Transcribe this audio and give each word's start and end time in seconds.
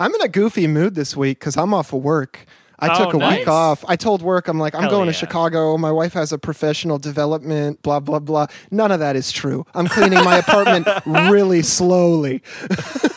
I'm 0.00 0.14
in 0.14 0.22
a 0.22 0.28
goofy 0.28 0.66
mood 0.66 0.94
this 0.94 1.14
week 1.16 1.38
because 1.38 1.56
I'm 1.56 1.72
off 1.74 1.92
of 1.92 2.02
work. 2.02 2.46
I 2.82 2.88
Oh, 2.94 3.04
took 3.04 3.12
a 3.14 3.18
nice. 3.18 3.40
week 3.40 3.48
off. 3.48 3.84
I 3.86 3.96
told 3.96 4.22
work, 4.22 4.48
I'm 4.48 4.58
like, 4.58 4.74
I'm 4.74 4.80
Hell 4.82 4.90
going 4.92 5.06
yeah. 5.06 5.12
to 5.12 5.18
Chicago. 5.18 5.76
My 5.76 5.92
wife 5.92 6.14
has 6.14 6.32
a 6.32 6.38
professional 6.38 6.98
development, 6.98 7.82
blah, 7.82 8.00
blah, 8.00 8.18
blah. 8.20 8.46
None 8.70 8.90
of 8.90 9.00
that 9.00 9.16
is 9.16 9.30
true. 9.30 9.66
I'm 9.74 9.86
cleaning 9.86 10.24
my 10.24 10.38
apartment 10.38 10.88
really 11.06 11.60
slowly. 11.60 12.42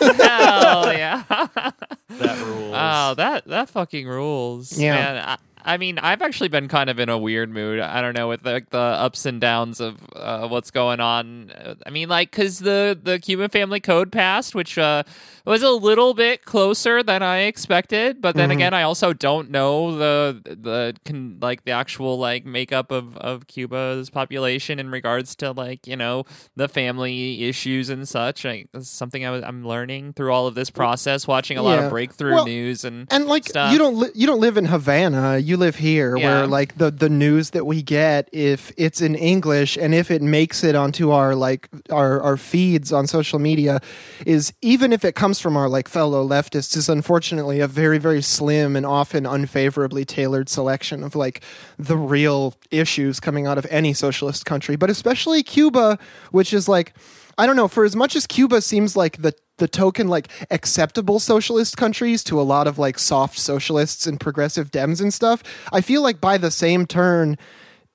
Hell 0.01 0.91
yeah. 0.93 1.23
That 1.29 2.37
rules. 2.45 2.73
Oh, 2.75 3.13
that 3.15 3.47
that 3.47 3.69
fucking 3.69 4.05
rules. 4.05 4.77
Yeah. 4.77 4.95
Man, 4.95 5.17
I, 5.29 5.37
I 5.65 5.77
mean, 5.77 5.97
I've 5.99 6.21
actually 6.21 6.49
been 6.49 6.67
kind 6.67 6.89
of 6.89 6.99
in 6.99 7.09
a 7.09 7.17
weird 7.17 7.49
mood. 7.49 7.79
I 7.79 8.01
don't 8.01 8.13
know 8.13 8.27
with 8.27 8.45
like 8.45 8.69
the 8.69 8.77
ups 8.77 9.25
and 9.25 9.39
downs 9.39 9.79
of 9.79 9.97
uh, 10.15 10.47
what's 10.47 10.71
going 10.71 10.99
on. 10.99 11.51
I 11.85 11.89
mean, 11.89 12.09
like 12.09 12.31
because 12.31 12.59
the 12.59 12.99
the 13.01 13.19
Cuban 13.19 13.49
Family 13.49 13.79
Code 13.79 14.11
passed, 14.11 14.53
which 14.55 14.77
uh, 14.77 15.03
was 15.45 15.61
a 15.63 15.69
little 15.71 16.13
bit 16.13 16.45
closer 16.45 17.01
than 17.03 17.23
I 17.23 17.39
expected. 17.41 18.21
But 18.21 18.35
then 18.35 18.51
again, 18.51 18.73
I 18.73 18.83
also 18.83 19.13
don't 19.13 19.49
know 19.51 19.95
the 19.95 20.41
the 20.43 20.95
con- 21.05 21.37
like 21.41 21.63
the 21.65 21.71
actual 21.71 22.17
like 22.17 22.45
makeup 22.45 22.91
of 22.91 23.15
of 23.17 23.47
Cuba's 23.47 24.09
population 24.09 24.79
in 24.79 24.89
regards 24.91 25.35
to 25.37 25.51
like 25.51 25.87
you 25.87 25.95
know 25.95 26.25
the 26.55 26.67
family 26.67 27.43
issues 27.45 27.89
and 27.89 28.07
such. 28.07 28.45
Is 28.45 28.89
something 28.89 29.25
I 29.25 29.31
was, 29.31 29.43
I'm 29.43 29.65
learning 29.65 30.13
through 30.13 30.31
all 30.33 30.47
of 30.47 30.55
this 30.55 30.69
process, 30.69 31.27
watching 31.27 31.57
a 31.57 31.61
lot 31.63 31.79
of 31.79 31.89
breakthrough 31.89 32.33
Well, 32.33 32.45
news 32.45 32.83
and 32.83 33.07
And 33.11 33.25
like 33.27 33.45
stuff. 33.45 33.71
you 33.71 33.77
don't 33.79 33.95
li- 33.97 34.11
you 34.13 34.27
don't 34.27 34.39
live 34.41 34.57
in 34.57 34.65
Havana, 34.65 35.37
you 35.37 35.52
live 35.57 35.75
here 35.77 36.15
Yeah. 36.17 36.25
where 36.39 36.47
like 36.47 36.77
the 36.77 36.91
the 36.91 37.09
news 37.09 37.51
that 37.51 37.65
we 37.65 37.81
get 37.81 38.29
if 38.31 38.71
it's 38.77 39.01
in 39.01 39.15
English 39.15 39.77
and 39.77 39.93
if 39.93 40.09
it 40.11 40.21
makes 40.21 40.63
it 40.63 40.75
onto 40.75 41.11
our 41.11 41.35
like 41.35 41.69
our 41.89 42.21
our 42.21 42.37
feeds 42.37 42.91
on 42.91 43.07
social 43.07 43.39
media 43.39 43.79
is 44.25 44.53
even 44.61 44.93
if 44.93 45.03
it 45.05 45.15
comes 45.15 45.39
from 45.39 45.55
our 45.57 45.69
like 45.69 45.87
fellow 45.87 46.27
leftists 46.27 46.75
is 46.77 46.89
unfortunately 46.89 47.59
a 47.59 47.67
very 47.67 47.97
very 47.97 48.21
slim 48.21 48.75
and 48.75 48.85
often 48.85 49.25
unfavorably 49.25 50.05
tailored 50.05 50.49
selection 50.49 51.03
of 51.03 51.15
like 51.15 51.41
the 51.79 51.97
real 51.97 52.53
issues 52.71 53.19
coming 53.19 53.47
out 53.47 53.57
of 53.57 53.65
any 53.69 53.93
socialist 53.93 54.45
country, 54.45 54.75
but 54.75 54.89
especially 54.89 55.43
Cuba, 55.43 55.97
which 56.31 56.53
is 56.53 56.67
like 56.67 56.93
I 57.37 57.47
don't 57.47 57.55
know, 57.55 57.67
for 57.67 57.83
as 57.83 57.95
much 57.95 58.15
as 58.15 58.27
Cuba 58.27 58.61
seems 58.61 58.95
like 58.95 59.21
the 59.21 59.33
the 59.57 59.67
token 59.67 60.07
like 60.07 60.29
acceptable 60.49 61.19
socialist 61.19 61.77
countries 61.77 62.23
to 62.23 62.41
a 62.41 62.43
lot 62.43 62.65
of 62.65 62.79
like 62.79 62.97
soft 62.97 63.37
socialists 63.37 64.07
and 64.07 64.19
progressive 64.19 64.71
Dems 64.71 64.99
and 64.99 65.13
stuff, 65.13 65.43
I 65.71 65.81
feel 65.81 66.01
like 66.01 66.19
by 66.19 66.37
the 66.37 66.51
same 66.51 66.85
turn 66.85 67.37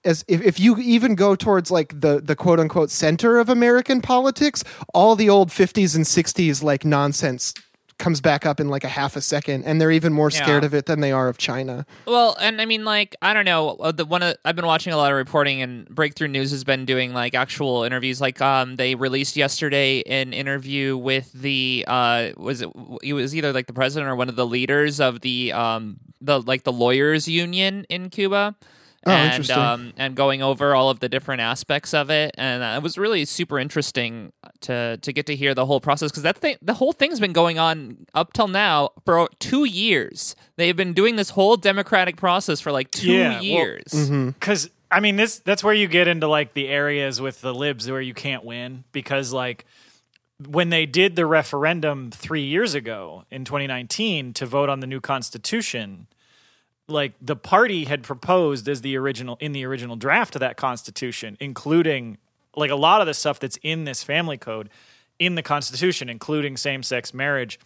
as 0.04 0.24
if, 0.28 0.40
if 0.42 0.60
you 0.60 0.78
even 0.78 1.14
go 1.14 1.34
towards 1.34 1.70
like 1.70 2.00
the 2.00 2.20
the 2.20 2.36
quote 2.36 2.60
unquote 2.60 2.90
center 2.90 3.38
of 3.38 3.48
American 3.48 4.00
politics, 4.00 4.62
all 4.94 5.16
the 5.16 5.28
old 5.28 5.50
50s 5.50 5.96
and 5.96 6.04
60s 6.04 6.62
like 6.62 6.84
nonsense 6.84 7.54
comes 7.98 8.20
back 8.20 8.46
up 8.46 8.60
in 8.60 8.68
like 8.68 8.84
a 8.84 8.88
half 8.88 9.16
a 9.16 9.20
second 9.20 9.64
and 9.64 9.80
they're 9.80 9.90
even 9.90 10.12
more 10.12 10.30
scared 10.30 10.62
Yeah. 10.62 10.66
of 10.66 10.74
it 10.74 10.86
than 10.86 11.00
they 11.00 11.10
are 11.12 11.28
of 11.28 11.36
China. 11.36 11.84
Well, 12.06 12.36
and 12.40 12.60
I 12.60 12.64
mean, 12.64 12.84
like, 12.84 13.16
I 13.20 13.34
don't 13.34 13.44
know. 13.44 13.70
uh, 13.80 13.90
The 13.92 14.04
one 14.04 14.22
of, 14.22 14.36
I've 14.44 14.54
been 14.56 14.66
watching 14.66 14.92
a 14.92 14.96
lot 14.96 15.10
of 15.10 15.16
reporting, 15.16 15.60
and 15.62 15.88
Breakthrough 15.88 16.28
News 16.28 16.50
has 16.52 16.62
been 16.64 16.84
doing 16.84 17.12
like 17.12 17.34
actual 17.34 17.82
interviews. 17.82 18.20
Like, 18.20 18.40
um, 18.40 18.76
they 18.76 18.94
released 18.94 19.36
yesterday 19.36 20.02
an 20.02 20.32
interview 20.32 20.96
with 20.96 21.32
the 21.32 21.84
uh, 21.88 22.30
was 22.36 22.62
it? 22.62 22.68
It 23.02 23.14
was 23.14 23.34
either 23.34 23.52
like 23.52 23.66
the 23.66 23.72
president 23.72 24.08
or 24.10 24.16
one 24.16 24.28
of 24.28 24.36
the 24.36 24.46
leaders 24.46 25.00
of 25.00 25.20
the 25.20 25.52
um, 25.52 25.98
the 26.20 26.40
like 26.40 26.62
the 26.62 26.72
lawyers 26.72 27.26
union 27.28 27.84
in 27.88 28.10
Cuba. 28.10 28.54
Oh, 29.06 29.12
and, 29.12 29.26
interesting. 29.30 29.56
Um, 29.56 29.92
and 29.96 30.16
going 30.16 30.42
over 30.42 30.74
all 30.74 30.90
of 30.90 30.98
the 31.00 31.08
different 31.08 31.40
aspects 31.40 31.94
of 31.94 32.10
it, 32.10 32.34
and 32.36 32.62
uh, 32.62 32.74
it 32.76 32.82
was 32.82 32.98
really 32.98 33.24
super 33.24 33.58
interesting 33.58 34.32
to 34.62 34.98
to 35.00 35.12
get 35.12 35.26
to 35.26 35.36
hear 35.36 35.54
the 35.54 35.66
whole 35.66 35.80
process 35.80 36.10
because 36.10 36.24
that 36.24 36.36
thing, 36.36 36.56
the 36.60 36.74
whole 36.74 36.92
thing's 36.92 37.20
been 37.20 37.32
going 37.32 37.58
on 37.58 38.06
up 38.14 38.32
till 38.32 38.48
now 38.48 38.90
for 39.04 39.28
two 39.38 39.64
years. 39.64 40.34
They've 40.56 40.76
been 40.76 40.94
doing 40.94 41.16
this 41.16 41.30
whole 41.30 41.56
democratic 41.56 42.16
process 42.16 42.60
for 42.60 42.72
like 42.72 42.90
two 42.90 43.12
Yeah, 43.12 43.34
well, 43.34 43.42
years. 43.44 43.84
Mm-hmm. 43.92 44.30
because 44.30 44.68
I 44.90 44.98
mean 45.00 45.16
this 45.16 45.38
that's 45.38 45.62
where 45.62 45.74
you 45.74 45.86
get 45.86 46.08
into 46.08 46.26
like 46.26 46.54
the 46.54 46.68
areas 46.68 47.20
with 47.20 47.40
the 47.40 47.54
libs 47.54 47.88
where 47.88 48.00
you 48.00 48.14
can't 48.14 48.44
win 48.44 48.84
because 48.90 49.32
like 49.32 49.64
when 50.48 50.70
they 50.70 50.86
did 50.86 51.14
the 51.16 51.26
referendum 51.26 52.10
three 52.10 52.44
years 52.44 52.74
ago 52.74 53.24
in 53.30 53.44
2019 53.44 54.32
to 54.34 54.46
vote 54.46 54.68
on 54.68 54.80
the 54.80 54.86
new 54.86 55.00
constitution 55.00 56.06
like 56.88 57.12
the 57.20 57.36
party 57.36 57.84
had 57.84 58.02
proposed 58.02 58.68
as 58.68 58.80
the 58.80 58.96
original 58.96 59.36
in 59.40 59.52
the 59.52 59.64
original 59.64 59.96
draft 59.96 60.34
of 60.34 60.40
that 60.40 60.56
constitution 60.56 61.36
including 61.40 62.18
like 62.56 62.70
a 62.70 62.76
lot 62.76 63.00
of 63.00 63.06
the 63.06 63.14
stuff 63.14 63.38
that's 63.38 63.58
in 63.62 63.84
this 63.84 64.02
family 64.02 64.36
code 64.36 64.68
in 65.18 65.34
the 65.34 65.42
constitution 65.42 66.08
including 66.08 66.56
same-sex 66.56 67.12
marriage. 67.12 67.58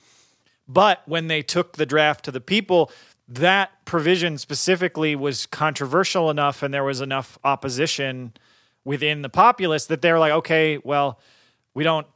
But 0.69 1.03
when 1.07 1.27
they 1.27 1.43
took 1.43 1.77
the 1.77 1.87
draft 1.87 2.25
to 2.27 2.31
the 2.31 2.41
people, 2.41 2.91
that 3.29 3.85
provision 3.85 4.39
specifically 4.39 5.17
was 5.17 5.47
controversial 5.47 6.31
enough 6.31 6.63
and 6.63 6.73
there 6.73 6.85
was 6.85 7.01
enough 7.01 7.39
opposition 7.45 8.33
within 8.85 9.23
the 9.23 9.29
populace 9.29 9.87
that 9.87 10.03
they're 10.03 10.19
like, 10.19 10.33
okay, 10.33 10.79
well, 10.83 11.19
we 11.75 11.85
don't 11.85 12.07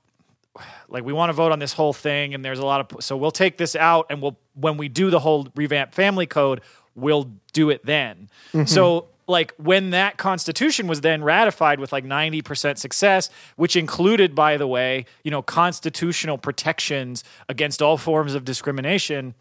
like 0.89 1.05
we 1.05 1.13
want 1.13 1.29
to 1.29 1.35
vote 1.35 1.53
on 1.53 1.59
this 1.59 1.75
whole 1.75 1.93
thing 1.93 2.33
and 2.33 2.43
there's 2.45 2.59
a 2.59 2.65
lot 2.65 2.81
of 2.81 3.05
so 3.05 3.15
we'll 3.17 3.31
take 3.31 3.59
this 3.59 3.77
out 3.77 4.07
and 4.09 4.23
we'll 4.23 4.39
when 4.55 4.79
we 4.79 4.89
do 4.89 5.11
the 5.11 5.19
whole 5.19 5.49
revamp 5.55 5.95
family 5.95 6.27
code, 6.27 6.61
we'll 6.97 7.31
do 7.53 7.71
it 7.71 7.85
then. 7.85 8.29
Mm-hmm. 8.49 8.65
So 8.65 9.07
like 9.29 9.53
when 9.57 9.91
that 9.91 10.17
constitution 10.17 10.87
was 10.87 11.01
then 11.01 11.23
ratified 11.23 11.81
with 11.81 11.93
like 11.93 12.05
90% 12.05 12.79
success 12.79 13.29
which 13.57 13.75
included 13.75 14.37
by 14.37 14.57
the 14.57 14.69
way 14.69 15.05
you 15.25 15.33
know 15.33 15.43
constitutional 15.43 16.39
protections 16.39 17.25
against 17.49 17.83
all 17.83 17.97
forms 17.97 18.35
of 18.35 18.45
discrimination 18.45 19.35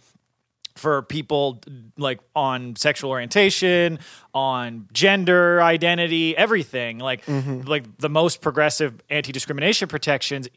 for 0.75 1.01
people 1.03 1.61
like 1.97 2.19
on 2.35 2.75
sexual 2.75 3.09
orientation, 3.09 3.99
on 4.33 4.87
gender 4.91 5.61
identity, 5.61 6.35
everything. 6.35 6.99
Like 6.99 7.25
mm-hmm. 7.25 7.61
like 7.61 7.97
the 7.97 8.09
most 8.09 8.41
progressive 8.41 9.01
anti-discrimination 9.09 9.87
protections 9.87 10.49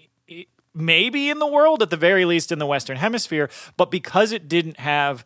maybe 0.74 1.30
in 1.30 1.38
the 1.38 1.46
world 1.46 1.82
at 1.82 1.90
the 1.90 1.96
very 1.96 2.24
least 2.24 2.52
in 2.52 2.58
the 2.58 2.66
western 2.66 2.96
hemisphere, 2.96 3.50
but 3.76 3.90
because 3.90 4.32
it 4.32 4.48
didn't 4.48 4.78
have 4.78 5.24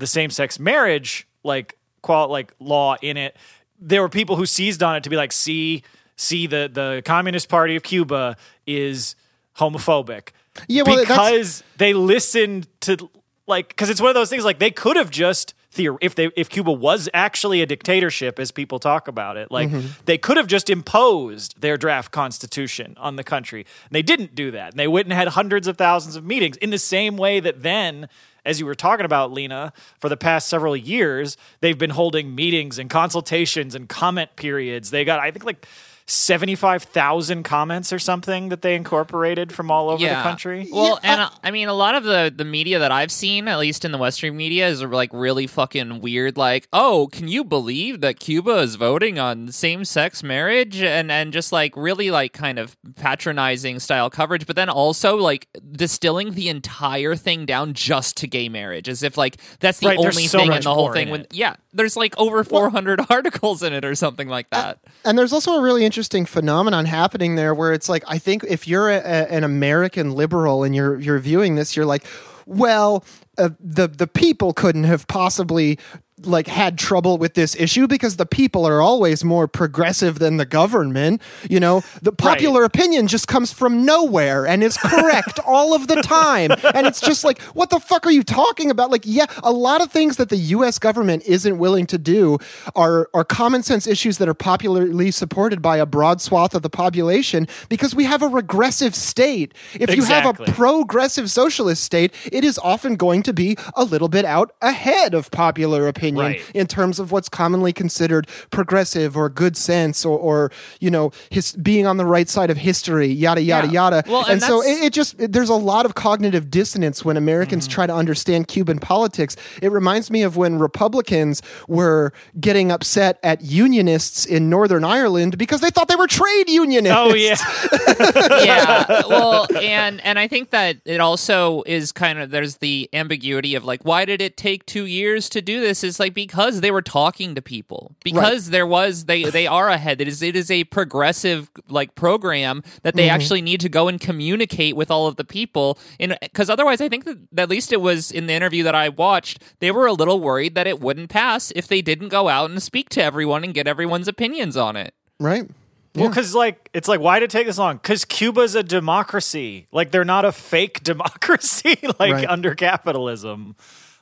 the 0.00 0.06
same-sex 0.06 0.58
marriage 0.58 1.28
like 1.44 1.78
qual 2.02 2.28
like 2.28 2.52
law 2.58 2.96
in 3.00 3.16
it, 3.16 3.36
there 3.78 4.02
were 4.02 4.08
people 4.08 4.36
who 4.36 4.46
seized 4.46 4.82
on 4.82 4.96
it 4.96 5.04
to 5.04 5.10
be 5.10 5.16
like 5.16 5.32
see 5.32 5.82
see 6.16 6.46
the 6.46 6.70
the 6.72 7.02
Communist 7.04 7.48
Party 7.48 7.76
of 7.76 7.82
Cuba 7.82 8.36
is 8.66 9.14
homophobic. 9.56 10.30
Yeah, 10.68 10.82
well, 10.84 10.98
because 11.00 11.62
they 11.76 11.94
listened 11.94 12.66
to 12.80 13.08
like 13.46 13.68
because 13.68 13.90
it's 13.90 14.00
one 14.00 14.10
of 14.10 14.14
those 14.14 14.30
things 14.30 14.44
like 14.44 14.58
they 14.58 14.70
could 14.70 14.96
have 14.96 15.10
just 15.10 15.54
theor- 15.74 15.98
if 16.00 16.14
they 16.14 16.30
if 16.36 16.48
Cuba 16.48 16.72
was 16.72 17.08
actually 17.14 17.62
a 17.62 17.66
dictatorship 17.66 18.38
as 18.38 18.50
people 18.50 18.78
talk 18.78 19.08
about 19.08 19.36
it 19.36 19.50
like 19.50 19.70
mm-hmm. 19.70 19.86
they 20.04 20.18
could 20.18 20.36
have 20.36 20.46
just 20.46 20.68
imposed 20.70 21.60
their 21.60 21.76
draft 21.76 22.10
constitution 22.10 22.96
on 22.98 23.16
the 23.16 23.24
country. 23.24 23.60
And 23.60 23.92
they 23.92 24.02
didn't 24.02 24.34
do 24.34 24.50
that. 24.50 24.72
And 24.72 24.78
they 24.78 24.88
went 24.88 25.06
and 25.06 25.12
had 25.12 25.28
hundreds 25.28 25.66
of 25.66 25.76
thousands 25.76 26.16
of 26.16 26.24
meetings 26.24 26.56
in 26.56 26.70
the 26.70 26.78
same 26.78 27.16
way 27.16 27.40
that 27.40 27.62
then 27.62 28.08
as 28.44 28.60
you 28.60 28.66
were 28.66 28.74
talking 28.74 29.04
about 29.04 29.32
Lena 29.32 29.72
for 29.98 30.08
the 30.08 30.16
past 30.16 30.48
several 30.48 30.76
years 30.76 31.36
they've 31.60 31.78
been 31.78 31.90
holding 31.90 32.34
meetings 32.34 32.78
and 32.78 32.90
consultations 32.90 33.74
and 33.74 33.88
comment 33.88 34.36
periods. 34.36 34.90
They 34.90 35.04
got 35.04 35.20
I 35.20 35.30
think 35.30 35.44
like 35.44 35.66
75,000 36.10 37.42
comments 37.42 37.92
or 37.92 37.98
something 37.98 38.48
that 38.48 38.62
they 38.62 38.74
incorporated 38.74 39.52
from 39.52 39.70
all 39.70 39.90
over 39.90 40.02
the 40.02 40.22
country. 40.22 40.68
Well, 40.70 40.98
and 41.02 41.20
uh, 41.20 41.30
I 41.44 41.50
mean, 41.50 41.68
a 41.68 41.74
lot 41.74 41.94
of 41.94 42.04
the 42.04 42.32
the 42.34 42.44
media 42.44 42.78
that 42.78 42.90
I've 42.90 43.12
seen, 43.12 43.46
at 43.46 43.58
least 43.58 43.84
in 43.84 43.92
the 43.92 43.98
Western 43.98 44.36
media, 44.36 44.68
is 44.68 44.82
like 44.82 45.10
really 45.12 45.46
fucking 45.46 46.00
weird. 46.00 46.36
Like, 46.36 46.66
oh, 46.72 47.08
can 47.12 47.28
you 47.28 47.44
believe 47.44 48.00
that 48.00 48.18
Cuba 48.18 48.56
is 48.58 48.74
voting 48.74 49.18
on 49.18 49.52
same 49.52 49.84
sex 49.84 50.22
marriage 50.22 50.82
and 50.82 51.12
and 51.12 51.32
just 51.32 51.52
like 51.52 51.76
really 51.76 52.10
like 52.10 52.32
kind 52.32 52.58
of 52.58 52.76
patronizing 52.96 53.78
style 53.78 54.10
coverage, 54.10 54.46
but 54.46 54.56
then 54.56 54.68
also 54.68 55.16
like 55.16 55.48
distilling 55.72 56.32
the 56.32 56.48
entire 56.48 57.14
thing 57.14 57.46
down 57.46 57.74
just 57.74 58.16
to 58.18 58.26
gay 58.26 58.48
marriage, 58.48 58.88
as 58.88 59.02
if 59.02 59.16
like 59.16 59.36
that's 59.60 59.78
the 59.78 59.86
Right, 59.88 59.98
only 59.98 60.26
so 60.26 60.38
thing 60.38 60.52
in 60.52 60.62
the 60.62 60.74
whole 60.74 60.92
thing. 60.92 61.10
When 61.10 61.26
yeah, 61.30 61.56
there's 61.72 61.96
like 61.96 62.18
over 62.18 62.42
400 62.44 63.00
articles 63.10 63.62
in 63.62 63.72
it 63.72 63.84
or 63.84 63.94
something 63.94 64.28
like 64.28 64.50
that. 64.50 64.78
And 65.04 65.18
there's 65.18 65.32
also 65.32 65.52
a 65.54 65.62
really 65.62 65.84
interesting 65.84 66.26
phenomenon 66.26 66.84
happening 66.84 67.36
there 67.36 67.54
where 67.54 67.72
it's 67.72 67.88
like 67.88 68.04
I 68.06 68.18
think 68.18 68.44
if 68.48 68.66
you're 68.66 68.88
a, 68.90 68.98
a, 68.98 69.32
an 69.32 69.44
American 69.44 70.12
liberal 70.12 70.64
and 70.64 70.74
you're 70.74 70.98
you're 70.98 71.18
viewing 71.18 71.54
this, 71.54 71.76
you're 71.76 71.86
like, 71.86 72.04
well, 72.46 73.04
uh, 73.38 73.50
the 73.60 73.88
the 73.88 74.06
people 74.06 74.52
couldn't 74.52 74.84
have 74.84 75.06
possibly 75.06 75.78
like 76.26 76.46
had 76.46 76.78
trouble 76.78 77.18
with 77.18 77.34
this 77.34 77.54
issue 77.56 77.86
because 77.86 78.16
the 78.16 78.26
people 78.26 78.66
are 78.66 78.80
always 78.80 79.24
more 79.24 79.48
progressive 79.48 80.18
than 80.18 80.36
the 80.36 80.44
government. 80.44 81.22
You 81.48 81.60
know, 81.60 81.82
the 82.02 82.12
popular 82.12 82.64
opinion 82.64 83.06
just 83.06 83.28
comes 83.28 83.52
from 83.52 83.84
nowhere 83.84 84.46
and 84.46 84.62
is 84.62 84.76
correct 84.76 85.38
all 85.46 85.74
of 85.74 85.86
the 85.86 85.96
time. 86.02 86.52
And 86.74 86.86
it's 86.86 87.00
just 87.00 87.24
like, 87.24 87.40
what 87.54 87.70
the 87.70 87.80
fuck 87.80 88.06
are 88.06 88.10
you 88.10 88.22
talking 88.22 88.70
about? 88.70 88.90
Like, 88.90 89.02
yeah, 89.04 89.26
a 89.42 89.52
lot 89.52 89.80
of 89.80 89.90
things 89.90 90.16
that 90.16 90.28
the 90.28 90.36
US 90.36 90.78
government 90.78 91.22
isn't 91.26 91.58
willing 91.58 91.86
to 91.86 91.98
do 91.98 92.38
are 92.74 93.08
are 93.14 93.24
common 93.24 93.62
sense 93.62 93.86
issues 93.86 94.18
that 94.18 94.28
are 94.28 94.34
popularly 94.34 95.10
supported 95.10 95.62
by 95.62 95.76
a 95.76 95.86
broad 95.86 96.20
swath 96.20 96.54
of 96.54 96.62
the 96.62 96.70
population 96.70 97.48
because 97.68 97.94
we 97.94 98.04
have 98.04 98.22
a 98.22 98.28
regressive 98.28 98.94
state. 98.94 99.54
If 99.74 99.94
you 99.94 100.04
have 100.04 100.26
a 100.26 100.44
progressive 100.52 101.30
socialist 101.30 101.82
state, 101.82 102.12
it 102.30 102.44
is 102.44 102.58
often 102.58 102.96
going 102.96 103.22
to 103.24 103.32
be 103.32 103.56
a 103.74 103.84
little 103.84 104.08
bit 104.08 104.24
out 104.24 104.54
ahead 104.60 105.14
of 105.14 105.30
popular 105.30 105.88
opinion 105.88 106.09
Right. 106.18 106.42
in 106.54 106.66
terms 106.66 106.98
of 106.98 107.12
what's 107.12 107.28
commonly 107.28 107.72
considered 107.72 108.26
progressive 108.50 109.16
or 109.16 109.28
good 109.28 109.56
sense 109.56 110.04
or, 110.04 110.18
or 110.18 110.50
you 110.80 110.90
know, 110.90 111.12
his, 111.30 111.52
being 111.52 111.86
on 111.86 111.96
the 111.96 112.06
right 112.06 112.28
side 112.28 112.50
of 112.50 112.56
history, 112.56 113.06
yada, 113.08 113.42
yada, 113.42 113.66
Yeah. 113.68 113.72
yada. 113.72 114.04
Well, 114.08 114.22
and 114.22 114.32
and 114.32 114.42
so 114.42 114.62
it, 114.62 114.84
it 114.84 114.92
just, 114.92 115.20
it- 115.20 115.32
there's 115.32 115.48
a 115.50 115.54
lot 115.54 115.86
of 115.86 115.94
cognitive 115.94 116.50
dissonance 116.50 117.04
when 117.04 117.16
Americans 117.16 117.64
Mm-hmm. 117.66 117.74
try 117.74 117.86
to 117.86 117.94
understand 117.94 118.48
Cuban 118.48 118.78
politics. 118.78 119.36
It 119.62 119.70
reminds 119.72 120.10
me 120.10 120.22
of 120.22 120.36
when 120.36 120.58
Republicans 120.58 121.42
were 121.68 122.12
getting 122.40 122.70
upset 122.72 123.18
at 123.22 123.42
unionists 123.42 124.24
in 124.26 124.48
Northern 124.50 124.84
Ireland 124.84 125.36
because 125.38 125.60
they 125.60 125.70
thought 125.70 125.88
they 125.88 125.96
were 125.96 126.06
trade 126.06 126.48
unionists. 126.48 126.96
Oh 126.98 127.14
yeah, 127.14 127.36
yeah 128.44 129.02
well 129.08 129.46
and 129.56 130.00
and 130.04 130.18
i 130.18 130.26
think 130.28 130.50
that 130.50 130.76
it 130.84 131.00
also 131.00 131.62
is 131.66 131.92
kind 131.92 132.18
of 132.18 132.30
there's 132.30 132.56
the 132.58 132.88
ambiguity 132.92 133.54
of 133.54 133.64
like 133.64 133.84
why 133.84 134.04
did 134.04 134.20
it 134.20 134.36
take 134.36 134.64
two 134.66 134.86
years 134.86 135.28
to 135.28 135.40
do 135.42 135.60
this 135.60 135.84
is 135.84 135.99
like 136.00 136.14
because 136.14 136.60
they 136.60 136.70
were 136.70 136.82
talking 136.82 137.34
to 137.34 137.42
people 137.42 137.94
because 138.02 138.50
there 138.50 138.66
was 138.66 139.04
they 139.04 139.24
they 139.24 139.46
are 139.46 139.68
ahead 139.68 140.00
it 140.00 140.08
is 140.08 140.22
it 140.22 140.34
is 140.34 140.50
a 140.50 140.64
progressive 140.64 141.50
like 141.68 141.94
program 141.94 142.62
that 142.82 142.94
they 142.96 143.06
mm-hmm. 143.06 143.14
actually 143.14 143.42
need 143.42 143.60
to 143.60 143.68
go 143.68 143.86
and 143.86 144.00
communicate 144.00 144.74
with 144.74 144.90
all 144.90 145.06
of 145.06 145.16
the 145.16 145.24
people 145.24 145.78
and 146.00 146.16
because 146.22 146.50
otherwise 146.50 146.80
i 146.80 146.88
think 146.88 147.04
that 147.04 147.18
at 147.36 147.48
least 147.48 147.72
it 147.72 147.80
was 147.80 148.10
in 148.10 148.26
the 148.26 148.32
interview 148.32 148.62
that 148.64 148.74
i 148.74 148.88
watched 148.88 149.42
they 149.60 149.70
were 149.70 149.86
a 149.86 149.92
little 149.92 150.20
worried 150.20 150.54
that 150.54 150.66
it 150.66 150.80
wouldn't 150.80 151.10
pass 151.10 151.52
if 151.54 151.68
they 151.68 151.82
didn't 151.82 152.08
go 152.08 152.28
out 152.28 152.50
and 152.50 152.62
speak 152.62 152.88
to 152.88 153.02
everyone 153.02 153.44
and 153.44 153.54
get 153.54 153.68
everyone's 153.68 154.08
opinions 154.08 154.56
on 154.56 154.74
it 154.76 154.94
Right? 155.20 155.48
Well, 155.94 156.08
because 156.08 156.34
like 156.34 156.70
it's 156.72 156.88
like 156.88 157.00
why 157.00 157.18
did 157.18 157.26
it 157.26 157.30
take 157.30 157.46
this 157.46 157.58
long? 157.58 157.76
Because 157.76 158.04
Cuba's 158.04 158.54
a 158.54 158.62
democracy. 158.62 159.66
Like 159.72 159.90
they're 159.90 160.04
not 160.04 160.24
a 160.24 160.32
fake 160.32 160.82
democracy 160.84 161.76
like 161.98 162.12
Right. 162.14 162.28
under 162.28 162.54
capitalism. 162.54 163.56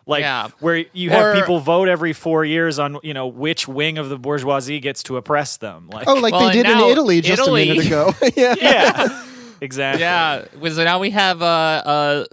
Like 0.08 0.22
Yeah. 0.22 0.48
where 0.60 0.84
you 0.94 1.10
have 1.10 1.22
Or- 1.26 1.34
people 1.34 1.60
vote 1.60 1.86
every 1.88 2.12
four 2.14 2.44
years 2.44 2.78
on 2.80 2.98
you 3.04 3.12
know 3.14 3.26
which 3.28 3.68
wing 3.68 3.98
of 3.98 4.08
the 4.08 4.18
bourgeoisie 4.18 4.80
gets 4.80 5.02
to 5.04 5.16
oppress 5.18 5.58
them. 5.58 5.88
Like 5.92 6.08
Oh, 6.08 6.14
like 6.14 6.32
Well, 6.32 6.46
they 6.48 6.54
did 6.54 6.66
in 6.66 6.78
Italy 6.78 7.20
just 7.20 7.42
Italy- 7.42 7.62
a 7.70 7.74
minute 7.74 7.86
ago. 7.86 8.14
yeah. 8.36 8.54
yeah, 8.60 9.24
exactly. 9.60 10.00
Yeah, 10.02 10.46
was 10.58 10.78
now 10.78 10.98
we 10.98 11.10
have 11.10 11.42
uh 11.42 11.44
uh 11.46 12.24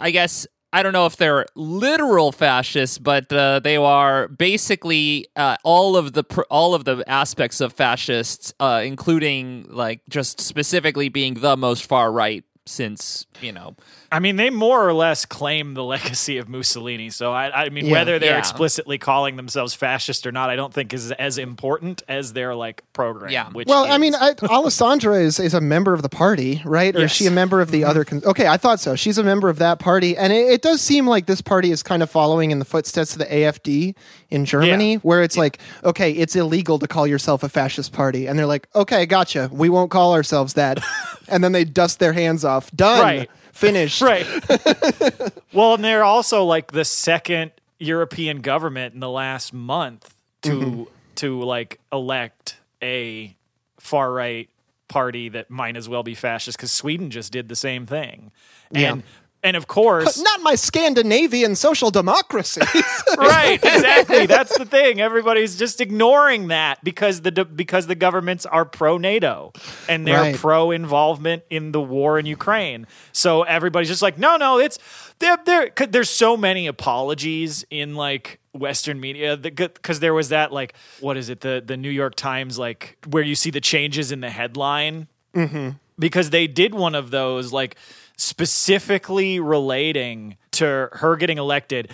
I 0.00 0.10
guess 0.10 0.46
I 0.72 0.82
don't 0.82 0.92
know 0.92 1.06
if 1.06 1.16
they're 1.16 1.46
literal 1.54 2.30
fascists, 2.30 2.98
but 2.98 3.32
uh, 3.32 3.58
they 3.60 3.78
are 3.78 4.28
basically 4.28 5.26
uh, 5.34 5.56
all 5.64 5.96
of 5.96 6.12
the 6.12 6.22
pr- 6.22 6.42
all 6.50 6.74
of 6.74 6.84
the 6.84 7.02
aspects 7.08 7.62
of 7.62 7.72
fascists, 7.72 8.52
uh, 8.60 8.82
including 8.84 9.64
like 9.70 10.00
just 10.10 10.42
specifically 10.42 11.08
being 11.08 11.34
the 11.34 11.56
most 11.56 11.86
far 11.86 12.12
right 12.12 12.44
since 12.68 13.26
you 13.40 13.52
know 13.52 13.74
I 14.10 14.20
mean, 14.20 14.36
they 14.36 14.48
more 14.48 14.88
or 14.88 14.94
less 14.94 15.26
claim 15.26 15.74
the 15.74 15.84
legacy 15.84 16.38
of 16.38 16.48
Mussolini. 16.48 17.10
So 17.10 17.32
I, 17.32 17.64
I 17.64 17.68
mean, 17.68 17.86
Yeah. 17.86 17.92
whether 17.92 18.18
they're 18.18 18.32
Yeah. 18.32 18.38
explicitly 18.38 18.96
calling 18.96 19.36
themselves 19.36 19.74
fascist 19.74 20.26
or 20.26 20.32
not, 20.32 20.48
I 20.48 20.56
don't 20.56 20.72
think 20.72 20.94
is 20.94 21.12
as 21.12 21.36
important 21.36 22.02
as 22.08 22.32
their 22.32 22.54
like 22.54 22.84
program. 22.94 23.30
Yeah. 23.30 23.50
Which 23.50 23.68
Well, 23.68 23.84
I 23.90 23.98
mean, 23.98 24.14
I, 24.14 24.34
Alessandra 24.48 25.16
is, 25.16 25.38
is 25.38 25.52
a 25.52 25.60
member 25.60 25.92
of 25.92 26.00
the 26.00 26.08
party, 26.08 26.62
right? 26.64 26.96
Or 26.96 27.00
is 27.00 27.12
she 27.12 27.26
a 27.26 27.30
member 27.30 27.60
of 27.60 27.70
the 27.70 27.82
mm-hmm. 27.82 27.90
other? 27.90 28.04
Con- 28.04 28.22
okay, 28.24 28.46
I 28.46 28.56
thought 28.56 28.80
so. 28.80 28.96
She's 28.96 29.18
a 29.18 29.22
member 29.22 29.50
of 29.50 29.58
that 29.58 29.78
party, 29.78 30.16
and 30.16 30.32
it, 30.32 30.52
it 30.52 30.62
does 30.62 30.80
seem 30.80 31.06
like 31.06 31.26
this 31.26 31.42
party 31.42 31.70
is 31.70 31.82
kind 31.82 32.02
of 32.02 32.10
following 32.10 32.50
in 32.50 32.58
the 32.58 32.64
footsteps 32.64 33.12
of 33.12 33.18
the 33.18 33.26
AFD 33.26 33.94
in 34.30 34.46
Germany, 34.46 34.92
Yeah. 34.92 34.98
where 34.98 35.22
it's 35.22 35.36
like, 35.36 35.58
okay, 35.84 36.12
it's 36.12 36.34
illegal 36.34 36.78
to 36.78 36.88
call 36.88 37.06
yourself 37.06 37.42
a 37.42 37.48
fascist 37.48 37.92
party, 37.92 38.26
and 38.26 38.38
they're 38.38 38.46
like, 38.46 38.68
okay, 38.74 39.04
gotcha, 39.04 39.50
we 39.52 39.68
won't 39.68 39.90
call 39.90 40.14
ourselves 40.14 40.54
that, 40.54 40.82
and 41.28 41.44
then 41.44 41.52
they 41.52 41.64
dust 41.64 41.98
their 41.98 42.14
hands 42.14 42.44
off. 42.44 42.57
Done. 42.74 43.00
Right. 43.02 43.30
Finished. 43.52 44.00
right. 44.00 44.26
well, 45.52 45.74
and 45.74 45.84
they're 45.84 46.04
also 46.04 46.44
like 46.44 46.72
the 46.72 46.84
second 46.84 47.50
European 47.78 48.40
government 48.40 48.94
in 48.94 49.00
the 49.00 49.10
last 49.10 49.52
month 49.52 50.14
to 50.42 50.50
Mm-hmm. 50.50 50.82
to 51.16 51.40
like 51.42 51.80
elect 51.92 52.58
a 52.82 53.34
far 53.80 54.12
right 54.12 54.48
party 54.88 55.28
that 55.28 55.50
might 55.50 55.76
as 55.76 55.88
well 55.88 56.02
be 56.02 56.14
fascist 56.14 56.56
because 56.56 56.70
Sweden 56.72 57.10
just 57.10 57.32
did 57.32 57.48
the 57.48 57.56
same 57.56 57.84
thing, 57.86 58.30
Yeah. 58.70 58.96
And 59.42 59.56
of 59.56 59.66
course. 59.66 60.18
Not 60.20 60.42
my 60.42 60.54
Scandinavian 60.54 61.54
social 61.54 61.90
democracy. 61.90 62.60
right 63.18 63.58
exactly 63.62 64.26
that's 64.26 64.56
the 64.58 64.64
thing 64.64 65.00
everybody's 65.00 65.56
just 65.56 65.80
ignoring 65.80 66.48
that 66.48 66.82
because 66.84 67.22
the 67.22 67.44
because 67.44 67.86
the 67.86 67.94
governments 67.94 68.44
are 68.46 68.64
pro 68.64 68.98
nato 68.98 69.52
and 69.88 70.06
they're 70.06 70.20
Right. 70.20 70.34
pro 70.36 70.70
involvement 70.70 71.42
in 71.50 71.72
the 71.72 71.80
war 71.80 72.18
in 72.18 72.26
ukraine 72.26 72.86
so 73.12 73.42
everybody's 73.42 73.88
just 73.88 74.02
like 74.02 74.18
no 74.18 74.36
no 74.36 74.58
it's 74.58 74.78
they're, 75.18 75.68
'cause 75.70 75.88
there's 75.90 76.10
so 76.10 76.36
many 76.36 76.66
apologies 76.66 77.64
in 77.70 77.94
like 77.94 78.40
western 78.52 79.00
media 79.00 79.36
because 79.36 80.00
there 80.00 80.14
was 80.14 80.28
that 80.28 80.52
like 80.52 80.74
what 81.00 81.16
is 81.16 81.28
it 81.28 81.40
the 81.40 81.62
the 81.64 81.76
new 81.76 81.90
york 81.90 82.14
times 82.14 82.58
like 82.58 82.98
where 83.08 83.22
you 83.22 83.34
see 83.34 83.50
the 83.50 83.60
changes 83.60 84.12
in 84.12 84.20
the 84.20 84.30
headline 84.30 85.06
mm-hmm. 85.34 85.70
because 85.98 86.30
they 86.30 86.46
did 86.46 86.74
one 86.74 86.94
of 86.94 87.10
those 87.10 87.52
like 87.52 87.76
specifically 88.18 89.40
relating 89.40 90.36
to 90.52 90.88
her 90.92 91.16
getting 91.16 91.38
elected 91.38 91.90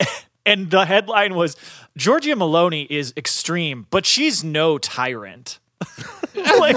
and 0.46 0.70
the 0.70 0.84
headline 0.84 1.34
was 1.34 1.56
Giorgia 1.98 2.34
Meloni 2.34 2.86
is 2.90 3.12
extreme, 3.16 3.86
but 3.90 4.04
she's 4.04 4.42
no 4.42 4.76
tyrant. 4.78 5.58
like 6.58 6.76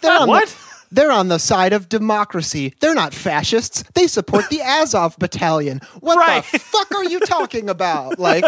They're 0.00 0.20
on 0.20 0.28
what? 0.28 0.48
The, 0.48 0.56
they're 0.92 1.10
on 1.10 1.28
the 1.28 1.38
side 1.38 1.72
of 1.72 1.88
democracy. 1.88 2.74
They're 2.80 2.94
not 2.94 3.12
fascists. 3.12 3.82
They 3.94 4.06
support 4.06 4.48
the 4.50 4.60
Azov 4.64 5.18
battalion. 5.18 5.80
What 6.00 6.16
Right. 6.16 6.44
the 6.52 6.58
fuck 6.58 6.94
are 6.94 7.04
you 7.04 7.20
talking 7.20 7.68
about? 7.68 8.18
Like 8.18 8.44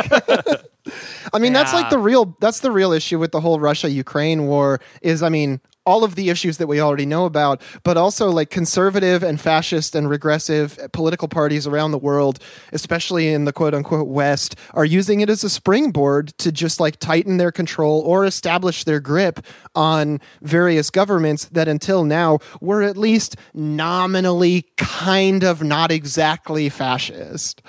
I 1.34 1.38
mean 1.38 1.52
that's 1.52 1.72
like 1.72 1.90
the 1.90 1.98
real 1.98 2.36
that's 2.40 2.60
the 2.60 2.70
real 2.70 2.92
issue 2.92 3.18
with 3.18 3.32
the 3.32 3.40
whole 3.40 3.60
Russia 3.60 3.90
Ukraine 3.90 4.46
war 4.46 4.80
is 5.02 5.22
I 5.22 5.28
mean 5.28 5.60
all 5.88 6.04
of 6.04 6.16
the 6.16 6.28
issues 6.28 6.58
that 6.58 6.66
we 6.66 6.82
already 6.82 7.06
know 7.06 7.24
about, 7.24 7.62
but 7.82 7.96
also 7.96 8.30
like 8.30 8.50
conservative 8.50 9.22
and 9.22 9.40
fascist 9.40 9.94
and 9.94 10.10
regressive 10.10 10.78
political 10.92 11.28
parties 11.28 11.66
around 11.66 11.92
the 11.92 11.98
world, 11.98 12.38
especially 12.74 13.32
in 13.32 13.46
the 13.46 13.54
quote 13.54 13.72
unquote 13.72 14.06
West, 14.06 14.54
are 14.74 14.84
using 14.84 15.20
it 15.20 15.30
as 15.30 15.42
a 15.42 15.48
springboard 15.48 16.28
to 16.36 16.52
just 16.52 16.78
like 16.78 16.98
tighten 16.98 17.38
their 17.38 17.50
control 17.50 18.02
or 18.02 18.26
establish 18.26 18.84
their 18.84 19.00
grip 19.00 19.40
on 19.74 20.20
various 20.42 20.90
governments 20.90 21.46
that 21.46 21.68
until 21.68 22.04
now 22.04 22.38
were 22.60 22.82
at 22.82 22.98
least 22.98 23.36
nominally 23.54 24.66
kind 24.76 25.42
of 25.42 25.62
not 25.62 25.90
exactly 25.90 26.68
fascist. 26.68 27.62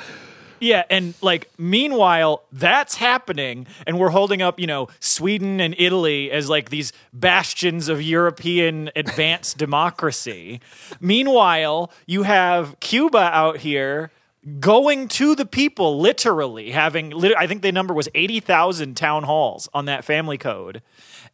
Yeah, 0.60 0.84
and 0.90 1.14
like 1.22 1.50
meanwhile, 1.58 2.44
that's 2.52 2.96
happening, 2.96 3.68
and 3.88 4.00
we're 4.00 4.10
holding 4.10 4.42
up, 4.42 4.60
you 4.60 4.68
know, 4.68 4.88
Sweden 5.00 5.60
and 5.60 5.76
Italy 5.78 6.32
as 6.32 6.50
like 6.50 6.70
these 6.70 6.92
bastions 7.14 7.88
of 7.88 8.02
European 8.02 8.90
advanced 8.96 9.58
democracy. 9.58 10.60
Meanwhile, 11.00 11.92
you 12.06 12.24
have 12.24 12.80
Cuba 12.80 13.18
out 13.20 13.58
here 13.58 14.12
going 14.60 15.08
to 15.10 15.36
the 15.36 15.46
people, 15.46 16.00
literally 16.00 16.72
having. 16.72 17.14
I 17.36 17.48
think 17.48 17.62
the 17.62 17.72
number 17.72 17.94
was 17.94 18.10
eighty 18.16 18.40
thousand 18.40 18.96
town 18.96 19.24
halls 19.24 19.70
on 19.74 19.86
that 19.86 20.04
family 20.04 20.38
code, 20.38 20.82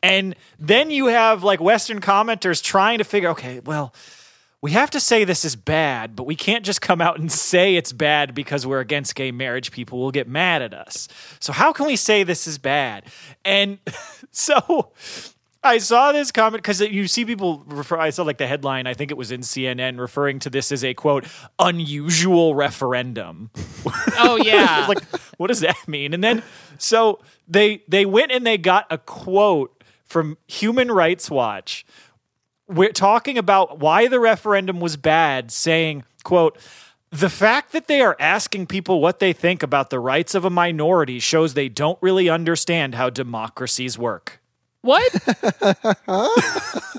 and 0.04 0.36
then 0.60 0.92
you 0.92 1.08
have 1.08 1.44
like 1.44 1.60
Western 1.60 2.02
commenters 2.02 2.64
trying 2.64 2.98
to 3.00 3.04
figure, 3.04 3.30
okay, 3.30 3.60
well 3.66 3.94
we 4.62 4.72
have 4.72 4.90
to 4.92 5.00
say 5.00 5.24
this 5.24 5.46
is 5.46 5.56
bad, 5.56 6.16
but 6.16 6.26
we 6.26 6.36
can't 6.36 6.66
just 6.66 6.82
come 6.82 7.02
out 7.02 7.20
and 7.20 7.32
say 7.32 7.76
it's 7.76 7.94
bad 7.94 8.34
because 8.34 8.66
we're 8.66 8.80
against 8.80 9.16
gay 9.16 9.32
marriage. 9.32 9.72
People 9.72 10.00
will 10.00 10.12
get 10.12 10.28
mad 10.28 10.62
at 10.62 10.74
us. 10.74 11.08
So, 11.40 11.54
how 11.54 11.72
can 11.72 11.86
we 11.86 11.96
say 11.96 12.24
this 12.24 12.48
is 12.48 12.58
bad? 12.58 13.06
And 13.44 13.80
so 14.32 14.92
I 15.66 15.80
saw 15.80 16.12
this 16.12 16.32
comment 16.32 16.62
because 16.62 16.80
you 16.80 17.08
see 17.08 17.26
people 17.26 17.64
refer, 17.66 17.98
I 17.98 18.12
saw 18.12 18.24
like 18.24 18.38
the 18.38 18.46
headline, 18.46 18.86
I 18.86 18.94
think 18.94 19.10
it 19.10 19.18
was 19.18 19.32
in 19.32 19.42
CNN, 19.42 20.00
referring 20.00 20.38
to 20.40 20.50
this 20.50 20.72
as 20.72 20.84
a 20.84 20.94
quote, 20.94 21.26
unusual 21.58 22.54
referendum. 22.54 23.50
oh 24.18 24.40
yeah 24.44 24.86
like, 24.90 25.04
what 25.38 25.48
does 25.48 25.62
that 25.62 25.88
mean? 25.88 26.14
And 26.14 26.24
then 26.24 26.44
so 26.78 27.20
they 27.48 27.84
they 27.88 28.06
went 28.06 28.32
and 28.32 28.46
they 28.46 28.58
got 28.58 28.86
a 28.92 29.00
quote 29.00 29.84
from 30.06 30.38
Human 30.48 30.92
Rights 30.92 31.32
Watch. 31.32 31.86
We're 32.68 32.92
talking 32.92 33.38
about 33.38 33.80
why 33.80 34.08
the 34.08 34.20
referendum 34.20 34.80
was 34.80 34.98
bad, 34.98 35.52
saying, 35.52 36.04
quote, 36.24 36.58
the 37.12 37.30
fact 37.30 37.72
that 37.72 37.88
they 37.88 38.02
are 38.02 38.18
asking 38.20 38.68
people 38.68 39.00
what 39.00 39.20
they 39.20 39.32
think 39.32 39.64
about 39.64 39.90
the 39.90 40.00
rights 40.00 40.36
of 40.36 40.44
a 40.44 40.50
minority 40.50 41.20
shows 41.20 41.54
they 41.54 41.70
don't 41.70 41.98
really 42.02 42.28
understand 42.28 42.96
how 42.96 43.10
democracies 43.10 43.98
work. 43.98 44.42
what 44.82 45.12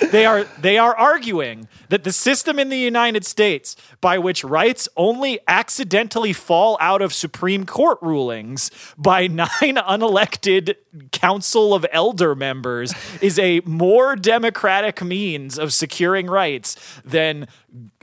They 0.00 0.26
are 0.26 0.44
they 0.60 0.78
are 0.78 0.94
arguing 0.94 1.68
that 1.88 2.04
the 2.04 2.12
system 2.12 2.58
in 2.58 2.68
the 2.68 2.78
United 2.78 3.24
States 3.24 3.76
by 4.00 4.18
which 4.18 4.44
rights 4.44 4.88
only 4.96 5.38
accidentally 5.48 6.32
fall 6.32 6.76
out 6.80 7.02
of 7.02 7.12
Supreme 7.12 7.64
Court 7.66 7.98
rulings 8.02 8.70
by 8.98 9.26
nine 9.26 9.48
unelected 9.76 10.76
Council 11.12 11.74
of 11.74 11.86
Elder 11.92 12.34
members 12.34 12.94
is 13.20 13.38
a 13.38 13.60
more 13.64 14.16
democratic 14.16 15.02
means 15.02 15.58
of 15.58 15.72
securing 15.72 16.26
rights 16.26 16.76
than 17.04 17.46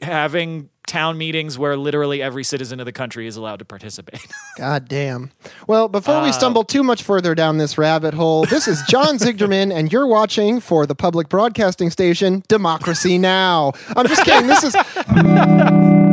having 0.02 0.70
town 0.94 1.18
meetings 1.18 1.58
where 1.58 1.76
literally 1.76 2.22
every 2.22 2.44
citizen 2.44 2.80
of 2.80 2.86
the 2.86 2.92
country 2.92 3.26
is 3.26 3.36
allowed 3.36 3.58
to 3.58 3.66
participate. 3.66 4.22
God 4.60 4.88
damn. 4.88 5.32
Well, 5.66 5.88
before 5.88 6.18
Uh, 6.18 6.26
we 6.26 6.32
stumble 6.32 6.64
too 6.64 6.84
much 6.84 7.02
further 7.02 7.34
down 7.34 7.58
this 7.58 7.80
rabbit 7.80 8.14
hole, 8.14 8.46
this 8.46 8.68
is 8.68 8.80
John 8.88 9.18
Ziegderman, 9.24 9.74
and 9.74 9.92
you're 9.92 10.06
watching 10.06 10.60
for 10.60 10.86
the 10.86 10.94
public 10.94 11.30
broadcasting 11.30 11.90
station 11.90 12.44
Democracy 12.48 13.18
Now. 13.18 13.72
I'm 13.98 14.08
just 14.08 14.24
kidding. 14.24 14.46
This 14.46 14.64
is. 14.64 14.76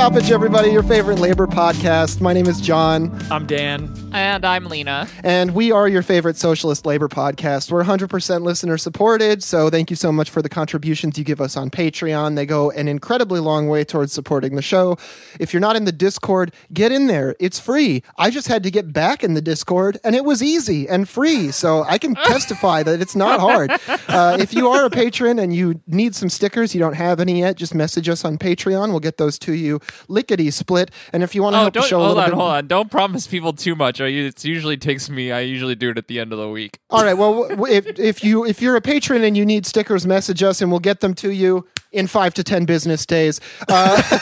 Stoppage, 0.00 0.30
everybody, 0.30 0.70
your 0.70 0.82
favorite 0.82 1.18
labor 1.18 1.46
podcast. 1.46 2.22
My 2.22 2.32
name 2.32 2.46
is 2.46 2.58
John. 2.58 3.14
I'm 3.30 3.46
Dan. 3.46 3.94
And 4.14 4.46
I'm 4.46 4.64
Lena. 4.64 5.06
And 5.22 5.54
we 5.54 5.72
are 5.72 5.86
your 5.86 6.00
favorite 6.00 6.38
socialist 6.38 6.86
labor 6.86 7.06
podcast. 7.06 7.70
We're 7.70 7.84
100% 7.84 8.40
listener 8.40 8.78
supported, 8.78 9.42
so 9.42 9.68
thank 9.68 9.90
you 9.90 9.96
so 9.96 10.10
much 10.10 10.30
for 10.30 10.40
the 10.40 10.48
contributions 10.48 11.18
you 11.18 11.22
give 11.24 11.38
us 11.38 11.54
on 11.54 11.68
Patreon. 11.68 12.34
They 12.34 12.46
go 12.46 12.70
an 12.70 12.88
incredibly 12.88 13.40
long 13.40 13.68
way 13.68 13.84
towards 13.84 14.14
supporting 14.14 14.56
the 14.56 14.62
show. 14.62 14.96
If 15.38 15.52
you're 15.52 15.60
not 15.60 15.76
in 15.76 15.84
the 15.84 15.92
Discord, 15.92 16.54
get 16.72 16.92
in 16.92 17.06
there. 17.06 17.36
It's 17.38 17.60
free. 17.60 18.02
I 18.16 18.30
just 18.30 18.48
had 18.48 18.62
to 18.62 18.70
get 18.70 18.94
back 18.94 19.22
in 19.22 19.34
the 19.34 19.42
Discord, 19.42 19.98
and 20.02 20.16
it 20.16 20.24
was 20.24 20.42
easy 20.42 20.88
and 20.88 21.10
free, 21.10 21.50
so 21.50 21.84
I 21.84 21.98
can 21.98 22.14
testify 22.24 22.82
that 22.84 23.02
it's 23.02 23.14
not 23.14 23.38
hard. 23.38 23.70
Uh, 24.08 24.38
if 24.40 24.54
you 24.54 24.68
are 24.68 24.86
a 24.86 24.90
patron 24.90 25.38
and 25.38 25.54
you 25.54 25.82
need 25.86 26.14
some 26.14 26.30
stickers, 26.30 26.74
you 26.74 26.80
don't 26.80 26.94
have 26.94 27.20
any 27.20 27.40
yet, 27.40 27.56
just 27.56 27.74
message 27.74 28.08
us 28.08 28.24
on 28.24 28.38
Patreon. 28.38 28.88
We'll 28.88 29.00
get 29.00 29.18
those 29.18 29.38
to 29.40 29.52
you 29.52 29.78
lickety 30.08 30.50
split. 30.50 30.90
And 31.12 31.22
if 31.22 31.34
you 31.34 31.42
want 31.42 31.54
to 31.54 31.58
Oh, 31.58 31.62
help 31.62 31.74
the 31.74 31.82
show 31.82 32.00
a 32.00 32.04
hold 32.04 32.16
little 32.16 32.22
on, 32.24 32.30
bit 32.30 32.34
hold 32.36 32.50
on. 32.50 32.66
Don't 32.66 32.90
promise 32.90 33.26
people 33.26 33.52
too 33.52 33.74
much. 33.74 34.00
I, 34.00 34.06
it 34.06 34.44
usually 34.44 34.76
takes 34.76 35.08
me. 35.10 35.32
I 35.32 35.40
usually 35.40 35.74
do 35.74 35.90
it 35.90 35.98
at 35.98 36.08
the 36.08 36.20
end 36.20 36.32
of 36.32 36.38
the 36.38 36.48
week. 36.48 36.78
All 36.90 37.02
right. 37.04 37.14
Well, 37.14 37.64
if 37.66 37.98
if 37.98 38.24
you 38.24 38.44
if 38.44 38.60
you're 38.62 38.76
a 38.76 38.80
patron 38.80 39.22
and 39.24 39.36
you 39.36 39.44
need 39.44 39.66
stickers, 39.66 40.06
message 40.06 40.42
us 40.42 40.60
and 40.62 40.70
we'll 40.70 40.80
get 40.80 41.00
them 41.00 41.14
to 41.14 41.30
you 41.30 41.66
in 41.92 42.06
five 42.06 42.34
to 42.34 42.44
ten 42.44 42.64
business 42.64 43.06
days. 43.06 43.40
Uh, 43.68 44.02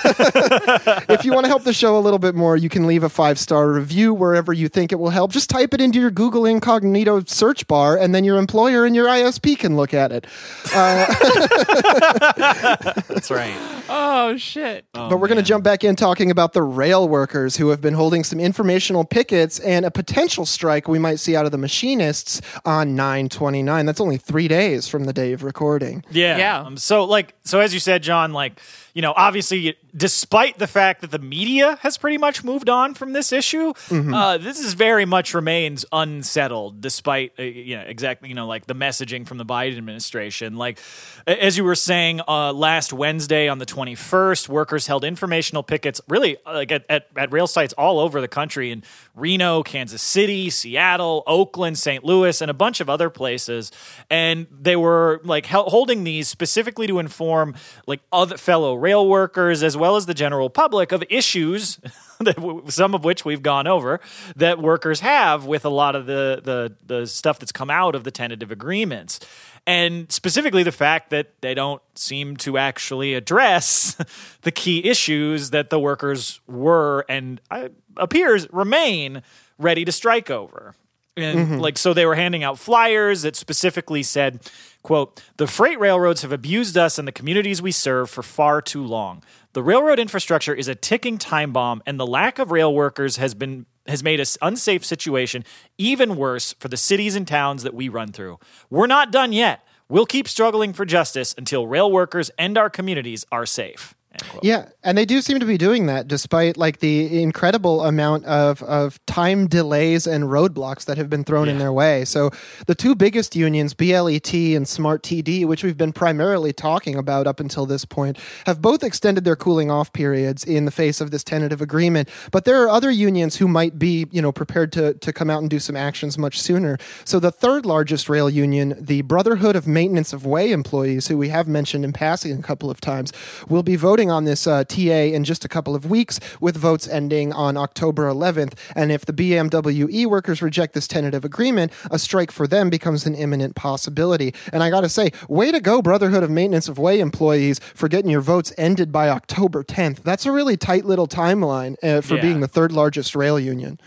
if 1.08 1.24
you 1.24 1.32
want 1.32 1.44
to 1.44 1.48
help 1.48 1.64
the 1.64 1.72
show 1.72 1.98
a 1.98 2.00
little 2.00 2.18
bit 2.18 2.34
more, 2.34 2.56
you 2.56 2.68
can 2.68 2.86
leave 2.86 3.02
a 3.02 3.08
five 3.08 3.38
star 3.38 3.70
review 3.70 4.14
wherever 4.14 4.52
you 4.52 4.68
think 4.68 4.92
it 4.92 4.96
will 4.96 5.10
help. 5.10 5.32
Just 5.32 5.50
type 5.50 5.74
it 5.74 5.80
into 5.80 6.00
your 6.00 6.10
Google 6.10 6.46
Incognito 6.46 7.22
search 7.24 7.66
bar, 7.66 7.96
and 7.96 8.14
then 8.14 8.24
your 8.24 8.38
employer 8.38 8.84
and 8.84 8.94
your 8.94 9.06
ISP 9.06 9.58
can 9.58 9.76
look 9.76 9.94
at 9.94 10.12
it. 10.12 10.26
That's 13.08 13.30
right. 13.30 13.56
Oh 13.88 14.36
shit! 14.36 14.84
but 14.92 15.18
we're 15.18 15.28
going 15.28 15.38
to 15.38 15.44
jump 15.44 15.64
back 15.64 15.84
in 15.84 15.96
talking 15.96 16.30
about 16.30 16.52
the 16.52 16.62
rail 16.62 17.08
workers 17.08 17.56
who 17.56 17.68
have 17.68 17.80
been 17.80 17.94
holding 17.94 18.24
some 18.24 18.40
informational 18.40 19.04
pickets 19.04 19.58
and 19.60 19.84
a 19.84 19.90
potential 19.90 20.44
strike 20.44 20.88
we 20.88 20.98
might 20.98 21.16
see 21.16 21.36
out 21.36 21.46
of 21.46 21.52
the 21.52 21.58
machinists 21.58 22.40
on 22.64 22.94
929. 22.94 23.86
That's 23.86 24.00
only 24.00 24.16
three 24.16 24.48
days 24.48 24.88
from 24.88 25.04
the 25.04 25.12
day 25.12 25.32
of 25.32 25.42
recording. 25.42 26.04
Yeah. 26.10 26.36
Yeah. 26.36 26.60
Um, 26.60 26.76
so 26.76 27.04
like 27.04 27.34
so 27.44 27.57
as 27.60 27.74
you 27.74 27.80
said, 27.80 28.02
John, 28.02 28.32
like, 28.32 28.60
you 28.98 29.02
know, 29.02 29.14
obviously 29.16 29.76
despite 29.96 30.58
the 30.58 30.66
fact 30.66 31.02
that 31.02 31.12
the 31.12 31.20
media 31.20 31.78
has 31.82 31.96
pretty 31.96 32.18
much 32.18 32.42
moved 32.42 32.68
on 32.68 32.94
from 32.94 33.12
this 33.12 33.32
issue, 33.32 33.72
uh, 34.12 34.38
this 34.38 34.58
is 34.58 34.74
very 34.74 35.04
much 35.04 35.34
remains 35.34 35.84
unsettled 35.92 36.80
despite 36.80 37.32
uh, 37.38 37.44
you 37.44 37.76
know, 37.76 37.84
exactly, 37.86 38.28
you 38.28 38.34
know, 38.34 38.48
like 38.48 38.66
the 38.66 38.74
messaging 38.74 39.24
from 39.24 39.38
the 39.38 39.44
Biden 39.44 39.78
administration. 39.78 40.56
Like 40.56 40.80
as 41.28 41.56
you 41.56 41.62
were 41.62 41.76
saying 41.76 42.22
uh, 42.26 42.52
last 42.52 42.92
Wednesday 42.92 43.46
on 43.46 43.58
the 43.58 43.66
21st, 43.66 44.48
workers 44.48 44.88
held 44.88 45.04
informational 45.04 45.62
pickets 45.62 46.00
really 46.08 46.36
uh, 46.44 46.54
like 46.54 46.72
at, 46.72 46.84
at, 46.88 47.06
at 47.16 47.32
rail 47.32 47.46
sites 47.46 47.72
all 47.74 48.00
over 48.00 48.20
the 48.20 48.26
country 48.26 48.72
in 48.72 48.82
Reno, 49.14 49.62
Kansas 49.62 50.02
City, 50.02 50.50
Seattle, 50.50 51.22
Oakland, 51.28 51.78
St. 51.78 52.02
Louis, 52.02 52.40
and 52.40 52.50
a 52.50 52.54
bunch 52.54 52.80
of 52.80 52.90
other 52.90 53.10
places. 53.10 53.70
And 54.10 54.48
they 54.50 54.74
were 54.74 55.20
like 55.22 55.46
holding 55.46 56.02
these 56.02 56.26
specifically 56.26 56.88
to 56.88 56.98
inform 56.98 57.54
like 57.86 58.00
other 58.12 58.36
fellow 58.36 58.74
rail 58.88 59.06
workers 59.06 59.62
as 59.62 59.76
well 59.76 59.96
as 59.96 60.06
the 60.06 60.14
general 60.14 60.48
public 60.48 60.92
of 60.92 61.04
issues 61.10 61.78
that 62.20 62.36
some 62.68 62.94
of 62.94 63.04
which 63.04 63.22
we've 63.22 63.42
gone 63.42 63.66
over 63.66 64.00
that 64.34 64.58
workers 64.58 65.00
have 65.00 65.44
with 65.44 65.66
a 65.66 65.68
lot 65.68 65.94
of 65.94 66.06
the 66.06 66.40
the 66.42 66.58
the 66.86 67.06
stuff 67.06 67.38
that's 67.38 67.52
come 67.52 67.70
out 67.70 67.94
of 67.94 68.02
the 68.04 68.10
tentative 68.10 68.50
agreements. 68.50 69.20
And 69.66 70.10
specifically 70.10 70.62
the 70.62 70.72
fact 70.72 71.10
that 71.10 71.26
they 71.42 71.52
don't 71.52 71.82
seem 71.94 72.38
to 72.38 72.56
actually 72.56 73.12
address 73.12 73.96
the 74.42 74.50
key 74.50 74.78
issues 74.88 75.50
that 75.50 75.68
the 75.68 75.78
workers 75.78 76.40
were 76.46 77.04
and 77.10 77.42
uh, 77.50 77.68
appears 77.98 78.50
remain 78.50 79.22
ready 79.58 79.84
to 79.84 79.92
strike 79.92 80.30
over 80.30 80.74
and 81.18 81.38
mm-hmm. 81.38 81.58
like 81.58 81.78
so 81.78 81.92
they 81.92 82.06
were 82.06 82.14
handing 82.14 82.42
out 82.42 82.58
flyers 82.58 83.22
that 83.22 83.36
specifically 83.36 84.02
said 84.02 84.40
quote 84.82 85.22
the 85.36 85.46
freight 85.46 85.78
railroads 85.78 86.22
have 86.22 86.32
abused 86.32 86.76
us 86.76 86.98
and 86.98 87.06
the 87.06 87.12
communities 87.12 87.60
we 87.60 87.72
serve 87.72 88.10
for 88.10 88.22
far 88.22 88.60
too 88.62 88.84
long. 88.84 89.22
The 89.52 89.62
railroad 89.62 89.98
infrastructure 89.98 90.54
is 90.54 90.68
a 90.68 90.74
ticking 90.74 91.18
time 91.18 91.52
bomb 91.52 91.82
and 91.86 91.98
the 91.98 92.06
lack 92.06 92.38
of 92.38 92.50
rail 92.50 92.72
workers 92.72 93.16
has 93.16 93.34
been 93.34 93.66
has 93.86 94.02
made 94.02 94.20
an 94.20 94.26
unsafe 94.42 94.84
situation 94.84 95.44
even 95.78 96.16
worse 96.16 96.54
for 96.60 96.68
the 96.68 96.76
cities 96.76 97.16
and 97.16 97.26
towns 97.26 97.62
that 97.62 97.74
we 97.74 97.88
run 97.88 98.12
through. 98.12 98.38
We're 98.70 98.86
not 98.86 99.10
done 99.10 99.32
yet. 99.32 99.64
We'll 99.88 100.06
keep 100.06 100.28
struggling 100.28 100.74
for 100.74 100.84
justice 100.84 101.34
until 101.38 101.66
rail 101.66 101.90
workers 101.90 102.30
and 102.38 102.58
our 102.58 102.68
communities 102.68 103.24
are 103.32 103.46
safe. 103.46 103.94
Yeah, 104.42 104.68
and 104.82 104.96
they 104.96 105.04
do 105.04 105.20
seem 105.20 105.40
to 105.40 105.46
be 105.46 105.58
doing 105.58 105.86
that 105.86 106.08
despite 106.08 106.56
like 106.56 106.78
the 106.78 107.22
incredible 107.22 107.84
amount 107.84 108.24
of, 108.24 108.62
of 108.62 109.04
time 109.06 109.46
delays 109.46 110.06
and 110.06 110.24
roadblocks 110.24 110.84
that 110.86 110.96
have 110.96 111.10
been 111.10 111.24
thrown 111.24 111.48
in 111.48 111.58
their 111.58 111.72
way. 111.72 112.04
So 112.04 112.30
the 112.66 112.74
two 112.74 112.94
biggest 112.94 113.36
unions, 113.36 113.74
BLET 113.74 114.32
and 114.32 114.66
Smart 114.66 115.02
TD, 115.02 115.46
which 115.46 115.64
we've 115.64 115.76
been 115.76 115.92
primarily 115.92 116.52
talking 116.52 116.96
about 116.96 117.26
up 117.26 117.40
until 117.40 117.66
this 117.66 117.84
point, 117.84 118.18
have 118.46 118.62
both 118.62 118.82
extended 118.82 119.24
their 119.24 119.36
cooling 119.36 119.70
off 119.70 119.92
periods 119.92 120.44
in 120.44 120.64
the 120.64 120.70
face 120.70 121.00
of 121.00 121.10
this 121.10 121.24
tentative 121.24 121.60
agreement. 121.60 122.08
But 122.30 122.44
there 122.44 122.62
are 122.62 122.68
other 122.68 122.90
unions 122.90 123.36
who 123.36 123.48
might 123.48 123.78
be, 123.78 124.06
you 124.10 124.22
know, 124.22 124.32
prepared 124.32 124.72
to, 124.72 124.94
to 124.94 125.12
come 125.12 125.30
out 125.30 125.40
and 125.40 125.50
do 125.50 125.58
some 125.58 125.76
actions 125.76 126.18
much 126.18 126.40
sooner. 126.40 126.78
So 127.04 127.20
the 127.20 127.32
third 127.32 127.66
largest 127.66 128.08
rail 128.08 128.30
union, 128.30 128.74
the 128.78 129.02
Brotherhood 129.02 129.56
of 129.56 129.66
Maintenance 129.66 130.12
of 130.12 130.24
Way 130.24 130.52
employees, 130.52 131.08
who 131.08 131.18
we 131.18 131.28
have 131.28 131.48
mentioned 131.48 131.84
in 131.84 131.92
passing 131.92 132.38
a 132.38 132.42
couple 132.42 132.70
of 132.70 132.80
times, 132.80 133.12
will 133.48 133.62
be 133.62 133.76
voting 133.76 134.07
on 134.10 134.24
this 134.24 134.46
uh, 134.46 134.64
TA 134.64 134.78
in 135.14 135.24
just 135.24 135.44
a 135.44 135.48
couple 135.48 135.74
of 135.74 135.86
weeks, 135.88 136.18
with 136.40 136.56
votes 136.56 136.86
ending 136.88 137.32
on 137.32 137.56
October 137.56 138.08
11th. 138.08 138.54
And 138.74 138.90
if 138.92 139.04
the 139.06 139.12
BMWE 139.12 140.06
workers 140.06 140.42
reject 140.42 140.74
this 140.74 140.86
tentative 140.88 141.24
agreement, 141.24 141.72
a 141.90 141.98
strike 141.98 142.30
for 142.30 142.46
them 142.46 142.70
becomes 142.70 143.06
an 143.06 143.14
imminent 143.14 143.54
possibility. 143.54 144.34
And 144.52 144.62
I 144.62 144.70
got 144.70 144.82
to 144.82 144.88
say, 144.88 145.10
way 145.28 145.52
to 145.52 145.60
go, 145.60 145.82
Brotherhood 145.82 146.22
of 146.22 146.30
Maintenance 146.30 146.68
of 146.68 146.78
Way 146.78 147.00
employees, 147.00 147.58
for 147.74 147.88
getting 147.88 148.10
your 148.10 148.20
votes 148.20 148.52
ended 148.58 148.92
by 148.92 149.08
October 149.08 149.62
10th. 149.64 150.02
That's 150.02 150.26
a 150.26 150.32
really 150.32 150.56
tight 150.56 150.84
little 150.84 151.08
timeline 151.08 151.76
uh, 151.82 152.00
for 152.00 152.16
Yeah. 152.16 152.22
being 152.22 152.40
the 152.40 152.48
third 152.48 152.72
largest 152.72 153.14
rail 153.14 153.38
union. 153.38 153.78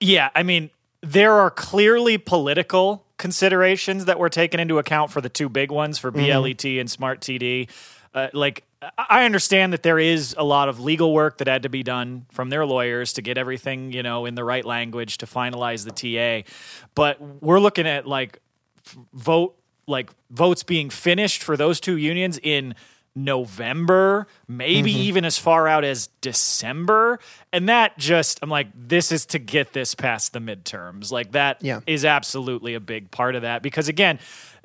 Yeah, 0.00 0.30
I 0.34 0.42
mean, 0.42 0.70
there 1.00 1.32
are 1.34 1.50
clearly 1.50 2.18
political 2.18 3.04
considerations 3.18 4.04
that 4.06 4.18
were 4.18 4.28
taken 4.28 4.58
into 4.58 4.78
account 4.78 5.10
for 5.10 5.20
the 5.20 5.28
two 5.28 5.48
big 5.48 5.70
ones 5.70 5.98
for 5.98 6.10
BLET 6.10 6.64
and 6.64 6.90
Smart 6.90 7.20
TD. 7.20 7.68
Uh, 8.14 8.28
like, 8.32 8.64
I- 8.98 9.24
understand 9.24 9.72
that 9.72 9.82
there 9.82 9.98
is 9.98 10.34
a 10.36 10.44
lot 10.44 10.68
of 10.68 10.80
legal 10.80 11.12
work 11.12 11.38
that 11.38 11.46
had 11.48 11.62
to 11.62 11.68
be 11.68 11.82
done 11.82 12.26
from 12.32 12.48
their 12.48 12.66
lawyers 12.66 13.12
to 13.14 13.22
get 13.22 13.38
everything, 13.38 13.92
you 13.92 14.02
know, 14.02 14.26
in 14.26 14.34
the 14.34 14.44
right 14.44 14.64
language 14.64 15.18
to 15.18 15.26
finalize 15.26 15.84
the 15.84 15.92
TA. 15.92 16.48
But 16.94 17.20
we're 17.20 17.60
looking 17.60 17.86
at 17.86 18.06
like 18.06 18.40
vote, 19.12 19.56
like 19.86 20.10
votes 20.30 20.62
being 20.62 20.90
finished 20.90 21.42
for 21.42 21.56
those 21.56 21.80
two 21.80 21.96
unions 21.96 22.38
in 22.42 22.74
November, 23.14 24.26
maybe 24.48 24.90
mm-hmm. 24.90 25.02
even 25.02 25.24
as 25.24 25.36
far 25.36 25.68
out 25.68 25.84
as 25.84 26.08
December. 26.20 27.18
And 27.52 27.68
that 27.68 27.98
just, 27.98 28.38
I'm 28.42 28.48
like, 28.50 28.68
this 28.74 29.12
is 29.12 29.26
to 29.26 29.38
get 29.38 29.72
this 29.72 29.94
past 29.94 30.32
the 30.32 30.38
midterms. 30.38 31.12
Like, 31.12 31.32
that 31.32 31.62
is 31.86 32.04
Yeah. 32.04 32.16
absolutely 32.16 32.74
a 32.74 32.80
big 32.80 33.10
part 33.10 33.34
of 33.34 33.42
that. 33.42 33.62
Because 33.62 33.88
again, 33.88 34.18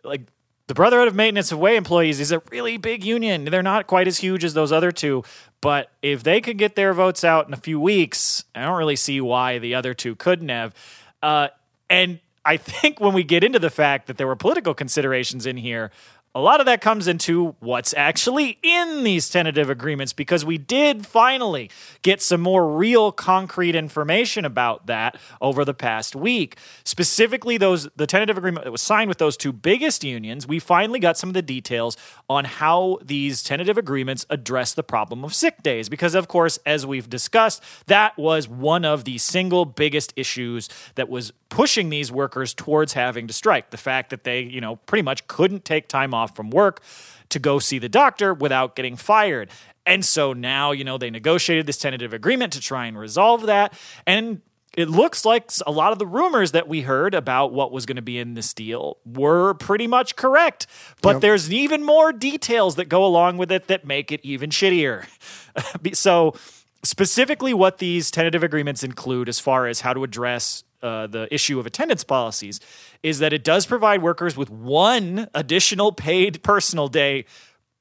like, 0.04 0.22
the 0.68 0.74
Brotherhood 0.74 1.08
of 1.08 1.16
Maintenance 1.16 1.52
of 1.54 1.60
Way 1.60 1.78
employees 1.78 2.20
is 2.20 2.32
a 2.32 2.42
really 2.52 2.78
big 2.78 3.04
union. 3.04 3.46
They're 3.46 3.64
not 3.64 3.88
quite 3.88 4.08
as 4.08 4.18
huge 4.18 4.44
as 4.44 4.54
those 4.54 4.74
other 4.74 4.92
two, 4.92 5.24
but 5.62 5.90
if 6.02 6.24
they 6.24 6.42
could 6.42 6.58
get 6.58 6.76
their 6.76 6.94
votes 6.94 7.24
out 7.24 7.48
in 7.48 7.54
a 7.54 7.58
few 7.58 7.80
weeks, 7.80 8.44
I 8.54 8.66
don't 8.66 8.78
really 8.78 8.98
see 8.98 9.22
why 9.22 9.60
the 9.60 9.76
other 9.76 9.94
two 9.94 10.16
couldn't 10.16 10.50
have. 10.50 10.76
Uh, 11.24 11.48
and 11.90 12.20
I 12.44 12.58
think 12.58 13.00
when 13.00 13.14
we 13.14 13.24
get 13.24 13.46
into 13.46 13.60
the 13.60 13.70
fact 13.70 14.08
that 14.08 14.18
there 14.18 14.28
were 14.28 14.36
political 14.36 14.74
considerations 14.74 15.46
in 15.46 15.56
here, 15.56 15.90
a 16.38 16.40
lot 16.40 16.60
of 16.60 16.68
that 16.68 16.82
comes 16.82 17.08
into 17.08 17.56
what's 17.62 17.96
actually 17.96 18.60
in 18.62 19.04
these 19.04 19.28
tentative 19.28 19.72
agreements 19.72 20.14
because 20.14 20.46
we 20.46 20.60
did 20.60 21.04
finally 21.04 21.68
get 22.04 22.22
some 22.22 22.42
more 22.42 22.72
real 22.72 23.12
concrete 23.12 23.74
information 23.74 24.46
about 24.46 24.86
that 24.86 25.18
over 25.42 25.66
the 25.66 25.74
past 25.74 26.16
week. 26.16 26.56
Specifically 26.84 27.58
those 27.58 27.90
the 27.96 28.06
tentative 28.06 28.38
agreement 28.38 28.66
that 28.66 28.72
was 28.72 28.84
signed 28.84 29.10
with 29.10 29.18
those 29.18 29.36
two 29.36 29.52
biggest 29.52 30.04
unions, 30.04 30.46
we 30.46 30.60
finally 30.60 31.00
got 31.00 31.18
some 31.18 31.32
of 31.32 31.34
the 31.34 31.42
details 31.42 31.98
on 32.30 32.46
how 32.46 33.00
these 33.04 33.42
tentative 33.42 33.80
agreements 33.80 34.24
address 34.30 34.76
the 34.76 34.84
problem 34.84 35.24
of 35.24 35.34
sick 35.34 35.64
days 35.64 35.90
because 35.90 36.14
of 36.14 36.28
course 36.28 36.60
as 36.68 36.86
we've 36.86 37.10
discussed, 37.10 37.64
that 37.88 38.16
was 38.16 38.48
one 38.48 38.86
of 38.86 39.06
the 39.06 39.18
single 39.18 39.66
biggest 39.66 40.14
issues 40.16 40.70
that 40.94 41.10
was 41.10 41.34
pushing 41.50 41.90
these 41.90 42.12
workers 42.12 42.54
towards 42.54 42.94
having 42.94 43.28
to 43.28 43.34
strike. 43.34 43.70
The 43.72 43.78
fact 43.78 44.10
that 44.10 44.24
they, 44.24 44.42
you 44.42 44.62
know, 44.62 44.76
pretty 44.76 45.02
much 45.02 45.28
couldn't 45.28 45.66
take 45.66 45.88
time 45.88 46.14
off 46.14 46.27
from 46.36 46.50
work 46.50 46.82
to 47.30 47.40
go 47.40 47.60
see 47.60 47.80
the 47.80 47.90
doctor 47.90 48.34
without 48.34 48.76
getting 48.76 48.96
fired. 48.96 49.50
And 49.86 50.04
so 50.04 50.34
now, 50.34 50.72
you 50.72 50.84
know, 50.84 50.98
they 50.98 51.10
negotiated 51.10 51.66
this 51.66 51.78
tentative 51.78 52.14
agreement 52.14 52.54
to 52.54 52.62
try 52.62 52.86
and 52.88 52.98
resolve 52.98 53.46
that. 53.46 53.74
And 54.06 54.42
it 54.76 54.90
looks 54.90 55.26
like 55.26 55.50
a 55.66 55.72
lot 55.72 55.92
of 55.92 55.98
the 55.98 56.06
rumors 56.06 56.52
that 56.52 56.68
we 56.68 56.82
heard 56.82 57.16
about 57.16 57.52
what 57.52 57.72
was 57.72 57.86
going 57.86 57.96
to 57.96 58.02
be 58.02 58.20
in 58.20 58.36
this 58.36 58.54
deal 58.54 58.98
were 59.06 59.56
pretty 59.56 59.88
much 59.88 60.16
correct. 60.16 60.68
But 61.02 61.14
Yep. 61.14 61.22
there's 61.22 61.52
even 61.52 61.84
more 61.84 62.14
details 62.14 62.76
that 62.76 62.86
go 62.88 63.04
along 63.04 63.38
with 63.38 63.52
it 63.52 63.68
that 63.68 63.86
make 63.86 64.12
it 64.12 64.20
even 64.24 64.52
shittier. 64.52 65.06
so, 65.96 66.36
specifically, 66.84 67.54
what 67.54 67.80
these 67.80 68.12
tentative 68.12 68.44
agreements 68.44 68.84
include 68.84 69.30
as 69.30 69.40
far 69.40 69.66
as 69.68 69.82
how 69.82 69.94
to 69.94 70.04
address 70.04 70.64
uh, 70.82 71.08
the 71.08 71.34
issue 71.34 71.60
of 71.60 71.66
attendance 71.66 72.04
policies 72.04 72.60
is 73.04 73.20
that 73.20 73.34
it 73.34 73.44
does 73.44 73.66
provide 73.66 74.02
workers 74.02 74.38
with 74.38 74.50
one 74.50 75.28
additional 75.34 75.92
paid 75.92 76.44
personal 76.44 76.88
day 76.88 77.26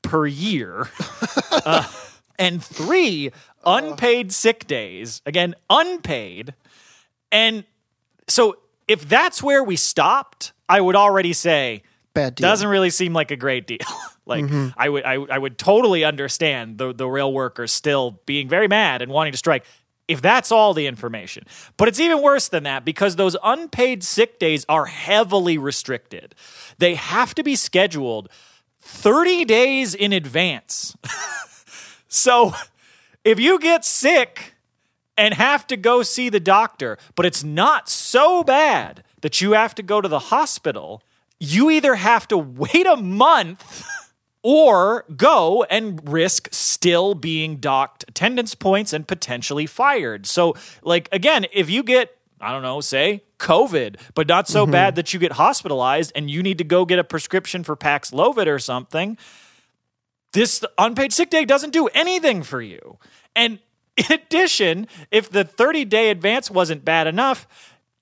per 0.03 0.27
year 0.27 0.89
uh, 1.53 1.87
and 2.39 2.63
three 2.63 3.31
unpaid 3.65 4.33
sick 4.33 4.67
days. 4.67 5.21
Again, 5.27 5.55
unpaid. 5.69 6.55
And 7.33 7.65
so 8.29 8.57
if 8.89 9.09
that's 9.09 9.43
where 9.43 9.63
we 9.63 9.77
stopped, 9.77 10.53
I 10.69 10.81
would 10.81 10.97
already 10.97 11.33
say 11.33 11.83
Bad 12.15 12.37
deal. 12.37 12.49
doesn't 12.49 12.69
really 12.69 12.91
seem 12.91 13.13
like 13.13 13.31
a 13.31 13.37
great 13.37 13.67
deal. 13.67 13.79
like 14.27 14.45
I 14.77 14.89
would 14.89 15.05
I, 15.05 15.15
I 15.15 15.39
would 15.39 15.59
totally 15.59 16.05
understand 16.05 16.79
the 16.79 16.93
the 16.93 17.07
rail 17.07 17.33
workers 17.33 17.73
still 17.73 18.21
being 18.27 18.49
very 18.49 18.69
mad 18.69 19.03
and 19.03 19.13
wanting 19.13 19.33
to 19.33 19.39
strike 19.39 19.65
if 20.09 20.23
that's 20.23 20.53
all 20.53 20.75
the 20.75 20.87
information. 20.87 21.45
But 21.77 21.89
it's 21.89 22.01
even 22.01 22.23
worse 22.23 22.49
than 22.49 22.63
that 22.65 22.85
because 22.85 23.17
those 23.17 23.37
unpaid 23.43 24.05
sick 24.05 24.39
days 24.39 24.65
are 24.69 24.87
heavily 24.87 25.59
restricted. 25.59 26.35
They 26.79 26.95
have 26.95 27.35
to 27.35 27.43
be 27.43 27.57
scheduled 27.57 28.29
30 28.81 29.45
days 29.45 29.95
in 29.95 30.13
advance. 30.13 30.97
so 32.09 32.55
if 33.25 33.41
you 33.41 33.59
get 33.59 33.85
sick 33.85 34.55
and 35.17 35.35
have 35.35 35.67
to 35.67 35.77
go 35.77 36.03
see 36.03 36.29
the 36.29 36.41
doctor, 36.41 36.99
but 37.15 37.27
it's 37.27 37.43
not 37.43 37.89
so 37.89 38.45
bad 38.45 39.03
that 39.23 39.41
you 39.41 39.53
have 39.53 39.75
to 39.75 39.83
go 39.83 40.01
to 40.01 40.09
the 40.09 40.19
hospital, 40.19 41.03
you 41.41 41.71
either 41.71 41.97
have 41.97 42.29
to 42.29 42.39
wait 42.39 42.87
a 42.87 42.97
month 42.97 43.85
or 44.49 45.05
go 45.17 45.65
and 45.65 46.09
risk 46.09 46.49
still 46.53 47.15
being 47.17 47.57
docked 47.57 48.05
attendance 48.07 48.55
points 48.55 48.93
and 48.93 49.09
potentially 49.09 49.67
fired. 49.67 50.25
So, 50.25 50.55
like, 50.85 51.09
again, 51.11 51.47
if 51.53 51.69
you 51.69 51.83
get 51.83 52.17
I 52.41 52.53
don't 52.53 52.63
know, 52.63 52.81
say 52.81 53.25
COVID, 53.39 53.97
but 54.15 54.29
not 54.29 54.47
so 54.47 54.67
bad 54.67 54.91
mm-hmm. 54.91 54.97
that 54.97 55.15
you 55.15 55.19
get 55.19 55.33
hospitalized 55.33 56.13
and 56.15 56.31
you 56.31 56.45
need 56.45 56.59
to 56.59 56.65
go 56.65 56.85
get 56.85 56.99
a 57.01 57.05
prescription 57.05 57.65
for 57.65 57.75
Paxlovid 57.75 58.47
or 58.47 58.61
something, 58.61 59.19
this 60.33 60.63
unpaid 60.79 61.13
sick 61.13 61.31
day 61.31 61.45
doesn't 61.45 61.73
do 61.73 61.89
anything 61.89 62.45
for 62.45 62.61
you. 62.61 62.99
And 63.35 63.59
in 63.97 64.13
addition, 64.13 64.87
if 65.11 65.29
the 65.29 65.43
30 65.43 65.87
day 65.87 66.11
advance 66.11 66.53
wasn't 66.53 66.85
bad 66.85 67.09
enough, 67.09 67.49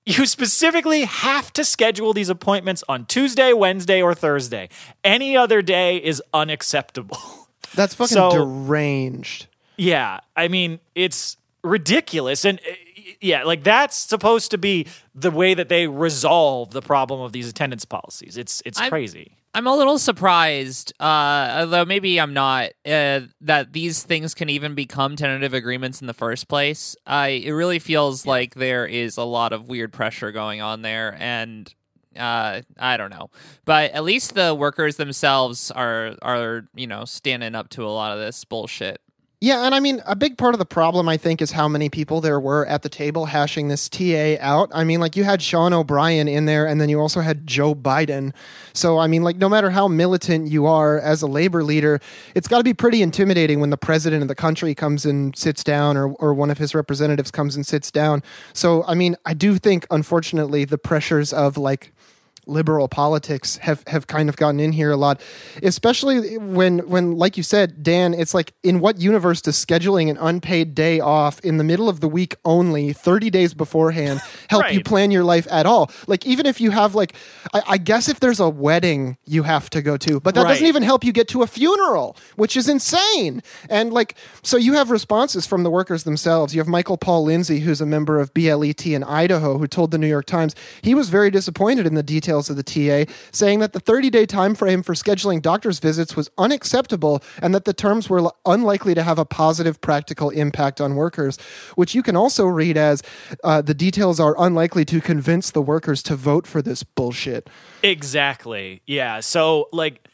you 0.05 0.25
specifically 0.25 1.05
have 1.05 1.51
to 1.53 1.65
schedule 1.65 2.13
these 2.13 2.29
appointments 2.29 2.83
on 2.87 3.05
Tuesday, 3.05 3.53
Wednesday, 3.53 4.01
or 4.01 4.13
Thursday. 4.13 4.69
Any 5.03 5.35
other 5.35 5.61
day 5.61 5.97
is 5.97 6.21
unacceptable. 6.33 7.17
That's 7.75 7.93
fucking 7.95 8.13
So- 8.13 8.31
deranged. 8.31 9.47
Yeah, 9.77 10.21
I 10.37 10.47
mean, 10.47 10.79
it's 10.95 11.35
ridiculous. 11.61 12.45
And 12.45 12.59
uh, 12.59 12.71
yeah, 13.19 13.43
like 13.43 13.63
that's 13.63 13.97
supposed 13.97 14.51
to 14.51 14.57
be 14.57 14.87
the 15.13 15.31
way 15.31 15.53
that 15.53 15.67
they 15.67 15.87
resolve 15.87 16.71
the 16.71 16.81
problem 16.81 17.19
of 17.19 17.33
these 17.33 17.49
attendance 17.49 17.83
policies. 17.83 18.37
It's 18.37 18.61
it's 18.65 18.79
I'm- 18.79 18.89
crazy. 18.89 19.35
I'm 19.55 19.67
a 19.67 19.75
little 19.75 19.97
surprised, 19.97 20.91
uh, 20.99 21.59
although 21.59 21.85
maybe 21.85 22.19
I'm 22.19 22.33
not, 22.33 22.71
uh, 22.85 23.21
that 23.39 23.71
these 23.71 24.03
things 24.03 24.33
can 24.33 24.49
even 24.49 24.75
become 24.75 25.15
tentative 25.15 25.53
agreements 25.53 26.01
in 26.01 26.07
the 26.07 26.13
first 26.13 26.49
place. 26.49 26.97
I 27.07 27.27
it 27.29 27.51
really 27.51 27.79
feels 27.79 28.25
like 28.25 28.55
there 28.55 28.85
is 28.85 29.15
a 29.15 29.23
lot 29.23 29.53
of 29.53 29.69
weird 29.69 29.93
pressure 29.93 30.33
going 30.33 30.61
on 30.61 30.81
there, 30.81 31.15
and 31.17 31.73
uh, 32.17 32.63
I 32.77 32.97
don't 32.97 33.11
know. 33.11 33.29
But 33.63 33.91
at 33.91 34.03
least 34.03 34.35
the 34.35 34.53
workers 34.53 34.97
themselves 34.97 35.71
are 35.71 36.15
are 36.21 36.67
you 36.75 36.87
know 36.87 37.05
standing 37.05 37.55
up 37.55 37.69
to 37.69 37.85
a 37.85 37.87
lot 37.87 38.11
of 38.11 38.19
this 38.19 38.43
bullshit. 38.43 38.99
Yeah, 39.41 39.65
and 39.65 39.75
I 39.75 39.81
mean, 39.81 40.01
a 40.05 40.15
big 40.15 40.37
part 40.37 40.55
of 40.55 40.59
the 40.59 40.65
problem, 40.65 41.09
I 41.09 41.17
think, 41.17 41.41
is 41.41 41.51
how 41.51 41.67
many 41.67 41.89
people 41.89 42.21
there 42.21 42.39
were 42.39 42.65
at 42.67 42.83
the 42.83 42.89
table 42.89 43.25
hashing 43.25 43.67
this 43.67 43.89
TA 43.89 44.37
out. 44.39 44.69
I 44.73 44.85
mean, 44.85 45.01
like, 45.01 45.17
you 45.17 45.25
had 45.25 45.41
Sean 45.41 45.73
O'Brien 45.73 46.29
in 46.29 46.45
there, 46.45 46.65
and 46.65 46.79
then 46.79 46.87
you 46.87 47.01
also 47.01 47.19
had 47.19 47.45
Joe 47.45 47.75
Biden. 47.75 48.33
So, 48.73 48.97
I 48.97 49.07
mean, 49.07 49.23
like, 49.23 49.35
no 49.35 49.49
matter 49.49 49.69
how 49.69 49.89
militant 49.89 50.47
you 50.47 50.65
are 50.65 50.97
as 50.97 51.21
a 51.21 51.27
labor 51.27 51.63
leader, 51.65 51.99
it's 52.33 52.47
got 52.47 52.59
to 52.59 52.63
be 52.63 52.73
pretty 52.73 53.01
intimidating 53.01 53.59
when 53.59 53.71
the 53.71 53.77
president 53.77 54.21
of 54.21 54.29
the 54.29 54.35
country 54.35 54.73
comes 54.73 55.05
and 55.05 55.37
sits 55.37 55.65
down, 55.65 55.97
or, 55.97 56.13
or 56.13 56.33
one 56.33 56.49
of 56.49 56.57
his 56.57 56.73
representatives 56.73 57.29
comes 57.29 57.57
and 57.57 57.67
sits 57.67 57.91
down. 57.91 58.23
So, 58.53 58.85
I 58.85 58.95
mean, 58.95 59.17
I 59.25 59.33
do 59.33 59.57
think, 59.57 59.85
unfortunately, 59.91 60.63
the 60.63 60.77
pressures 60.77 61.33
of, 61.33 61.57
like, 61.57 61.91
liberal 62.47 62.87
politics 62.87 63.57
have 63.57 63.83
have 63.87 64.07
kind 64.07 64.29
of 64.29 64.35
gotten 64.37 64.59
in 64.59 64.71
here 64.71 64.91
a 64.91 64.97
lot 64.97 65.21
especially 65.63 66.37
when 66.37 66.79
when 66.89 67.17
like 67.17 67.37
you 67.37 67.43
said 67.43 67.83
Dan 67.83 68.13
it's 68.13 68.33
like 68.33 68.53
in 68.63 68.79
what 68.79 68.99
universe 68.99 69.41
does 69.41 69.63
scheduling 69.63 70.09
an 70.09 70.17
unpaid 70.17 70.75
day 70.75 70.99
off 70.99 71.39
in 71.41 71.57
the 71.57 71.63
middle 71.63 71.89
of 71.89 71.99
the 71.99 72.07
week 72.07 72.35
only 72.45 72.93
30 72.93 73.29
days 73.29 73.53
beforehand 73.53 74.21
help 74.49 74.71
you 74.71 74.83
plan 74.83 75.11
your 75.11 75.23
life 75.23 75.47
at 75.49 75.65
all? 75.65 75.91
Like 76.07 76.25
even 76.25 76.45
if 76.45 76.61
you 76.61 76.71
have 76.71 76.95
like 76.95 77.15
I, 77.53 77.61
I 77.67 77.77
guess 77.77 78.09
if 78.09 78.19
there's 78.19 78.39
a 78.39 78.49
wedding 78.49 79.17
you 79.25 79.43
have 79.43 79.69
to 79.71 79.81
go 79.81 79.97
to 79.97 80.19
but 80.19 80.35
that 80.35 80.43
doesn't 80.43 80.65
even 80.65 80.83
help 80.83 81.03
you 81.03 81.11
get 81.11 81.27
to 81.29 81.41
a 81.41 81.47
funeral 81.47 82.17
which 82.35 82.55
is 82.57 82.69
insane. 82.69 83.41
And 83.69 83.91
like 83.93 84.15
so 84.43 84.57
you 84.57 84.73
have 84.73 84.91
responses 84.91 85.45
from 85.45 85.63
the 85.63 85.71
workers 85.71 86.03
themselves. 86.03 86.53
You 86.53 86.59
have 86.59 86.67
Michael 86.67 86.97
Paul 86.97 87.23
Lindsay 87.23 87.59
who's 87.59 87.81
a 87.81 87.85
member 87.85 88.19
of 88.19 88.33
BLET 88.33 88.85
in 88.85 89.03
Idaho 89.03 89.57
who 89.57 89.67
told 89.67 89.91
the 89.91 89.97
New 89.97 90.07
York 90.07 90.25
Times 90.25 90.55
he 90.81 90.93
was 90.93 91.09
very 91.09 91.31
disappointed 91.31 91.85
in 91.85 91.95
the 91.95 92.03
details 92.03 92.34
of 92.49 92.55
the 92.55 92.63
TA 92.63 93.11
saying 93.31 93.59
that 93.59 93.73
the 93.73 93.81
30-day 93.81 94.25
time 94.25 94.55
frame 94.55 94.83
for 94.83 94.93
scheduling 94.93 95.41
doctor's 95.41 95.79
visits 95.79 96.15
was 96.15 96.29
unacceptable 96.37 97.23
and 97.41 97.53
that 97.53 97.65
the 97.65 97.73
terms 97.73 98.09
were 98.09 98.31
unlikely 98.45 98.93
to 98.93 99.03
have 99.03 99.19
a 99.19 99.25
positive 99.25 99.79
practical 99.81 100.29
impact 100.29 100.79
on 100.79 100.95
workers 100.95 101.37
which 101.75 101.95
you 101.95 102.03
can 102.03 102.15
also 102.15 102.45
read 102.45 102.77
as 102.77 103.01
uh, 103.43 103.61
the 103.61 103.73
details 103.73 104.19
are 104.19 104.35
unlikely 104.37 104.85
to 104.85 104.99
convince 105.01 105.51
the 105.51 105.61
workers 105.61 106.03
to 106.03 106.15
vote 106.15 106.45
for 106.45 106.61
this 106.61 106.83
bullshit 106.83 107.49
Exactly. 107.85 108.81
Yeah. 108.85 109.19
So 109.19 109.69
like 109.71 110.07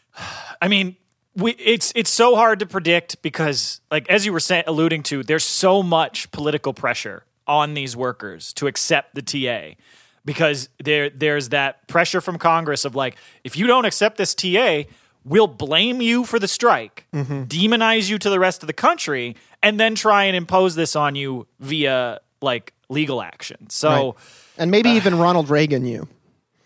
I 0.61 0.67
mean, 0.67 0.97
we 1.35 1.51
it's 1.53 1.91
it's 1.95 2.09
so 2.09 2.35
hard 2.35 2.59
to 2.59 2.65
predict 2.65 3.21
because 3.21 3.81
like 3.89 4.09
as 4.09 4.25
you 4.25 4.33
were 4.33 4.39
saying 4.39 4.65
alluding 4.67 5.03
to, 5.03 5.23
there's 5.23 5.45
so 5.45 5.81
much 5.81 6.31
political 6.31 6.73
pressure 6.73 7.23
on 7.47 7.73
these 7.73 7.95
workers 7.95 8.53
to 8.53 8.67
accept 8.67 9.15
the 9.15 9.21
TA 9.21 9.75
because 10.25 10.69
there 10.83 11.09
there's 11.09 11.49
that 11.49 11.87
pressure 11.87 12.21
from 12.21 12.37
Congress 12.37 12.85
of 12.85 12.95
like 12.95 13.15
if 13.43 13.57
you 13.57 13.67
don't 13.67 13.85
accept 13.85 14.17
this 14.17 14.33
TA, 14.35 14.83
we'll 15.25 15.47
blame 15.47 16.01
you 16.01 16.23
for 16.25 16.39
the 16.39 16.47
strike, 16.47 17.05
demonize 17.13 18.09
you 18.09 18.17
to 18.19 18.29
the 18.29 18.39
rest 18.39 18.63
of 18.63 18.67
the 18.67 18.73
country 18.73 19.35
and 19.63 19.79
then 19.79 19.95
try 19.95 20.23
and 20.25 20.35
impose 20.35 20.75
this 20.75 20.95
on 20.95 21.15
you 21.15 21.47
via 21.59 22.19
like 22.41 22.73
legal 22.89 23.21
action. 23.21 23.69
So 23.69 23.89
Right. 23.89 24.13
and 24.57 24.71
maybe 24.71 24.89
even 24.99 25.17
Ronald 25.17 25.49
Reagan 25.49 25.85
you 25.85 26.07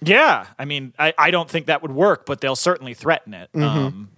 yeah, 0.02 0.48
I 0.60 0.66
mean, 0.66 0.94
I, 1.00 1.14
I 1.18 1.32
don't 1.32 1.50
think 1.50 1.66
that 1.66 1.82
would 1.82 1.94
work, 1.94 2.26
but 2.28 2.40
they'll 2.40 2.56
certainly 2.58 2.94
threaten 2.94 3.34
it. 3.34 3.50
Um, 3.56 4.10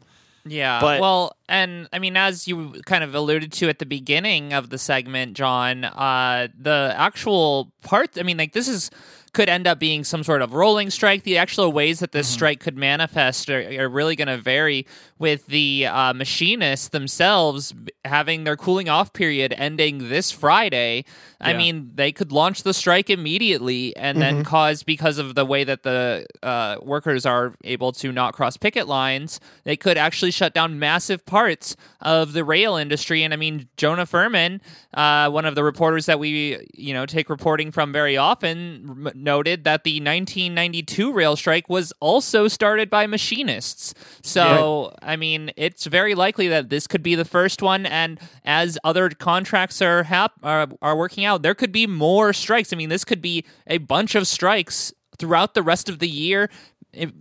Yeah. 0.44 0.82
But- 0.82 1.00
well, 1.00 1.38
and 1.48 1.88
I 1.94 2.00
mean, 2.00 2.18
as 2.18 2.46
you 2.48 2.82
kind 2.86 3.04
of 3.06 3.16
alluded 3.16 3.54
to 3.54 3.70
at 3.70 3.80
the 3.80 3.86
beginning 3.86 4.52
of 4.54 4.70
the 4.70 4.78
segment, 4.80 5.34
John, 5.38 5.86
uh, 5.86 6.48
the 6.60 6.94
actual 6.98 7.72
part, 7.84 8.18
I 8.20 8.24
mean, 8.24 8.38
like, 8.38 8.52
this 8.52 8.68
is 8.68 8.90
could 9.34 9.50
end 9.50 9.68
up 9.68 9.80
being 9.80 10.04
some 10.04 10.24
sort 10.24 10.42
of 10.42 10.54
rolling 10.54 10.90
strike. 10.90 11.24
The 11.24 11.38
actual 11.38 11.72
ways 11.72 12.00
that 12.00 12.12
this 12.12 12.28
mm-hmm. 12.28 12.34
strike 12.34 12.60
could 12.60 12.78
manifest 12.78 13.50
are, 13.50 13.62
are 13.80 13.90
really 13.90 14.16
going 14.16 14.28
to 14.28 14.38
vary 14.38 14.86
with 15.20 15.48
the 15.48 15.88
uh, 15.88 16.14
machinists 16.14 16.90
themselves 16.90 17.74
having 18.06 18.44
their 18.44 18.56
cooling 18.56 18.90
off 18.90 19.14
period 19.14 19.54
ending 19.58 20.10
this 20.10 20.32
Friday. 20.32 21.06
I 21.40 21.54
mean, 21.54 21.92
they 21.94 22.12
could 22.12 22.32
launch 22.32 22.64
the 22.64 22.74
strike 22.74 23.12
immediately 23.12 23.96
and 23.96 24.18
mm-hmm. 24.18 24.38
then 24.38 24.44
cause, 24.44 24.82
because 24.82 25.20
of 25.20 25.36
the 25.36 25.46
way 25.46 25.64
that 25.64 25.84
the 25.84 26.26
uh, 26.42 26.78
workers 26.82 27.26
are 27.26 27.54
able 27.64 27.92
to 27.94 28.12
not 28.12 28.34
cross 28.34 28.58
picket 28.58 28.88
lines, 28.88 29.40
they 29.64 29.78
could 29.78 29.98
actually 29.98 30.32
shut 30.32 30.54
down 30.54 30.80
massive 30.80 31.26
parts 31.26 31.76
of 32.02 32.34
the 32.34 32.44
rail 32.44 32.76
industry. 32.76 33.24
And 33.24 33.34
I 33.34 33.38
mean, 33.38 33.68
Jonah 33.78 34.06
Furman, 34.06 34.62
uh, 34.96 35.30
one 35.30 35.46
of 35.46 35.54
the 35.54 35.64
reporters 35.64 36.08
that 36.08 36.20
we, 36.20 36.68
you 36.74 36.94
know, 36.94 37.06
take 37.06 37.30
reporting 37.30 37.72
from 37.72 37.92
very 37.92 38.18
often, 38.18 39.12
noted 39.28 39.66
that 39.66 39.84
the 39.84 40.00
1992 40.00 41.12
rail 41.12 41.36
strike 41.36 41.68
was 41.68 41.92
also 42.00 42.48
started 42.48 42.90
by 42.90 43.06
machinists. 43.06 43.94
So, 44.24 44.94
yeah. 45.02 45.10
I 45.12 45.16
mean, 45.18 45.52
it's 45.58 45.86
very 45.86 46.16
likely 46.16 46.48
that 46.48 46.70
this 46.70 46.88
could 46.88 47.04
be 47.04 47.14
the 47.14 47.26
first 47.26 47.62
one. 47.62 47.86
And 47.86 48.22
as 48.46 48.80
other 48.86 49.10
contracts 49.10 49.82
are 49.82 50.04
hap- 50.04 50.40
are, 50.44 50.68
are 50.82 50.96
working 50.96 51.26
out, 51.26 51.42
there 51.42 51.54
could 51.54 51.74
be 51.74 51.86
more 51.86 52.32
strikes. 52.32 52.72
I 52.72 52.78
mean, 52.78 52.88
this 52.88 53.04
could 53.04 53.22
be 53.22 53.44
a 53.68 53.80
bunch 53.80 54.16
of 54.16 54.28
strikes 54.28 54.94
throughout 55.20 55.54
the 55.56 55.62
rest 55.62 55.90
of 55.90 56.00
the 56.00 56.08
year 56.08 56.50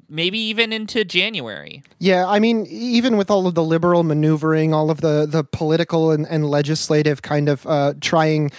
maybe 0.09 0.39
even 0.39 0.73
into 0.73 1.05
January. 1.05 1.83
Yeah, 1.99 2.27
I 2.27 2.39
mean, 2.39 2.67
even 2.67 3.19
with 3.19 3.31
all 3.31 3.47
of 3.47 3.55
the 3.55 3.65
liberal 3.65 4.05
maneuvering, 4.05 4.73
all 4.73 4.91
of 4.91 5.01
the 5.01 5.27
the 5.27 5.45
political 5.45 6.13
and, 6.13 6.27
and 6.29 6.49
legislative 6.49 7.21
kind 7.21 7.49
of 7.49 7.67
uh, 7.67 7.93
trying 8.01 8.53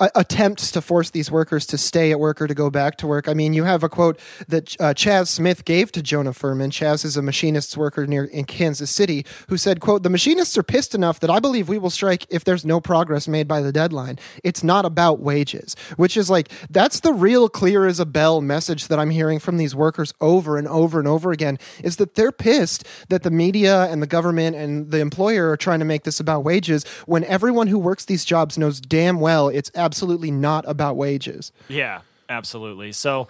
uh, 0.00 0.08
attempts 0.14 0.70
to 0.72 0.80
force 0.80 1.10
these 1.10 1.30
workers 1.30 1.66
to 1.66 1.78
stay 1.78 2.10
at 2.10 2.20
work 2.20 2.40
or 2.40 2.46
to 2.46 2.54
go 2.54 2.70
back 2.70 2.96
to 2.98 3.06
work. 3.06 3.28
I 3.28 3.34
mean, 3.34 3.54
you 3.54 3.64
have 3.64 3.82
a 3.82 3.88
quote 3.88 4.18
that 4.48 4.74
uh, 4.80 4.94
Chaz 4.94 5.28
Smith 5.28 5.64
gave 5.64 5.92
to 5.92 6.02
Jonah 6.02 6.32
Furman. 6.32 6.70
Chaz 6.70 7.04
is 7.04 7.16
a 7.16 7.22
machinists 7.22 7.76
worker 7.76 8.06
near 8.06 8.24
in 8.24 8.44
Kansas 8.44 8.90
City 8.90 9.24
who 9.48 9.56
said, 9.56 9.80
"quote 9.80 10.02
The 10.02 10.10
machinists 10.10 10.56
are 10.56 10.62
pissed 10.62 10.94
enough 10.94 11.20
that 11.20 11.30
I 11.30 11.40
believe 11.40 11.68
we 11.68 11.78
will 11.78 11.90
strike 11.90 12.26
if 12.30 12.44
there's 12.44 12.64
no 12.64 12.80
progress 12.80 13.28
made 13.28 13.48
by 13.48 13.60
the 13.60 13.72
deadline. 13.72 14.18
It's 14.42 14.62
not 14.64 14.84
about 14.84 15.20
wages," 15.20 15.76
which 15.96 16.16
is 16.16 16.30
like 16.30 16.50
that's 16.70 17.00
the 17.00 17.12
real 17.12 17.48
clear 17.48 17.86
as 17.86 18.00
a 18.00 18.06
bell 18.06 18.40
message 18.40 18.88
that 18.88 18.98
I'm 18.98 19.10
hearing 19.10 19.38
from 19.38 19.56
these 19.56 19.74
workers 19.74 20.14
over 20.20 20.56
and 20.56 20.68
over 20.68 20.98
and 20.98 21.08
over 21.08 21.32
again. 21.32 21.58
Is 21.82 21.96
that 21.96 22.14
they're 22.14 22.32
pissed 22.32 22.86
that 23.08 23.22
the 23.22 23.30
media 23.30 23.84
and 23.84 24.02
the 24.02 24.06
government 24.06 24.56
and 24.56 24.90
the 24.90 24.98
employer 25.00 25.50
are 25.50 25.56
trying 25.56 25.78
to 25.78 25.84
make 25.84 26.04
this 26.04 26.20
about 26.20 26.44
wages 26.44 26.84
when 27.06 27.24
everyone 27.24 27.66
who 27.66 27.78
works 27.78 28.04
these 28.04 28.24
jobs 28.24 28.58
knows 28.58 28.80
damn 28.80 29.20
well 29.20 29.48
it's 29.48 29.70
absolutely 29.82 30.30
not 30.30 30.64
about 30.68 30.96
wages. 30.96 31.52
Yeah, 31.68 32.00
absolutely. 32.28 32.92
So, 32.92 33.28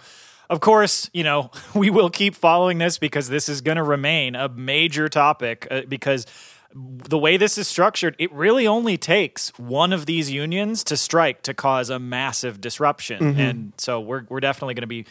of 0.49 0.59
course, 0.59 1.09
you 1.13 1.23
know, 1.23 1.51
we 1.75 1.89
will 1.89 2.09
keep 2.09 2.35
following 2.35 2.77
this 2.77 2.97
because 2.97 3.29
this 3.29 3.49
is 3.49 3.61
going 3.61 3.77
to 3.77 3.83
remain 3.83 4.35
a 4.35 4.49
major 4.49 5.09
topic 5.09 5.67
uh, 5.69 5.81
because 5.87 6.25
the 6.75 7.17
way 7.17 7.37
this 7.37 7.57
is 7.57 7.67
structured, 7.67 8.15
it 8.17 8.31
really 8.31 8.65
only 8.65 8.97
takes 8.97 9.49
one 9.59 9.93
of 9.93 10.05
these 10.05 10.31
unions 10.31 10.83
to 10.85 10.97
strike 10.97 11.43
to 11.43 11.53
cause 11.53 11.89
a 11.89 11.99
massive 11.99 12.61
disruption. 12.61 13.19
Mm-hmm. 13.19 13.39
And 13.39 13.73
so 13.77 13.99
we're 13.99 14.25
we're 14.29 14.39
definitely 14.39 14.73
going 14.73 14.81
to 14.81 14.87
be 14.87 15.05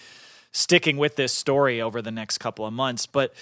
sticking 0.53 0.97
with 0.97 1.17
this 1.17 1.33
story 1.33 1.81
over 1.81 2.03
the 2.03 2.11
next 2.11 2.39
couple 2.39 2.67
of 2.67 2.73
months, 2.73 3.07
but 3.07 3.35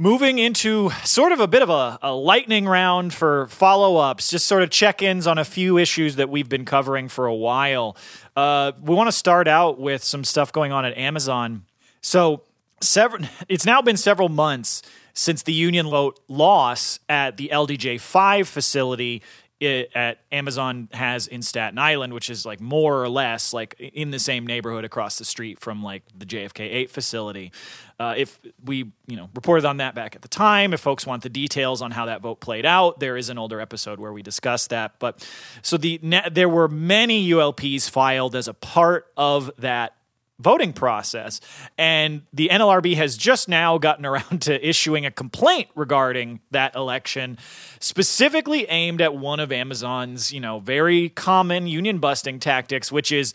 moving 0.00 0.38
into 0.38 0.90
sort 1.04 1.32
of 1.32 1.40
a 1.40 1.48
bit 1.48 1.60
of 1.60 1.68
a, 1.68 1.98
a 2.00 2.14
lightning 2.14 2.66
round 2.66 3.12
for 3.12 3.48
follow 3.48 3.96
ups, 3.96 4.30
just 4.30 4.46
sort 4.46 4.62
of 4.62 4.70
check 4.70 5.02
ins 5.02 5.26
on 5.26 5.36
a 5.38 5.44
few 5.44 5.76
issues 5.76 6.16
that 6.16 6.30
we've 6.30 6.48
been 6.48 6.64
covering 6.64 7.08
for 7.08 7.26
a 7.26 7.34
while. 7.34 7.96
Uh, 8.36 8.70
we 8.80 8.94
want 8.94 9.08
to 9.08 9.12
start 9.12 9.48
out 9.48 9.78
with 9.78 10.02
some 10.02 10.22
stuff 10.22 10.52
going 10.52 10.70
on 10.70 10.84
at 10.84 10.96
Amazon. 10.96 11.64
So, 12.00 12.44
several, 12.80 13.24
it's 13.48 13.66
now 13.66 13.82
been 13.82 13.96
several 13.96 14.28
months 14.28 14.82
since 15.14 15.42
the 15.42 15.52
union 15.52 15.86
loss 16.28 17.00
at 17.08 17.36
the 17.36 17.50
LDJ 17.52 18.00
5 18.00 18.48
facility 18.48 19.20
it, 19.60 19.90
at 19.94 20.20
Amazon 20.30 20.88
has 20.92 21.26
in 21.26 21.42
Staten 21.42 21.78
Island, 21.78 22.12
which 22.12 22.30
is 22.30 22.46
like 22.46 22.60
more 22.60 23.02
or 23.02 23.08
less 23.08 23.52
like 23.52 23.74
in 23.78 24.10
the 24.10 24.18
same 24.18 24.46
neighborhood 24.46 24.84
across 24.84 25.18
the 25.18 25.24
street 25.24 25.58
from 25.58 25.82
like 25.82 26.02
the 26.16 26.26
JFK 26.26 26.60
8 26.60 26.90
facility. 26.90 27.52
Uh, 27.98 28.14
if 28.16 28.38
we, 28.64 28.92
you 29.08 29.16
know, 29.16 29.28
reported 29.34 29.64
on 29.64 29.78
that 29.78 29.96
back 29.96 30.14
at 30.14 30.22
the 30.22 30.28
time, 30.28 30.72
if 30.72 30.80
folks 30.80 31.04
want 31.04 31.24
the 31.24 31.28
details 31.28 31.82
on 31.82 31.90
how 31.90 32.06
that 32.06 32.22
vote 32.22 32.38
played 32.38 32.64
out, 32.64 33.00
there 33.00 33.16
is 33.16 33.28
an 33.28 33.38
older 33.38 33.60
episode 33.60 33.98
where 33.98 34.12
we 34.12 34.22
discuss 34.22 34.68
that. 34.68 35.00
But 35.00 35.26
so 35.62 35.76
the 35.76 36.00
there 36.30 36.48
were 36.48 36.68
many 36.68 37.28
ULPs 37.28 37.90
filed 37.90 38.36
as 38.36 38.46
a 38.46 38.54
part 38.54 39.06
of 39.16 39.50
that 39.58 39.97
voting 40.40 40.72
process. 40.72 41.40
And 41.76 42.22
the 42.32 42.48
NLRB 42.52 42.94
has 42.96 43.16
just 43.16 43.48
now 43.48 43.78
gotten 43.78 44.06
around 44.06 44.42
to 44.42 44.66
issuing 44.66 45.06
a 45.06 45.10
complaint 45.10 45.68
regarding 45.74 46.40
that 46.50 46.74
election, 46.74 47.38
specifically 47.80 48.66
aimed 48.68 49.00
at 49.00 49.14
one 49.14 49.40
of 49.40 49.52
Amazon's, 49.52 50.32
you 50.32 50.40
know, 50.40 50.60
very 50.60 51.08
common 51.10 51.66
union 51.66 51.98
busting 51.98 52.40
tactics, 52.40 52.92
which 52.92 53.12
is 53.12 53.34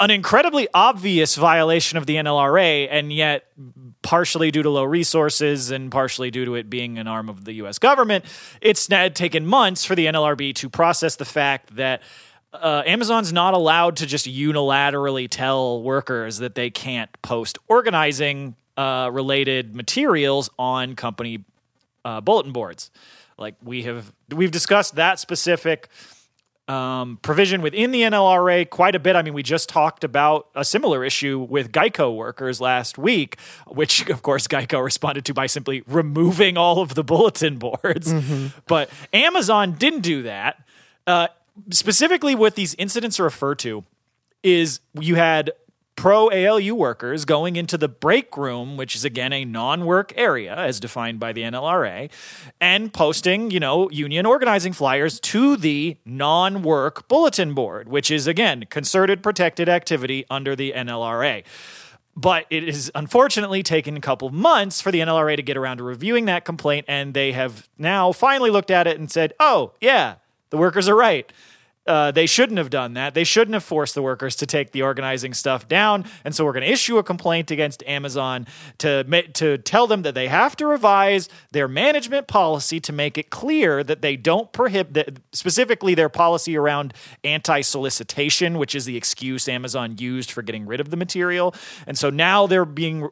an 0.00 0.10
incredibly 0.10 0.66
obvious 0.74 1.36
violation 1.36 1.96
of 1.96 2.06
the 2.06 2.16
NLRA, 2.16 2.88
and 2.90 3.12
yet 3.12 3.46
partially 4.02 4.50
due 4.50 4.62
to 4.62 4.70
low 4.70 4.82
resources 4.82 5.70
and 5.70 5.92
partially 5.92 6.28
due 6.28 6.44
to 6.44 6.56
it 6.56 6.68
being 6.68 6.98
an 6.98 7.06
arm 7.06 7.28
of 7.28 7.44
the 7.44 7.52
US 7.54 7.78
government, 7.78 8.24
it's 8.60 8.88
taken 9.14 9.46
months 9.46 9.84
for 9.84 9.94
the 9.94 10.06
NLRB 10.06 10.56
to 10.56 10.68
process 10.68 11.16
the 11.16 11.24
fact 11.24 11.76
that 11.76 12.02
uh, 12.52 12.82
Amazon's 12.86 13.32
not 13.32 13.54
allowed 13.54 13.96
to 13.96 14.06
just 14.06 14.26
unilaterally 14.26 15.28
tell 15.28 15.82
workers 15.82 16.38
that 16.38 16.54
they 16.54 16.70
can't 16.70 17.10
post 17.22 17.58
organizing 17.68 18.56
uh, 18.76 19.10
related 19.12 19.74
materials 19.74 20.50
on 20.58 20.94
company 20.94 21.44
uh, 22.04 22.20
bulletin 22.20 22.52
boards. 22.52 22.90
Like 23.38 23.54
we 23.62 23.84
have, 23.84 24.12
we've 24.30 24.50
discussed 24.50 24.96
that 24.96 25.18
specific 25.18 25.88
um, 26.68 27.18
provision 27.22 27.60
within 27.60 27.90
the 27.90 28.02
NLRA 28.02 28.68
quite 28.68 28.94
a 28.94 28.98
bit. 28.98 29.16
I 29.16 29.22
mean, 29.22 29.34
we 29.34 29.42
just 29.42 29.68
talked 29.68 30.04
about 30.04 30.48
a 30.54 30.64
similar 30.64 31.04
issue 31.04 31.46
with 31.48 31.72
Geico 31.72 32.14
workers 32.14 32.60
last 32.60 32.98
week, 32.98 33.38
which, 33.66 34.08
of 34.08 34.22
course, 34.22 34.46
Geico 34.46 34.82
responded 34.82 35.24
to 35.24 35.34
by 35.34 35.46
simply 35.46 35.82
removing 35.86 36.56
all 36.56 36.80
of 36.80 36.94
the 36.94 37.02
bulletin 37.02 37.58
boards. 37.58 38.12
Mm-hmm. 38.12 38.58
But 38.66 38.90
Amazon 39.12 39.72
didn't 39.72 40.00
do 40.00 40.22
that. 40.22 40.62
Uh, 41.06 41.28
specifically 41.70 42.34
what 42.34 42.54
these 42.54 42.74
incidents 42.76 43.18
referred 43.20 43.58
to 43.60 43.84
is 44.42 44.80
you 44.98 45.14
had 45.14 45.52
pro 45.96 46.30
ALU 46.30 46.74
workers 46.74 47.24
going 47.24 47.56
into 47.56 47.76
the 47.76 47.88
break 47.88 48.36
room, 48.36 48.76
which 48.76 48.96
is 48.96 49.04
again 49.04 49.32
a 49.32 49.44
non 49.44 49.84
work 49.84 50.12
area 50.16 50.54
as 50.54 50.80
defined 50.80 51.20
by 51.20 51.32
the 51.32 51.42
NLRA, 51.42 52.10
and 52.60 52.92
posting, 52.92 53.50
you 53.50 53.60
know, 53.60 53.90
union 53.90 54.26
organizing 54.26 54.72
flyers 54.72 55.20
to 55.20 55.56
the 55.56 55.96
non 56.04 56.62
work 56.62 57.08
bulletin 57.08 57.54
board, 57.54 57.88
which 57.88 58.10
is 58.10 58.26
again 58.26 58.64
concerted 58.70 59.22
protected 59.22 59.68
activity 59.68 60.24
under 60.30 60.56
the 60.56 60.72
NLRA. 60.72 61.44
But 62.14 62.44
it 62.50 62.68
is 62.68 62.90
unfortunately 62.94 63.62
taken 63.62 63.96
a 63.96 64.00
couple 64.00 64.28
of 64.28 64.34
months 64.34 64.82
for 64.82 64.90
the 64.90 64.98
NLRA 64.98 65.36
to 65.36 65.42
get 65.42 65.56
around 65.56 65.78
to 65.78 65.82
reviewing 65.82 66.26
that 66.26 66.44
complaint, 66.44 66.84
and 66.86 67.14
they 67.14 67.32
have 67.32 67.68
now 67.78 68.12
finally 68.12 68.50
looked 68.50 68.70
at 68.70 68.86
it 68.86 68.98
and 68.98 69.10
said, 69.10 69.32
oh, 69.40 69.72
yeah, 69.80 70.16
the 70.52 70.58
workers 70.58 70.86
are 70.86 70.94
right. 70.94 71.32
Uh, 71.84 72.12
they 72.12 72.26
shouldn't 72.26 72.58
have 72.58 72.70
done 72.70 72.94
that. 72.94 73.14
They 73.14 73.24
shouldn't 73.24 73.54
have 73.54 73.64
forced 73.64 73.96
the 73.96 74.02
workers 74.02 74.36
to 74.36 74.46
take 74.46 74.70
the 74.70 74.82
organizing 74.82 75.34
stuff 75.34 75.66
down. 75.66 76.04
And 76.24 76.32
so 76.32 76.44
we're 76.44 76.52
going 76.52 76.64
to 76.64 76.70
issue 76.70 76.98
a 76.98 77.02
complaint 77.02 77.50
against 77.50 77.82
Amazon 77.88 78.46
to 78.78 79.02
to 79.32 79.58
tell 79.58 79.88
them 79.88 80.02
that 80.02 80.14
they 80.14 80.28
have 80.28 80.54
to 80.56 80.66
revise 80.66 81.28
their 81.50 81.66
management 81.66 82.28
policy 82.28 82.78
to 82.80 82.92
make 82.92 83.18
it 83.18 83.30
clear 83.30 83.82
that 83.82 84.00
they 84.00 84.14
don't 84.14 84.52
prohibit 84.52 85.18
specifically 85.32 85.94
their 85.94 86.08
policy 86.08 86.56
around 86.56 86.94
anti-solicitation, 87.24 88.58
which 88.58 88.76
is 88.76 88.84
the 88.84 88.96
excuse 88.96 89.48
Amazon 89.48 89.96
used 89.98 90.30
for 90.30 90.42
getting 90.42 90.66
rid 90.66 90.80
of 90.80 90.90
the 90.90 90.96
material. 90.96 91.52
And 91.88 91.98
so 91.98 92.10
now 92.10 92.46
they're 92.46 92.64
being 92.64 93.08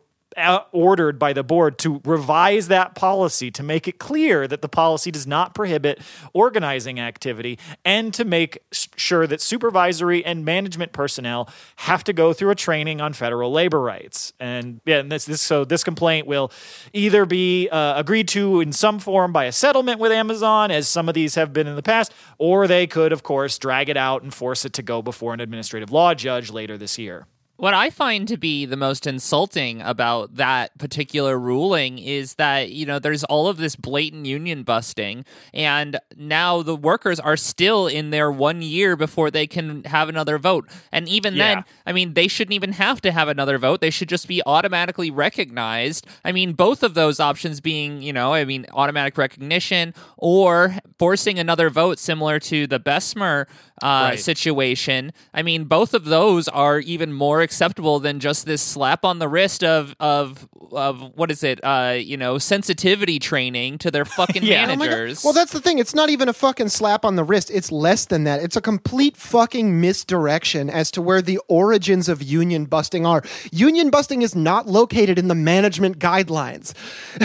ordered 0.72 1.18
by 1.18 1.32
the 1.32 1.42
board 1.42 1.78
to 1.78 2.00
revise 2.04 2.68
that 2.68 2.94
policy 2.94 3.50
to 3.50 3.62
make 3.62 3.88
it 3.88 3.98
clear 3.98 4.46
that 4.46 4.62
the 4.62 4.68
policy 4.68 5.10
does 5.10 5.26
not 5.26 5.54
prohibit 5.54 6.00
organizing 6.32 7.00
activity 7.00 7.58
and 7.84 8.14
to 8.14 8.24
make 8.24 8.58
sure 8.72 9.26
that 9.26 9.40
supervisory 9.40 10.24
and 10.24 10.44
management 10.44 10.92
personnel 10.92 11.48
have 11.76 12.04
to 12.04 12.12
go 12.12 12.32
through 12.32 12.50
a 12.50 12.54
training 12.54 13.00
on 13.00 13.12
federal 13.12 13.50
labor 13.50 13.80
rights. 13.80 14.32
And 14.38 14.80
yeah, 14.84 14.98
and 14.98 15.10
this, 15.10 15.24
this 15.24 15.42
so 15.42 15.64
this 15.64 15.82
complaint 15.82 16.26
will 16.26 16.52
either 16.92 17.26
be 17.26 17.68
uh, 17.68 17.98
agreed 17.98 18.28
to 18.28 18.60
in 18.60 18.72
some 18.72 18.98
form 18.98 19.32
by 19.32 19.44
a 19.44 19.52
settlement 19.52 19.98
with 19.98 20.12
Amazon, 20.12 20.70
as 20.70 20.86
some 20.88 21.08
of 21.08 21.14
these 21.14 21.34
have 21.34 21.52
been 21.52 21.66
in 21.66 21.76
the 21.76 21.82
past, 21.82 22.12
or 22.38 22.66
they 22.66 22.86
could, 22.86 23.12
of 23.12 23.22
course, 23.22 23.58
drag 23.58 23.88
it 23.88 23.96
out 23.96 24.22
and 24.22 24.32
force 24.32 24.64
it 24.64 24.72
to 24.74 24.82
go 24.82 25.02
before 25.02 25.34
an 25.34 25.40
administrative 25.40 25.90
law 25.90 26.14
judge 26.14 26.50
later 26.50 26.78
this 26.78 26.98
year. 26.98 27.26
What 27.60 27.74
I 27.74 27.90
find 27.90 28.26
to 28.28 28.38
be 28.38 28.64
the 28.64 28.78
most 28.78 29.06
insulting 29.06 29.82
about 29.82 30.36
that 30.36 30.78
particular 30.78 31.38
ruling 31.38 31.98
is 31.98 32.36
that, 32.36 32.70
you 32.70 32.86
know, 32.86 32.98
there's 32.98 33.22
all 33.24 33.48
of 33.48 33.58
this 33.58 33.76
blatant 33.76 34.24
union 34.24 34.62
busting, 34.62 35.26
and 35.52 36.00
now 36.16 36.62
the 36.62 36.74
workers 36.74 37.20
are 37.20 37.36
still 37.36 37.86
in 37.86 38.08
their 38.08 38.32
one 38.32 38.62
year 38.62 38.96
before 38.96 39.30
they 39.30 39.46
can 39.46 39.84
have 39.84 40.08
another 40.08 40.38
vote. 40.38 40.70
And 40.90 41.06
even 41.06 41.34
Yeah. 41.34 41.56
then, 41.56 41.64
I 41.84 41.92
mean, 41.92 42.14
they 42.14 42.28
shouldn't 42.28 42.54
even 42.54 42.72
have 42.72 43.02
to 43.02 43.12
have 43.12 43.28
another 43.28 43.58
vote. 43.58 43.82
They 43.82 43.90
should 43.90 44.08
just 44.08 44.26
be 44.26 44.40
automatically 44.46 45.10
recognized. 45.10 46.06
I 46.24 46.32
mean, 46.32 46.54
both 46.54 46.82
of 46.82 46.94
those 46.94 47.20
options 47.20 47.60
being, 47.60 48.00
you 48.00 48.14
know, 48.14 48.32
I 48.32 48.46
mean, 48.46 48.64
automatic 48.72 49.18
recognition 49.18 49.92
or 50.16 50.76
forcing 50.98 51.38
another 51.38 51.68
vote 51.68 51.98
similar 51.98 52.38
to 52.40 52.66
the 52.66 52.78
Bessemer 52.78 53.46
uh, 53.82 54.10
Right. 54.10 54.20
situation. 54.20 55.12
I 55.34 55.42
mean, 55.42 55.64
both 55.64 55.94
of 55.94 56.04
those 56.04 56.48
are 56.48 56.78
even 56.80 57.12
more 57.12 57.40
acceptable 57.42 58.00
than 58.00 58.20
just 58.20 58.46
this 58.46 58.62
slap 58.62 59.04
on 59.04 59.18
the 59.18 59.28
wrist 59.28 59.62
of 59.64 59.94
of 60.00 60.48
of 60.72 61.12
what 61.16 61.30
is 61.30 61.42
it? 61.42 61.58
Uh, 61.64 61.96
you 61.98 62.16
know, 62.16 62.38
sensitivity 62.38 63.18
training 63.18 63.78
to 63.78 63.90
their 63.90 64.04
fucking 64.18 64.42
Yeah. 64.42 64.64
Oh 64.64 64.66
my 64.68 64.72
Oh 64.74 64.76
managers. 64.76 65.24
Well, 65.24 65.32
that's 65.32 65.52
the 65.52 65.60
thing. 65.60 65.78
It's 65.78 65.94
not 65.94 66.10
even 66.10 66.28
a 66.28 66.32
fucking 66.32 66.68
slap 66.68 67.04
on 67.04 67.16
the 67.16 67.24
wrist. 67.24 67.50
It's 67.50 67.72
less 67.72 68.04
than 68.06 68.24
that. 68.24 68.42
It's 68.42 68.56
a 68.56 68.60
complete 68.60 69.16
fucking 69.16 69.80
misdirection 69.80 70.70
as 70.70 70.90
to 70.92 71.02
where 71.02 71.20
the 71.22 71.38
origins 71.48 72.08
of 72.08 72.22
union 72.22 72.66
busting 72.66 73.04
are. 73.06 73.22
Union 73.52 73.90
busting 73.90 74.22
is 74.22 74.34
not 74.34 74.66
located 74.66 75.18
in 75.18 75.28
the 75.28 75.34
management 75.34 75.98
guidelines. 75.98 76.72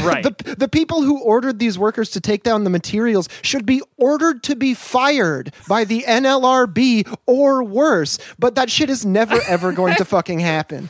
Right. 0.03 0.23
the, 0.37 0.55
the 0.55 0.67
people 0.67 1.01
who 1.03 1.21
ordered 1.21 1.59
these 1.59 1.77
workers 1.77 2.09
to 2.11 2.19
take 2.21 2.43
down 2.43 2.63
the 2.63 2.69
materials 2.69 3.29
should 3.41 3.65
be 3.65 3.81
ordered 3.97 4.41
to 4.43 4.55
be 4.55 4.73
fired 4.73 5.53
by 5.67 5.83
the 5.83 6.05
NLRB 6.45 7.17
or 7.25 7.63
worse. 7.63 8.17
But 8.39 8.55
that 8.55 8.69
shit 8.69 8.89
is 8.89 9.05
never 9.05 9.39
ever 9.47 9.71
going 9.71 9.95
to 9.95 10.05
fucking 10.15 10.39
happen. 10.39 10.89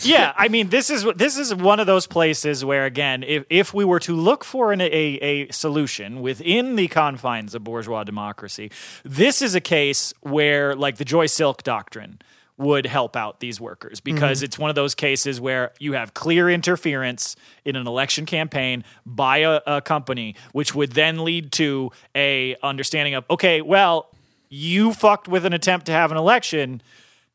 yeah, 0.00 0.32
I 0.36 0.48
mean, 0.48 0.68
this 0.68 0.90
is 0.90 1.04
this 1.16 1.36
is 1.36 1.54
one 1.54 1.80
of 1.80 1.86
those 1.86 2.06
places 2.06 2.64
where, 2.64 2.84
again, 2.84 3.22
if 3.22 3.44
if 3.50 3.74
we 3.74 3.84
were 3.84 4.00
to 4.00 4.14
look 4.14 4.44
for 4.44 4.72
an, 4.72 4.80
a 4.80 4.86
a 4.86 5.52
solution 5.52 6.20
within 6.20 6.76
the 6.76 6.88
confines 6.88 7.54
of 7.54 7.64
bourgeois 7.64 8.04
democracy, 8.04 8.70
this 9.04 9.42
is 9.42 9.54
a 9.54 9.60
case 9.60 10.12
where, 10.20 10.74
like 10.74 10.96
the 10.96 11.04
Joy 11.04 11.26
Silk 11.26 11.62
doctrine 11.62 12.18
would 12.56 12.86
help 12.86 13.16
out 13.16 13.40
these 13.40 13.60
workers 13.60 14.00
mm-hmm. 14.00 14.14
because 14.14 14.42
it's 14.42 14.56
one 14.58 14.70
of 14.70 14.76
those 14.76 14.94
cases 14.94 15.40
where 15.40 15.72
you 15.80 15.94
have 15.94 16.14
clear 16.14 16.48
interference 16.48 17.34
in 17.64 17.74
an 17.74 17.86
election 17.86 18.26
campaign 18.26 18.84
by 19.04 19.38
a, 19.38 19.60
a 19.66 19.80
company 19.80 20.36
which 20.52 20.72
would 20.72 20.92
then 20.92 21.24
lead 21.24 21.50
to 21.50 21.90
a 22.14 22.56
understanding 22.62 23.14
of 23.14 23.24
okay 23.28 23.60
well 23.60 24.08
you 24.54 24.92
fucked 24.92 25.26
with 25.28 25.44
an 25.44 25.52
attempt 25.52 25.86
to 25.86 25.92
have 25.92 26.10
an 26.12 26.16
election 26.16 26.80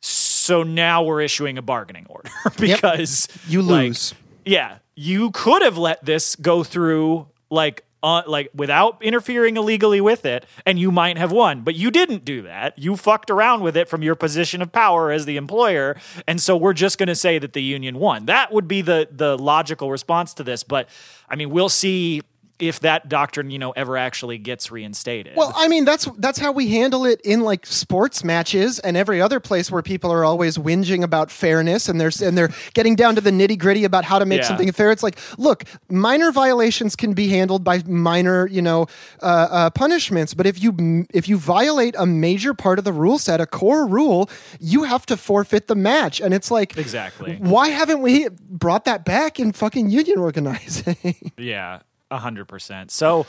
so 0.01 0.63
now 0.63 1.03
we're 1.03 1.21
issuing 1.21 1.57
a 1.57 1.61
bargaining 1.61 2.05
order 2.09 2.29
because 2.59 3.27
You 3.47 3.61
like, 3.61 3.87
lose. 3.89 4.13
yeah, 4.45 4.77
you 4.95 5.31
could 5.31 5.61
have 5.61 5.77
let 5.77 6.05
this 6.05 6.35
go 6.37 6.63
through 6.63 7.27
like 7.49 7.83
uh, 8.01 8.21
like 8.25 8.49
without 8.55 9.03
interfering 9.03 9.57
illegally 9.57 9.99
with 9.99 10.25
it, 10.25 10.45
and 10.65 10.79
you 10.79 10.89
might 10.89 11.17
have 11.17 11.33
won. 11.33 11.63
But 11.63 11.75
you 11.75 11.91
didn't 11.91 12.23
do 12.23 12.43
that. 12.43 12.79
You 12.79 12.95
fucked 12.95 13.29
around 13.29 13.61
with 13.61 13.75
it 13.75 13.89
from 13.89 14.01
your 14.03 14.15
position 14.15 14.61
of 14.61 14.71
power 14.71 15.11
as 15.11 15.25
the 15.25 15.35
employer, 15.35 15.97
and 16.25 16.39
so 16.41 16.55
we're 16.55 16.71
just 16.71 16.97
going 16.97 17.07
to 17.07 17.15
say 17.15 17.39
that 17.39 17.51
the 17.51 17.61
union 17.61 17.99
won. 17.99 18.25
That 18.27 18.53
would 18.53 18.69
be 18.69 18.81
the 18.81 19.09
the 19.11 19.37
logical 19.37 19.91
response 19.91 20.33
to 20.35 20.43
this. 20.45 20.63
But 20.63 20.87
I 21.27 21.35
mean, 21.35 21.49
we'll 21.49 21.67
see 21.67 22.21
if 22.59 22.81
that 22.81 23.09
doctrine, 23.09 23.49
you 23.51 23.57
know, 23.59 23.71
ever 23.71 23.97
actually 23.97 24.37
gets 24.37 24.71
reinstated. 24.71 25.35
Well, 25.35 25.53
I 25.55 25.67
mean 25.67 25.85
that's 25.85 26.05
that's 26.17 26.39
how 26.39 26.51
we 26.51 26.67
handle 26.69 27.05
it 27.05 27.21
in 27.21 27.41
like 27.41 27.65
sports 27.65 28.23
matches 28.23 28.79
and 28.79 28.95
every 28.97 29.21
other 29.21 29.39
place 29.39 29.71
where 29.71 29.81
people 29.81 30.11
are 30.11 30.23
always 30.25 30.57
whinging 30.57 31.03
about 31.03 31.31
fairness 31.31 31.87
and 31.89 31.99
they're 31.99 32.11
and 32.21 32.37
they're 32.37 32.51
getting 32.73 32.95
down 32.95 33.15
to 33.15 33.21
the 33.21 33.31
nitty 33.31 33.57
gritty 33.57 33.83
about 33.83 34.03
how 34.05 34.19
to 34.19 34.25
make 34.25 34.41
Yeah. 34.41 34.47
something 34.47 34.71
fair. 34.71 34.91
It's 34.91 35.03
like, 35.03 35.17
look, 35.37 35.63
minor 35.89 36.31
violations 36.31 36.95
can 36.95 37.13
be 37.13 37.29
handled 37.29 37.63
by 37.63 37.81
minor, 37.85 38.47
you 38.47 38.61
know, 38.61 38.87
uh, 39.21 39.47
uh, 39.49 39.69
punishments. 39.69 40.33
But 40.33 40.45
if 40.45 40.61
you 40.61 41.05
if 41.13 41.27
you 41.29 41.37
violate 41.37 41.95
a 41.97 42.05
major 42.05 42.53
part 42.53 42.77
of 42.79 42.85
the 42.85 42.93
rule 42.93 43.17
set, 43.19 43.39
a 43.41 43.45
core 43.45 43.87
rule, 43.87 44.29
you 44.59 44.83
have 44.83 45.05
to 45.07 45.17
forfeit 45.17 45.67
the 45.67 45.75
match. 45.75 46.19
And 46.19 46.33
it's 46.33 46.51
like, 46.51 46.77
Exactly. 46.77 47.37
Why 47.39 47.69
haven't 47.69 48.01
we 48.01 48.27
brought 48.49 48.85
that 48.85 49.05
back 49.05 49.39
in 49.39 49.51
fucking 49.53 49.89
union 49.89 50.19
organizing? 50.19 50.97
Yeah, 51.37 51.79
a 52.11 52.17
hundred 52.17 52.47
percent. 52.47 52.91
So, 52.91 53.25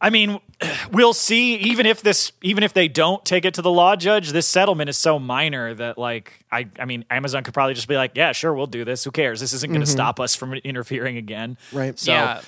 I 0.00 0.10
mean, 0.10 0.40
we'll 0.92 1.14
see. 1.14 1.56
Even 1.56 1.86
if 1.86 2.02
this, 2.02 2.32
even 2.42 2.62
if 2.62 2.72
they 2.72 2.88
don't 2.88 3.24
take 3.24 3.44
it 3.44 3.54
to 3.54 3.62
the 3.62 3.70
law 3.70 3.96
judge, 3.96 4.30
this 4.30 4.46
settlement 4.46 4.90
is 4.90 4.96
so 4.96 5.18
minor 5.18 5.74
that, 5.74 5.98
like, 5.98 6.44
I, 6.50 6.68
I 6.78 6.84
mean, 6.84 7.04
Amazon 7.10 7.44
could 7.44 7.54
probably 7.54 7.74
just 7.74 7.88
be 7.88 7.96
like, 7.96 8.12
"Yeah, 8.14 8.32
sure, 8.32 8.54
we'll 8.54 8.66
do 8.66 8.84
this. 8.84 9.04
Who 9.04 9.10
cares? 9.10 9.40
This 9.40 9.52
isn't 9.52 9.70
going 9.70 9.80
to 9.80 9.86
stop 9.86 10.20
us 10.20 10.34
from 10.34 10.54
interfering 10.54 11.16
again." 11.16 11.56
Right. 11.72 11.98
So, 11.98 12.12
yeah. 12.12 12.40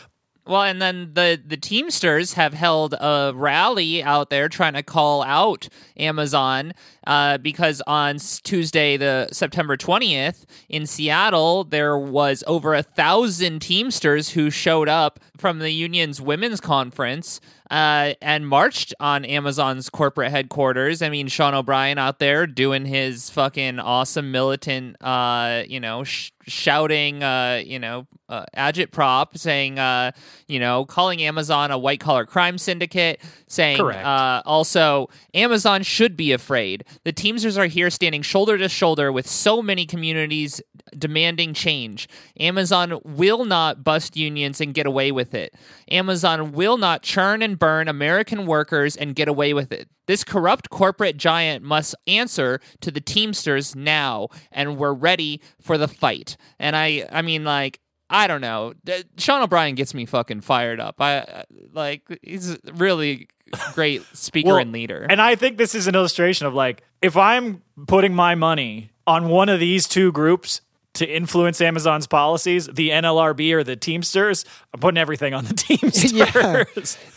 Well, 0.46 0.62
and 0.62 0.80
then 0.80 1.12
the 1.14 1.40
the 1.44 1.56
Teamsters 1.56 2.34
have 2.34 2.52
held 2.52 2.92
a 2.94 3.32
rally 3.34 4.02
out 4.02 4.28
there 4.28 4.48
trying 4.50 4.74
to 4.74 4.82
call 4.82 5.22
out 5.22 5.68
Amazon 5.96 6.74
uh, 7.06 7.38
because 7.38 7.80
on 7.86 8.18
Tuesday, 8.18 8.98
the 8.98 9.28
September 9.32 9.78
twentieth 9.78 10.44
in 10.68 10.84
Seattle, 10.84 11.64
there 11.64 11.96
was 11.96 12.44
over 12.46 12.74
a 12.74 12.82
thousand 12.82 13.60
Teamsters 13.60 14.30
who 14.30 14.50
showed 14.50 14.88
up 14.88 15.18
from 15.44 15.58
the 15.58 15.70
union's 15.70 16.22
women's 16.22 16.58
conference 16.58 17.38
uh, 17.70 18.14
and 18.22 18.48
marched 18.48 18.94
on 18.98 19.26
Amazon's 19.26 19.90
corporate 19.90 20.30
headquarters. 20.30 21.02
I 21.02 21.10
mean, 21.10 21.28
Sean 21.28 21.52
O'Brien 21.52 21.98
out 21.98 22.18
there 22.18 22.46
doing 22.46 22.86
his 22.86 23.28
fucking 23.28 23.78
awesome 23.78 24.32
militant, 24.32 24.96
uh, 25.02 25.64
you 25.68 25.80
know, 25.80 26.02
sh- 26.02 26.30
shouting, 26.46 27.22
uh, 27.22 27.60
you 27.62 27.78
know, 27.78 28.06
uh, 28.30 28.46
agitprop, 28.56 29.36
saying, 29.36 29.78
uh, 29.78 30.12
you 30.48 30.58
know, 30.58 30.86
calling 30.86 31.20
Amazon 31.20 31.70
a 31.70 31.76
white 31.78 32.00
collar 32.00 32.24
crime 32.24 32.56
syndicate, 32.56 33.20
saying, 33.46 33.76
uh, 34.06 34.42
also, 34.46 35.08
Amazon 35.34 35.82
should 35.82 36.16
be 36.16 36.32
afraid. 36.32 36.84
The 37.04 37.12
Teamsters 37.12 37.58
are 37.58 37.66
here 37.66 37.90
standing 37.90 38.22
shoulder 38.22 38.56
to 38.56 38.68
shoulder 38.68 39.12
with 39.12 39.28
so 39.28 39.60
many 39.60 39.84
communities 39.84 40.62
demanding 40.96 41.52
change. 41.54 42.08
Amazon 42.40 42.98
will 43.04 43.44
not 43.44 43.84
bust 43.84 44.16
unions 44.16 44.60
and 44.60 44.72
get 44.72 44.86
away 44.86 45.12
with 45.12 45.33
it. 45.34 45.54
Amazon 45.90 46.52
will 46.52 46.76
not 46.76 47.02
churn 47.02 47.42
and 47.42 47.58
burn 47.58 47.88
American 47.88 48.46
workers 48.46 48.96
and 48.96 49.14
get 49.14 49.28
away 49.28 49.54
with 49.54 49.72
it. 49.72 49.88
This 50.06 50.24
corrupt 50.24 50.70
corporate 50.70 51.16
giant 51.16 51.64
must 51.64 51.94
answer 52.06 52.60
to 52.80 52.90
the 52.90 53.00
Teamsters 53.00 53.74
now, 53.74 54.28
and 54.52 54.76
we're 54.76 54.92
ready 54.92 55.40
for 55.60 55.78
the 55.78 55.88
fight. 55.88 56.36
And 56.58 56.76
I, 56.76 57.06
I 57.10 57.22
mean, 57.22 57.44
like, 57.44 57.80
I 58.10 58.26
don't 58.26 58.40
know. 58.42 58.74
Sean 59.16 59.42
O'Brien 59.42 59.74
gets 59.74 59.94
me 59.94 60.04
fucking 60.04 60.42
fired 60.42 60.78
up. 60.78 60.96
I 61.00 61.44
like 61.72 62.02
he's 62.22 62.50
a 62.50 62.58
really 62.74 63.28
great 63.72 64.02
speaker 64.12 64.48
Well, 64.48 64.56
and 64.58 64.72
leader. 64.72 65.06
And 65.08 65.20
I 65.20 65.34
think 65.36 65.56
this 65.56 65.74
is 65.74 65.86
an 65.86 65.94
illustration 65.94 66.46
of 66.46 66.54
like, 66.54 66.82
if 67.00 67.16
I'm 67.16 67.62
putting 67.86 68.14
my 68.14 68.34
money 68.34 68.90
on 69.06 69.28
one 69.28 69.48
of 69.48 69.58
these 69.58 69.88
two 69.88 70.12
groups 70.12 70.60
to 70.94 71.06
influence 71.06 71.60
Amazon's 71.60 72.06
policies, 72.06 72.66
the 72.66 72.90
NLRB 72.90 73.52
or 73.52 73.64
the 73.64 73.76
Teamsters, 73.76 74.44
I'm 74.72 74.80
putting 74.80 74.98
everything 74.98 75.34
on 75.34 75.44
the 75.44 75.54
Teamsters. 75.54 76.12
Yeah. 76.12 76.64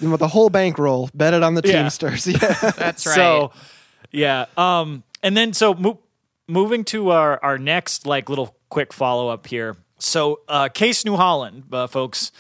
With 0.09 0.19
the 0.19 0.27
whole 0.27 0.49
bankroll, 0.49 1.09
bet 1.13 1.33
it 1.33 1.43
on 1.43 1.53
the 1.55 1.61
Yeah. 1.63 1.83
Teamsters. 1.83 2.27
Yeah. 2.27 2.37
That's 2.77 3.05
right. 3.05 3.15
So, 3.15 3.51
yeah. 4.11 4.45
Um, 4.57 5.03
and 5.23 5.35
then 5.37 5.53
so 5.53 5.73
mo- 5.73 5.99
moving 6.47 6.83
to 6.85 7.09
our 7.11 7.39
our 7.43 7.57
next 7.57 8.05
like 8.05 8.29
little 8.29 8.55
quick 8.69 8.93
follow 8.93 9.29
up 9.29 9.47
here. 9.47 9.75
So, 9.99 10.41
uh, 10.47 10.69
Case 10.69 11.05
New 11.05 11.15
Holland, 11.15 11.63
uh, 11.71 11.87
folks. 11.87 12.31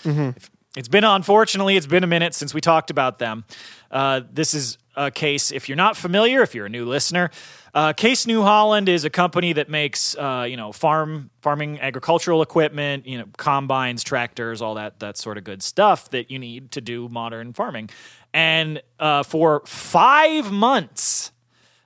It's 0.75 0.87
been 0.87 1.03
unfortunately 1.03 1.75
it's 1.75 1.87
been 1.87 2.03
a 2.03 2.07
minute 2.07 2.35
since 2.35 2.53
we 2.53 2.61
talked 2.61 2.91
about 2.91 3.17
them. 3.17 3.45
Uh, 3.89 4.21
this 4.31 4.53
is 4.53 4.77
a 4.95 5.09
case. 5.09 5.51
If 5.51 5.67
you're 5.69 5.75
not 5.75 5.97
familiar, 5.97 6.41
if 6.43 6.53
you're 6.53 6.67
a 6.67 6.69
new 6.69 6.85
listener, 6.85 7.31
uh, 7.77 7.93
Case 7.93 8.25
New 8.25 8.41
Holland 8.41 8.89
is 8.89 9.05
a 9.05 9.09
company 9.11 9.53
that 9.53 9.69
makes 9.69 10.17
uh, 10.17 10.47
you 10.49 10.57
know 10.57 10.71
farm 10.71 11.29
farming 11.41 11.79
agricultural 11.79 12.41
equipment, 12.41 13.05
you 13.05 13.19
know 13.19 13.25
combines, 13.37 14.03
tractors, 14.03 14.63
all 14.63 14.73
that 14.73 14.99
that 14.99 15.15
sort 15.15 15.37
of 15.37 15.43
good 15.43 15.61
stuff 15.61 16.09
that 16.09 16.31
you 16.31 16.39
need 16.39 16.71
to 16.71 16.81
do 16.81 17.07
modern 17.07 17.53
farming. 17.53 17.91
And 18.33 18.81
uh, 18.99 19.21
for 19.21 19.61
five 19.67 20.51
months, 20.51 21.31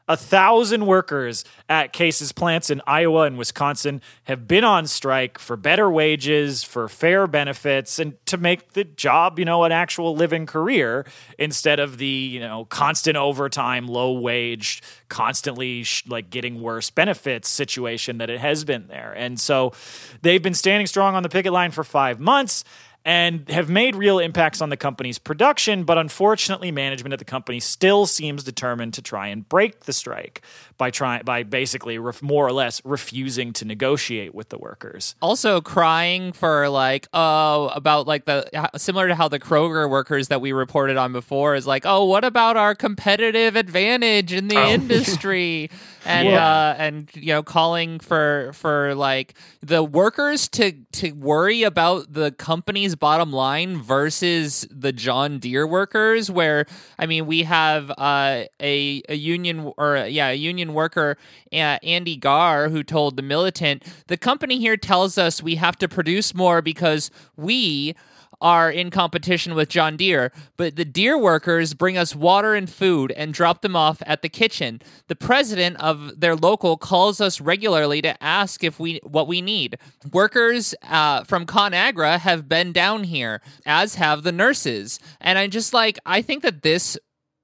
a 0.08 0.18
thousand 0.18 0.86
workers 0.86 1.46
at 1.70 1.94
Case's 1.94 2.32
plants 2.32 2.70
in 2.70 2.82
Iowa 2.86 3.22
and 3.24 3.38
Wisconsin 3.38 4.02
have 4.26 4.48
been 4.48 4.64
on 4.64 4.88
strike 4.88 5.38
for 5.40 5.56
better 5.56 5.90
wages, 5.90 6.64
for 6.64 6.88
fair 6.88 7.28
benefits, 7.28 8.00
and 8.00 8.14
to 8.26 8.38
make 8.38 8.74
the 8.74 8.84
job, 8.84 9.40
you 9.40 9.46
know, 9.46 9.64
an 9.64 9.72
actual 9.72 10.16
living 10.16 10.46
career 10.46 11.06
instead 11.38 11.80
of 11.80 11.98
the, 11.98 12.06
you 12.06 12.40
know, 12.40 12.66
constant 12.66 13.18
overtime, 13.18 13.88
low 13.88 14.14
wage, 14.14 14.82
constantly 15.10 15.84
sh- 15.84 16.04
like 16.08 16.30
getting 16.30 16.62
worse 16.62 16.90
benefits 16.90 17.50
situation 17.50 18.18
that 18.18 18.30
it 18.30 18.40
has 18.40 18.64
been 18.64 18.88
there. 18.88 19.14
And 19.14 19.40
so 19.40 19.74
they've 20.22 20.42
been 20.42 20.54
standing 20.54 20.88
strong 20.88 21.16
on 21.16 21.24
the 21.24 21.30
picket 21.30 21.54
line 21.54 21.72
for 21.72 21.84
five 21.84 22.20
months. 22.20 22.64
And 23.04 23.50
have 23.50 23.70
made 23.70 23.96
real 23.96 24.20
impacts 24.20 24.62
on 24.62 24.70
the 24.70 24.78
company's 24.78 25.18
production, 25.18 25.84
but 25.84 25.98
unfortunately, 25.98 26.72
management 26.72 27.14
at 27.14 27.20
the 27.20 27.26
company 27.26 27.60
still 27.60 28.06
seems 28.06 28.44
determined 28.44 28.94
to 28.94 29.02
try 29.02 29.28
and 29.28 29.48
break 29.50 29.82
the 29.82 29.94
strike 29.94 30.42
by 30.82 30.90
trying 30.90 31.24
by 31.24 31.44
basically 31.44 32.00
ref, 32.00 32.24
more 32.24 32.48
or 32.48 32.52
less 32.52 32.82
refusing 32.84 33.54
to 33.54 33.66
negotiate 33.66 34.34
with 34.34 34.50
the 34.50 34.58
workers. 34.58 35.14
Also, 35.22 35.62
crying 35.62 36.34
for 36.34 36.70
like 36.70 37.08
oh 37.14 37.68
about 37.76 38.08
like 38.08 38.26
the 38.26 38.50
similar 38.78 39.08
to 39.08 39.14
how 39.14 39.28
the 39.28 39.40
Kroger 39.40 39.88
workers 39.88 40.30
that 40.30 40.42
we 40.42 40.54
reported 40.54 40.98
on 40.98 41.14
before 41.14 41.54
is 41.54 41.68
like 41.68 41.84
oh 41.86 42.06
what 42.06 42.26
about 42.26 42.58
our 42.58 42.74
competitive 42.74 43.56
advantage 43.56 44.34
in 44.34 44.48
the 44.48 44.58
oh. 44.58 44.70
industry 44.74 45.70
and 46.06 46.28
yeah. 46.28 46.46
uh, 46.46 46.76
and 46.78 47.10
you 47.14 47.28
know 47.28 47.44
calling 47.44 48.00
for 48.00 48.52
for 48.54 48.96
like 48.96 49.36
the 49.62 49.84
workers 49.84 50.48
to 50.48 50.72
to 50.92 51.12
worry 51.12 51.64
about 51.64 52.14
the 52.14 52.32
company's 52.32 52.96
bottom 52.96 53.32
line 53.32 53.78
versus 53.78 54.68
the 54.72 54.92
John 54.92 55.40
Deere 55.40 55.68
workers 55.68 56.32
where 56.32 56.66
I 56.98 57.06
mean 57.06 57.28
we 57.28 57.44
have 57.44 57.92
uh, 57.92 58.46
a 58.60 59.04
a 59.08 59.16
union 59.16 59.72
or 59.78 59.98
yeah 60.08 60.30
a 60.30 60.36
union 60.36 60.71
worker 60.74 61.18
uh, 61.52 61.78
Andy 61.84 62.16
Garr 62.16 62.70
who 62.70 62.84
told 62.84 63.18
the 63.18 63.24
militant 63.24 63.84
the 64.08 64.18
company 64.18 64.60
here 64.60 64.78
tells 64.78 65.18
us 65.18 65.42
we 65.42 65.56
have 65.56 65.78
to 65.78 65.88
produce 65.88 66.34
more 66.34 66.62
because 66.62 67.12
we 67.36 67.96
are 68.42 68.72
in 68.72 68.90
competition 68.90 69.54
with 69.54 69.70
John 69.70 69.96
Deere, 69.96 70.32
but 70.58 70.76
the 70.76 70.84
Deere 70.84 71.18
workers 71.18 71.74
bring 71.74 71.98
us 71.98 72.16
water 72.16 72.56
and 72.56 72.70
food 72.70 73.12
and 73.12 73.34
drop 73.34 73.62
them 73.62 73.76
off 73.76 74.02
at 74.06 74.24
the 74.24 74.30
kitchen. 74.30 74.82
The 75.08 75.16
president 75.16 75.78
of 75.80 76.20
their 76.20 76.36
local 76.36 76.76
calls 76.76 77.22
us 77.22 77.40
regularly 77.40 78.02
to 78.02 78.22
ask 78.22 78.64
if 78.64 78.80
we 78.80 79.00
what 79.04 79.28
we 79.28 79.42
need. 79.42 79.78
Workers 80.12 80.74
uh, 80.84 81.24
from 81.24 81.46
ConAgra 81.46 82.20
have 82.20 82.50
been 82.50 82.74
down 82.74 83.04
here, 83.04 83.42
as 83.66 83.96
have 83.96 84.24
the 84.24 84.32
nurses, 84.32 85.00
and 85.22 85.38
I 85.38 85.48
just 85.48 85.74
like 85.74 86.00
I 86.06 86.22
think 86.22 86.42
that 86.42 86.64
this 86.64 86.98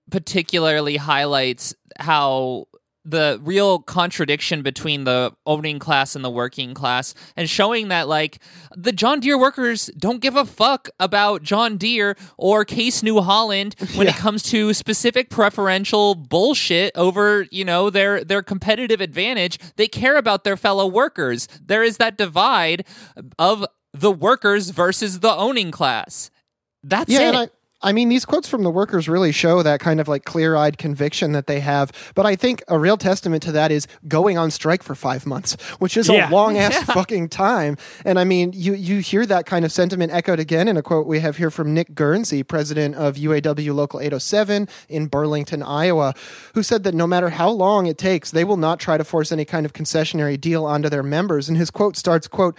particularly 0.10 0.98
highlights 0.98 1.76
how 2.00 2.68
the 3.08 3.39
real 3.41 3.80
contradiction 3.80 4.62
between 4.62 5.06
the 5.06 5.34
owning 5.46 5.80
class 5.80 6.15
and 6.15 6.26
the 6.26 6.30
working 6.30 6.74
class 6.74 7.13
and 7.36 7.50
showing 7.50 7.88
that 7.88 8.08
like 8.08 8.39
the 8.76 8.91
John 8.91 9.20
Deere 9.22 9.39
workers 9.39 9.88
don't 9.98 10.20
give 10.20 10.36
a 10.36 10.46
fuck 10.46 10.89
about 11.00 11.41
John 11.41 11.78
Deere 11.78 12.17
or 12.38 12.65
Case 12.65 13.02
New 13.02 13.22
Holland 13.22 13.76
when 13.96 14.08
yeah. 14.08 14.13
it 14.13 14.17
comes 14.17 14.43
to 14.43 14.74
specific 14.74 15.30
preferential 15.30 16.15
bullshit 16.15 16.91
over, 16.96 17.48
you 17.50 17.63
know, 17.63 17.89
their 17.89 18.24
their 18.24 18.43
competitive 18.43 19.00
advantage. 19.00 19.58
They 19.78 19.88
care 19.88 20.17
about 20.17 20.43
their 20.43 20.58
fellow 20.58 20.86
workers. 20.86 21.48
There 21.65 21.84
is 21.84 21.98
that 21.98 22.17
divide 22.17 22.86
of 23.39 23.65
the 23.93 24.12
workers 24.12 24.72
versus 24.72 25.22
the 25.22 25.34
owning 25.34 25.72
class. 25.72 26.30
That's 26.84 27.12
yeah, 27.12 27.43
it. 27.43 27.54
I 27.82 27.92
mean, 27.92 28.10
these 28.10 28.26
quotes 28.26 28.50
from 28.50 28.63
the 28.63 28.72
workers 28.72 29.08
really 29.08 29.32
show 29.32 29.62
that 29.62 29.80
kind 29.80 30.00
of 30.00 30.08
like 30.08 30.26
clear 30.26 30.56
eyed 30.56 30.80
conviction 30.80 31.34
that 31.34 31.46
they 31.46 31.60
have. 31.60 31.92
But 32.16 32.26
I 32.26 32.36
think 32.36 32.63
a 32.68 32.80
real 32.80 32.98
testament 32.98 33.44
to 33.44 33.52
that 33.52 33.72
is 33.72 33.88
going 34.08 34.38
on 34.38 34.50
strike 34.50 34.82
for 34.82 34.96
five 34.96 35.28
months, 35.28 35.62
which 35.78 35.96
is 35.96 36.10
yeah. 36.10 36.28
a 36.28 36.32
long 36.32 36.58
ass 36.58 36.74
yeah. 36.74 36.84
fucking 36.94 37.30
time. 37.30 37.78
And 38.04 38.18
I 38.18 38.24
mean, 38.24 38.52
you, 38.54 38.74
you 38.74 39.00
hear 39.00 39.28
that 39.28 39.46
kind 39.46 39.63
of 39.63 39.72
sentiment 39.72 40.12
echoed 40.12 40.40
again 40.40 40.68
in 40.68 40.76
a 40.76 40.82
quote 40.82 41.06
we 41.06 41.20
have 41.20 41.38
here 41.38 41.52
from 41.52 41.74
Nick 41.74 41.94
Guernsey, 41.94 42.42
president 42.42 42.96
of 42.96 43.16
UAW 43.16 43.76
Local 43.76 44.00
807 44.00 44.68
in 44.90 45.06
Burlington, 45.06 45.62
Iowa, 45.62 46.16
who 46.56 46.63
said 46.63 46.84
that 46.84 46.96
no 46.96 47.06
matter 47.06 47.30
how 47.30 47.50
long 47.50 47.86
it 47.86 48.00
takes, 48.00 48.32
they 48.32 48.44
will 48.44 48.58
not 48.58 48.80
try 48.80 48.98
to 48.98 49.04
force 49.04 49.32
any 49.32 49.46
kind 49.46 49.68
of 49.68 49.74
concessionary 49.74 50.40
deal 50.42 50.66
onto 50.66 50.90
their 50.90 51.04
members. 51.04 51.48
And 51.48 51.58
his 51.58 51.70
quote 51.70 51.96
starts, 51.96 52.28
quote, 52.28 52.58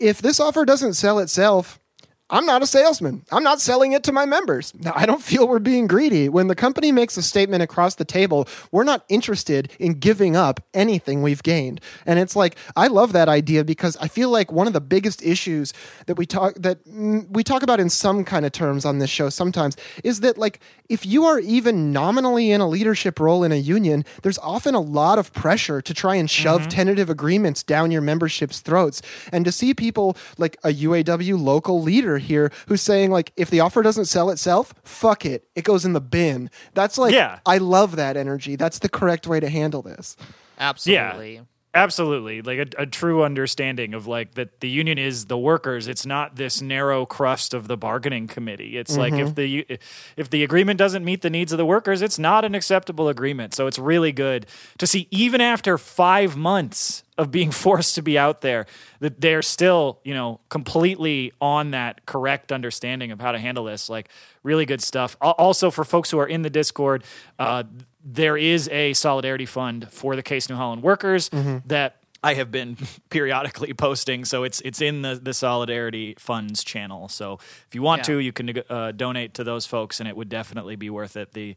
if 0.00 0.20
this 0.20 0.40
offer 0.40 0.64
doesn't 0.64 0.94
sell 0.94 1.20
itself, 1.20 1.78
I'm 2.28 2.44
not 2.44 2.60
a 2.60 2.66
salesman. 2.66 3.24
I'm 3.30 3.44
not 3.44 3.60
selling 3.60 3.92
it 3.92 4.02
to 4.04 4.12
my 4.12 4.26
members. 4.26 4.74
Now, 4.74 4.92
I 4.96 5.06
don't 5.06 5.22
feel 5.22 5.46
we're 5.46 5.60
being 5.60 5.86
greedy. 5.86 6.28
When 6.28 6.48
the 6.48 6.56
company 6.56 6.90
makes 6.90 7.16
a 7.16 7.22
statement 7.22 7.62
across 7.62 7.94
the 7.94 8.04
table, 8.04 8.48
we're 8.72 8.82
not 8.82 9.04
interested 9.08 9.70
in 9.78 9.94
giving 10.00 10.34
up 10.34 10.60
anything 10.74 11.22
we've 11.22 11.42
gained. 11.44 11.80
And 12.04 12.18
it's 12.18 12.34
like 12.34 12.56
I 12.74 12.88
love 12.88 13.12
that 13.12 13.28
idea 13.28 13.64
because 13.64 13.96
I 13.98 14.08
feel 14.08 14.30
like 14.30 14.50
one 14.50 14.66
of 14.66 14.72
the 14.72 14.80
biggest 14.80 15.22
issues 15.22 15.72
that 16.06 16.16
we 16.16 16.26
talk 16.26 16.54
that 16.56 16.78
we 16.86 17.44
talk 17.44 17.62
about 17.62 17.78
in 17.78 17.88
some 17.88 18.24
kind 18.24 18.44
of 18.44 18.50
terms 18.50 18.84
on 18.84 18.98
this 18.98 19.10
show 19.10 19.28
sometimes 19.28 19.76
is 20.02 20.20
that 20.20 20.36
like 20.36 20.58
if 20.88 21.06
you 21.06 21.24
are 21.26 21.38
even 21.38 21.92
nominally 21.92 22.50
in 22.50 22.60
a 22.60 22.68
leadership 22.68 23.20
role 23.20 23.44
in 23.44 23.52
a 23.52 23.56
union, 23.56 24.04
there's 24.22 24.38
often 24.38 24.74
a 24.74 24.80
lot 24.80 25.18
of 25.18 25.32
pressure 25.32 25.80
to 25.80 25.94
try 25.94 26.16
and 26.16 26.28
shove 26.28 26.62
mm-hmm. 26.62 26.70
tentative 26.70 27.10
agreements 27.10 27.62
down 27.62 27.92
your 27.92 28.02
membership's 28.02 28.60
throats. 28.60 29.00
And 29.32 29.44
to 29.44 29.52
see 29.52 29.74
people 29.74 30.16
like 30.38 30.56
a 30.64 30.68
UAW 30.68 31.40
local 31.40 31.82
leader 31.82 32.15
here 32.18 32.52
who's 32.66 32.82
saying 32.82 33.10
like 33.10 33.32
if 33.36 33.50
the 33.50 33.60
offer 33.60 33.82
doesn't 33.82 34.06
sell 34.06 34.30
itself, 34.30 34.74
fuck 34.84 35.24
it. 35.24 35.46
It 35.54 35.64
goes 35.64 35.84
in 35.84 35.92
the 35.92 36.00
bin. 36.00 36.50
That's 36.74 36.98
like 36.98 37.14
yeah. 37.14 37.40
I 37.46 37.58
love 37.58 37.96
that 37.96 38.16
energy. 38.16 38.56
That's 38.56 38.78
the 38.78 38.88
correct 38.88 39.26
way 39.26 39.40
to 39.40 39.48
handle 39.48 39.82
this. 39.82 40.16
Absolutely. 40.58 41.34
Yeah. 41.36 41.40
Absolutely, 41.76 42.40
like 42.40 42.58
a, 42.58 42.84
a, 42.84 42.86
true 42.86 43.22
understanding 43.22 43.92
of 43.92 44.06
like 44.06 44.32
that 44.32 44.60
the 44.60 44.68
union 44.68 44.96
is 44.96 45.26
the 45.26 45.36
workers. 45.36 45.88
It's 45.88 46.06
not 46.06 46.36
this 46.36 46.62
narrow 46.62 47.04
crust 47.04 47.52
of 47.52 47.68
the 47.68 47.76
bargaining 47.76 48.28
committee. 48.28 48.78
It's 48.78 48.92
mm-hmm. 48.92 49.00
like 49.00 49.12
if 49.12 49.34
mm-hmm. 49.34 49.68
the 49.68 49.78
if 50.16 50.30
the 50.30 50.42
agreement 50.42 50.78
doesn't 50.78 51.04
meet 51.04 51.20
the 51.20 51.28
needs 51.28 51.52
of 51.52 51.58
the 51.58 51.66
workers, 51.66 52.00
it's 52.00 52.18
not 52.18 52.46
an 52.46 52.54
acceptable 52.54 53.10
agreement. 53.10 53.54
So 53.54 53.66
it's 53.66 53.78
really 53.78 54.10
good 54.10 54.46
to 54.78 54.86
see 54.86 55.06
even 55.10 55.42
after 55.42 55.76
five 55.76 56.34
months 56.34 57.04
of 57.18 57.30
being 57.30 57.50
forced 57.64 57.94
to 57.94 58.02
be 58.02 58.18
out 58.18 58.40
there 58.40 58.66
that 59.00 59.20
they're 59.20 59.42
still 59.42 60.00
you 60.04 60.14
know 60.14 60.40
completely 60.48 61.32
on 61.40 61.70
that 61.72 62.06
correct 62.06 62.52
understanding 62.52 63.10
of 63.10 63.20
how 63.20 63.32
to 63.32 63.38
handle 63.38 63.64
this. 63.64 63.88
Like 63.88 64.08
really 64.42 64.66
good 64.66 64.82
stuff. 64.82 65.16
Also 65.20 65.70
for 65.70 65.84
folks 65.84 66.10
who 66.10 66.18
are 66.18 66.28
in 66.28 66.42
the 66.42 66.50
Discord. 66.50 67.04
Uh, 67.38 67.64
there 68.08 68.36
is 68.36 68.68
a 68.68 68.92
solidarity 68.92 69.46
fund 69.46 69.90
for 69.90 70.14
the 70.14 70.22
Case 70.22 70.48
New 70.48 70.54
Holland 70.54 70.82
workers 70.82 71.28
mm-hmm. 71.28 71.58
that 71.66 71.96
I 72.22 72.34
have 72.34 72.50
been 72.50 72.76
periodically 73.10 73.74
posting, 73.74 74.24
so 74.24 74.44
it's 74.44 74.60
it's 74.62 74.80
in 74.80 75.02
the 75.02 75.16
the 75.16 75.34
solidarity 75.34 76.14
funds 76.18 76.64
channel. 76.64 77.08
So 77.08 77.38
if 77.68 77.74
you 77.74 77.82
want 77.82 78.00
yeah. 78.00 78.14
to, 78.14 78.18
you 78.18 78.32
can 78.32 78.62
uh, 78.70 78.92
donate 78.92 79.34
to 79.34 79.44
those 79.44 79.66
folks, 79.66 80.00
and 80.00 80.08
it 80.08 80.16
would 80.16 80.28
definitely 80.28 80.76
be 80.76 80.88
worth 80.88 81.16
it. 81.16 81.32
The 81.32 81.56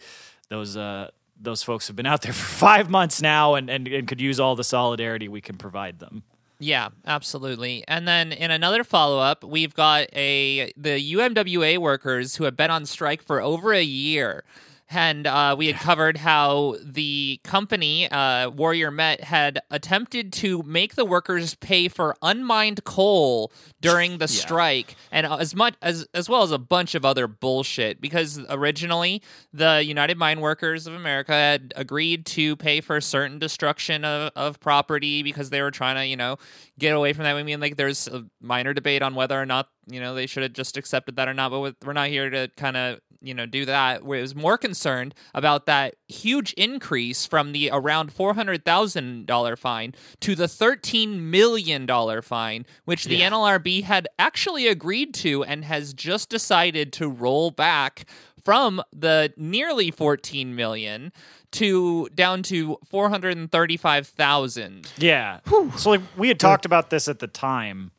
those 0.49 0.75
uh, 0.75 1.09
those 1.39 1.63
folks 1.63 1.87
have 1.87 1.95
been 1.95 2.05
out 2.05 2.21
there 2.21 2.33
for 2.33 2.45
five 2.45 2.89
months 2.89 3.21
now, 3.21 3.55
and, 3.55 3.69
and 3.69 3.87
and 3.87 4.07
could 4.07 4.21
use 4.21 4.39
all 4.39 4.55
the 4.55 4.63
solidarity 4.63 5.27
we 5.27 5.41
can 5.41 5.57
provide 5.57 5.99
them. 5.99 6.23
Yeah, 6.61 6.89
absolutely. 7.05 7.85
And 7.87 8.05
then 8.05 8.33
in 8.33 8.51
another 8.51 8.83
follow 8.83 9.19
up, 9.19 9.45
we've 9.45 9.73
got 9.73 10.07
a 10.13 10.73
the 10.75 11.13
UMWA 11.13 11.77
workers 11.77 12.35
who 12.35 12.43
have 12.43 12.57
been 12.57 12.69
on 12.69 12.85
strike 12.85 13.23
for 13.23 13.41
over 13.41 13.73
a 13.73 13.81
year 13.81 14.43
and 14.89 15.27
uh, 15.27 15.55
we 15.57 15.67
had 15.67 15.75
covered 15.75 16.17
how 16.17 16.75
the 16.83 17.39
company 17.43 18.09
uh, 18.09 18.49
Warrior 18.49 18.89
Met 18.89 19.23
had 19.23 19.59
attempted 19.69 20.33
to 20.33 20.63
make 20.63 20.95
the 20.95 21.05
workers 21.05 21.53
pay 21.55 21.87
for 21.87 22.15
unmined 22.21 22.83
coal 22.83 23.51
during 23.81 24.17
the 24.17 24.23
yeah. 24.23 24.41
strike, 24.41 24.95
and 25.11 25.27
as 25.27 25.55
much 25.55 25.75
as 25.81 26.07
as 26.13 26.27
well 26.27 26.41
as 26.41 26.51
a 26.51 26.57
bunch 26.57 26.95
of 26.95 27.05
other 27.05 27.27
bullshit. 27.27 28.01
Because 28.01 28.39
originally 28.49 29.21
the 29.53 29.83
United 29.83 30.17
Mine 30.17 30.41
Workers 30.41 30.87
of 30.87 30.93
America 30.93 31.33
had 31.33 31.73
agreed 31.75 32.25
to 32.27 32.55
pay 32.55 32.81
for 32.81 32.99
certain 32.99 33.37
destruction 33.37 34.03
of, 34.03 34.31
of 34.35 34.59
property 34.59 35.21
because 35.21 35.51
they 35.51 35.61
were 35.61 35.71
trying 35.71 35.95
to, 35.95 36.05
you 36.05 36.17
know, 36.17 36.37
get 36.79 36.95
away 36.95 37.13
from 37.13 37.23
that. 37.25 37.35
I 37.35 37.43
mean, 37.43 37.59
like 37.59 37.77
there's 37.77 38.07
a 38.07 38.25
minor 38.41 38.73
debate 38.73 39.01
on 39.01 39.13
whether 39.13 39.39
or 39.39 39.45
not 39.45 39.69
you 39.87 39.99
know 39.99 40.15
they 40.15 40.25
should 40.25 40.43
have 40.43 40.53
just 40.53 40.77
accepted 40.77 41.15
that 41.17 41.27
or 41.27 41.33
not, 41.33 41.51
but 41.51 41.75
we're 41.85 41.93
not 41.93 42.07
here 42.09 42.29
to 42.29 42.49
kind 42.57 42.75
of 42.75 42.99
you 43.21 43.33
know 43.33 43.45
do 43.45 43.65
that 43.65 44.03
where 44.03 44.19
it 44.19 44.21
was 44.21 44.35
more 44.35 44.57
concerned 44.57 45.13
about 45.33 45.65
that 45.65 45.95
huge 46.07 46.53
increase 46.53 47.25
from 47.25 47.51
the 47.51 47.69
around 47.71 48.13
$400,000 48.13 49.57
fine 49.57 49.95
to 50.21 50.35
the 50.35 50.45
$13 50.45 51.19
million 51.19 51.87
fine 52.21 52.65
which 52.85 53.05
the 53.05 53.17
yeah. 53.17 53.29
NLRB 53.29 53.83
had 53.83 54.07
actually 54.17 54.67
agreed 54.67 55.13
to 55.15 55.43
and 55.43 55.65
has 55.65 55.93
just 55.93 56.29
decided 56.29 56.93
to 56.93 57.09
roll 57.09 57.51
back 57.51 58.05
from 58.43 58.81
the 58.93 59.33
nearly 59.37 59.91
14 59.91 60.55
million 60.55 61.11
to 61.51 62.07
down 62.15 62.43
to 62.43 62.77
435,000. 62.89 64.91
Yeah. 64.97 65.39
Whew. 65.47 65.71
So 65.77 65.91
like 65.91 66.01
we 66.17 66.27
had 66.27 66.39
talked 66.39 66.65
about 66.65 66.89
this 66.89 67.07
at 67.07 67.19
the 67.19 67.27
time 67.27 67.91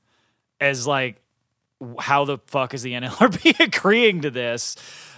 as 0.61 0.87
like 0.87 1.21
how 1.99 2.25
the 2.25 2.39
fuck 2.47 2.75
is 2.75 2.83
the 2.83 2.93
NLRB 2.93 3.61
agreeing 3.67 4.23
to 4.23 4.31
this? 4.31 4.77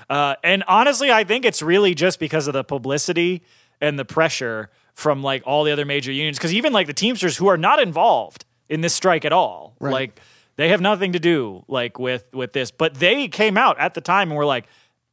Uh, 0.08 0.34
and 0.42 0.64
honestly, 0.66 1.10
I 1.10 1.24
think 1.24 1.44
it's 1.44 1.62
really 1.62 1.94
just 1.94 2.18
because 2.18 2.46
of 2.46 2.54
the 2.54 2.64
publicity 2.64 3.42
and 3.80 3.98
the 3.98 4.04
pressure 4.04 4.70
from 4.94 5.22
like 5.22 5.42
all 5.46 5.64
the 5.64 5.72
other 5.72 5.84
major 5.84 6.12
unions. 6.12 6.38
Because 6.38 6.54
even 6.54 6.72
like 6.72 6.86
the 6.86 6.94
Teamsters, 6.94 7.36
who 7.36 7.48
are 7.48 7.56
not 7.56 7.80
involved 7.80 8.44
in 8.68 8.80
this 8.80 8.94
strike 8.94 9.24
at 9.24 9.32
all, 9.32 9.74
right. 9.80 9.92
like 9.92 10.20
they 10.56 10.68
have 10.68 10.80
nothing 10.80 11.12
to 11.12 11.18
do 11.18 11.64
like 11.68 11.98
with 11.98 12.24
with 12.32 12.52
this. 12.52 12.70
But 12.70 12.94
they 12.94 13.28
came 13.28 13.56
out 13.56 13.78
at 13.78 13.94
the 13.94 14.00
time 14.00 14.30
and 14.30 14.38
were 14.38 14.46
like, 14.46 14.66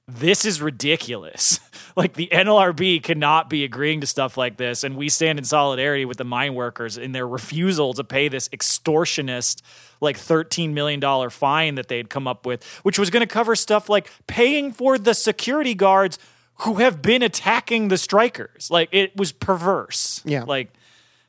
"This 0.08 0.46
is 0.46 0.62
ridiculous. 0.62 1.60
like 1.96 2.14
the 2.14 2.30
NLRB 2.32 3.02
cannot 3.04 3.50
be 3.50 3.64
agreeing 3.64 4.02
to 4.02 4.08
stuff 4.08 4.38
like 4.38 4.58
this, 4.58 4.84
and 4.84 4.96
we 4.96 5.10
stand 5.10 5.40
in 5.40 5.46
solidarity 5.46 6.06
with 6.06 6.18
the 6.18 6.26
mine 6.26 6.56
workers 6.56 6.98
in 6.98 7.12
their 7.12 7.28
refusal 7.28 7.94
to 7.94 8.04
pay 8.04 8.28
this 8.28 8.50
extortionist." 8.50 9.62
Like 10.02 10.18
$13 10.18 10.74
million 10.74 11.30
fine 11.30 11.76
that 11.76 11.88
they'd 11.88 12.10
come 12.10 12.28
up 12.28 12.46
with, 12.46 12.64
which 12.84 12.98
was 12.98 13.10
going 13.10 13.22
to 13.22 13.28
cover 13.28 13.56
stuff 13.56 13.90
like 13.90 14.10
paying 14.28 14.72
for 14.72 14.98
the 14.98 15.14
security 15.14 15.74
guards 15.74 16.18
who 16.62 16.76
have 16.76 17.02
been 17.02 17.22
attacking 17.22 17.88
the 17.88 17.98
strikers. 17.98 18.70
Like 18.70 18.90
it 18.92 19.16
was 19.16 19.32
perverse. 19.32 20.22
Yeah. 20.26 20.44
Like, 20.44 20.72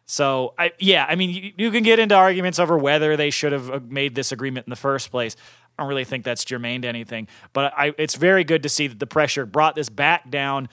so 0.06 0.54
I 0.58 0.72
yeah, 0.80 1.06
I 1.08 1.14
mean 1.14 1.30
you, 1.30 1.52
you 1.56 1.70
can 1.70 1.84
get 1.84 2.00
into 2.00 2.16
arguments 2.16 2.58
over 2.58 2.76
whether 2.76 3.16
they 3.16 3.30
should 3.30 3.52
have 3.52 3.70
uh, 3.70 3.78
made 3.88 4.16
this 4.16 4.32
agreement 4.32 4.66
in 4.66 4.70
the 4.70 4.76
first 4.76 5.12
place. 5.12 5.36
I 5.78 5.82
don't 5.82 5.88
really 5.88 6.04
think 6.04 6.24
that's 6.24 6.44
germane 6.44 6.82
to 6.82 6.88
anything, 6.88 7.28
but 7.52 7.72
I, 7.76 7.94
it's 7.96 8.16
very 8.16 8.42
good 8.42 8.64
to 8.64 8.68
see 8.68 8.88
that 8.88 8.98
the 8.98 9.06
pressure 9.06 9.46
brought 9.46 9.76
this 9.76 9.88
back 9.88 10.28
down 10.28 10.68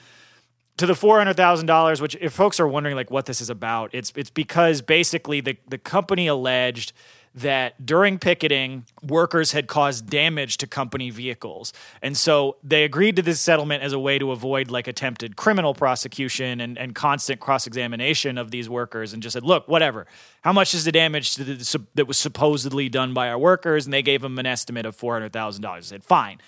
to 0.78 0.86
the 0.86 0.94
four 0.96 1.18
hundred 1.18 1.36
thousand 1.36 1.66
dollars. 1.66 2.00
Which, 2.00 2.16
if 2.20 2.32
folks 2.32 2.58
are 2.58 2.66
wondering 2.66 2.96
like 2.96 3.12
what 3.12 3.26
this 3.26 3.40
is 3.40 3.48
about, 3.48 3.90
it's 3.92 4.12
it's 4.16 4.30
because 4.30 4.82
basically 4.82 5.40
the 5.40 5.56
the 5.68 5.78
company 5.78 6.26
alleged 6.26 6.92
that 7.34 7.84
during 7.84 8.18
picketing, 8.18 8.84
workers 9.02 9.52
had 9.52 9.66
caused 9.66 10.08
damage 10.08 10.56
to 10.58 10.66
company 10.66 11.10
vehicles. 11.10 11.72
And 12.02 12.16
so 12.16 12.56
they 12.62 12.84
agreed 12.84 13.16
to 13.16 13.22
this 13.22 13.40
settlement 13.40 13.82
as 13.82 13.92
a 13.92 13.98
way 13.98 14.18
to 14.18 14.32
avoid 14.32 14.70
like 14.70 14.88
attempted 14.88 15.36
criminal 15.36 15.74
prosecution 15.74 16.60
and, 16.60 16.78
and 16.78 16.94
constant 16.94 17.40
cross 17.40 17.66
examination 17.66 18.38
of 18.38 18.50
these 18.50 18.68
workers 18.68 19.12
and 19.12 19.22
just 19.22 19.34
said, 19.34 19.44
look, 19.44 19.68
whatever. 19.68 20.06
How 20.42 20.52
much 20.52 20.74
is 20.74 20.84
the 20.84 20.92
damage 20.92 21.36
the, 21.36 21.84
that 21.94 22.06
was 22.06 22.18
supposedly 22.18 22.88
done 22.88 23.14
by 23.14 23.28
our 23.28 23.38
workers? 23.38 23.86
And 23.86 23.92
they 23.92 24.02
gave 24.02 24.22
them 24.22 24.38
an 24.38 24.46
estimate 24.46 24.86
of 24.86 24.96
$400,000. 24.96 25.64
I 25.64 25.80
said, 25.80 26.04
fine. 26.04 26.38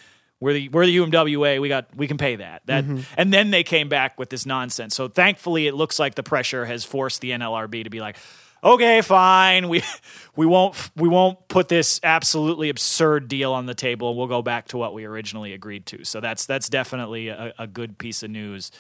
We're 0.41 0.55
the 0.55 0.69
we're 0.71 0.87
the 0.87 0.97
UMWA. 0.97 1.61
We 1.61 1.69
got 1.69 1.95
we 1.95 2.07
can 2.07 2.17
pay 2.17 2.37
that. 2.37 2.63
That 2.65 2.85
mm-hmm. 2.85 3.01
and 3.19 3.31
then 3.31 3.51
they 3.51 3.63
came 3.63 3.91
back 3.91 4.19
with 4.19 4.31
this 4.31 4.47
nonsense. 4.47 4.97
So 4.97 5.07
thankfully, 5.07 5.67
it 5.67 5.75
looks 5.75 5.99
like 5.99 6.15
the 6.15 6.23
pressure 6.23 6.65
has 6.65 6.83
forced 6.83 7.21
the 7.21 7.33
NLRB 7.33 7.85
to 7.85 7.91
be 7.91 8.01
like, 8.01 8.17
okay, 8.63 9.01
fine. 9.01 9.69
We 9.69 9.83
we 10.37 10.47
won't 10.47 10.91
we 10.97 11.09
won't 11.09 11.49
put 11.49 11.69
this 11.69 12.01
absolutely 12.03 12.69
absurd 12.69 13.29
deal 13.29 13.53
on 13.53 13.67
the 13.67 13.75
table. 13.75 14.15
We'll 14.15 14.27
go 14.27 14.43
back 14.43 14.69
to 14.69 14.77
what 14.77 14.95
we 14.95 15.05
originally 15.05 15.53
agreed 15.53 15.87
to. 15.87 16.05
So 16.05 16.21
that's 16.21 16.47
that's 16.47 16.69
definitely 16.69 17.29
a, 17.29 17.53
a 17.59 17.67
good 17.67 17.99
piece 17.99 18.23
of 18.23 18.31
news 18.31 18.71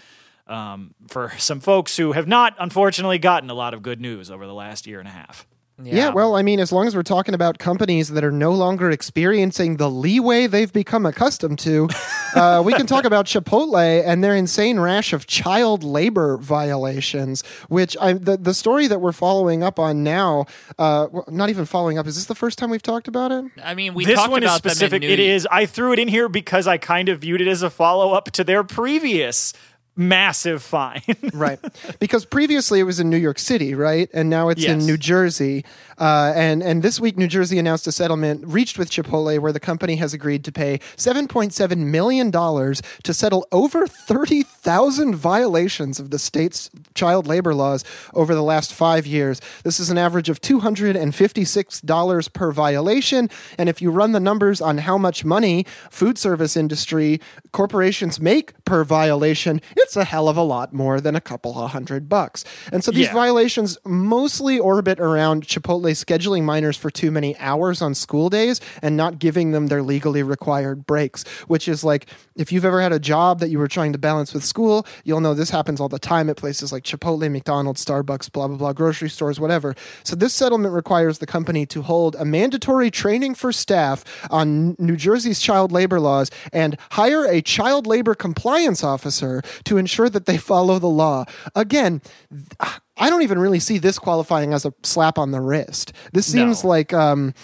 um, 0.46 0.94
for 1.08 1.32
some 1.38 1.60
folks 1.60 1.96
who 1.96 2.12
have 2.12 2.26
not, 2.26 2.54
unfortunately, 2.58 3.18
gotten 3.18 3.48
a 3.50 3.54
lot 3.54 3.72
of 3.72 3.82
good 3.82 4.00
news 4.00 4.30
over 4.30 4.46
the 4.46 4.54
last 4.54 4.86
year 4.86 4.98
and 4.98 5.08
a 5.08 5.12
half. 5.12 5.46
Yeah. 5.82 5.94
yeah. 5.94 6.08
well, 6.10 6.36
I 6.36 6.42
mean, 6.42 6.60
as 6.60 6.72
long 6.72 6.86
as 6.86 6.94
we're 6.94 7.02
talking 7.02 7.34
about 7.34 7.58
companies 7.58 8.08
that 8.10 8.24
are 8.24 8.32
no 8.32 8.52
longer 8.52 8.90
experiencing 8.90 9.76
the 9.76 9.90
leeway 9.90 10.46
they've 10.46 10.72
become 10.72 11.06
accustomed 11.06 11.58
to, 11.60 11.88
uh, 12.34 12.62
we 12.64 12.72
can 12.72 12.86
talk 12.86 13.04
about 13.04 13.26
Chipotle 13.26 14.04
and 14.04 14.22
their 14.22 14.34
insane 14.34 14.78
rash 14.78 15.12
of 15.12 15.26
child 15.26 15.82
labor 15.82 16.36
violations. 16.36 17.42
Which 17.68 17.96
I, 18.00 18.14
the 18.14 18.36
the 18.36 18.54
story 18.54 18.86
that 18.86 19.00
we're 19.00 19.12
following 19.12 19.62
up 19.62 19.78
on 19.78 20.02
now, 20.02 20.46
uh, 20.78 21.08
not 21.28 21.50
even 21.50 21.64
following 21.64 21.98
up. 21.98 22.06
Is 22.06 22.16
this 22.16 22.26
the 22.26 22.34
first 22.34 22.58
time 22.58 22.70
we've 22.70 22.82
talked 22.82 23.08
about 23.08 23.32
it? 23.32 23.44
I 23.62 23.74
mean, 23.74 23.94
we 23.94 24.04
this 24.04 24.16
talked 24.16 24.30
one 24.30 24.42
about 24.42 24.64
is 24.66 24.72
specific. 24.72 25.02
It 25.02 25.20
is. 25.20 25.46
I 25.50 25.66
threw 25.66 25.92
it 25.92 25.98
in 25.98 26.08
here 26.08 26.28
because 26.28 26.66
I 26.66 26.78
kind 26.78 27.08
of 27.08 27.20
viewed 27.20 27.40
it 27.40 27.48
as 27.48 27.62
a 27.62 27.70
follow 27.70 28.12
up 28.12 28.30
to 28.32 28.44
their 28.44 28.64
previous 28.64 29.52
massive 29.96 30.62
fine. 30.62 31.02
right. 31.34 31.58
Because 31.98 32.24
previously 32.24 32.80
it 32.80 32.84
was 32.84 33.00
in 33.00 33.10
New 33.10 33.16
York 33.16 33.38
City, 33.38 33.74
right? 33.74 34.08
And 34.14 34.30
now 34.30 34.48
it's 34.48 34.62
yes. 34.62 34.70
in 34.70 34.86
New 34.86 34.96
Jersey. 34.96 35.64
Uh, 35.98 36.32
and, 36.34 36.62
and 36.62 36.82
this 36.82 36.98
week, 36.98 37.18
New 37.18 37.26
Jersey 37.28 37.58
announced 37.58 37.86
a 37.86 37.92
settlement 37.92 38.42
reached 38.46 38.78
with 38.78 38.90
Chipotle 38.90 39.38
where 39.38 39.52
the 39.52 39.60
company 39.60 39.96
has 39.96 40.14
agreed 40.14 40.44
to 40.44 40.52
pay 40.52 40.78
$7.7 40.96 41.76
million 41.76 42.32
to 42.32 43.14
settle 43.14 43.46
over 43.52 43.86
30,000 43.86 45.14
violations 45.14 46.00
of 46.00 46.10
the 46.10 46.18
state's 46.18 46.70
child 46.94 47.26
labor 47.26 47.54
laws 47.54 47.84
over 48.14 48.34
the 48.34 48.42
last 48.42 48.72
five 48.72 49.06
years. 49.06 49.42
This 49.62 49.78
is 49.78 49.90
an 49.90 49.98
average 49.98 50.30
of 50.30 50.40
$256 50.40 52.32
per 52.32 52.52
violation. 52.52 53.28
And 53.58 53.68
if 53.68 53.82
you 53.82 53.90
run 53.90 54.12
the 54.12 54.20
numbers 54.20 54.62
on 54.62 54.78
how 54.78 54.96
much 54.96 55.24
money 55.24 55.66
food 55.90 56.16
service 56.16 56.56
industry 56.56 57.20
corporations 57.52 58.18
make 58.20 58.54
per 58.64 58.84
violation, 58.84 59.60
it's 59.80 59.96
a 59.96 60.04
hell 60.04 60.28
of 60.28 60.36
a 60.36 60.42
lot 60.42 60.72
more 60.72 61.00
than 61.00 61.16
a 61.16 61.20
couple 61.20 61.58
of 61.58 61.70
hundred 61.70 62.08
bucks. 62.08 62.44
And 62.72 62.84
so 62.84 62.90
these 62.90 63.06
yeah. 63.06 63.14
violations 63.14 63.78
mostly 63.84 64.58
orbit 64.58 65.00
around 65.00 65.46
Chipotle 65.46 65.90
scheduling 65.92 66.44
minors 66.44 66.76
for 66.76 66.90
too 66.90 67.10
many 67.10 67.36
hours 67.38 67.82
on 67.82 67.94
school 67.94 68.30
days 68.30 68.60
and 68.82 68.96
not 68.96 69.18
giving 69.18 69.52
them 69.52 69.66
their 69.66 69.82
legally 69.82 70.22
required 70.22 70.86
breaks, 70.86 71.24
which 71.48 71.68
is 71.68 71.84
like 71.84 72.06
if 72.36 72.52
you've 72.52 72.64
ever 72.64 72.80
had 72.80 72.92
a 72.92 72.98
job 72.98 73.40
that 73.40 73.50
you 73.50 73.58
were 73.58 73.68
trying 73.68 73.92
to 73.92 73.98
balance 73.98 74.32
with 74.32 74.44
school, 74.44 74.86
you'll 75.04 75.20
know 75.20 75.34
this 75.34 75.50
happens 75.50 75.80
all 75.80 75.88
the 75.88 75.98
time 75.98 76.30
at 76.30 76.36
places 76.36 76.72
like 76.72 76.84
Chipotle, 76.84 77.30
McDonald's, 77.30 77.84
Starbucks, 77.84 78.32
blah, 78.32 78.48
blah, 78.48 78.56
blah, 78.56 78.72
grocery 78.72 79.10
stores, 79.10 79.38
whatever. 79.38 79.74
So 80.04 80.16
this 80.16 80.32
settlement 80.32 80.74
requires 80.74 81.18
the 81.18 81.26
company 81.26 81.66
to 81.66 81.82
hold 81.82 82.16
a 82.16 82.24
mandatory 82.24 82.90
training 82.90 83.34
for 83.34 83.52
staff 83.52 84.04
on 84.30 84.76
New 84.78 84.96
Jersey's 84.96 85.40
child 85.40 85.72
labor 85.72 86.00
laws 86.00 86.30
and 86.52 86.76
hire 86.92 87.24
a 87.24 87.42
child 87.42 87.86
labor 87.86 88.14
compliance 88.14 88.82
officer 88.82 89.42
to 89.70 89.78
ensure 89.78 90.10
that 90.10 90.26
they 90.26 90.36
follow 90.36 90.80
the 90.80 90.88
law. 90.88 91.24
Again, 91.54 92.02
I 92.96 93.08
don't 93.08 93.22
even 93.22 93.38
really 93.38 93.60
see 93.60 93.78
this 93.78 94.00
qualifying 94.00 94.52
as 94.52 94.66
a 94.66 94.74
slap 94.82 95.16
on 95.16 95.30
the 95.30 95.40
wrist. 95.40 95.92
This 96.12 96.26
seems 96.26 96.64
no. 96.64 96.70
like 96.70 96.92
um, 96.92 97.34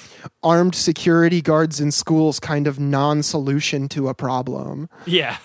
armed 0.43 0.75
security 0.75 1.41
guards 1.41 1.81
in 1.81 1.93
schools 1.93 2.41
kind 2.41 2.67
of 2.67 2.81
non-solution 2.81 3.89
to 3.91 4.09
a 4.09 4.15
problem. 4.15 4.89
Yeah. 5.07 5.37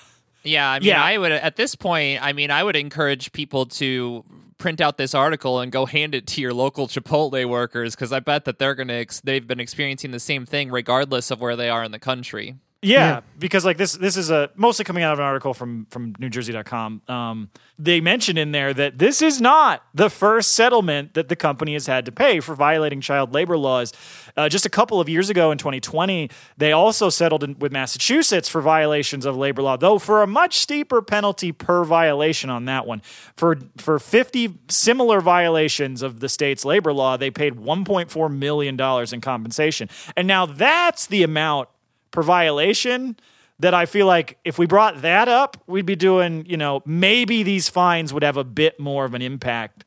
Yeah, 0.44 0.72
I 0.72 0.80
mean, 0.80 0.88
yeah. 0.88 1.04
I 1.04 1.20
would 1.20 1.32
at 1.32 1.56
this 1.56 1.76
point. 1.76 2.20
I 2.24 2.34
mean, 2.34 2.50
I 2.50 2.64
would 2.64 2.76
encourage 2.76 3.32
people 3.32 3.68
to 3.68 4.26
print 4.58 4.82
out 4.82 4.98
this 4.98 5.14
article 5.14 5.60
and 5.60 5.72
go 5.72 5.86
hand 5.86 6.16
it 6.16 6.26
to 6.26 6.42
your 6.42 6.52
local 6.52 6.88
Chipotle 6.88 7.48
workers 7.48 7.94
because 7.94 8.12
I 8.12 8.22
bet 8.22 8.46
that 8.46 8.58
they're 8.58 8.74
gonna 8.74 8.94
ex- 8.94 9.22
they've 9.22 9.46
been 9.46 9.60
experiencing 9.60 10.10
the 10.10 10.20
same 10.20 10.48
thing 10.48 10.72
regardless 10.72 11.30
of 11.30 11.42
where 11.42 11.56
they 11.56 11.70
are 11.70 11.84
in 11.84 11.92
the 11.92 12.00
country. 12.00 12.56
Yeah, 12.84 13.08
yeah, 13.08 13.22
because 13.38 13.64
like 13.64 13.78
this 13.78 13.94
this 13.94 14.18
is 14.18 14.32
a 14.32 14.50
mostly 14.56 14.84
coming 14.86 15.04
out 15.04 15.14
of 15.14 15.20
an 15.20 15.26
article 15.26 15.54
from 15.54 15.86
from 15.92 16.14
newjersey.com. 16.14 17.04
Um 17.08 17.52
they 17.78 18.02
mention 18.02 18.40
in 18.40 18.52
there 18.52 18.74
that 18.74 18.98
this 18.98 19.22
is 19.22 19.40
not 19.40 19.84
the 19.94 20.10
first 20.10 20.56
settlement 20.56 21.14
that 21.14 21.30
the 21.30 21.36
company 21.36 21.74
has 21.74 21.86
had 21.86 22.06
to 22.06 22.12
pay 22.12 22.40
for 22.40 22.56
violating 22.56 23.00
child 23.00 23.34
labor 23.34 23.56
laws. 23.56 23.94
Uh, 24.36 24.50
just 24.50 24.66
a 24.66 24.70
couple 24.70 25.00
of 25.00 25.10
years 25.10 25.30
ago 25.30 25.52
in 25.52 25.58
2020, 25.58 26.30
they 26.58 26.72
also 26.72 27.10
settled 27.10 27.44
in, 27.44 27.58
with 27.60 27.72
Massachusetts 27.72 28.48
for 28.48 28.62
violations 28.62 29.26
of 29.26 29.36
labor 29.36 29.62
law, 29.62 29.78
though 29.78 30.00
for 30.00 30.24
a 30.24 30.28
much 30.28 30.58
steeper 30.58 31.02
penalty 31.02 31.52
per 31.52 31.84
violation 31.84 32.50
on 32.50 32.66
that 32.66 32.88
one. 32.88 33.02
For 33.36 33.60
for 33.78 34.00
50 34.00 34.58
similar 34.70 35.22
violations 35.22 36.02
of 36.02 36.20
the 36.20 36.30
state's 36.30 36.66
labor 36.66 36.94
law, 36.94 37.16
they 37.16 37.30
paid 37.30 37.58
1.4 37.58 38.36
million 38.36 38.76
dollars 38.76 39.14
in 39.14 39.22
compensation. 39.22 39.88
And 40.18 40.28
now 40.28 40.48
that's 40.48 41.06
the 41.06 41.22
amount 41.22 41.70
per 42.12 42.22
violation 42.22 43.16
that 43.60 43.74
I 43.74 43.86
feel 43.86 44.08
like 44.08 44.40
if 44.44 44.58
we 44.58 44.66
brought 44.66 45.02
that 45.04 45.28
up, 45.28 45.56
we'd 45.68 45.86
be 45.86 45.96
doing, 45.96 46.46
you 46.48 46.58
know, 46.58 46.82
maybe 46.86 47.44
these 47.44 47.70
fines 47.70 48.12
would 48.12 48.24
have 48.24 48.38
a 48.38 48.44
bit 48.44 48.80
more 48.80 49.06
of 49.06 49.14
an 49.14 49.22
impact 49.22 49.86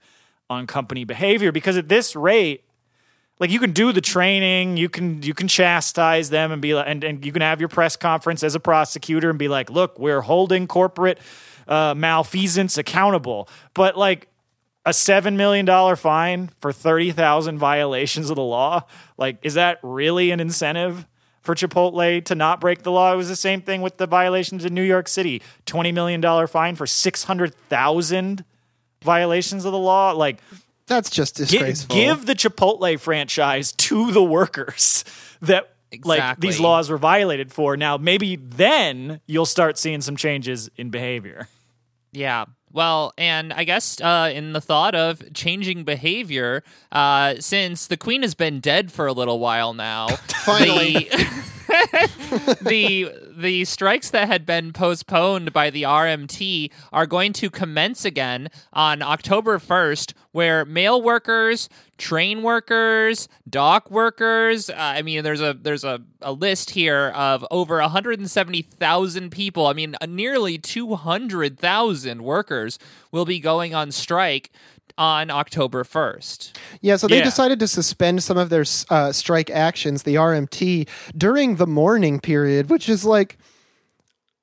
on 0.48 0.66
company 0.66 1.04
behavior 1.04 1.50
because 1.50 1.76
at 1.76 1.88
this 1.88 2.14
rate, 2.14 2.64
like 3.40 3.50
you 3.50 3.58
can 3.58 3.72
do 3.72 3.92
the 3.92 4.00
training, 4.00 4.76
you 4.76 4.88
can 4.88 5.22
you 5.22 5.34
can 5.34 5.48
chastise 5.48 6.30
them 6.30 6.52
and 6.52 6.62
be 6.62 6.74
like, 6.74 6.86
and, 6.88 7.02
and 7.02 7.26
you 7.26 7.32
can 7.32 7.42
have 7.42 7.58
your 7.58 7.68
press 7.68 7.96
conference 7.96 8.44
as 8.44 8.54
a 8.54 8.60
prosecutor 8.60 9.28
and 9.28 9.38
be 9.38 9.48
like, 9.48 9.70
look, 9.70 9.98
we're 9.98 10.20
holding 10.20 10.68
corporate 10.68 11.18
uh, 11.66 11.94
malfeasance 11.96 12.78
accountable, 12.78 13.48
but 13.74 13.96
like 13.96 14.28
a 14.86 14.92
seven 14.92 15.36
million 15.36 15.66
dollar 15.66 15.96
fine 15.96 16.50
for 16.60 16.72
thirty 16.72 17.10
thousand 17.10 17.58
violations 17.58 18.30
of 18.30 18.36
the 18.36 18.42
law, 18.42 18.84
like 19.18 19.38
is 19.42 19.54
that 19.54 19.80
really 19.82 20.30
an 20.30 20.38
incentive? 20.38 21.06
For 21.44 21.54
Chipotle 21.54 22.24
to 22.24 22.34
not 22.34 22.60
break 22.60 22.82
the 22.82 22.90
law. 22.90 23.12
It 23.12 23.16
was 23.16 23.28
the 23.28 23.36
same 23.36 23.60
thing 23.60 23.82
with 23.82 23.98
the 23.98 24.06
violations 24.06 24.64
in 24.64 24.74
New 24.74 24.82
York 24.82 25.06
City. 25.08 25.42
$20 25.66 25.92
million 25.94 26.46
fine 26.48 26.74
for 26.74 26.86
600,000 26.86 28.44
violations 29.02 29.64
of 29.64 29.72
the 29.72 29.78
law. 29.78 30.12
Like, 30.12 30.40
that's 30.86 31.10
just 31.10 31.36
disgraceful. 31.36 31.94
Give, 31.94 32.18
give 32.18 32.26
the 32.26 32.34
Chipotle 32.34 32.98
franchise 32.98 33.72
to 33.72 34.10
the 34.10 34.22
workers 34.22 35.04
that 35.42 35.74
exactly. 35.92 36.18
like 36.18 36.40
these 36.40 36.58
laws 36.58 36.88
were 36.88 36.98
violated 36.98 37.52
for. 37.52 37.76
Now, 37.76 37.98
maybe 37.98 38.36
then 38.36 39.20
you'll 39.26 39.46
start 39.46 39.76
seeing 39.76 40.00
some 40.00 40.16
changes 40.16 40.70
in 40.76 40.88
behavior. 40.88 41.48
Yeah. 42.10 42.46
Well, 42.74 43.14
and 43.16 43.52
I 43.52 43.62
guess 43.62 44.00
uh, 44.00 44.32
in 44.34 44.52
the 44.52 44.60
thought 44.60 44.96
of 44.96 45.32
changing 45.32 45.84
behavior, 45.84 46.64
uh, 46.90 47.36
since 47.38 47.86
the 47.86 47.96
queen 47.96 48.22
has 48.22 48.34
been 48.34 48.58
dead 48.58 48.90
for 48.90 49.06
a 49.06 49.12
little 49.12 49.38
while 49.38 49.74
now, 49.74 50.08
finally. 50.44 51.08
The- 51.10 51.44
the 52.62 53.10
the 53.36 53.64
strikes 53.64 54.10
that 54.10 54.28
had 54.28 54.46
been 54.46 54.72
postponed 54.72 55.52
by 55.52 55.70
the 55.70 55.82
RMT 55.82 56.70
are 56.92 57.06
going 57.06 57.32
to 57.34 57.50
commence 57.50 58.04
again 58.04 58.48
on 58.72 59.02
October 59.02 59.58
1st 59.58 60.14
where 60.32 60.64
mail 60.64 61.00
workers, 61.00 61.68
train 61.96 62.42
workers, 62.42 63.28
dock 63.48 63.90
workers, 63.90 64.68
uh, 64.68 64.74
I 64.76 65.02
mean 65.02 65.24
there's 65.24 65.40
a 65.40 65.54
there's 65.54 65.84
a, 65.84 66.00
a 66.20 66.32
list 66.32 66.70
here 66.70 67.12
of 67.14 67.46
over 67.50 67.78
170,000 67.78 69.30
people. 69.30 69.66
I 69.66 69.72
mean 69.72 69.96
nearly 70.06 70.58
200,000 70.58 72.22
workers 72.22 72.78
will 73.10 73.24
be 73.24 73.40
going 73.40 73.74
on 73.74 73.92
strike 73.92 74.50
on 74.96 75.30
October 75.30 75.82
1st. 75.84 76.52
Yeah, 76.80 76.96
so 76.96 77.08
they 77.08 77.18
Yeah. 77.18 77.24
decided 77.24 77.58
to 77.60 77.68
suspend 77.68 78.22
some 78.22 78.36
of 78.36 78.48
their 78.50 78.64
uh, 78.90 79.12
strike 79.12 79.50
actions, 79.50 80.04
the 80.04 80.14
RMT, 80.16 80.88
during 81.16 81.56
the 81.56 81.66
mourning 81.66 82.20
period, 82.20 82.70
which 82.70 82.88
is 82.88 83.04
like, 83.04 83.36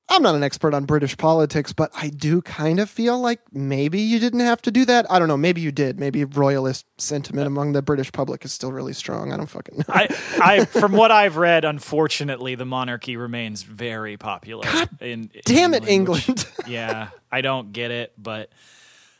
I'm 0.09 0.21
not 0.21 0.35
an 0.35 0.43
expert 0.43 0.73
on 0.73 0.83
British 0.83 1.15
politics, 1.15 1.71
but 1.71 1.89
I 1.95 2.09
do 2.09 2.41
kind 2.41 2.81
of 2.81 2.89
feel 2.89 3.17
like 3.21 3.39
maybe 3.53 4.01
you 4.01 4.19
didn't 4.19 4.41
have 4.41 4.61
to 4.63 4.71
do 4.71 4.83
that. 4.83 5.09
I 5.09 5.19
don't 5.19 5.29
know. 5.29 5.37
Maybe 5.37 5.61
you 5.61 5.71
did. 5.71 6.01
Maybe 6.01 6.25
royalist 6.25 6.85
sentiment 6.97 7.47
among 7.47 7.71
the 7.71 7.81
British 7.81 8.11
public 8.11 8.43
is 8.43 8.51
still 8.51 8.73
really 8.73 8.91
strong. 8.91 9.31
I 9.31 9.37
don't 9.37 9.45
fucking 9.47 9.77
know. 9.77 9.83
I, 9.87 10.09
I, 10.41 10.65
from 10.79 10.91
what 10.91 11.11
I've 11.11 11.37
read, 11.37 11.63
unfortunately, 11.63 12.55
the 12.55 12.65
monarchy 12.65 13.15
remains 13.15 13.63
very 13.63 14.17
popular. 14.17 14.67
in, 14.99 15.29
in 15.33 15.41
Damn 15.45 15.73
it, 15.73 15.83
which- 15.83 15.89
England. 15.91 16.45
yeah, 16.67 17.07
I 17.31 17.39
don't 17.39 17.71
get 17.71 17.91
it, 17.91 18.11
but 18.17 18.49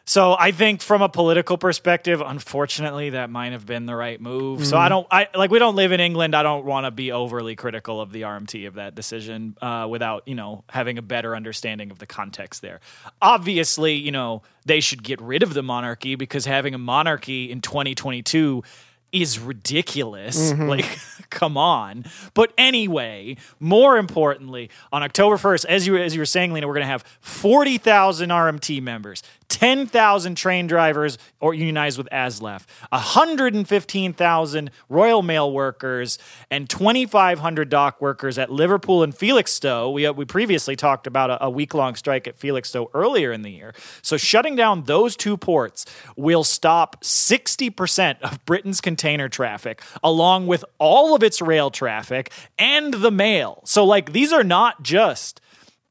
so 0.06 0.36
I 0.38 0.52
think 0.52 0.82
from 0.82 1.02
a 1.02 1.10
political 1.10 1.58
perspective, 1.58 2.22
unfortunately, 2.26 3.12
that 3.12 3.30
might 3.30 3.52
have 3.52 3.66
been 3.66 3.86
the 3.86 3.96
right 3.96 4.20
move. 4.20 4.66
So 4.66 4.78
I 4.78 4.90
don't, 4.90 5.08
I 5.12 5.28
like 5.36 5.52
we 5.52 5.60
don't 5.60 5.76
live 5.76 5.92
in 5.92 6.00
England. 6.00 6.36
I 6.36 6.44
don't 6.44 6.66
want 6.66 6.86
to 6.86 6.92
be 6.92 7.12
overly 7.12 7.56
critical 7.56 8.02
of 8.02 8.12
the 8.12 8.24
RMT 8.24 8.68
of 8.68 8.76
that 8.76 8.96
decision 8.96 9.56
uh, 9.62 9.88
without 9.90 10.28
you 10.28 10.36
know 10.36 10.64
having 10.70 10.98
a 10.98 11.02
better 11.02 11.36
understanding 11.36 11.92
of 11.92 12.00
the 12.00 12.08
context 12.08 12.62
there. 12.62 12.80
Obviously, 13.22 13.94
you 13.94 14.12
know 14.12 14.42
they 14.66 14.80
should 14.80 15.04
get 15.04 15.22
rid 15.22 15.44
of 15.44 15.54
the 15.54 15.64
monarchy 15.64 16.16
because 16.16 16.46
having 16.46 16.74
a 16.74 16.80
monarchy 16.80 17.52
in 17.52 17.62
2022 17.62 18.64
is 19.12 19.40
ridiculous. 19.40 20.54
Like, 20.54 20.86
come 21.30 21.58
on. 21.58 22.06
But 22.34 22.54
anyway, 22.58 23.38
more 23.60 23.98
importantly, 23.98 24.70
on 24.92 25.04
October 25.04 25.38
1st, 25.38 25.66
as 25.66 25.86
you 25.86 25.98
as 25.98 26.16
you 26.16 26.22
were 26.22 26.26
saying, 26.26 26.54
Lena, 26.54 26.68
we're 26.68 26.74
going 26.74 26.86
to 26.86 26.92
have 26.92 27.04
40,000 27.20 28.30
RMT 28.30 28.82
members, 28.82 29.24
10,000 29.52 30.36
train 30.36 30.66
drivers 30.66 31.18
or 31.42 31.54
unionized 31.54 31.98
with 31.98 32.08
ASLEF, 32.10 32.66
115,000 32.90 34.72
Royal 34.88 35.22
Mail 35.22 35.52
workers, 35.52 36.18
and 36.50 36.70
2,500 36.70 37.70
dock 37.70 38.00
workers 38.02 38.38
at 38.38 38.50
Liverpool 38.50 39.04
and 39.04 39.14
Felixstowe. 39.14 39.92
We, 39.92 40.06
uh, 40.06 40.14
we 40.14 40.24
previously 40.24 40.78
talked 40.78 41.06
about 41.06 41.30
a, 41.30 41.46
a 41.46 41.50
week 41.50 41.74
long 41.74 41.96
strike 41.96 42.28
at 42.28 42.38
Felixstowe 42.38 42.90
earlier 42.94 43.34
in 43.34 43.42
the 43.42 43.52
year. 43.52 43.74
So 44.02 44.16
shutting 44.16 44.56
down 44.56 44.84
those 44.84 45.18
two 45.18 45.36
ports 45.36 45.86
will 46.16 46.46
stop 46.46 47.04
60% 47.04 48.22
of 48.22 48.44
Britain's 48.46 48.80
container 48.80 49.28
traffic, 49.28 49.82
along 50.02 50.48
with 50.48 50.64
all 50.80 51.14
of 51.14 51.24
its 51.24 51.42
rail 51.42 51.70
traffic 51.70 52.32
and 52.58 52.94
the 52.94 53.12
mail. 53.12 53.62
So, 53.66 53.84
like, 53.84 54.14
these 54.14 54.32
are 54.32 54.46
not 54.46 54.82
just 54.82 55.42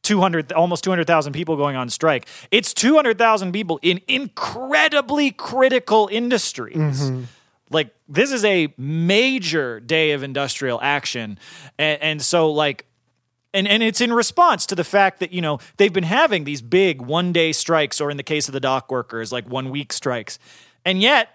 200 0.03 0.53
almost 0.53 0.85
200,000 0.85 1.33
people 1.33 1.57
going 1.57 1.77
on 1.77 1.91
strike. 1.91 2.27
It's 2.51 2.73
200,000 2.75 3.53
people 3.53 3.79
in 3.83 4.01
incredibly 4.09 5.31
critical 5.31 6.09
industries. 6.11 6.77
Mm-hmm. 6.77 7.25
Like 7.71 7.95
this 8.09 8.33
is 8.33 8.45
a 8.45 8.73
major 8.77 9.79
day 9.79 10.13
of 10.13 10.23
industrial 10.23 10.81
action 10.83 11.39
and, 11.79 12.03
and 12.03 12.23
so 12.23 12.51
like 12.51 12.87
and 13.53 13.67
and 13.69 13.83
it's 13.83 14.01
in 14.01 14.13
response 14.13 14.67
to 14.67 14.75
the 14.75 14.85
fact 14.85 15.21
that 15.21 15.33
you 15.33 15.41
know 15.41 15.59
they've 15.77 15.93
been 15.93 16.05
having 16.05 16.45
these 16.45 16.63
big 16.63 17.01
one 17.01 17.33
day 17.33 17.53
strikes 17.53 18.01
or 18.01 18.11
in 18.11 18.17
the 18.17 18.23
case 18.23 18.49
of 18.49 18.53
the 18.53 18.61
dock 18.61 18.91
workers 18.91 19.33
like 19.33 19.49
one 19.49 19.71
week 19.71 19.93
strikes. 19.93 20.39
And 20.85 21.01
yet 21.01 21.29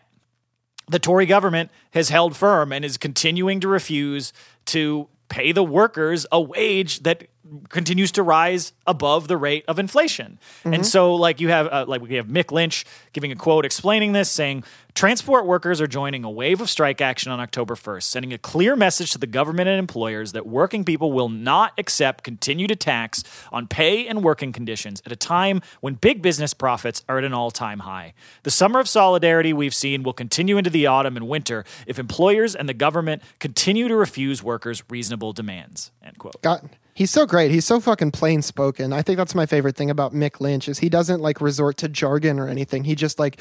the 0.87 0.99
Tory 0.99 1.25
government 1.25 1.71
has 1.91 2.09
held 2.09 2.35
firm 2.35 2.71
and 2.71 2.85
is 2.85 2.97
continuing 2.97 3.59
to 3.59 3.67
refuse 3.67 4.33
to 4.65 5.07
pay 5.29 5.51
the 5.51 5.63
workers 5.63 6.25
a 6.31 6.39
wage 6.39 6.99
that 7.03 7.27
continues 7.69 8.11
to 8.13 8.23
rise 8.23 8.73
above 8.87 9.27
the 9.27 9.37
rate 9.37 9.63
of 9.67 9.77
inflation. 9.79 10.39
And 10.63 10.85
so 10.85 11.15
like 11.15 11.39
you 11.39 11.49
have 11.49 11.67
uh, 11.67 11.85
like 11.87 12.01
we 12.01 12.15
have 12.15 12.27
Mick 12.27 12.51
Lynch 12.51 12.85
giving 13.13 13.31
a 13.31 13.35
quote 13.35 13.65
explaining 13.65 14.13
this 14.13 14.31
saying 14.31 14.63
transport 14.95 15.45
workers 15.45 15.81
are 15.81 15.87
joining 15.87 16.23
a 16.23 16.31
wave 16.31 16.61
of 16.61 16.69
strike 16.69 17.01
action 17.01 17.29
on 17.29 17.41
October 17.41 17.75
1st 17.75 18.03
sending 18.03 18.31
a 18.31 18.37
clear 18.37 18.77
message 18.77 19.11
to 19.11 19.17
the 19.17 19.27
government 19.27 19.67
and 19.67 19.77
employers 19.77 20.31
that 20.31 20.47
working 20.47 20.85
people 20.85 21.11
will 21.11 21.27
not 21.27 21.73
accept 21.77 22.23
continued 22.23 22.71
attacks 22.71 23.21
on 23.51 23.67
pay 23.67 24.07
and 24.07 24.23
working 24.23 24.53
conditions 24.53 25.01
at 25.05 25.11
a 25.11 25.15
time 25.17 25.61
when 25.81 25.95
big 25.95 26.21
business 26.21 26.53
profits 26.53 27.03
are 27.09 27.17
at 27.17 27.25
an 27.25 27.33
all-time 27.33 27.79
high. 27.79 28.13
The 28.43 28.51
summer 28.51 28.79
of 28.79 28.87
solidarity 28.87 29.51
we've 29.51 29.75
seen 29.75 30.01
will 30.01 30.13
continue 30.13 30.57
into 30.57 30.69
the 30.69 30.87
autumn 30.87 31.17
and 31.17 31.27
winter 31.27 31.65
if 31.85 31.99
employers 31.99 32.55
and 32.55 32.69
the 32.69 32.73
government 32.73 33.21
continue 33.39 33.89
to 33.89 33.95
refuse 33.97 34.41
workers 34.41 34.81
reasonable 34.89 35.33
demands. 35.33 35.91
End 36.01 36.17
quote. 36.17 36.41
God, 36.41 36.69
he's 36.95 37.11
so 37.11 37.27
great. 37.27 37.51
He's 37.51 37.65
so 37.65 37.79
fucking 37.79 38.11
plain 38.11 38.41
spoken. 38.41 38.91
I 38.91 39.03
think 39.03 39.17
that's 39.17 39.35
my 39.35 39.45
favorite 39.45 39.75
thing 39.75 39.91
about 39.91 40.13
Mick 40.13 40.39
Lynch 40.39 40.67
is 40.67 40.79
he 40.79 40.89
doesn't 40.89 41.21
like 41.21 41.39
resort 41.39 41.77
to 41.77 41.87
jargon 41.87 42.39
or 42.39 42.47
anything. 42.47 42.85
He 42.85 42.95
just 42.95 43.19
like 43.19 43.39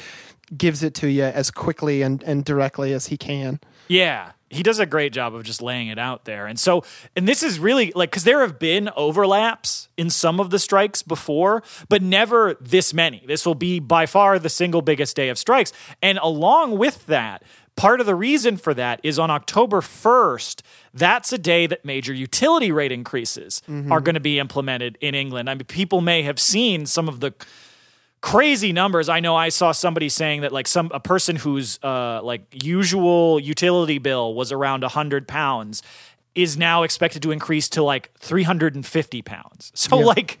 gives 0.55 0.83
it 0.83 0.93
to 0.95 1.07
you 1.07 1.23
as 1.23 1.49
quickly 1.49 2.03
and, 2.03 2.21
and 2.21 2.45
directly 2.45 2.93
as 2.93 3.07
he 3.07 3.17
can. 3.17 3.59
Yeah. 3.87 4.33
He 4.51 4.61
does 4.61 4.77
a 4.77 4.85
great 4.85 5.11
job 5.11 5.33
of 5.33 5.43
just 5.43 5.61
laying 5.61 5.87
it 5.87 5.97
out 5.97 6.25
there. 6.25 6.45
And 6.45 6.59
so, 6.59 6.83
and 7.15 7.27
this 7.27 7.41
is 7.41 7.59
really 7.59 7.91
like, 7.95 8.11
because 8.11 8.25
there 8.25 8.41
have 8.41 8.59
been 8.59 8.89
overlaps 8.95 9.89
in 9.97 10.09
some 10.11 10.39
of 10.39 10.51
the 10.51 10.59
strikes 10.59 11.01
before, 11.01 11.63
but 11.89 12.01
never 12.03 12.55
this 12.61 12.93
many. 12.93 13.23
This 13.25 13.45
will 13.45 13.55
be 13.55 13.79
by 13.79 14.05
far 14.05 14.37
the 14.37 14.49
single 14.49 14.83
biggest 14.83 15.15
day 15.15 15.29
of 15.29 15.39
strikes. 15.39 15.73
And 16.01 16.19
along 16.19 16.77
with 16.77 17.05
that, 17.07 17.41
part 17.75 17.99
of 17.99 18.05
the 18.05 18.15
reason 18.15 18.57
for 18.57 18.73
that 18.73 18.99
is 19.03 19.19
on 19.19 19.29
October 19.29 19.81
1st, 19.81 20.61
that's 20.93 21.33
a 21.33 21.37
day 21.37 21.67
that 21.67 21.83
major 21.83 22.13
utility 22.13 22.71
rate 22.71 22.91
increases 22.91 23.61
are 23.91 24.01
going 24.01 24.13
to 24.15 24.19
be 24.21 24.39
implemented 24.39 24.97
in 25.01 25.13
England. 25.15 25.49
I 25.49 25.55
mean, 25.55 25.65
people 25.65 26.01
may 26.01 26.23
have 26.23 26.39
seen 26.39 26.85
some 26.85 27.09
of 27.09 27.19
the 27.19 27.33
crazy 28.21 28.73
numbers. 28.73 29.07
I 29.07 29.19
know 29.19 29.35
I 29.35 29.49
saw 29.49 29.71
somebody 29.71 30.09
saying 30.09 30.41
that 30.41 30.51
like 30.51 30.67
some 30.67 30.89
a 30.93 30.99
person 30.99 31.35
whose 31.35 31.77
uh, 31.83 32.21
like 32.23 32.41
usual 32.63 33.39
utility 33.39 33.99
bill 33.99 34.33
was 34.33 34.51
around 34.51 34.83
hundred 34.83 35.27
pounds 35.27 35.83
is 36.33 36.57
now 36.57 36.83
expected 36.83 37.21
to 37.21 37.31
increase 37.31 37.69
to 37.69 37.83
like 37.83 38.11
three 38.17 38.43
hundred 38.43 38.73
and 38.73 38.85
fifty 38.85 39.21
pounds. 39.21 39.71
So 39.75 39.97
like 39.97 40.39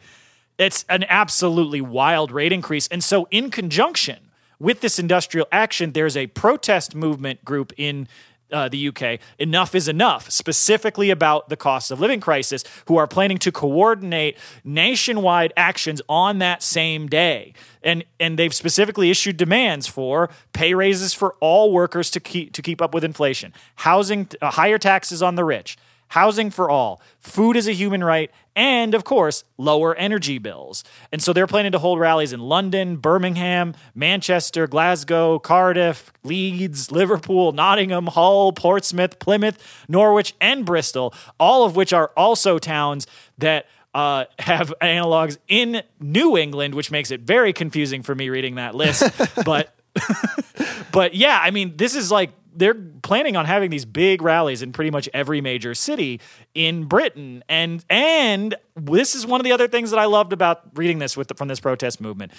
it's 0.57 0.85
an 0.89 1.03
absolutely 1.09 1.81
wild 1.81 2.31
rate 2.31 2.51
increase. 2.53 2.87
And 2.87 3.03
so 3.03 3.27
in 3.29 3.51
conjunction 3.51 4.24
with 4.59 4.81
this 4.81 4.99
industrial 4.99 5.47
action, 5.51 5.91
there's 5.91 6.17
a 6.17 6.27
protest 6.27 6.95
movement 6.95 7.43
group 7.45 7.73
in 7.77 8.07
uh, 8.51 8.69
the 8.69 8.87
UK, 8.87 9.19
Enough 9.39 9.75
is 9.75 9.87
Enough, 9.87 10.29
specifically 10.29 11.09
about 11.09 11.49
the 11.49 11.57
cost 11.57 11.91
of 11.91 11.99
living 11.99 12.19
crisis, 12.19 12.63
who 12.87 12.97
are 12.97 13.07
planning 13.07 13.37
to 13.39 13.51
coordinate 13.51 14.37
nationwide 14.63 15.51
actions 15.57 16.01
on 16.07 16.39
that 16.39 16.61
same 16.61 17.07
day. 17.07 17.53
And, 17.83 18.03
and 18.19 18.37
they've 18.37 18.53
specifically 18.53 19.09
issued 19.09 19.37
demands 19.37 19.87
for 19.87 20.29
pay 20.53 20.73
raises 20.73 21.13
for 21.13 21.35
all 21.39 21.71
workers 21.71 22.09
to 22.11 22.19
keep, 22.19 22.53
to 22.53 22.61
keep 22.61 22.81
up 22.81 22.93
with 22.93 23.03
inflation, 23.03 23.53
housing, 23.77 24.29
uh, 24.41 24.51
higher 24.51 24.77
taxes 24.77 25.21
on 25.21 25.35
the 25.35 25.43
rich, 25.43 25.77
housing 26.09 26.49
for 26.49 26.69
all, 26.69 27.01
food 27.19 27.55
is 27.55 27.67
a 27.67 27.71
human 27.71 28.03
right, 28.03 28.31
and 28.55 28.93
of 28.93 29.03
course, 29.03 29.43
lower 29.57 29.95
energy 29.95 30.37
bills. 30.37 30.83
And 31.11 31.21
so 31.21 31.33
they're 31.33 31.47
planning 31.47 31.73
to 31.73 31.79
hold 31.79 31.99
rallies 31.99 32.33
in 32.33 32.39
London, 32.39 32.97
Birmingham, 32.97 33.75
Manchester, 33.93 34.67
Glasgow, 34.67 35.39
Cardiff, 35.39 36.11
Leeds, 36.23 36.91
Liverpool, 36.91 37.51
Nottingham, 37.51 38.07
Hull, 38.07 38.53
Portsmouth, 38.53 39.19
Plymouth, 39.19 39.85
Norwich, 39.87 40.35
and 40.39 40.65
Bristol, 40.65 41.13
all 41.39 41.65
of 41.65 41.75
which 41.75 41.91
are 41.91 42.11
also 42.15 42.57
towns 42.59 43.07
that 43.37 43.65
uh, 43.93 44.25
have 44.39 44.73
analogs 44.81 45.37
in 45.47 45.81
New 45.99 46.37
England, 46.37 46.75
which 46.75 46.91
makes 46.91 47.11
it 47.11 47.21
very 47.21 47.53
confusing 47.53 48.03
for 48.03 48.15
me 48.15 48.29
reading 48.29 48.55
that 48.55 48.75
list. 48.75 49.09
but 49.45 49.75
but 50.91 51.15
yeah, 51.15 51.39
I 51.41 51.51
mean, 51.51 51.77
this 51.77 51.95
is 51.95 52.11
like 52.11 52.31
they're 52.55 52.73
planning 52.73 53.35
on 53.35 53.45
having 53.45 53.69
these 53.69 53.85
big 53.85 54.21
rallies 54.21 54.61
in 54.61 54.71
pretty 54.71 54.91
much 54.91 55.09
every 55.13 55.41
major 55.41 55.73
city 55.73 56.19
in 56.53 56.85
Britain, 56.85 57.43
and 57.49 57.83
and 57.89 58.55
this 58.75 59.15
is 59.15 59.25
one 59.25 59.39
of 59.39 59.45
the 59.45 59.51
other 59.51 59.67
things 59.67 59.91
that 59.91 59.99
I 59.99 60.05
loved 60.05 60.33
about 60.33 60.61
reading 60.75 60.99
this 60.99 61.15
with 61.15 61.31
from 61.37 61.47
this 61.47 61.59
protest 61.59 62.01
movement 62.01 62.31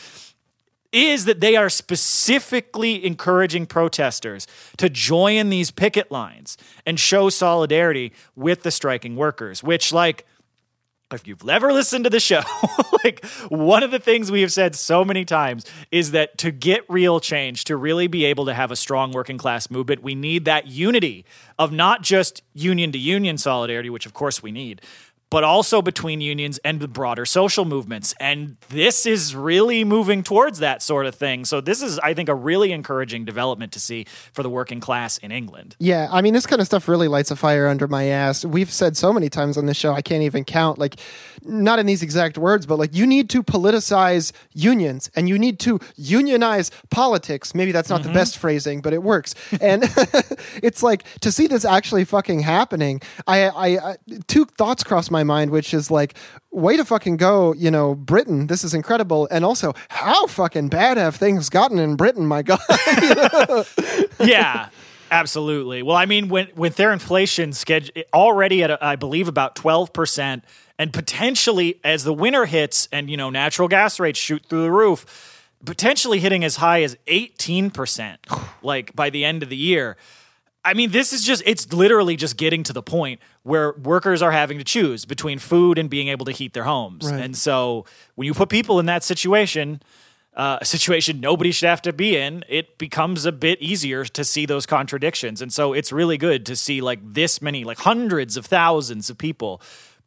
is 0.92 1.24
that 1.26 1.40
they 1.40 1.56
are 1.56 1.68
specifically 1.68 3.04
encouraging 3.04 3.66
protesters 3.66 4.46
to 4.78 4.88
join 4.88 5.50
these 5.50 5.70
picket 5.70 6.10
lines 6.10 6.56
and 6.86 6.98
show 6.98 7.28
solidarity 7.28 8.12
with 8.34 8.62
the 8.62 8.70
striking 8.70 9.16
workers, 9.16 9.62
which 9.62 9.92
like 9.92 10.24
if 11.12 11.26
you've 11.26 11.44
never 11.44 11.72
listened 11.72 12.04
to 12.04 12.10
the 12.10 12.20
show, 12.20 12.42
like 13.04 13.24
one 13.48 13.82
of 13.82 13.90
the 13.90 13.98
things 13.98 14.30
we 14.30 14.40
have 14.40 14.52
said 14.52 14.74
so 14.74 15.04
many 15.04 15.24
times 15.24 15.64
is 15.92 16.10
that 16.10 16.36
to 16.38 16.50
get 16.50 16.84
real 16.88 17.20
change, 17.20 17.64
to 17.64 17.76
really 17.76 18.08
be 18.08 18.24
able 18.24 18.46
to 18.46 18.54
have 18.54 18.70
a 18.70 18.76
strong 18.76 19.12
working 19.12 19.38
class 19.38 19.70
movement, 19.70 20.02
we 20.02 20.14
need 20.14 20.44
that 20.46 20.66
unity 20.66 21.24
of 21.58 21.70
not 21.70 22.02
just 22.02 22.42
union 22.54 22.90
to 22.92 22.98
union 22.98 23.38
solidarity, 23.38 23.88
which 23.88 24.06
of 24.06 24.14
course 24.14 24.42
we 24.42 24.50
need, 24.50 24.82
but 25.30 25.44
also 25.44 25.82
between 25.82 26.20
unions 26.20 26.58
and 26.64 26.80
the 26.80 26.88
broader 26.88 27.26
social 27.26 27.64
movements. 27.64 28.14
And 28.20 28.56
this 28.68 29.06
is 29.06 29.34
really 29.34 29.84
moving 29.84 30.22
towards 30.22 30.60
that 30.60 30.82
sort 30.82 31.06
of 31.06 31.14
thing. 31.14 31.44
So, 31.44 31.60
this 31.60 31.82
is, 31.82 31.98
I 31.98 32.14
think, 32.14 32.28
a 32.28 32.34
really 32.34 32.72
encouraging 32.72 33.24
development 33.24 33.72
to 33.72 33.80
see 33.80 34.06
for 34.32 34.42
the 34.42 34.50
working 34.50 34.80
class 34.80 35.18
in 35.18 35.32
England. 35.32 35.76
Yeah, 35.78 36.08
I 36.10 36.22
mean, 36.22 36.34
this 36.34 36.46
kind 36.46 36.60
of 36.60 36.66
stuff 36.66 36.88
really 36.88 37.08
lights 37.08 37.30
a 37.30 37.36
fire 37.36 37.66
under 37.66 37.88
my 37.88 38.04
ass. 38.04 38.44
We've 38.44 38.72
said 38.72 38.96
so 38.96 39.12
many 39.12 39.28
times 39.28 39.58
on 39.58 39.66
this 39.66 39.76
show, 39.76 39.92
I 39.92 40.02
can't 40.02 40.22
even 40.22 40.44
count. 40.44 40.78
Like, 40.78 40.96
not 41.42 41.78
in 41.78 41.86
these 41.86 42.02
exact 42.02 42.38
words, 42.38 42.66
but 42.66 42.78
like, 42.78 42.94
you 42.94 43.06
need 43.06 43.30
to 43.30 43.42
politicize 43.42 44.32
unions 44.52 45.10
and 45.14 45.28
you 45.28 45.38
need 45.38 45.58
to 45.60 45.80
unionize 45.96 46.70
politics. 46.90 47.54
Maybe 47.54 47.72
that's 47.72 47.88
not 47.88 48.02
the 48.02 48.08
mm-hmm. 48.08 48.14
best 48.14 48.38
phrasing, 48.38 48.80
but 48.80 48.92
it 48.92 49.02
works. 49.02 49.34
And 49.60 49.84
it's 50.62 50.82
like 50.82 51.04
to 51.20 51.32
see 51.32 51.46
this 51.46 51.64
actually 51.64 52.04
fucking 52.04 52.40
happening. 52.40 53.00
I, 53.26 53.48
I, 53.48 53.66
I 53.90 53.96
two 54.26 54.44
thoughts 54.44 54.82
cross 54.82 55.10
my 55.10 55.15
mind, 55.24 55.50
which 55.50 55.72
is 55.74 55.90
like, 55.90 56.14
way 56.56 56.76
to 56.76 56.84
fucking 56.84 57.18
go, 57.18 57.52
you 57.52 57.70
know, 57.70 57.94
Britain. 57.94 58.46
This 58.46 58.64
is 58.64 58.74
incredible. 58.74 59.28
And 59.30 59.44
also, 59.44 59.74
how 59.88 60.26
fucking 60.26 60.68
bad 60.68 60.96
have 60.96 61.16
things 61.16 61.48
gotten 61.50 61.78
in 61.78 61.96
Britain? 61.96 62.26
My 62.26 62.42
God. 62.42 62.60
yeah, 64.20 64.70
absolutely. 65.10 65.82
Well, 65.82 65.96
I 65.96 66.06
mean, 66.06 66.28
when 66.28 66.48
with 66.56 66.76
their 66.76 66.92
inflation 66.92 67.52
schedule 67.52 68.02
already 68.12 68.62
at 68.62 68.82
I 68.82 68.96
believe 68.96 69.28
about 69.28 69.54
twelve 69.54 69.92
percent, 69.92 70.44
and 70.78 70.92
potentially 70.92 71.78
as 71.84 72.04
the 72.04 72.14
winter 72.14 72.46
hits 72.46 72.88
and 72.90 73.10
you 73.10 73.16
know 73.16 73.30
natural 73.30 73.68
gas 73.68 74.00
rates 74.00 74.18
shoot 74.18 74.44
through 74.46 74.62
the 74.62 74.72
roof, 74.72 75.50
potentially 75.64 76.20
hitting 76.20 76.42
as 76.42 76.56
high 76.56 76.82
as 76.82 76.96
eighteen 77.06 77.70
percent, 77.70 78.20
like 78.62 78.96
by 78.96 79.10
the 79.10 79.24
end 79.24 79.42
of 79.42 79.50
the 79.50 79.56
year. 79.56 79.96
I 80.66 80.74
mean, 80.74 80.90
this 80.90 81.12
is 81.12 81.22
just, 81.22 81.44
it's 81.46 81.72
literally 81.72 82.16
just 82.16 82.36
getting 82.36 82.64
to 82.64 82.72
the 82.72 82.82
point 82.82 83.20
where 83.44 83.72
workers 83.74 84.20
are 84.20 84.32
having 84.32 84.58
to 84.58 84.64
choose 84.64 85.04
between 85.04 85.38
food 85.38 85.78
and 85.78 85.88
being 85.88 86.08
able 86.08 86.26
to 86.26 86.32
heat 86.32 86.54
their 86.54 86.64
homes. 86.64 87.08
Right. 87.08 87.22
And 87.22 87.36
so 87.36 87.86
when 88.16 88.26
you 88.26 88.34
put 88.34 88.48
people 88.48 88.80
in 88.80 88.86
that 88.86 89.04
situation, 89.04 89.80
uh, 90.34 90.58
a 90.60 90.64
situation 90.64 91.20
nobody 91.20 91.52
should 91.52 91.68
have 91.68 91.82
to 91.82 91.92
be 91.92 92.16
in, 92.16 92.44
it 92.48 92.78
becomes 92.78 93.24
a 93.24 93.32
bit 93.32 93.62
easier 93.62 94.04
to 94.04 94.24
see 94.24 94.44
those 94.44 94.66
contradictions. 94.66 95.40
And 95.40 95.52
so 95.52 95.72
it's 95.72 95.92
really 95.92 96.18
good 96.18 96.44
to 96.46 96.56
see 96.56 96.80
like 96.80 96.98
this 97.14 97.40
many, 97.40 97.62
like 97.62 97.78
hundreds 97.78 98.36
of 98.36 98.44
thousands 98.44 99.08
of 99.08 99.16
people 99.16 99.62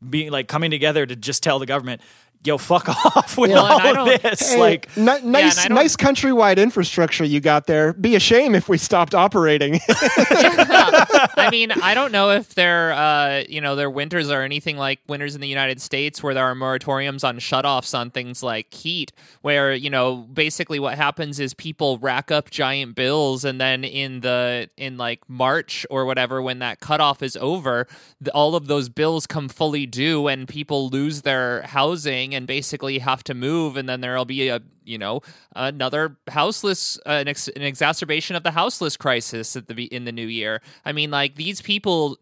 being 0.08 0.30
like 0.32 0.48
coming 0.48 0.72
together 0.72 1.06
to 1.06 1.16
just 1.16 1.42
tell 1.42 1.58
the 1.58 1.66
government, 1.66 2.02
yo, 2.44 2.58
fuck 2.58 2.88
off 3.18 3.38
with 3.38 3.52
Well, 3.52 3.66
and 3.66 3.82
I 3.82 3.88
all 4.00 4.06
don't- 4.06 4.22
this. 4.22 4.52
Hey, 4.54 4.60
like, 4.60 4.98
ni- 4.98 5.22
nice, 5.24 5.64
and 5.66 5.76
nice 5.76 5.96
countrywide 5.96 6.58
infrastructure 6.58 7.24
you 7.24 7.40
got 7.40 7.68
there. 7.68 7.94
Be 7.94 8.16
a 8.16 8.20
shame 8.20 8.56
if 8.56 8.70
we 8.70 8.78
stopped 8.78 9.14
operating. 9.16 9.80
I 9.90 11.50
mean, 11.52 11.72
I 11.72 11.94
don't 11.94 12.12
know 12.12 12.32
if 12.32 12.56
their 12.56 12.92
uh, 12.94 13.44
you 13.48 13.62
know 13.62 13.76
their 13.76 13.90
winters 13.90 14.30
are 14.30 14.42
anything 14.42 14.78
like 14.78 15.00
winters 15.08 15.36
in 15.36 15.42
the 15.42 15.48
United 15.48 15.82
States, 15.82 16.22
where 16.24 16.34
there 16.34 16.46
are 16.46 16.56
moratoriums 16.56 17.24
on 17.28 17.40
shutoffs 17.40 17.98
on 17.98 18.12
things 18.12 18.44
like 18.44 18.74
heat, 18.74 19.12
where 19.42 19.74
you 19.74 19.90
know 19.90 20.18
basically 20.18 20.80
what 20.80 20.96
happens 20.98 21.40
is 21.40 21.54
people 21.54 21.98
rack 22.00 22.32
up 22.32 22.50
giant 22.50 22.96
bills, 22.96 23.44
and 23.46 23.60
then 23.60 23.84
in 23.84 24.22
the 24.22 24.70
in 24.78 24.98
like 24.98 25.28
March 25.30 25.86
or 25.90 26.06
whatever, 26.06 26.42
when 26.42 26.60
that 26.60 26.80
cutoff 26.80 27.22
is 27.24 27.38
over, 27.38 27.88
the, 28.22 28.32
all 28.32 28.56
of 28.56 28.68
those 28.68 28.90
bills 28.90 29.26
come 29.28 29.50
fully 29.50 29.86
due, 29.86 30.28
and 30.28 30.48
people 30.48 30.90
lose 30.90 31.22
their 31.22 31.62
housing 31.64 32.29
and 32.36 32.46
basically 32.48 33.00
have 33.00 33.24
to 33.26 33.34
move, 33.34 33.78
and 33.78 33.88
then 33.90 34.02
there'll 34.02 34.26
be 34.26 34.50
a 34.50 34.62
you 34.84 34.98
know 34.98 35.22
another 35.56 36.18
houseless 36.28 36.98
uh, 37.06 37.10
an, 37.10 37.28
ex- 37.28 37.48
an 37.50 37.62
exacerbation 37.62 38.36
of 38.36 38.44
the 38.44 38.52
houseless 38.52 38.98
crisis 38.98 39.56
at 39.56 39.68
the 39.68 39.84
in 39.86 40.06
the 40.06 40.12
new 40.12 40.26
year 40.26 40.62
i 40.84 40.92
mean 40.92 41.12
like 41.12 41.36
these 41.36 41.62
people 41.62 42.18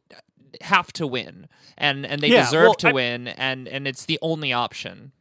have 0.59 0.91
to 0.91 1.07
win 1.07 1.47
and 1.77 2.05
and 2.05 2.19
they 2.21 2.27
Yeah, 2.27 2.43
deserve 2.43 2.63
well, 2.65 2.73
to 2.75 2.89
I- 2.89 2.91
win 2.91 3.27
and 3.29 3.67
and 3.69 3.87
it's 3.87 4.05
the 4.05 4.19
only 4.21 4.51
option 4.51 5.11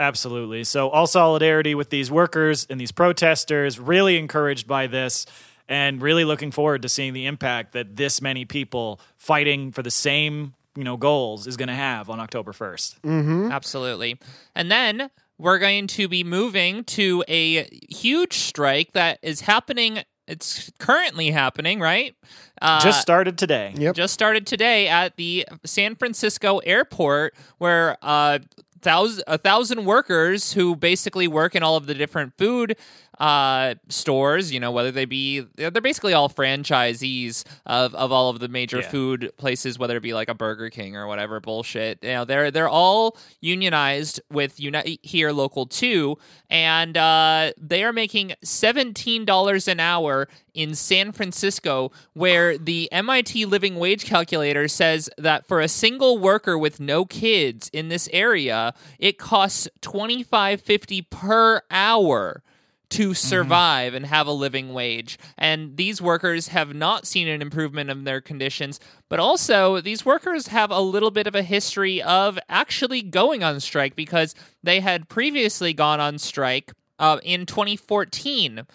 Absolutely. 0.00 0.62
So, 0.64 0.88
all 0.90 1.08
solidarity 1.08 1.74
with 1.74 1.90
these 1.90 2.08
workers 2.10 2.66
and 2.70 2.80
these 2.80 2.92
protesters, 2.92 3.80
really 3.80 4.16
encouraged 4.16 4.68
by 4.68 4.86
this, 4.86 5.26
and 5.68 6.00
really 6.00 6.24
looking 6.24 6.52
forward 6.52 6.82
to 6.82 6.88
seeing 6.88 7.14
the 7.14 7.26
impact 7.26 7.72
that 7.72 7.96
this 7.96 8.22
many 8.22 8.44
people 8.44 9.00
fighting 9.16 9.72
for 9.72 9.82
the 9.82 9.90
same 9.90 10.54
you 10.78 10.84
know 10.84 10.96
goals 10.96 11.46
is 11.48 11.56
going 11.56 11.68
to 11.68 11.74
have 11.74 12.08
on 12.08 12.20
October 12.20 12.52
1st. 12.52 13.50
absolutely 13.52 14.18
and 14.54 14.70
then 14.70 15.10
we're 15.36 15.58
going 15.58 15.86
to 15.88 16.08
be 16.08 16.22
moving 16.24 16.84
to 16.84 17.24
a 17.28 17.64
huge 17.90 18.34
strike 18.34 18.92
that 18.92 19.18
is 19.22 19.40
happening 19.42 19.98
it's 20.28 20.70
currently 20.78 21.30
happening 21.32 21.80
right 21.80 22.14
uh, 22.60 22.80
Just 22.80 23.00
started 23.00 23.38
today. 23.38 23.72
Yep. 23.76 23.94
just 23.94 24.12
started 24.14 24.46
today 24.46 24.88
at 24.88 25.16
the 25.16 25.46
San 25.64 25.94
Francisco 25.94 26.58
airport, 26.58 27.34
where 27.58 27.96
uh, 28.02 28.40
thousand 28.82 29.24
a 29.26 29.38
thousand 29.38 29.84
workers 29.84 30.52
who 30.52 30.74
basically 30.76 31.28
work 31.28 31.54
in 31.54 31.62
all 31.62 31.76
of 31.76 31.86
the 31.86 31.94
different 31.94 32.32
food 32.36 32.76
uh, 33.18 33.74
stores. 33.88 34.52
You 34.52 34.60
know, 34.60 34.70
whether 34.70 34.90
they 34.90 35.04
be 35.04 35.40
they're 35.56 35.70
basically 35.70 36.12
all 36.12 36.28
franchisees 36.28 37.44
of, 37.66 37.94
of 37.94 38.12
all 38.12 38.30
of 38.30 38.38
the 38.40 38.48
major 38.48 38.78
Yeah. 38.78 38.88
food 38.90 39.32
places, 39.36 39.78
whether 39.78 39.96
it 39.96 40.02
be 40.02 40.14
like 40.14 40.28
a 40.28 40.34
Burger 40.34 40.70
King 40.70 40.96
or 40.96 41.06
whatever 41.06 41.40
bullshit. 41.40 41.98
You 42.02 42.10
know, 42.10 42.24
they're 42.24 42.50
they're 42.50 42.68
all 42.68 43.16
unionized 43.40 44.20
with 44.30 44.58
Unite 44.60 45.00
here 45.02 45.32
local 45.32 45.66
two, 45.66 46.16
and 46.50 46.96
uh, 46.96 47.52
they 47.58 47.84
are 47.84 47.92
making 47.92 48.34
seventeen 48.42 49.24
dollars 49.24 49.68
an 49.68 49.80
hour 49.80 50.28
in 50.54 50.74
San 50.74 51.12
Francisco, 51.12 51.90
where 52.14 52.58
the 52.58 52.90
MIT 52.92 53.44
living 53.46 53.76
wage 53.76 54.04
calculator 54.04 54.68
says 54.68 55.08
that 55.18 55.46
for 55.46 55.60
a 55.60 55.68
single 55.68 56.18
worker 56.18 56.56
with 56.58 56.80
no 56.80 57.04
kids 57.04 57.70
in 57.72 57.88
this 57.88 58.08
area, 58.12 58.74
it 58.98 59.18
costs 59.18 59.68
twenty 59.80 60.22
five 60.22 60.60
fifty 60.60 61.02
per 61.02 61.62
hour 61.70 62.42
to 62.90 63.14
survive 63.14 63.94
and 63.94 64.06
have 64.06 64.26
a 64.26 64.32
living 64.32 64.72
wage. 64.72 65.18
And 65.36 65.76
these 65.76 66.00
workers 66.00 66.48
have 66.48 66.74
not 66.74 67.06
seen 67.06 67.28
an 67.28 67.42
improvement 67.42 67.90
in 67.90 68.04
their 68.04 68.20
conditions, 68.20 68.80
but 69.08 69.20
also 69.20 69.80
these 69.80 70.06
workers 70.06 70.48
have 70.48 70.70
a 70.70 70.80
little 70.80 71.10
bit 71.10 71.26
of 71.26 71.34
a 71.34 71.42
history 71.42 72.00
of 72.02 72.38
actually 72.48 73.02
going 73.02 73.42
on 73.42 73.60
strike 73.60 73.94
because 73.94 74.34
they 74.62 74.80
had 74.80 75.08
previously 75.08 75.72
gone 75.72 76.00
on 76.00 76.18
strike 76.18 76.72
uh, 76.98 77.18
in 77.22 77.46
2014 77.46 78.66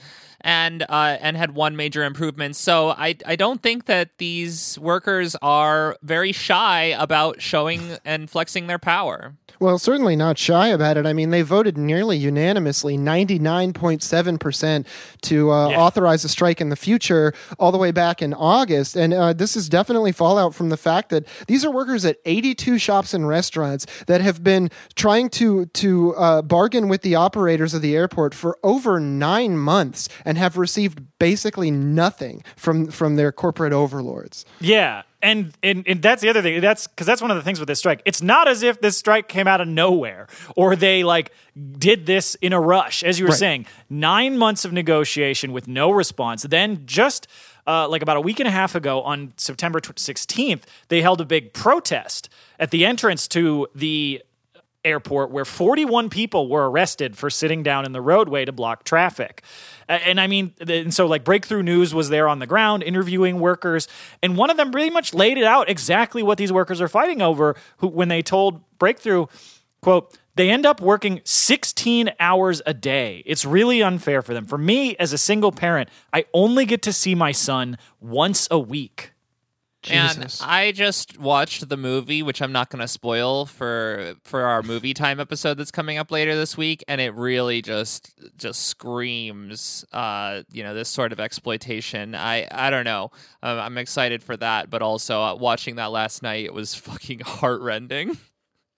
and 0.43 0.83
uh, 0.89 1.17
and 1.21 1.37
had 1.37 1.55
one 1.55 1.75
major 1.75 2.03
improvement. 2.03 2.55
So 2.55 2.89
I 2.89 3.15
I 3.25 3.35
don't 3.35 3.61
think 3.61 3.85
that 3.85 4.09
these 4.17 4.77
workers 4.79 5.35
are 5.41 5.97
very 6.01 6.31
shy 6.31 6.95
about 6.97 7.41
showing 7.41 7.97
and 8.05 8.29
flexing 8.29 8.67
their 8.67 8.79
power. 8.79 9.35
well, 9.59 9.77
certainly 9.79 10.15
not 10.15 10.37
shy 10.37 10.67
about 10.67 10.97
it. 10.97 11.05
I 11.05 11.13
mean, 11.13 11.29
they 11.29 11.41
voted 11.41 11.77
nearly 11.77 12.17
unanimously, 12.17 12.97
99.7%, 12.97 14.85
to 15.21 15.51
uh, 15.51 15.69
Yeah. 15.69 15.79
authorize 15.79 16.25
a 16.25 16.29
strike 16.29 16.59
in 16.59 16.69
the 16.69 16.75
future, 16.75 17.33
all 17.59 17.71
the 17.71 17.77
way 17.77 17.91
back 17.91 18.21
in 18.21 18.33
August. 18.33 18.95
And 18.97 19.13
uh, 19.13 19.31
this 19.33 19.55
is 19.55 19.69
definitely 19.69 20.11
fallout 20.11 20.53
from 20.53 20.69
the 20.69 20.75
fact 20.77 21.09
that 21.09 21.25
these 21.47 21.63
are 21.63 21.71
workers 21.71 22.03
at 22.03 22.17
82 22.25 22.77
shops 22.77 23.13
and 23.13 23.27
restaurants 23.27 23.85
that 24.07 24.19
have 24.21 24.43
been 24.43 24.69
trying 24.95 25.29
to, 25.31 25.65
to 25.67 26.15
uh, 26.15 26.41
bargain 26.41 26.89
with 26.89 27.01
the 27.01 27.15
operators 27.15 27.73
of 27.73 27.81
the 27.81 27.95
airport 27.95 28.33
for 28.33 28.57
over 28.63 28.99
nine 28.99 29.57
months 29.57 30.09
and 30.25 30.32
have 30.37 30.57
received 30.57 31.01
basically 31.19 31.71
nothing 31.71 32.43
from, 32.55 32.87
from 32.87 33.15
their 33.15 33.31
corporate 33.31 33.73
overlords. 33.73 34.45
Yeah. 34.59 35.03
And, 35.21 35.53
and 35.63 35.87
and 35.87 36.01
that's 36.01 36.21
the 36.21 36.27
other 36.27 36.41
thing. 36.41 36.59
That's 36.59 36.85
because 36.85 37.07
that's 37.07 37.21
one 37.21 37.31
of 37.31 37.37
the 37.37 37.43
things 37.43 37.57
with 37.57 37.67
this 37.67 37.79
strike. 37.79 38.01
It's 38.03 38.21
not 38.21 38.49
as 38.49 38.61
if 38.61 38.81
this 38.81 38.97
strike 38.97 39.29
came 39.29 39.47
out 39.47 39.61
of 39.61 39.69
nowhere 39.69 40.27
or 40.57 40.75
they 40.75 41.05
like 41.05 41.31
did 41.77 42.05
this 42.05 42.35
in 42.35 42.51
a 42.51 42.59
rush. 42.59 43.03
As 43.03 43.19
you 43.19 43.25
were 43.25 43.29
Right. 43.29 43.39
saying, 43.39 43.65
nine 43.89 44.37
months 44.37 44.65
of 44.65 44.73
negotiation 44.73 45.53
with 45.53 45.65
no 45.65 45.91
response. 45.91 46.43
Then 46.43 46.81
just 46.85 47.27
uh, 47.65 47.87
like 47.87 48.01
about 48.01 48.17
a 48.17 48.21
week 48.21 48.41
and 48.41 48.49
a 48.49 48.51
half 48.51 48.75
ago, 48.75 49.01
on 49.03 49.31
September 49.37 49.79
sixteenth, 49.95 50.65
they 50.89 51.01
held 51.01 51.21
a 51.21 51.25
big 51.25 51.53
protest 51.53 52.27
at 52.59 52.71
the 52.71 52.85
entrance 52.85 53.25
to 53.29 53.67
the 53.73 54.21
airport 54.85 55.31
where 55.31 55.45
41 55.45 56.09
people 56.09 56.49
were 56.49 56.69
arrested 56.69 57.17
for 57.17 57.29
sitting 57.29 57.63
down 57.63 57.85
in 57.85 57.91
the 57.91 58.01
roadway 58.01 58.45
to 58.45 58.51
block 58.51 58.83
traffic. 58.83 59.43
And 59.87 60.19
I 60.19 60.27
mean, 60.27 60.53
and 60.59 60.93
so 60.93 61.05
like 61.05 61.23
Breakthrough 61.23 61.63
News 61.63 61.93
was 61.93 62.09
there 62.09 62.27
on 62.27 62.39
the 62.39 62.47
ground 62.47 62.83
interviewing 62.83 63.39
workers, 63.39 63.87
and 64.21 64.37
one 64.37 64.49
of 64.49 64.57
them 64.57 64.71
pretty 64.71 64.89
much 64.89 65.13
laid 65.13 65.37
it 65.37 65.43
out 65.43 65.69
exactly 65.69 66.23
what 66.23 66.37
these 66.37 66.51
workers 66.51 66.81
are 66.81 66.87
fighting 66.87 67.21
over. 67.21 67.55
Who, 67.77 67.87
when 67.87 68.07
they 68.07 68.21
told 68.21 68.61
Breakthrough, 68.77 69.27
quote, 69.81 70.17
they 70.35 70.49
end 70.49 70.65
up 70.65 70.81
working 70.81 71.21
16 71.23 72.11
hours 72.19 72.61
a 72.65 72.73
day. 72.73 73.21
It's 73.25 73.45
really 73.45 73.83
unfair 73.83 74.21
for 74.21 74.33
them. 74.33 74.45
For 74.45 74.57
me, 74.57 74.95
as 74.97 75.13
a 75.13 75.17
single 75.17 75.51
parent, 75.51 75.89
I 76.11 76.25
only 76.33 76.65
get 76.65 76.81
to 76.83 76.93
see 76.93 77.13
my 77.13 77.31
son 77.31 77.77
once 77.99 78.47
a 78.49 78.57
week. 78.57 79.12
Jesus. 79.83 80.41
And 80.41 80.49
I 80.49 80.71
just 80.71 81.17
watched 81.19 81.67
the 81.67 81.77
movie, 81.77 82.23
which 82.23 82.41
I'm 82.41 82.51
not 82.51 82.69
going 82.69 82.81
to 82.81 82.87
spoil 82.87 83.45
for 83.45 84.15
for 84.23 84.43
our 84.43 84.63
movie 84.63 84.93
time 84.93 85.19
episode 85.19 85.55
that's 85.55 85.71
coming 85.71 85.97
up 85.97 86.11
later 86.11 86.35
this 86.35 86.57
week, 86.57 86.83
and 86.87 86.99
it 86.99 87.13
really 87.13 87.61
just 87.61 88.13
just 88.37 88.67
screams, 88.67 89.85
uh, 89.93 90.43
you 90.51 90.63
know, 90.63 90.73
this 90.73 90.89
sort 90.89 91.11
of 91.11 91.19
exploitation. 91.19 92.15
I 92.15 92.47
I 92.51 92.69
don't 92.69 92.85
know. 92.85 93.11
Um, 93.41 93.59
I'm 93.59 93.77
excited 93.77 94.23
for 94.23 94.35
that, 94.37 94.69
but 94.69 94.81
also 94.81 95.21
uh, 95.21 95.35
watching 95.35 95.75
that 95.75 95.91
last 95.91 96.23
night, 96.23 96.45
it 96.45 96.53
was 96.53 96.73
fucking 96.75 97.19
heartrending. 97.19 98.17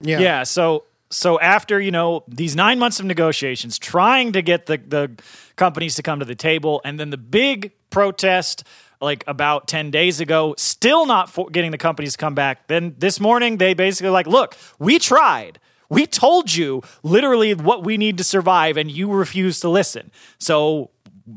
Yeah. 0.00 0.18
Yeah. 0.18 0.42
So 0.42 0.84
so 1.10 1.38
after 1.40 1.80
you 1.80 1.90
know 1.90 2.24
these 2.28 2.56
nine 2.56 2.78
months 2.78 3.00
of 3.00 3.06
negotiations, 3.06 3.78
trying 3.78 4.32
to 4.32 4.42
get 4.42 4.66
the 4.66 4.78
the 4.78 5.10
companies 5.56 5.94
to 5.96 6.02
come 6.02 6.18
to 6.18 6.24
the 6.24 6.34
table, 6.34 6.80
and 6.84 6.98
then 6.98 7.10
the 7.10 7.16
big 7.16 7.72
protest 7.90 8.64
like 9.00 9.24
about 9.26 9.68
10 9.68 9.90
days 9.90 10.20
ago 10.20 10.54
still 10.56 11.06
not 11.06 11.34
getting 11.52 11.70
the 11.70 11.78
companies 11.78 12.12
to 12.12 12.18
come 12.18 12.34
back 12.34 12.66
then 12.68 12.94
this 12.98 13.20
morning 13.20 13.58
they 13.58 13.74
basically 13.74 14.10
like 14.10 14.26
look 14.26 14.56
we 14.78 14.98
tried 14.98 15.58
we 15.88 16.06
told 16.06 16.52
you 16.52 16.82
literally 17.02 17.54
what 17.54 17.84
we 17.84 17.96
need 17.96 18.18
to 18.18 18.24
survive 18.24 18.76
and 18.76 18.90
you 18.90 19.10
refused 19.12 19.62
to 19.62 19.68
listen 19.68 20.10
so 20.38 20.90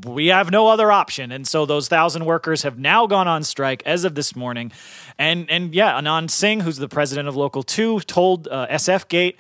we 0.05 0.27
have 0.27 0.51
no 0.51 0.67
other 0.67 0.91
option. 0.91 1.31
And 1.31 1.47
so 1.47 1.65
those 1.65 1.87
thousand 1.87 2.25
workers 2.25 2.63
have 2.63 2.77
now 2.77 3.07
gone 3.07 3.27
on 3.27 3.43
strike 3.43 3.81
as 3.85 4.03
of 4.03 4.15
this 4.15 4.35
morning. 4.35 4.71
And 5.17 5.49
and 5.49 5.73
yeah, 5.73 5.99
Anand 5.99 6.29
Singh, 6.29 6.61
who's 6.61 6.77
the 6.77 6.87
president 6.87 7.27
of 7.27 7.35
Local 7.35 7.63
2, 7.63 8.01
told 8.01 8.47
uh, 8.47 8.67
SF 8.67 9.07
Gate 9.07 9.39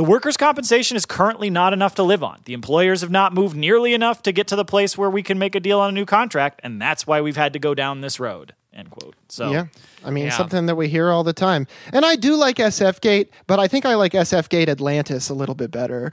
the 0.00 0.04
workers' 0.04 0.38
compensation 0.38 0.96
is 0.96 1.04
currently 1.04 1.50
not 1.50 1.74
enough 1.74 1.94
to 1.96 2.02
live 2.02 2.22
on. 2.24 2.40
The 2.46 2.54
employers 2.54 3.02
have 3.02 3.10
not 3.10 3.34
moved 3.34 3.54
nearly 3.54 3.92
enough 3.92 4.22
to 4.22 4.32
get 4.32 4.46
to 4.48 4.56
the 4.56 4.64
place 4.64 4.96
where 4.96 5.10
we 5.10 5.22
can 5.22 5.38
make 5.38 5.54
a 5.54 5.60
deal 5.60 5.78
on 5.78 5.90
a 5.90 5.92
new 5.92 6.06
contract, 6.06 6.58
and 6.64 6.80
that's 6.80 7.06
why 7.06 7.20
we've 7.20 7.36
had 7.36 7.52
to 7.52 7.58
go 7.58 7.74
down 7.74 8.00
this 8.00 8.18
road. 8.18 8.54
End 8.72 8.88
quote. 8.90 9.14
So 9.28 9.50
Yeah. 9.52 9.66
I 10.02 10.08
mean, 10.10 10.24
Yeah. 10.24 10.30
something 10.38 10.64
that 10.64 10.76
we 10.76 10.88
hear 10.88 11.10
all 11.10 11.22
the 11.22 11.34
time. 11.34 11.66
And 11.92 12.06
I 12.06 12.16
do 12.16 12.34
like 12.34 12.56
SF 12.58 13.02
Gate, 13.02 13.30
but 13.46 13.60
I 13.60 13.68
think 13.68 13.84
I 13.84 13.94
like 13.94 14.14
SF 14.14 14.48
Gate 14.48 14.70
Atlantis 14.70 15.28
a 15.28 15.34
little 15.34 15.54
bit 15.54 15.70
better. 15.70 16.10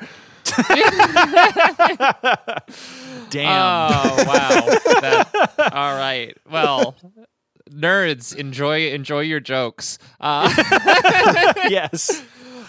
damn. 3.30 3.92
Oh 3.94 4.24
wow! 4.28 4.66
That- 5.02 5.70
all 5.74 5.96
right. 5.96 6.36
Well, 6.52 6.96
nerds, 7.72 8.36
enjoy 8.36 8.88
enjoy 8.92 9.22
your 9.22 9.40
jokes. 9.40 9.98
Uh, 10.20 10.50
yes. 11.70 12.22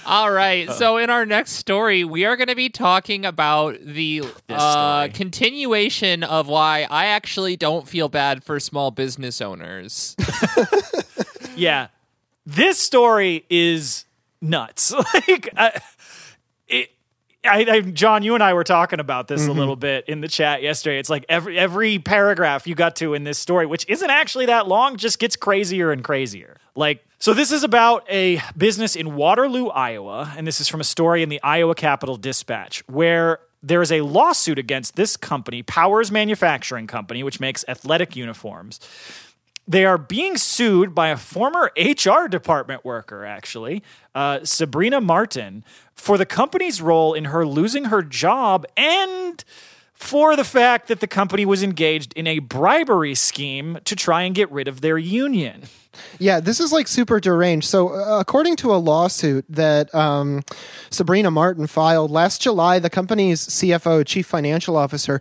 All 0.09 0.31
right. 0.31 0.71
So 0.71 0.97
in 0.97 1.11
our 1.11 1.27
next 1.27 1.53
story, 1.53 2.05
we 2.05 2.25
are 2.25 2.37
going 2.37 2.49
to 2.49 2.57
be 2.57 2.69
talking 2.69 3.25
about 3.25 3.79
the 3.81 4.25
uh, 4.49 5.09
continuation 5.15 6.25
of 6.25 6.49
why 6.49 6.87
I 6.91 7.07
actually 7.07 7.57
don't 7.57 7.87
feel 7.87 8.09
bad 8.09 8.43
for 8.43 8.59
small 8.59 8.91
business 8.91 9.41
owners. 9.41 10.17
Yeah. 11.59 11.89
This 12.47 12.79
story 12.79 13.45
is 13.51 14.05
nuts. 14.41 14.93
like, 15.15 15.49
I, 15.57 15.81
it, 16.69 16.91
I, 17.45 17.67
I, 17.69 17.81
John, 17.83 18.23
you 18.23 18.35
and 18.35 18.43
I 18.43 18.55
were 18.55 18.65
talking 18.65 19.01
about 19.01 19.29
this 19.29 19.47
a 19.47 19.53
little 19.53 19.77
bit 19.77 20.09
in 20.09 20.21
the 20.21 20.29
chat 20.29 20.63
yesterday. 20.63 20.99
It's 20.99 21.11
like 21.11 21.25
every 21.29 21.59
every 21.59 21.99
paragraph 21.99 22.67
you 22.67 22.75
got 22.75 22.97
to 22.97 23.15
in 23.15 23.25
this 23.25 23.39
story, 23.39 23.67
which 23.67 23.85
isn't 23.89 24.09
actually 24.09 24.47
that 24.47 24.67
long, 24.67 24.97
just 24.97 25.19
gets 25.19 25.37
crazier 25.37 25.91
and 25.91 26.03
crazier. 26.03 26.57
Like, 26.75 27.05
so 27.19 27.35
this 27.35 27.51
is 27.51 27.65
about 27.65 28.05
a 28.09 28.41
business 28.57 28.95
in 28.95 29.17
Waterloo, 29.17 29.69
Iowa, 29.69 30.33
and 30.37 30.47
this 30.47 30.61
is 30.61 30.69
from 30.69 30.81
a 30.81 30.85
story 30.85 31.23
in 31.23 31.29
the 31.29 31.43
Iowa 31.43 31.75
Capital 31.75 32.17
Dispatch, 32.17 32.83
where 32.87 33.41
there 33.63 33.83
is 33.83 33.91
a 33.91 34.03
lawsuit 34.03 34.59
against 34.59 34.95
this 34.95 35.17
company, 35.17 35.63
Powers 35.63 36.13
Manufacturing 36.13 36.87
Company, 36.87 37.23
which 37.25 37.41
makes 37.41 37.65
athletic 37.67 38.15
uniforms. 38.15 38.79
They 39.67 39.85
are 39.85 39.99
being 39.99 40.37
sued 40.37 40.95
by 40.95 41.09
a 41.09 41.17
former 41.17 41.73
HR 41.77 42.29
department 42.29 42.85
worker, 42.85 43.25
actually, 43.25 43.83
uh, 44.15 44.45
Sabrina 44.45 45.01
Martin, 45.01 45.65
for 45.95 46.17
the 46.17 46.25
company's 46.25 46.81
role 46.81 47.15
in 47.15 47.27
her 47.27 47.45
losing 47.45 47.87
her 47.87 48.03
job 48.03 48.65
and 48.77 49.45
for 49.99 50.37
the 50.37 50.45
fact 50.45 50.87
that 50.89 51.01
the 51.01 51.07
company 51.07 51.45
was 51.45 51.63
engaged 51.63 52.13
in 52.15 52.27
a 52.27 52.39
bribery 52.39 53.15
scheme 53.15 53.79
to 53.85 53.97
try 53.97 54.23
and 54.23 54.35
get 54.35 54.51
rid 54.53 54.69
of 54.69 54.81
their 54.81 54.97
union. 54.97 55.65
Yeah, 56.21 56.39
this 56.39 56.61
is 56.61 56.73
like 56.73 56.87
super 56.87 57.19
deranged. 57.19 57.67
So, 57.67 57.89
uh, 57.89 58.21
according 58.21 58.57
to 58.57 58.73
a 58.73 58.77
lawsuit 58.77 59.45
that 59.49 59.93
um, 59.93 60.43
Sabrina 60.91 61.33
Martin 61.33 61.67
filed 61.67 62.13
last 62.13 62.41
July, 62.41 62.79
the 62.79 62.91
company's 62.91 63.45
CFO, 63.49 64.07
chief 64.07 64.27
financial 64.27 64.77
officer, 64.77 65.21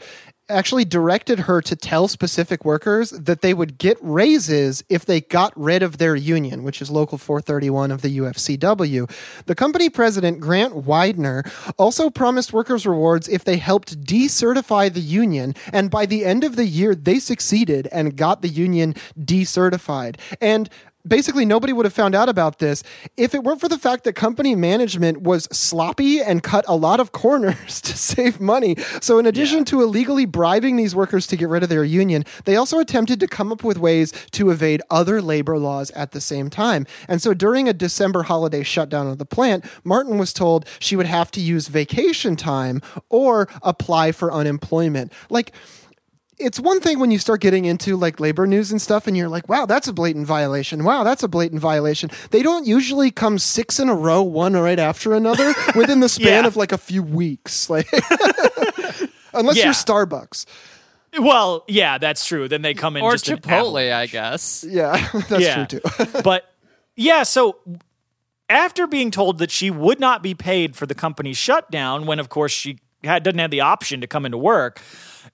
actually 0.50 0.86
directed 0.86 1.40
her 1.40 1.62
to 1.62 1.76
tell 1.76 2.08
specific 2.08 2.64
workers 2.64 3.12
that 3.12 3.42
they 3.42 3.54
would 3.54 3.78
get 3.78 3.98
raises 4.02 4.84
if 4.90 5.06
they 5.06 5.22
got 5.22 5.52
rid 5.56 5.84
of 5.84 5.98
their 5.98 6.16
union, 6.16 6.64
which 6.64 6.82
is 6.82 6.90
Local 6.90 7.18
431 7.18 7.92
of 7.92 8.02
the 8.02 8.18
UFCW. 8.20 9.10
The 9.46 9.56
company 9.56 9.90
president, 9.90 10.40
Grant 10.40 10.76
Widener, 10.76 11.44
also 11.78 12.10
promised 12.10 12.54
workers 12.54 12.86
rewards 12.86 13.28
if 13.28 13.44
they 13.44 13.58
helped 13.58 14.02
decertify 14.02 14.94
the 14.94 15.02
union, 15.02 15.54
and 15.74 15.92
by 15.92 16.06
the 16.06 16.26
end 16.26 16.44
of 16.44 16.56
the 16.56 16.66
year, 16.66 16.96
they 16.96 17.20
succeeded 17.20 17.88
and 17.92 18.16
got 18.16 18.42
the 18.42 18.48
union 18.48 18.96
decertified. 19.20 20.16
And 20.40 20.70
basically 21.08 21.46
nobody 21.46 21.74
would 21.74 21.86
have 21.86 21.94
found 21.94 22.16
out 22.16 22.30
about 22.30 22.60
this 22.60 22.84
if 23.16 23.34
it 23.34 23.44
weren't 23.44 23.62
for 23.62 23.70
the 23.70 23.78
fact 23.78 24.04
that 24.04 24.14
company 24.14 24.56
management 24.56 25.22
was 25.22 25.46
sloppy 25.52 26.22
and 26.22 26.44
cut 26.44 26.66
a 26.68 26.76
lot 26.76 27.00
of 27.00 27.12
corners 27.12 27.82
to 27.88 27.98
save 27.98 28.40
money. 28.40 28.76
So 29.02 29.20
in 29.20 29.26
addition 29.26 29.66
to 29.66 29.82
illegally 29.82 30.26
bribing 30.26 30.76
these 30.76 30.96
workers 30.96 31.28
to 31.28 31.38
get 31.38 31.50
rid 31.50 31.64
of 31.64 31.70
their 31.70 31.84
union, 31.84 32.26
they 32.46 32.56
also 32.56 32.80
attempted 32.80 33.20
to 33.20 33.28
come 33.28 33.52
up 33.52 33.64
with 33.64 33.78
ways 33.78 34.12
to 34.32 34.50
evade 34.50 34.82
other 34.90 35.22
labor 35.22 35.58
laws 35.58 35.92
at 35.92 36.12
the 36.12 36.22
same 36.22 36.50
time. 36.50 36.86
And 37.08 37.22
so 37.22 37.34
during 37.34 37.68
a 37.68 37.74
December 37.74 38.24
holiday 38.24 38.64
shutdown 38.64 39.08
of 39.08 39.18
the 39.18 39.26
plant, 39.26 39.66
Martin 39.84 40.18
was 40.18 40.34
told 40.34 40.66
she 40.80 40.96
would 40.96 41.06
have 41.06 41.32
to 41.32 41.42
use 41.42 41.68
vacation 41.68 42.36
time 42.36 42.82
or 43.10 43.48
apply 43.62 44.12
for 44.12 44.32
unemployment. 44.32 45.12
Like 45.30 45.54
it's 46.40 46.60
one 46.60 46.80
thing 46.80 47.00
when 47.00 47.10
you 47.12 47.18
start 47.20 47.42
getting 47.42 47.66
into 47.66 47.96
like 47.98 48.20
labor 48.20 48.46
news 48.46 48.72
and 48.72 48.82
stuff 48.82 49.08
and 49.08 49.18
you're 49.18 49.28
like 49.30 49.50
wow 49.50 49.66
that's 49.66 49.88
a 49.88 49.94
blatant 49.94 50.26
violation 50.28 50.84
wow 50.84 51.04
that's 51.04 51.24
a 51.24 51.28
blatant 51.28 51.60
violation 51.62 52.10
they 52.32 52.42
don't 52.44 52.68
usually 52.68 53.10
come 53.12 53.40
six 53.40 53.80
in 53.80 53.90
a 53.90 53.96
row 53.96 54.22
one 54.22 54.54
right 54.54 54.80
after 54.80 55.14
another 55.14 55.54
within 55.76 56.00
the 56.00 56.10
span 56.10 56.44
Yeah. 56.44 56.48
of 56.48 56.56
like 56.56 56.72
a 56.72 56.78
few 56.78 57.02
weeks 57.04 57.70
like 57.72 57.88
unless 59.34 59.58
Yeah. 59.58 59.66
you're 59.66 59.74
starbucks 59.74 60.46
Well, 61.20 61.64
yeah, 61.68 61.98
that's 61.98 62.24
true. 62.28 62.48
Then 62.48 62.62
they 62.62 62.74
come 62.76 62.96
in 62.98 63.02
or 63.04 63.14
just 63.14 63.26
Chipotle, 63.26 63.92
I 63.92 64.06
guess. 64.06 64.64
yeah 64.68 65.10
that's 65.30 65.44
Yeah. 65.44 65.66
true 65.66 65.80
too 65.80 66.22
but 66.24 66.44
yeah, 66.96 67.24
so 67.24 67.58
after 68.50 68.88
being 68.88 69.12
told 69.12 69.38
that 69.40 69.52
she 69.52 69.70
would 69.70 70.00
not 70.00 70.24
be 70.24 70.34
paid 70.34 70.76
for 70.76 70.86
the 70.86 70.96
company's 70.96 71.38
shutdown, 71.38 72.06
when 72.06 72.18
of 72.20 72.30
course 72.30 72.52
she 72.52 72.80
had, 73.04 73.22
doesn't 73.24 73.38
have 73.40 73.52
the 73.52 73.62
option 73.62 74.02
to 74.02 74.08
come 74.08 74.26
into 74.26 74.38
work, 74.38 74.80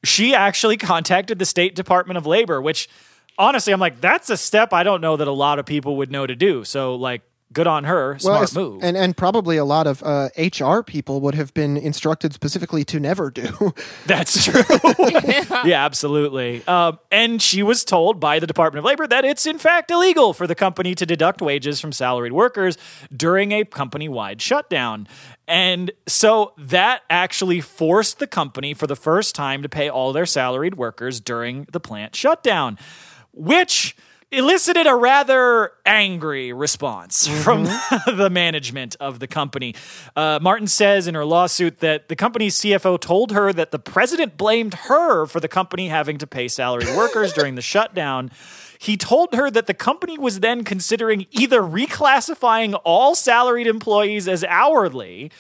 she 0.03 0.33
actually 0.33 0.77
contacted 0.77 1.39
the 1.39 1.45
State 1.45 1.75
Department 1.75 2.17
of 2.17 2.25
Labor, 2.25 2.61
which 2.61 2.89
honestly, 3.37 3.73
I'm 3.73 3.79
like, 3.79 4.01
that's 4.01 4.29
a 4.29 4.37
step 4.37 4.73
I 4.73 4.83
don't 4.83 5.01
know 5.01 5.17
that 5.17 5.27
a 5.27 5.31
lot 5.31 5.59
of 5.59 5.65
people 5.65 5.97
would 5.97 6.11
know 6.11 6.25
to 6.27 6.35
do. 6.35 6.63
So, 6.63 6.95
like, 6.95 7.21
good 7.53 7.67
on 7.67 7.83
her. 7.85 8.17
Smart 8.19 8.35
it's- 8.43 8.55
move. 8.55 8.83
and 8.83 8.97
and 8.97 9.15
probably 9.15 9.57
a 9.57 9.65
lot 9.65 9.87
of 9.87 10.01
uh, 10.03 10.29
HR 10.37 10.81
people 10.81 11.21
would 11.21 11.35
have 11.35 11.53
been 11.53 11.77
instructed 11.77 12.33
specifically 12.33 12.83
to 12.85 12.99
never 12.99 13.29
do. 13.29 13.73
That's 14.05 14.43
true. 14.45 14.63
yeah, 15.65 15.85
absolutely. 15.85 16.65
Um, 16.67 16.99
and 17.11 17.41
she 17.41 17.63
was 17.63 17.83
told 17.85 18.19
by 18.19 18.39
the 18.39 18.47
Department 18.47 18.79
of 18.79 18.85
Labor 18.85 19.07
that 19.07 19.25
it's 19.25 19.45
in 19.45 19.57
fact 19.59 19.91
illegal 19.91 20.33
for 20.33 20.47
the 20.47 20.55
company 20.55 20.95
to 20.95 21.05
deduct 21.05 21.41
wages 21.41 21.79
from 21.79 21.91
salaried 21.91 22.33
workers 22.33 22.77
during 23.15 23.51
a 23.51 23.63
company 23.65 24.09
wide 24.09 24.41
shutdown. 24.41 25.07
And 25.47 25.91
so 26.07 26.53
that 26.57 27.01
actually 27.09 27.61
forced 27.61 28.19
the 28.19 28.27
company 28.27 28.73
for 28.73 28.87
the 28.87 28.95
first 28.95 29.35
time 29.35 29.61
to 29.61 29.69
pay 29.69 29.89
all 29.89 30.13
their 30.13 30.25
salaried 30.25 30.75
workers 30.75 31.19
during 31.19 31.67
the 31.71 31.79
plant 31.79 32.15
shutdown, 32.15 32.77
which 33.33 33.95
elicited 34.33 34.87
a 34.87 34.95
rather 34.95 35.71
angry 35.85 36.51
response 36.51 37.27
from 37.43 37.63
the 38.07 38.29
management 38.31 38.95
of 38.99 39.19
the 39.19 39.27
company. 39.27 39.75
Uh, 40.15 40.39
Martin 40.41 40.67
says 40.67 41.07
in 41.07 41.15
her 41.15 41.25
lawsuit 41.25 41.79
that 41.79 42.09
the 42.09 42.15
company's 42.15 42.59
CFO 42.59 42.99
told 42.99 43.31
her 43.31 43.53
that 43.53 43.71
the 43.71 43.79
president 43.79 44.37
blamed 44.37 44.73
her 44.73 45.25
for 45.25 45.39
the 45.39 45.47
company 45.47 45.87
having 45.87 46.17
to 46.17 46.27
pay 46.27 46.47
salaried 46.47 46.89
workers 46.95 47.33
during 47.37 47.55
the 47.55 47.61
shutdown. 47.61 48.31
He 48.79 48.97
told 48.97 49.33
her 49.33 49.49
that 49.49 49.67
the 49.67 49.73
company 49.73 50.17
was 50.17 50.41
then 50.41 50.65
considering 50.65 51.25
either 51.31 51.61
reclassifying 51.61 52.77
all 52.83 53.15
salaried 53.15 53.67
employees 53.67 54.27
as 54.27 54.43
hourly, 54.43 55.31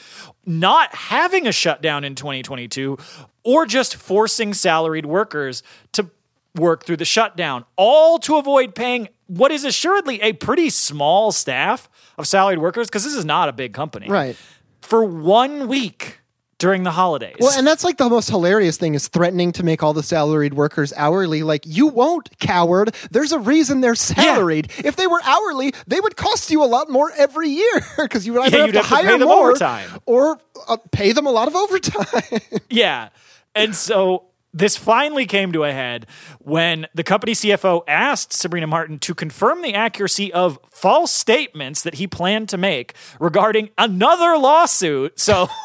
not 0.45 0.95
having 0.95 1.45
a 1.45 1.51
shutdown 1.51 2.05
in 2.05 2.15
2022, 2.15 2.97
or 3.43 3.65
just 3.65 3.95
forcing 3.97 4.53
salaried 4.53 5.05
workers 5.05 5.61
to 5.91 6.09
work 6.55 6.85
through 6.85 6.97
the 6.97 7.05
shutdown, 7.05 7.65
all 7.75 8.19
to 8.19 8.37
avoid 8.37 8.75
paying 8.75 9.09
what 9.27 9.51
is 9.51 9.63
assuredly 9.63 10.21
a 10.21 10.33
pretty 10.33 10.69
small 10.69 11.31
staff 11.31 11.89
of 12.17 12.27
salaried 12.27 12.59
workers, 12.59 12.87
because 12.87 13.03
this 13.03 13.15
is 13.15 13.25
not 13.25 13.49
a 13.49 13.53
big 13.53 13.73
company. 13.73 14.07
Right. 14.07 14.35
For 14.81 15.03
one 15.03 15.67
week 15.67 16.19
during 16.59 16.83
the 16.83 16.91
holidays. 16.91 17.35
Well, 17.39 17.57
and 17.57 17.65
that's 17.67 17.83
like 17.83 17.97
the 17.97 18.07
most 18.07 18.29
hilarious 18.29 18.77
thing 18.77 18.93
is 18.93 19.07
threatening 19.09 19.51
to 19.53 19.63
make 19.63 19.83
all 19.83 19.91
the 19.93 20.03
salaried 20.03 20.53
workers 20.53 20.93
hourly. 20.95 21.43
Like, 21.43 21.63
you 21.65 21.87
won't, 21.87 22.29
coward. 22.39 22.95
There's 23.11 23.31
a 23.33 23.39
reason 23.39 23.81
they're 23.81 23.95
salaried. 23.95 24.71
If 24.77 24.95
they 24.95 25.07
were 25.07 25.19
hourly, 25.25 25.73
they 25.87 25.99
would 25.99 26.15
cost 26.15 26.51
you 26.51 26.63
a 26.63 26.67
lot 26.67 26.89
more 26.89 27.11
every 27.17 27.49
year 27.49 27.81
because 27.97 28.25
you 28.25 28.33
would 28.33 28.43
either 28.43 28.57
Yeah, 28.57 28.65
have 28.65 28.71
to 28.73 28.77
have 28.79 28.87
to 28.89 28.95
hire 28.95 29.05
pay 29.13 29.17
them 29.17 29.27
more 29.27 29.49
overtime. 29.49 29.89
or 30.05 30.39
uh, 30.69 30.77
pay 30.91 31.11
them 31.11 31.25
a 31.25 31.31
lot 31.31 31.47
of 31.47 31.55
overtime. 31.55 32.39
Yeah. 32.69 33.09
And 33.55 33.75
so 33.75 34.25
this 34.53 34.77
finally 34.77 35.25
came 35.25 35.51
to 35.51 35.63
a 35.63 35.71
head 35.71 36.05
when 36.39 36.87
the 36.93 37.03
company 37.03 37.33
CFO 37.33 37.83
asked 37.87 38.33
Sabrina 38.33 38.67
Martin 38.67 38.99
to 38.99 39.15
confirm 39.15 39.61
the 39.61 39.73
accuracy 39.73 40.31
of 40.31 40.59
false 40.69 41.11
statements 41.11 41.81
that 41.81 41.95
he 41.95 42.07
planned 42.07 42.49
to 42.49 42.57
make 42.57 42.93
regarding 43.19 43.69
another 43.77 44.37
lawsuit. 44.37 45.19
So. 45.19 45.49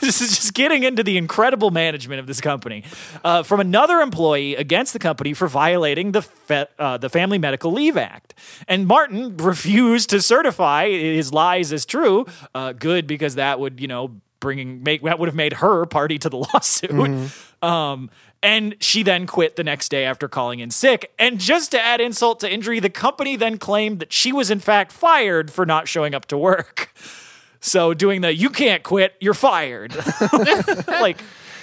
this 0.00 0.22
is 0.22 0.30
just 0.30 0.54
getting 0.54 0.82
into 0.82 1.02
the 1.02 1.18
incredible 1.18 1.70
management 1.70 2.20
of 2.20 2.26
this 2.26 2.40
company 2.40 2.84
uh, 3.22 3.42
from 3.42 3.60
another 3.60 4.00
employee 4.00 4.56
against 4.56 4.94
the 4.94 4.98
company 4.98 5.34
for 5.34 5.46
violating 5.46 6.12
the 6.12 6.22
fe- 6.22 6.66
uh, 6.78 6.96
the 6.96 7.10
Family 7.10 7.36
Medical 7.36 7.70
Leave 7.70 7.98
Act, 7.98 8.32
and 8.66 8.86
Martin 8.86 9.36
refused 9.36 10.08
to 10.08 10.22
certify 10.22 10.88
his 10.88 11.34
lies 11.34 11.70
as 11.70 11.84
true. 11.84 12.24
Uh, 12.54 12.72
good 12.72 13.06
because 13.06 13.34
that 13.34 13.60
would 13.60 13.78
you 13.78 13.88
know 13.88 14.18
bringing 14.40 14.82
make 14.82 15.02
that 15.02 15.18
would 15.18 15.28
have 15.28 15.36
made 15.36 15.54
her 15.54 15.84
party 15.86 16.18
to 16.18 16.28
the 16.28 16.36
lawsuit. 16.54 17.30
Um, 17.62 18.10
and 18.42 18.76
she 18.80 19.02
then 19.02 19.26
quit 19.26 19.56
the 19.56 19.64
next 19.64 19.88
day 19.88 20.04
after 20.04 20.28
calling 20.28 20.60
in 20.60 20.70
sick. 20.70 21.12
And 21.18 21.40
just 21.40 21.72
to 21.72 21.80
add 21.80 22.00
insult 22.00 22.40
to 22.40 22.52
injury, 22.52 22.78
the 22.80 22.90
company 22.90 23.36
then 23.36 23.58
claimed 23.58 23.98
that 23.98 24.12
she 24.12 24.32
was 24.32 24.50
in 24.50 24.60
fact 24.60 24.92
fired 24.92 25.50
for 25.50 25.66
not 25.66 25.88
showing 25.88 26.14
up 26.14 26.26
to 26.26 26.38
work. 26.38 26.92
So 27.60 27.92
doing 27.92 28.20
the 28.20 28.32
you 28.32 28.50
can't 28.50 28.84
quit, 28.84 29.14
you're 29.18 29.34
fired. 29.34 29.92
like 30.86 31.20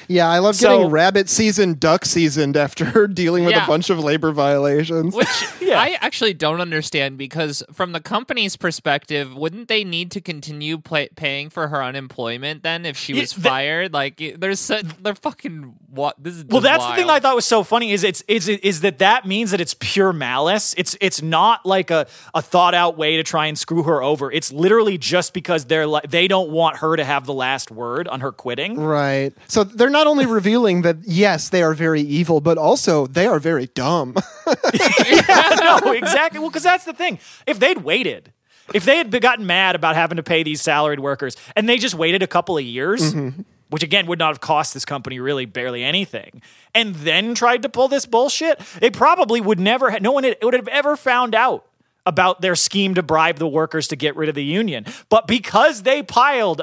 Yeah, 0.08 0.28
I 0.30 0.40
love 0.40 0.56
So- 0.56 0.78
getting 0.78 0.92
rabbit 0.92 1.30
seasoned, 1.30 1.80
duck 1.80 2.06
seasoned 2.06 2.58
after 2.58 3.08
dealing 3.14 3.46
with 3.46 3.56
Yeah. 3.56 3.64
a 3.66 3.68
bunch 3.68 3.90
of 3.90 4.00
labor 4.00 4.32
violations. 4.32 5.16
Which 5.16 5.28
Yeah. 5.62 5.80
I 5.80 5.98
actually 6.02 6.34
don't 6.36 6.62
understand 6.62 7.18
because, 7.18 7.64
from 7.74 7.92
the 7.92 8.00
company's 8.00 8.56
perspective, 8.56 9.36
wouldn't 9.36 9.68
they 9.68 9.84
need 9.84 10.12
to 10.12 10.22
continue 10.22 10.78
pay- 10.78 11.10
paying 11.16 11.50
for 11.50 11.68
her 11.70 11.84
unemployment 11.84 12.62
then 12.64 12.86
if 12.86 12.98
she 12.98 13.14
Yeah, 13.14 13.22
was 13.22 13.34
the- 13.34 13.42
fired? 13.42 13.94
Like, 13.94 14.22
there's 14.38 14.60
so, 14.60 14.82
they're 15.02 15.16
fucking 15.16 15.74
what? 15.90 16.16
This 16.22 16.36
is 16.36 16.46
Well, 16.46 16.62
just 16.62 16.72
that's 16.72 16.86
the 16.86 16.96
thing 16.96 17.08
wild. 17.08 17.18
I 17.18 17.20
thought 17.22 17.36
was 17.36 17.46
so 17.46 17.64
funny 17.64 17.92
is 17.94 18.04
it's 18.04 18.22
is 18.28 18.48
is 18.50 18.82
that 18.82 19.00
that 19.00 19.26
means 19.26 19.52
that 19.52 19.62
it's 19.62 19.76
pure 19.80 20.12
malice. 20.14 20.76
It's 20.78 20.96
it's 21.02 21.22
not 21.22 21.66
like 21.66 21.90
a, 21.90 22.06
a 22.34 22.42
thought 22.42 22.74
out 22.74 22.98
way 22.98 23.16
to 23.18 23.24
try 23.24 23.46
and 23.48 23.58
screw 23.58 23.84
her 23.84 24.04
over. 24.04 24.32
It's 24.32 24.52
literally 24.52 24.98
just 24.98 25.34
because 25.34 25.66
they're 25.66 25.88
like 25.88 26.10
they 26.10 26.28
don't 26.28 26.50
want 26.52 26.78
her 26.78 26.96
to 26.96 27.04
have 27.06 27.26
the 27.26 27.34
last 27.34 27.72
word 27.72 28.08
on 28.08 28.20
her 28.20 28.32
quitting. 28.32 28.78
Right. 28.80 29.34
So 29.48 29.64
they're 29.64 29.90
not 29.96 30.08
only 30.08 30.26
revealing 30.26 30.82
that, 30.82 30.98
yes, 31.04 31.50
they 31.50 31.64
are 31.64 31.74
very 31.74 32.02
evil, 32.02 32.42
but 32.42 32.58
also 32.58 33.08
they 33.08 33.26
are 33.26 33.40
very 33.40 33.68
dumb. 33.68 34.14
yeah, 34.74 35.56
no, 35.62 35.92
exactly. 35.92 36.40
Well, 36.40 36.50
because 36.50 36.64
that's 36.64 36.84
the 36.84 36.94
thing. 36.94 37.18
If 37.48 37.60
they'd 37.60 37.78
waited, 37.78 38.34
if 38.74 38.84
they 38.84 38.98
had 38.98 39.10
gotten 39.22 39.46
mad 39.46 39.76
about 39.76 39.96
having 39.96 40.18
to 40.18 40.24
pay 40.24 40.44
these 40.44 40.62
salaried 40.62 41.00
workers 41.00 41.38
and 41.56 41.70
they 41.70 41.78
just 41.78 41.96
waited 41.96 42.22
a 42.22 42.28
couple 42.28 42.58
of 42.58 42.64
years, 42.64 43.14
mm-hmm. 43.14 43.42
which 43.70 43.84
again 43.84 44.06
would 44.08 44.20
not 44.20 44.30
have 44.30 44.42
cost 44.42 44.74
this 44.74 44.84
company 44.84 45.18
really 45.20 45.46
barely 45.46 45.82
anything, 45.82 46.42
and 46.74 46.96
then 46.96 47.34
tried 47.34 47.62
to 47.62 47.70
pull 47.70 47.88
this 47.88 48.06
bullshit, 48.06 48.60
they 48.82 48.90
probably 48.90 49.40
would 49.40 49.60
never, 49.60 49.92
ha- 49.92 50.00
no 50.02 50.12
one 50.12 50.26
had, 50.26 50.38
would 50.42 50.54
have 50.54 50.68
ever 50.68 50.98
found 50.98 51.34
out 51.34 51.66
about 52.06 52.42
their 52.42 52.56
scheme 52.56 52.94
to 52.96 53.02
bribe 53.02 53.38
the 53.38 53.48
workers 53.48 53.88
to 53.88 53.96
get 53.96 54.16
rid 54.16 54.28
of 54.28 54.36
the 54.36 54.44
union. 54.44 54.86
But 55.10 55.26
because 55.26 55.84
they 55.84 56.04
piled 56.04 56.62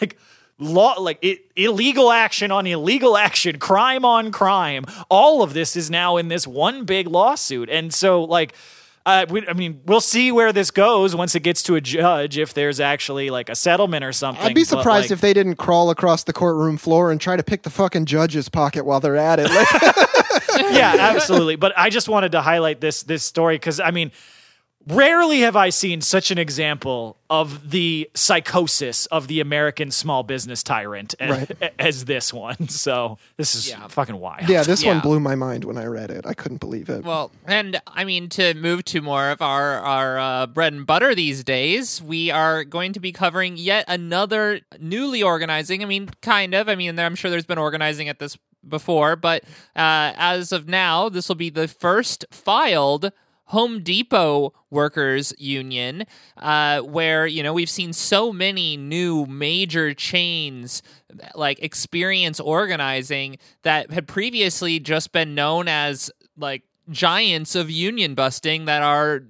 like 0.00 0.16
law 0.58 0.94
like 1.00 1.18
i 1.22 1.38
illegal 1.56 2.10
action 2.10 2.50
on 2.50 2.66
illegal 2.66 3.16
action, 3.16 3.58
crime 3.58 4.04
on 4.04 4.32
crime, 4.32 4.84
all 5.08 5.42
of 5.42 5.54
this 5.54 5.76
is 5.76 5.90
now 5.90 6.16
in 6.16 6.28
this 6.28 6.46
one 6.46 6.84
big 6.84 7.06
lawsuit. 7.06 7.68
And 7.68 7.92
so 7.92 8.24
like 8.24 8.54
uh, 9.08 9.24
we, 9.30 9.48
I 9.48 9.54
mean, 9.54 9.80
we'll 9.86 10.02
see 10.02 10.30
where 10.30 10.52
this 10.52 10.70
goes 10.70 11.16
once 11.16 11.34
it 11.34 11.40
gets 11.40 11.62
to 11.62 11.76
a 11.76 11.80
judge. 11.80 12.36
If 12.36 12.52
there's 12.52 12.78
actually 12.78 13.30
like 13.30 13.48
a 13.48 13.54
settlement 13.54 14.04
or 14.04 14.12
something, 14.12 14.44
I'd 14.44 14.54
be 14.54 14.64
surprised 14.64 15.06
like, 15.06 15.12
if 15.12 15.22
they 15.22 15.32
didn't 15.32 15.56
crawl 15.56 15.88
across 15.88 16.24
the 16.24 16.34
courtroom 16.34 16.76
floor 16.76 17.10
and 17.10 17.18
try 17.18 17.34
to 17.34 17.42
pick 17.42 17.62
the 17.62 17.70
fucking 17.70 18.04
judge's 18.04 18.50
pocket 18.50 18.84
while 18.84 19.00
they're 19.00 19.16
at 19.16 19.38
it. 19.40 19.48
Like, 19.48 19.66
yeah, 20.74 20.94
absolutely. 20.98 21.56
But 21.56 21.72
I 21.74 21.88
just 21.88 22.06
wanted 22.10 22.32
to 22.32 22.42
highlight 22.42 22.82
this 22.82 23.02
this 23.02 23.24
story 23.24 23.54
because 23.54 23.80
I 23.80 23.92
mean, 23.92 24.12
rarely 24.88 25.40
have 25.40 25.54
I 25.56 25.70
seen 25.70 26.00
such 26.00 26.30
an 26.30 26.38
example 26.38 27.16
of 27.30 27.70
the 27.70 28.08
psychosis 28.14 29.06
of 29.06 29.28
the 29.28 29.40
American 29.40 29.90
small 29.90 30.22
business 30.22 30.62
tyrant 30.62 31.14
as, 31.20 31.30
Right. 31.50 31.72
as 31.78 32.04
this 32.06 32.32
one. 32.32 32.68
So 32.68 33.18
this 33.36 33.54
is 33.54 33.68
Yeah. 33.68 33.86
fucking 33.88 34.18
wild. 34.18 34.48
yeah, 34.48 34.62
this 34.62 34.84
one 34.84 35.00
blew 35.00 35.20
my 35.20 35.34
mind 35.34 35.64
when 35.64 35.76
I 35.76 35.84
read 35.86 36.10
it. 36.10 36.24
I 36.26 36.32
couldn't 36.34 36.58
believe 36.58 36.88
it. 36.88 37.04
Well, 37.04 37.30
and 37.46 37.80
I 37.86 38.04
mean 38.04 38.28
to 38.30 38.54
move 38.54 38.84
to 38.86 39.00
more 39.02 39.30
of 39.30 39.42
our 39.42 39.78
our 39.80 40.18
uh, 40.18 40.46
bread 40.46 40.72
and 40.72 40.86
butter 40.86 41.14
these 41.14 41.44
days, 41.44 42.00
we 42.02 42.30
are 42.30 42.64
going 42.64 42.92
to 42.94 43.00
be 43.00 43.12
covering 43.12 43.56
yet 43.56 43.84
another 43.88 44.60
newly 44.80 45.22
organizing. 45.22 45.82
I 45.82 45.86
mean, 45.86 46.08
kind 46.22 46.54
of. 46.54 46.68
I 46.68 46.74
mean, 46.76 46.98
I'm 46.98 47.14
sure 47.14 47.30
there's 47.30 47.44
been 47.46 47.58
organizing 47.58 48.08
at 48.08 48.18
this 48.18 48.38
before, 48.66 49.16
but 49.16 49.44
uh, 49.76 50.12
as 50.16 50.52
of 50.52 50.68
now, 50.68 51.08
this 51.08 51.28
will 51.28 51.36
be 51.36 51.50
the 51.50 51.68
first 51.68 52.24
filed. 52.30 53.12
Home 53.48 53.82
Depot 53.82 54.52
Workers 54.70 55.32
Union, 55.38 56.04
uh, 56.36 56.80
where 56.80 57.26
you 57.26 57.42
know 57.42 57.52
we've 57.52 57.70
seen 57.70 57.92
so 57.92 58.32
many 58.32 58.76
new 58.76 59.26
major 59.26 59.94
chains 59.94 60.82
like 61.34 61.58
experience 61.62 62.40
organizing 62.40 63.38
that 63.62 63.90
had 63.90 64.06
previously 64.06 64.78
just 64.78 65.12
been 65.12 65.34
known 65.34 65.66
as 65.68 66.10
like 66.36 66.62
giants 66.90 67.54
of 67.54 67.70
union 67.70 68.14
busting 68.14 68.66
that 68.66 68.82
are 68.82 69.24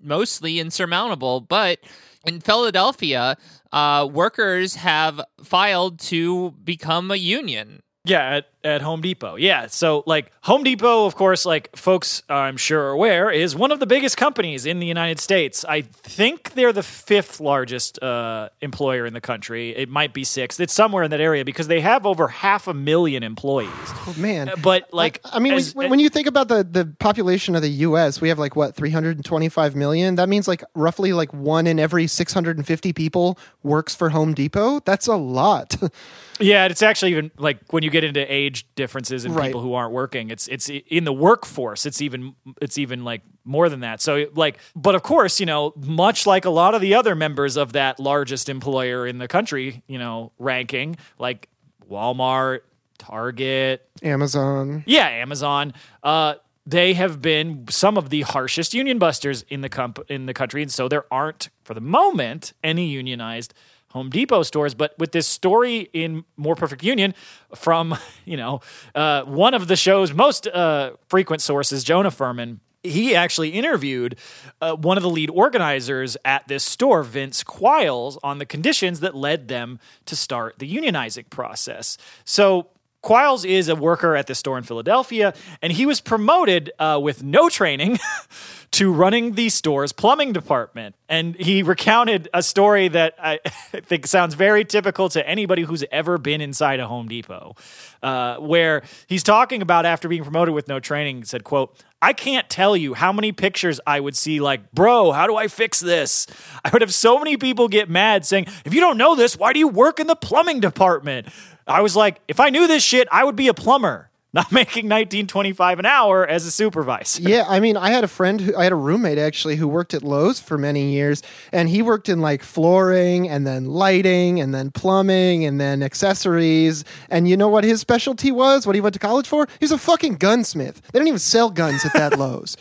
mostly 0.00 0.60
insurmountable. 0.60 1.40
But 1.40 1.80
in 2.24 2.40
Philadelphia, 2.40 3.36
uh, 3.72 4.08
workers 4.10 4.76
have 4.76 5.20
filed 5.42 5.98
to 6.00 6.52
become 6.62 7.10
a 7.10 7.16
union. 7.16 7.82
Yeah, 8.04 8.42
at, 8.64 8.82
Home 8.82 9.00
Depot. 9.00 9.36
Yeah. 9.36 9.66
So, 9.68 10.02
like, 10.06 10.32
Home 10.42 10.62
Depot, 10.64 11.06
of 11.06 11.14
course, 11.14 11.44
like 11.46 11.74
folks 11.76 12.22
I'm 12.28 12.56
sure 12.56 12.82
are 12.84 12.90
aware, 12.90 13.30
is 13.30 13.54
one 13.54 13.70
of 13.70 13.80
the 13.80 13.86
biggest 13.86 14.16
companies 14.16 14.66
in 14.66 14.80
the 14.80 14.86
United 14.86 15.20
States. 15.20 15.64
I 15.64 15.82
think 15.82 16.54
they're 16.54 16.72
the 16.72 16.82
fifth 16.82 17.40
largest 17.40 18.02
uh, 18.02 18.48
employer 18.60 19.06
in 19.06 19.12
the 19.14 19.20
country. 19.20 19.74
It 19.76 19.88
might 19.88 20.12
be 20.12 20.24
sixth. 20.24 20.60
It's 20.60 20.72
somewhere 20.74 21.02
in 21.04 21.10
that 21.10 21.20
area 21.20 21.44
because 21.44 21.68
they 21.68 21.80
have 21.80 22.06
over 22.06 22.28
half 22.28 22.66
a 22.66 22.74
million 22.74 23.22
employees. 23.22 23.70
Oh, 24.06 24.14
man. 24.18 24.50
But, 24.62 24.92
like, 24.92 25.20
I 25.24 25.38
mean, 25.38 25.54
as- 25.54 25.74
when, 25.74 25.90
when 25.90 26.00
you 26.00 26.08
think 26.08 26.26
about 26.26 26.48
the, 26.48 26.64
the 26.64 26.86
population 26.98 27.54
of 27.54 27.62
the 27.62 27.68
U.S., 27.70 28.20
we 28.20 28.28
have 28.28 28.38
like 28.38 28.56
what 28.56 28.74
325 28.74 29.76
million. 29.76 30.14
That 30.16 30.28
means 30.28 30.48
like 30.48 30.62
roughly 30.74 31.12
like 31.12 31.32
one 31.32 31.66
in 31.66 31.78
every 31.78 32.06
650 32.06 32.92
people 32.92 33.38
works 33.62 33.94
for 33.94 34.10
Home 34.10 34.34
Depot. 34.34 34.80
That's 34.80 35.06
a 35.06 35.16
lot. 35.16 35.76
Yeah, 36.40 36.66
it's 36.66 36.82
actually 36.82 37.12
even 37.12 37.30
like 37.38 37.58
when 37.72 37.84
you 37.84 37.90
get 37.90 38.02
into 38.02 38.20
age 38.20 38.53
differences 38.76 39.24
in 39.24 39.34
Right. 39.34 39.46
people 39.46 39.60
who 39.60 39.74
aren't 39.74 39.92
working. 39.92 40.30
It's 40.30 40.46
it's 40.48 40.68
in 40.68 41.04
the 41.04 41.12
workforce. 41.12 41.84
It's 41.86 42.00
even 42.00 42.34
it's 42.62 42.78
even 42.78 43.02
like 43.04 43.22
more 43.44 43.68
than 43.68 43.80
that. 43.80 44.00
So 44.00 44.26
like, 44.34 44.58
but 44.76 44.94
of 44.94 45.02
course, 45.02 45.40
you 45.40 45.46
know, 45.46 45.72
much 45.76 46.26
like 46.26 46.44
a 46.44 46.50
lot 46.50 46.74
of 46.74 46.80
the 46.80 46.94
other 46.94 47.14
members 47.14 47.56
of 47.56 47.72
that 47.72 47.98
largest 47.98 48.48
employer 48.48 49.06
in 49.06 49.18
the 49.18 49.28
country, 49.28 49.82
you 49.88 49.98
know, 49.98 50.32
ranking 50.38 50.96
like 51.18 51.48
Walmart, 51.90 52.60
Target, 52.98 53.86
Amazon. 54.02 54.82
yeah, 54.86 55.08
Amazon. 55.08 55.74
Uh, 56.02 56.34
they 56.66 56.94
have 56.94 57.20
been 57.20 57.66
some 57.68 57.98
of 57.98 58.08
the 58.08 58.22
harshest 58.22 58.72
union 58.72 58.98
busters 58.98 59.44
in 59.50 59.60
the 59.60 59.68
comp- 59.68 60.08
in 60.08 60.24
the 60.24 60.32
country, 60.32 60.62
and 60.62 60.72
so 60.72 60.88
there 60.88 61.04
aren't, 61.12 61.50
for 61.62 61.74
the 61.74 61.80
moment, 61.82 62.54
any 62.62 62.86
unionized 62.86 63.52
Home 63.94 64.10
Depot 64.10 64.42
stores. 64.42 64.74
But 64.74 64.94
with 64.98 65.12
this 65.12 65.26
story 65.26 65.88
in 65.92 66.24
More 66.36 66.54
Perfect 66.54 66.82
Union 66.82 67.14
from 67.54 67.96
you 68.24 68.36
know 68.36 68.60
uh, 68.94 69.22
one 69.22 69.54
of 69.54 69.68
the 69.68 69.76
show's 69.76 70.12
most 70.12 70.46
uh, 70.46 70.92
frequent 71.08 71.40
sources, 71.40 71.82
Jonah 71.84 72.10
Furman. 72.10 72.60
He 72.82 73.16
actually 73.16 73.48
interviewed 73.48 74.18
uh, 74.60 74.76
one 74.76 74.98
of 74.98 75.02
the 75.02 75.08
lead 75.08 75.30
organizers 75.30 76.18
at 76.22 76.46
this 76.48 76.62
store, 76.62 77.02
Vince 77.02 77.42
Quiles, 77.42 78.18
on 78.22 78.36
the 78.36 78.44
conditions 78.44 79.00
that 79.00 79.14
led 79.14 79.48
them 79.48 79.78
to 80.04 80.14
start 80.14 80.58
the 80.58 80.70
unionizing 80.70 81.30
process. 81.30 81.96
So 82.26 82.68
Quiles 83.04 83.44
is 83.44 83.68
a 83.68 83.76
worker 83.76 84.16
at 84.16 84.28
the 84.28 84.34
store 84.34 84.56
in 84.56 84.64
Philadelphia, 84.64 85.34
and 85.60 85.70
he 85.70 85.84
was 85.84 86.00
promoted 86.00 86.72
uh, 86.78 86.98
with 87.02 87.22
no 87.22 87.50
training 87.50 87.98
to 88.70 88.90
running 88.90 89.34
the 89.34 89.50
store's 89.50 89.92
plumbing 89.92 90.32
department. 90.32 90.94
And 91.06 91.36
he 91.36 91.62
recounted 91.62 92.30
a 92.32 92.42
story 92.42 92.88
that 92.88 93.14
I 93.22 93.40
think 93.74 94.06
sounds 94.06 94.34
very 94.34 94.64
typical 94.64 95.10
to 95.10 95.28
anybody 95.28 95.62
who's 95.62 95.84
ever 95.92 96.16
been 96.16 96.40
inside 96.40 96.80
a 96.80 96.86
Home 96.86 97.06
Depot, 97.06 97.54
uh, 98.02 98.38
where 98.38 98.82
he's 99.06 99.22
talking 99.22 99.60
about 99.60 99.84
after 99.84 100.08
being 100.08 100.22
promoted 100.22 100.54
with 100.54 100.66
no 100.66 100.80
training, 100.80 101.24
said, 101.24 101.44
"quote." 101.44 101.78
I 102.04 102.12
can't 102.12 102.50
tell 102.50 102.76
you 102.76 102.92
how 102.92 103.14
many 103.14 103.32
pictures 103.32 103.80
I 103.86 103.98
would 103.98 104.14
see 104.14 104.38
like, 104.38 104.70
bro, 104.72 105.12
how 105.12 105.26
do 105.26 105.36
I 105.36 105.48
fix 105.48 105.80
this? 105.80 106.26
I 106.62 106.68
would 106.68 106.82
have 106.82 106.92
so 106.92 107.18
many 107.18 107.38
people 107.38 107.66
get 107.66 107.88
mad 107.88 108.26
saying, 108.26 108.46
if 108.66 108.74
you 108.74 108.80
don't 108.80 108.98
know 108.98 109.14
this, 109.14 109.38
why 109.38 109.54
do 109.54 109.58
you 109.58 109.68
work 109.68 109.98
in 109.98 110.06
the 110.06 110.14
plumbing 110.14 110.60
department? 110.60 111.28
I 111.66 111.80
was 111.80 111.96
like, 111.96 112.20
if 112.28 112.40
I 112.40 112.50
knew 112.50 112.66
this 112.66 112.82
shit, 112.82 113.08
I 113.10 113.24
would 113.24 113.36
be 113.36 113.48
a 113.48 113.54
plumber. 113.54 114.10
Not 114.34 114.50
making 114.52 114.86
19.25 114.86 115.78
an 115.78 115.86
hour 115.86 116.26
as 116.26 116.44
a 116.44 116.50
supervisor. 116.50 117.22
Yeah, 117.22 117.44
I 117.48 117.60
mean, 117.60 117.76
I 117.76 117.90
had 117.90 118.02
a 118.04 118.08
friend, 118.08 118.40
who, 118.40 118.54
I 118.56 118.64
had 118.64 118.72
a 118.72 118.76
roommate 118.76 119.16
actually 119.16 119.56
who 119.56 119.66
worked 119.68 119.94
at 119.94 120.02
Lowe's 120.02 120.40
for 120.40 120.58
many 120.58 120.92
years, 120.92 121.22
and 121.52 121.68
he 121.68 121.80
worked 121.80 122.08
in 122.08 122.20
like 122.20 122.42
flooring 122.42 123.28
and 123.28 123.46
then 123.46 123.66
lighting 123.66 124.40
and 124.40 124.52
then 124.52 124.70
plumbing 124.72 125.44
and 125.44 125.60
then 125.60 125.82
accessories. 125.82 126.84
And 127.08 127.28
you 127.28 127.36
know 127.36 127.48
what 127.48 127.64
his 127.64 127.80
specialty 127.80 128.32
was? 128.32 128.66
What 128.66 128.74
he 128.74 128.80
went 128.80 128.94
to 128.94 128.98
college 128.98 129.28
for? 129.28 129.46
He 129.60 129.64
was 129.64 129.72
a 129.72 129.78
fucking 129.78 130.16
gunsmith. 130.16 130.82
They 130.92 130.98
didn't 130.98 131.08
even 131.08 131.18
sell 131.20 131.48
guns 131.50 131.84
at 131.84 131.92
that 131.94 132.18
Lowe's. 132.18 132.56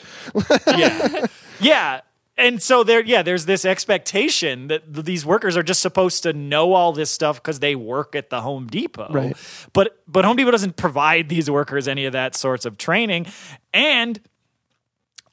yeah. 0.68 1.26
Yeah. 1.60 2.02
And 2.36 2.62
so 2.62 2.84
there, 2.84 3.04
yeah, 3.04 3.22
there's 3.22 3.46
this 3.46 3.64
expectation 3.64 4.68
that 4.68 4.92
th- 4.92 5.06
these 5.06 5.26
workers 5.26 5.56
are 5.56 5.62
just 5.62 5.82
supposed 5.82 6.24
to 6.24 6.34
know 6.34 6.74
all 6.74 6.92
this 6.92 7.12
stuff 7.12 7.42
because 7.42 7.60
they 7.60 7.76
work 7.76 8.16
at 8.16 8.30
the 8.32 8.42
Home 8.42 8.68
Depot. 8.68 9.10
Right. 9.12 9.38
But 9.72 10.00
but 10.08 10.26
Home 10.26 10.36
Depot 10.36 10.52
doesn't 10.52 10.76
provide 10.76 11.30
these 11.30 11.50
workers 11.50 11.88
any 11.88 12.06
of 12.06 12.14
that 12.14 12.36
sorts 12.36 12.66
of 12.66 12.78
training. 12.78 13.28
And 13.72 14.20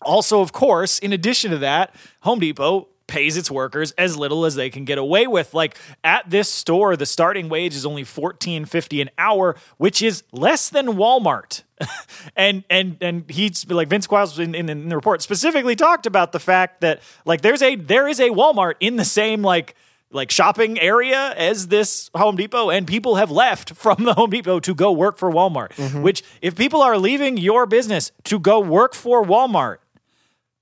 also, 0.02 0.40
of 0.40 0.52
course, 0.52 0.98
in 0.98 1.12
addition 1.12 1.50
to 1.52 1.58
that, 1.58 1.94
Home 2.20 2.38
Depot 2.38 2.88
pays 3.10 3.36
its 3.36 3.50
workers 3.50 3.90
as 3.98 4.16
little 4.16 4.46
as 4.46 4.54
they 4.54 4.70
can 4.70 4.86
get 4.86 4.96
away 4.96 5.26
with. 5.26 5.52
Like 5.52 5.76
at 6.02 6.30
this 6.30 6.50
store, 6.50 6.96
the 6.96 7.04
starting 7.04 7.50
wage 7.50 7.74
is 7.74 7.84
only 7.84 8.04
fourteen 8.04 8.64
fifty 8.64 9.02
an 9.02 9.10
hour, 9.18 9.56
which 9.76 10.00
is 10.00 10.22
less 10.32 10.70
than 10.70 10.86
Walmart. 10.94 11.64
and 12.36 12.64
and 12.70 12.96
and 13.00 13.24
he's 13.28 13.68
like 13.70 13.88
Vince 13.88 14.06
Quiles 14.06 14.38
in, 14.38 14.54
in, 14.54 14.68
in 14.68 14.88
the 14.88 14.96
report 14.96 15.20
specifically 15.22 15.76
talked 15.76 16.06
about 16.06 16.32
the 16.32 16.40
fact 16.40 16.80
that 16.80 17.00
like 17.24 17.42
there's 17.42 17.62
a 17.62 17.74
there 17.76 18.08
is 18.08 18.20
a 18.20 18.30
Walmart 18.30 18.74
in 18.80 18.96
the 18.96 19.04
same 19.04 19.42
like 19.42 19.74
like 20.12 20.30
shopping 20.30 20.78
area 20.78 21.32
as 21.36 21.68
this 21.68 22.10
Home 22.14 22.36
Depot, 22.36 22.70
and 22.70 22.86
people 22.86 23.16
have 23.16 23.30
left 23.30 23.74
from 23.74 24.04
the 24.04 24.14
Home 24.14 24.30
Depot 24.30 24.60
to 24.60 24.74
go 24.74 24.92
work 24.92 25.16
for 25.16 25.30
Walmart. 25.30 25.70
Mm-hmm. 25.74 26.02
Which, 26.02 26.22
if 26.42 26.56
people 26.56 26.82
are 26.82 26.98
leaving 26.98 27.36
your 27.36 27.66
business 27.66 28.10
to 28.24 28.38
go 28.38 28.60
work 28.60 28.94
for 28.94 29.24
Walmart, 29.24 29.78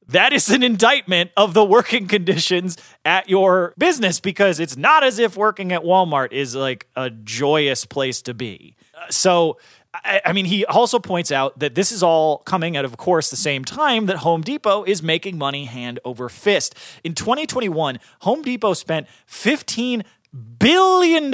that 0.09 0.33
is 0.33 0.49
an 0.49 0.63
indictment 0.63 1.31
of 1.37 1.55
the 1.55 1.65
working 1.65 2.07
conditions 2.17 2.77
at 3.05 3.29
your 3.29 3.75
business 3.79 4.21
because 4.21 4.59
it's 4.61 4.77
not 4.77 5.05
as 5.05 5.19
if 5.19 5.37
working 5.37 5.73
at 5.73 5.83
Walmart 5.83 6.33
is 6.33 6.55
like 6.55 6.87
a 6.97 7.11
joyous 7.11 7.85
place 7.85 8.23
to 8.23 8.35
be. 8.35 8.75
Uh, 8.95 9.11
So, 9.11 9.59
I, 9.95 10.21
I 10.27 10.33
mean, 10.33 10.45
he 10.47 10.65
also 10.67 10.99
points 10.99 11.33
out 11.33 11.59
that 11.59 11.75
this 11.75 11.93
is 11.93 12.03
all 12.03 12.39
coming 12.39 12.77
at, 12.77 12.85
of 12.85 12.97
course, 12.97 13.31
the 13.31 13.37
same 13.37 13.65
time 13.65 14.07
that 14.07 14.19
Home 14.19 14.43
Depot 14.43 14.85
is 14.85 15.03
making 15.03 15.39
money 15.39 15.65
hand 15.65 15.99
over 16.05 16.29
fist. 16.29 16.75
In 17.05 17.15
2021, 17.15 17.99
Home 18.21 18.43
Depot 18.43 18.75
spent 18.75 19.07
$15 19.27 20.05
billion 20.59 21.31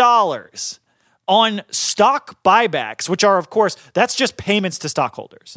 on 1.27 1.63
stock 1.71 2.43
buybacks, 2.43 3.09
which 3.09 3.25
are, 3.25 3.39
of 3.39 3.49
course, 3.51 3.77
that's 3.95 4.15
just 4.15 4.37
payments 4.37 4.79
to 4.81 4.89
stockholders. 4.89 5.57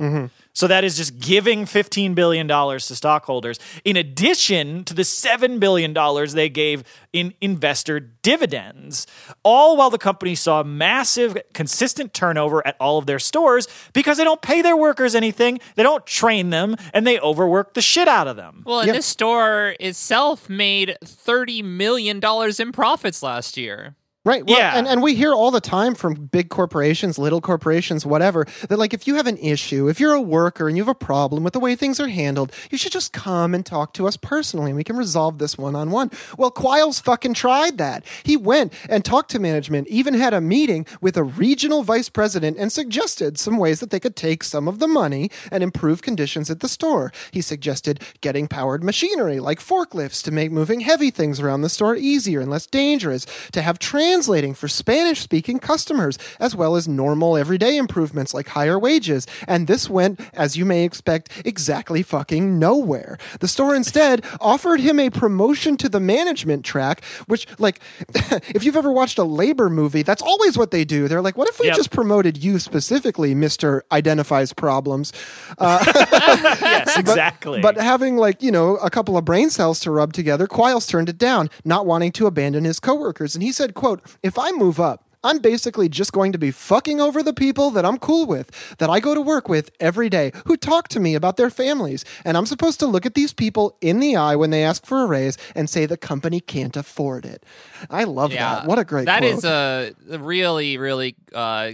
So 0.54 0.66
that 0.68 0.84
is 0.84 0.98
just 0.98 1.20
giving 1.20 1.66
$15 1.66 2.16
billion 2.16 2.48
to 2.48 2.80
stockholders, 2.80 3.60
in 3.86 3.96
addition 3.96 4.84
to 4.86 4.94
the 4.96 5.04
$7 5.04 5.60
billion 5.60 5.94
they 6.34 6.50
gave 6.50 6.84
in 7.14 7.34
investor 7.42 8.00
dividends, 8.00 9.06
all 9.44 9.78
while 9.78 9.90
the 9.92 9.98
company 10.00 10.34
saw 10.36 10.64
massive, 10.64 11.38
consistent 11.54 12.14
turnover 12.14 12.66
at 12.66 12.76
all 12.80 12.98
of 12.98 13.06
their 13.06 13.20
stores 13.20 13.68
because 13.94 14.18
they 14.18 14.24
don't 14.24 14.42
pay 14.42 14.62
their 14.64 14.76
workers 14.78 15.14
anything, 15.14 15.60
they 15.76 15.84
don't 15.84 16.06
train 16.08 16.50
them, 16.50 16.76
and 16.94 17.06
they 17.06 17.20
overwork 17.20 17.74
the 17.76 17.82
shit 17.82 18.08
out 18.08 18.28
of 18.28 18.36
them. 18.36 18.64
Well, 18.66 18.80
and 18.80 18.88
Yep. 18.88 18.96
this 18.96 19.06
store 19.06 19.76
itself 19.80 20.50
made 20.50 20.98
$30 21.06 21.64
million 21.64 22.20
in 22.60 22.72
profits 22.72 23.22
last 23.22 23.58
year. 23.58 23.96
Right. 24.28 24.46
Well, 24.46 24.58
Yeah. 24.58 24.78
And, 24.78 24.88
and 24.88 25.02
we 25.02 25.16
hear 25.16 25.34
all 25.34 25.52
the 25.52 25.62
time 25.62 25.96
from 25.96 26.14
big 26.14 26.50
corporations, 26.50 27.18
little 27.18 27.40
corporations, 27.40 28.06
whatever, 28.06 28.46
that 28.68 28.78
like 28.78 28.94
if 28.94 29.08
you 29.08 29.16
have 29.16 29.26
an 29.26 29.38
issue, 29.38 29.88
if 29.88 30.02
you're 30.02 30.14
a 30.14 30.22
worker 30.22 30.68
and 30.68 30.76
you 30.76 30.84
have 30.84 30.90
a 30.90 30.96
problem 30.96 31.46
with 31.46 31.54
the 31.54 31.62
way 31.62 31.76
things 31.76 31.98
are 32.02 32.10
handled, 32.10 32.52
you 32.70 32.78
should 32.78 32.92
just 32.92 33.14
come 33.14 33.56
and 33.56 33.66
talk 33.66 33.94
to 33.94 34.06
us 34.06 34.18
personally 34.18 34.72
and 34.72 34.76
we 34.76 34.84
can 34.84 34.98
resolve 34.98 35.38
this 35.38 35.58
one 35.58 35.76
on 35.78 35.92
one. 35.92 36.12
Well, 36.38 36.52
Quiles 36.52 37.00
fucking 37.00 37.36
tried 37.36 37.78
that. 37.78 38.04
He 38.24 38.36
went 38.36 38.74
and 38.90 39.06
talked 39.06 39.32
to 39.32 39.40
management, 39.40 39.88
even 39.88 40.14
had 40.14 40.34
a 40.34 40.42
meeting 40.42 40.86
with 41.00 41.16
a 41.16 41.24
regional 41.24 41.84
vice 41.84 42.10
president 42.10 42.58
and 42.58 42.70
suggested 42.70 43.38
some 43.38 43.58
ways 43.58 43.80
that 43.80 43.92
they 43.92 44.00
could 44.00 44.18
take 44.18 44.44
some 44.44 44.68
of 44.68 44.80
the 44.80 44.88
money 44.90 45.32
and 45.52 45.64
improve 45.64 46.02
conditions 46.02 46.50
at 46.50 46.60
the 46.60 46.68
store. 46.68 47.14
He 47.32 47.42
suggested 47.42 48.02
getting 48.20 48.50
powered 48.50 48.84
machinery 48.84 49.40
like 49.40 49.60
forklifts 49.60 50.22
to 50.24 50.32
make 50.32 50.52
moving 50.52 50.82
heavy 50.82 51.12
things 51.12 51.40
around 51.40 51.62
the 51.62 51.70
store 51.70 51.96
easier 51.96 52.42
and 52.42 52.52
less 52.52 52.66
dangerous, 52.66 53.26
to 53.54 53.62
have 53.62 53.80
translating 54.18 54.56
for 54.56 54.68
Spanish 54.68 55.20
speaking 55.22 55.60
customers, 55.60 56.18
as 56.40 56.56
well 56.56 56.76
as 56.76 56.88
normal 56.88 57.38
everyday 57.38 57.78
improvements 57.78 58.34
like 58.34 58.48
higher 58.48 58.80
wages. 58.80 59.28
And 59.48 59.68
this 59.68 59.92
went, 59.92 60.20
as 60.34 60.58
you 60.58 60.66
may 60.66 60.84
expect, 60.86 61.30
exactly 61.46 62.02
fucking 62.02 62.58
nowhere. 62.58 63.20
The 63.42 63.48
store 63.48 63.76
instead 63.76 64.26
offered 64.42 64.80
him 64.80 65.00
a 65.00 65.12
promotion 65.12 65.78
to 65.78 65.88
the 65.88 66.00
management 66.00 66.66
track, 66.66 67.04
which, 67.28 67.46
like, 67.60 67.80
if 68.56 68.64
you've 68.64 68.76
ever 68.76 68.92
watched 68.92 69.20
a 69.20 69.24
labor 69.24 69.70
movie, 69.70 70.02
that's 70.02 70.24
always 70.24 70.58
what 70.58 70.72
they 70.72 70.84
do. 70.84 71.08
They're 71.08 71.22
like, 71.22 71.38
what 71.38 71.48
if 71.48 71.60
we 71.60 71.68
Yep. 71.68 71.76
just 71.76 71.92
promoted 71.92 72.44
you 72.44 72.58
specifically, 72.58 73.36
Mr. 73.36 73.82
Identifies 73.92 74.52
Problems? 74.52 75.14
Uh, 75.60 75.84
yes, 75.96 76.98
exactly. 76.98 77.62
But 77.62 77.78
having 77.78 78.18
like, 78.18 78.42
you 78.42 78.50
know, 78.52 78.78
a 78.78 78.90
couple 78.90 79.16
of 79.16 79.26
brain 79.26 79.52
cells 79.52 79.80
to 79.82 79.92
rub 79.92 80.12
together, 80.14 80.48
Quiles 80.48 80.88
turned 80.88 81.08
it 81.08 81.20
down, 81.20 81.52
not 81.64 81.86
wanting 81.86 82.12
to 82.14 82.26
abandon 82.26 82.64
his 82.64 82.80
coworkers. 82.80 83.36
And 83.36 83.44
he 83.44 83.52
said, 83.52 83.74
quote, 83.76 83.97
if 84.24 84.38
I 84.38 84.52
move 84.52 84.80
up, 84.80 85.04
I'm 85.24 85.40
basically 85.40 85.90
just 85.90 86.14
going 86.14 86.32
to 86.32 86.38
be 86.38 86.52
fucking 86.52 87.02
over 87.02 87.22
the 87.24 87.34
people 87.34 87.72
that 87.72 87.86
I'm 87.86 87.98
cool 87.98 88.26
with, 88.28 88.50
that 88.78 88.90
I 88.90 89.00
go 89.00 89.14
to 89.16 89.22
work 89.22 89.50
with 89.50 89.72
every 89.80 90.10
day, 90.10 90.32
who 90.46 90.56
talk 90.56 90.88
to 90.90 91.00
me 91.00 91.16
about 91.16 91.38
their 91.38 91.50
families. 91.50 92.06
And 92.24 92.38
I'm 92.38 92.46
supposed 92.46 92.80
to 92.80 92.86
look 92.86 93.06
at 93.06 93.16
these 93.16 93.34
people 93.34 93.78
in 93.82 94.00
the 94.00 94.16
eye 94.16 94.36
when 94.36 94.52
they 94.52 94.64
ask 94.64 94.86
for 94.86 95.02
a 95.02 95.06
raise 95.06 95.38
and 95.56 95.70
say 95.70 95.86
the 95.86 95.98
company 95.98 96.40
can't 96.40 96.78
afford 96.78 97.26
it. 97.26 97.44
I 97.90 98.04
love 98.06 98.32
that. 98.32 98.68
What 98.68 98.80
a 98.80 98.86
great 98.86 99.06
That 99.06 99.20
quote. 99.20 99.34
is 99.34 99.44
a 99.44 99.92
a 100.10 100.20
really, 100.20 100.78
really 100.78 101.16
uh, 101.34 101.72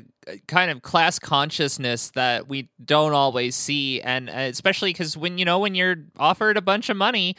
kind 0.47 0.71
of 0.71 0.82
class 0.82 1.19
consciousness 1.19 2.11
that 2.11 2.47
we 2.47 2.69
don't 2.84 3.13
always 3.13 3.55
see, 3.55 4.01
and 4.01 4.30
uh, 4.30 4.34
especially 4.34 4.91
because 4.91 5.17
when 5.17 5.38
you 5.38 5.45
know 5.45 5.59
when 5.59 5.76
you're 5.76 5.97
offered 6.17 6.57
a 6.57 6.61
bunch 6.61 6.89
of 6.89 6.97
money 6.97 7.36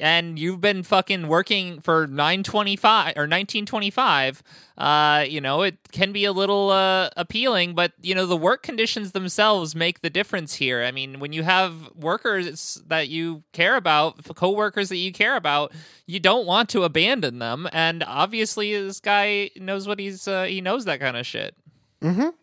and 0.00 0.38
you've 0.38 0.60
been 0.60 0.82
fucking 0.82 1.28
working 1.28 1.80
for 1.80 2.06
925 2.06 3.16
or 3.16 3.22
1925 3.22 4.42
uh 4.76 5.24
you 5.28 5.40
know 5.40 5.62
it 5.62 5.76
can 5.90 6.12
be 6.12 6.24
a 6.24 6.32
little 6.32 6.70
uh 6.70 7.08
appealing 7.16 7.74
but 7.74 7.92
you 8.00 8.14
know 8.14 8.26
the 8.26 8.36
work 8.36 8.62
conditions 8.62 9.12
themselves 9.12 9.74
make 9.74 10.00
the 10.00 10.10
difference 10.10 10.54
here. 10.54 10.82
I 10.82 10.92
mean 10.92 11.18
when 11.20 11.32
you 11.32 11.42
have 11.42 11.90
workers 11.94 12.80
that 12.86 13.08
you 13.08 13.42
care 13.52 13.76
about 13.76 14.24
co-workers 14.36 14.88
that 14.90 14.96
you 14.96 15.12
care 15.12 15.36
about 15.36 15.72
you 16.06 16.20
don't 16.20 16.46
want 16.46 16.68
to 16.70 16.84
abandon 16.84 17.38
them 17.38 17.68
and 17.72 18.04
obviously 18.04 18.72
this 18.80 19.00
guy 19.00 19.50
knows 19.56 19.88
what 19.88 19.98
he's 19.98 20.28
uh, 20.28 20.44
he 20.44 20.60
knows 20.60 20.84
that 20.84 21.00
kind 21.00 21.16
of 21.16 21.26
shit. 21.26 21.54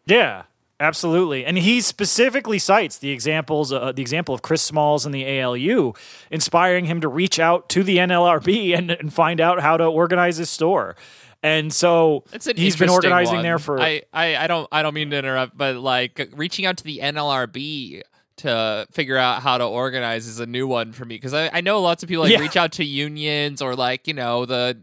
Yeah, 0.06 0.44
absolutely. 0.80 1.46
And 1.46 1.58
he 1.58 1.82
specifically 1.82 2.60
cites 2.60 2.98
the 2.98 3.12
examples, 3.12 3.72
uh, 3.72 3.92
the 3.92 4.02
example 4.02 4.34
of 4.36 4.42
Chris 4.42 4.62
Smalls 4.62 5.06
and 5.06 5.14
the 5.14 5.26
ALU, 5.42 5.94
inspiring 6.32 6.86
him 6.86 7.02
to 7.02 7.08
reach 7.08 7.40
out 7.40 7.70
to 7.70 7.84
the 7.84 7.98
NLRB 7.98 8.74
and, 8.78 8.92
and 8.92 9.14
find 9.14 9.40
out 9.42 9.60
how 9.62 9.78
to 9.78 9.86
organize 9.86 10.38
his 10.38 10.50
store. 10.50 10.96
And 11.44 11.72
so 11.72 12.24
he's 12.56 12.76
been 12.76 12.90
organizing 12.90 13.36
one. 13.36 13.44
there 13.44 13.60
for. 13.60 13.80
I, 13.80 14.02
I 14.12 14.36
I 14.36 14.48
don't 14.48 14.68
I 14.72 14.82
don't 14.82 14.96
mean 14.96 15.12
to 15.12 15.18
interrupt, 15.18 15.56
but 15.56 15.76
like 15.76 16.30
reaching 16.36 16.66
out 16.66 16.78
to 16.78 16.84
the 16.84 17.00
NLRB 17.04 18.02
to 18.38 18.88
figure 18.92 19.16
out 19.18 19.44
how 19.44 19.58
to 19.60 19.64
organize 19.64 20.26
is 20.28 20.40
a 20.40 20.46
new 20.48 20.68
one 20.68 20.92
for 20.92 21.06
me 21.06 21.16
because 21.16 21.34
I, 21.36 21.50
I 21.54 21.62
know 21.62 21.82
lots 21.82 22.02
of 22.04 22.10
people 22.10 22.24
like 22.24 22.34
Yeah. 22.34 22.40
reach 22.40 22.58
out 22.58 22.72
to 22.74 22.84
unions 22.84 23.62
or 23.62 23.76
like 23.76 24.08
you 24.08 24.14
know 24.16 24.46
the 24.46 24.76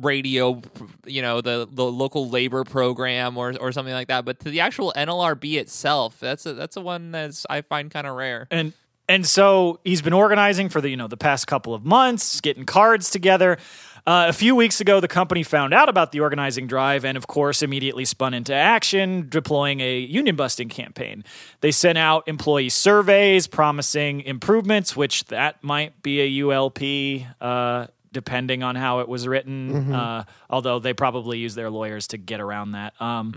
radio 0.00 0.62
you 1.06 1.22
know 1.22 1.40
the 1.40 1.68
the 1.70 1.84
local 1.84 2.28
labor 2.28 2.64
program 2.64 3.36
or 3.36 3.54
or 3.60 3.72
something 3.72 3.94
like 3.94 4.08
that 4.08 4.24
but 4.24 4.38
to 4.40 4.50
the 4.50 4.60
actual 4.60 4.92
NLRB 4.96 5.58
itself 5.58 6.18
that's 6.20 6.46
a 6.46 6.54
that's 6.54 6.76
a 6.76 6.80
one 6.80 7.10
that's 7.10 7.46
I 7.50 7.62
find 7.62 7.90
kind 7.90 8.06
of 8.06 8.16
rare 8.16 8.46
and 8.50 8.72
and 9.08 9.26
so 9.26 9.80
he's 9.84 10.02
been 10.02 10.12
organizing 10.12 10.68
for 10.68 10.80
the 10.80 10.90
you 10.90 10.96
know 10.96 11.08
the 11.08 11.16
past 11.16 11.46
couple 11.46 11.74
of 11.74 11.84
months, 11.84 12.40
getting 12.40 12.64
cards 12.64 13.10
together. 13.10 13.58
Uh, 14.06 14.26
a 14.26 14.32
few 14.32 14.54
weeks 14.54 14.80
ago, 14.80 15.00
the 15.00 15.08
company 15.08 15.42
found 15.42 15.74
out 15.74 15.90
about 15.90 16.12
the 16.12 16.20
organizing 16.20 16.66
drive 16.66 17.04
and, 17.04 17.18
of 17.18 17.26
course, 17.26 17.62
immediately 17.62 18.06
spun 18.06 18.32
into 18.32 18.54
action, 18.54 19.26
deploying 19.28 19.80
a 19.80 19.98
union 19.98 20.34
busting 20.34 20.70
campaign. 20.70 21.22
They 21.60 21.70
sent 21.72 21.98
out 21.98 22.26
employee 22.26 22.70
surveys 22.70 23.46
promising 23.46 24.22
improvements, 24.22 24.96
which 24.96 25.26
that 25.26 25.62
might 25.62 26.00
be 26.00 26.22
a 26.22 26.42
ULP, 26.42 27.26
uh, 27.38 27.88
depending 28.12 28.62
on 28.62 28.74
how 28.76 29.00
it 29.00 29.08
was 29.08 29.26
written. 29.26 29.92
Uh, 29.94 30.24
although 30.50 30.78
they 30.78 30.94
probably 30.94 31.38
use 31.38 31.54
their 31.54 31.70
lawyers 31.70 32.08
to 32.08 32.18
get 32.18 32.40
around 32.40 32.72
that. 32.72 32.94
Um, 33.00 33.32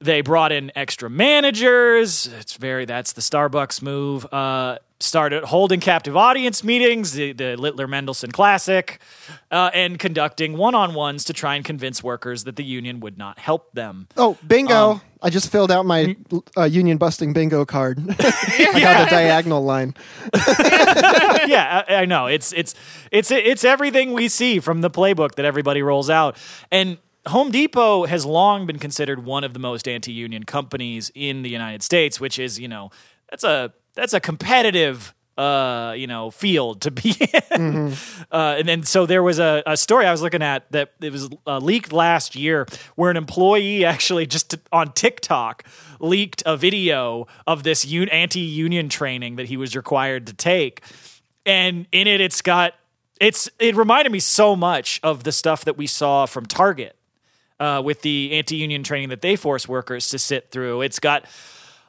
They 0.00 0.20
brought 0.20 0.52
in 0.52 0.72
extra 0.74 1.08
managers. 1.08 2.26
It's 2.26 2.56
very 2.56 2.84
that's 2.84 3.12
the 3.12 3.20
Starbucks 3.20 3.80
move. 3.80 4.26
Uh, 4.32 4.78
started 5.00 5.44
holding 5.44 5.80
captive 5.80 6.16
audience 6.16 6.64
meetings, 6.64 7.12
the, 7.12 7.32
the 7.32 7.56
Littler 7.56 7.86
Mendelson 7.86 8.32
Classic, 8.32 9.00
uh, 9.50 9.70
and 9.74 9.98
conducting 9.98 10.56
one 10.56 10.74
on 10.74 10.94
ones 10.94 11.24
to 11.24 11.32
try 11.32 11.54
and 11.54 11.64
convince 11.64 12.02
workers 12.02 12.44
that 12.44 12.56
the 12.56 12.64
union 12.64 13.00
would 13.00 13.18
not 13.18 13.38
help 13.38 13.72
them. 13.72 14.08
Oh, 14.16 14.36
bingo! 14.46 15.00
I 15.22 15.30
just 15.30 15.50
filled 15.50 15.70
out 15.70 15.86
my 15.86 16.16
uh, 16.56 16.64
union 16.64 16.98
busting 16.98 17.32
bingo 17.32 17.64
card. 17.64 17.98
I 18.18 18.80
got 18.80 19.06
a 19.06 19.10
diagonal 19.10 19.64
line. 19.64 19.94
yeah, 21.46 21.82
I, 21.88 21.94
I 21.94 22.04
know. 22.04 22.26
It's 22.26 22.52
it's 22.52 22.74
it's 23.10 23.30
it's 23.30 23.64
everything 23.64 24.12
we 24.12 24.28
see 24.28 24.60
from 24.60 24.80
the 24.80 24.90
playbook 24.90 25.36
that 25.36 25.44
everybody 25.44 25.82
rolls 25.82 26.10
out. 26.10 26.36
And 26.70 26.98
Home 27.26 27.50
Depot 27.50 28.04
has 28.06 28.26
long 28.26 28.66
been 28.66 28.78
considered 28.78 29.24
one 29.24 29.44
of 29.44 29.54
the 29.54 29.58
most 29.58 29.88
anti-union 29.88 30.44
companies 30.44 31.10
in 31.14 31.42
the 31.42 31.50
United 31.50 31.82
States, 31.82 32.20
which 32.20 32.38
is, 32.38 32.58
you 32.58 32.68
know, 32.68 32.90
that's 33.30 33.44
a 33.44 33.72
that's 33.94 34.12
a 34.12 34.20
competitive 34.20 35.14
uh, 35.36 35.94
you 35.96 36.06
know, 36.06 36.30
field 36.30 36.80
to 36.82 36.90
be 36.90 37.16
in. 37.50 37.92
Uh, 38.30 38.54
and 38.58 38.68
then 38.68 38.82
so 38.84 39.06
there 39.06 39.22
was 39.22 39.38
a, 39.38 39.62
a 39.66 39.76
story 39.76 40.06
I 40.06 40.12
was 40.12 40.22
looking 40.22 40.42
at 40.42 40.70
that 40.72 40.92
it 41.00 41.10
was 41.10 41.28
uh, 41.46 41.58
leaked 41.58 41.92
last 41.92 42.36
year 42.36 42.66
where 42.94 43.10
an 43.10 43.16
employee 43.16 43.84
actually 43.84 44.26
just 44.26 44.54
on 44.70 44.92
TikTok 44.92 45.64
leaked 45.98 46.42
a 46.46 46.56
video 46.56 47.26
of 47.46 47.64
this 47.64 47.84
un- 47.84 48.08
anti-union 48.10 48.88
training 48.88 49.36
that 49.36 49.46
he 49.46 49.56
was 49.56 49.74
required 49.74 50.26
to 50.28 50.34
take. 50.34 50.82
And 51.44 51.86
in 51.90 52.06
it 52.06 52.20
it's 52.20 52.40
got 52.40 52.74
it's 53.20 53.50
it 53.58 53.74
reminded 53.74 54.12
me 54.12 54.20
so 54.20 54.54
much 54.54 55.00
of 55.02 55.24
the 55.24 55.32
stuff 55.32 55.64
that 55.64 55.76
we 55.76 55.86
saw 55.86 56.26
from 56.26 56.46
Target 56.46 56.96
uh, 57.60 57.82
with 57.84 58.02
the 58.02 58.32
anti-union 58.32 58.82
training 58.82 59.08
that 59.10 59.20
they 59.20 59.36
force 59.36 59.68
workers 59.68 60.08
to 60.08 60.18
sit 60.18 60.50
through. 60.50 60.82
It's 60.82 60.98
got 60.98 61.26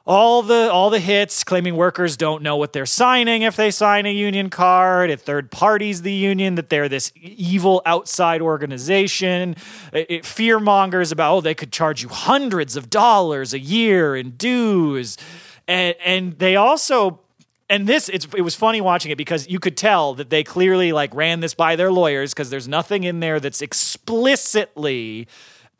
all 0.06 0.42
the 0.42 0.70
all 0.70 0.88
the 0.88 1.00
hits 1.00 1.42
claiming 1.42 1.74
workers 1.74 2.16
don't 2.16 2.42
know 2.42 2.56
what 2.56 2.72
they're 2.72 2.86
signing 2.86 3.42
if 3.42 3.56
they 3.56 3.72
sign 3.72 4.06
a 4.06 4.12
union 4.12 4.48
card 4.48 5.10
it 5.10 5.20
third 5.20 5.50
parties 5.50 6.02
the 6.02 6.12
union 6.12 6.54
that 6.54 6.70
they're 6.70 6.88
this 6.88 7.10
evil 7.16 7.82
outside 7.84 8.40
organization 8.40 9.56
it, 9.92 10.06
it 10.08 10.24
fear 10.24 10.60
mongers 10.60 11.10
about 11.10 11.34
oh 11.34 11.40
they 11.40 11.54
could 11.54 11.72
charge 11.72 12.02
you 12.02 12.08
hundreds 12.08 12.76
of 12.76 12.88
dollars 12.88 13.52
a 13.52 13.58
year 13.58 14.14
in 14.14 14.30
dues 14.32 15.18
and 15.66 15.96
and 16.04 16.38
they 16.38 16.54
also 16.54 17.20
and 17.68 17.88
this 17.88 18.08
it 18.08 18.42
was 18.42 18.54
funny 18.54 18.80
watching 18.80 19.10
it 19.10 19.18
because 19.18 19.48
you 19.48 19.58
could 19.58 19.76
tell 19.76 20.14
that 20.14 20.30
they 20.30 20.44
clearly 20.44 20.92
like 20.92 21.12
ran 21.14 21.40
this 21.40 21.52
by 21.52 21.74
their 21.74 21.90
lawyers 21.90 22.32
because 22.32 22.48
there's 22.48 22.68
nothing 22.68 23.02
in 23.02 23.18
there 23.18 23.40
that's 23.40 23.60
explicitly 23.60 25.26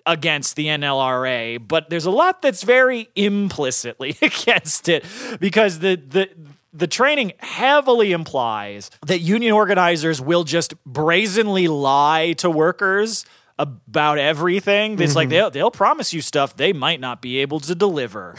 against 0.06 0.56
the 0.56 0.66
NLRA, 0.66 1.66
but 1.66 1.90
there's 1.90 2.06
a 2.06 2.10
lot 2.10 2.40
that's 2.40 2.62
very 2.62 3.08
implicitly 3.16 4.16
against 4.22 4.88
it 4.88 5.04
because 5.40 5.80
the 5.80 5.96
the 5.96 6.30
the 6.72 6.86
training 6.86 7.32
heavily 7.38 8.12
implies 8.12 8.90
that 9.06 9.20
union 9.20 9.52
organizers 9.52 10.20
will 10.20 10.44
just 10.44 10.74
brazenly 10.84 11.68
lie 11.68 12.34
to 12.34 12.50
workers 12.50 13.24
about 13.58 14.18
everything. 14.18 15.00
It's 15.00 15.16
like 15.16 15.26
mm-hmm. 15.26 15.30
they'll 15.30 15.50
they'll 15.50 15.70
promise 15.70 16.12
you 16.12 16.20
stuff 16.20 16.56
they 16.56 16.72
might 16.72 17.00
not 17.00 17.22
be 17.22 17.38
able 17.38 17.60
to 17.60 17.74
deliver. 17.74 18.36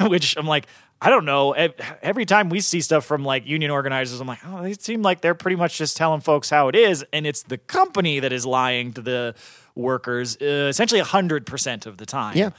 Which 0.02 0.36
I'm 0.36 0.46
like, 0.46 0.66
I 1.00 1.10
don't 1.10 1.24
know. 1.24 1.52
Every 1.52 2.26
time 2.26 2.48
we 2.48 2.60
see 2.60 2.80
stuff 2.80 3.04
from 3.04 3.24
like 3.24 3.46
union 3.46 3.70
organizers, 3.70 4.20
I'm 4.20 4.26
like, 4.26 4.40
oh, 4.46 4.62
they 4.62 4.74
seem 4.74 5.02
like 5.02 5.20
they're 5.20 5.34
pretty 5.34 5.56
much 5.56 5.78
just 5.78 5.96
telling 5.96 6.20
folks 6.20 6.50
how 6.50 6.68
it 6.68 6.74
is, 6.74 7.04
and 7.12 7.26
it's 7.26 7.42
the 7.42 7.58
company 7.58 8.20
that 8.20 8.32
is 8.32 8.44
lying 8.44 8.92
to 8.92 9.02
the 9.02 9.34
workers, 9.76 10.36
uh, 10.40 10.44
essentially 10.68 11.00
hundred 11.00 11.46
percent 11.46 11.86
of 11.86 11.96
the 11.98 12.06
time. 12.06 12.36
Yeah. 12.36 12.50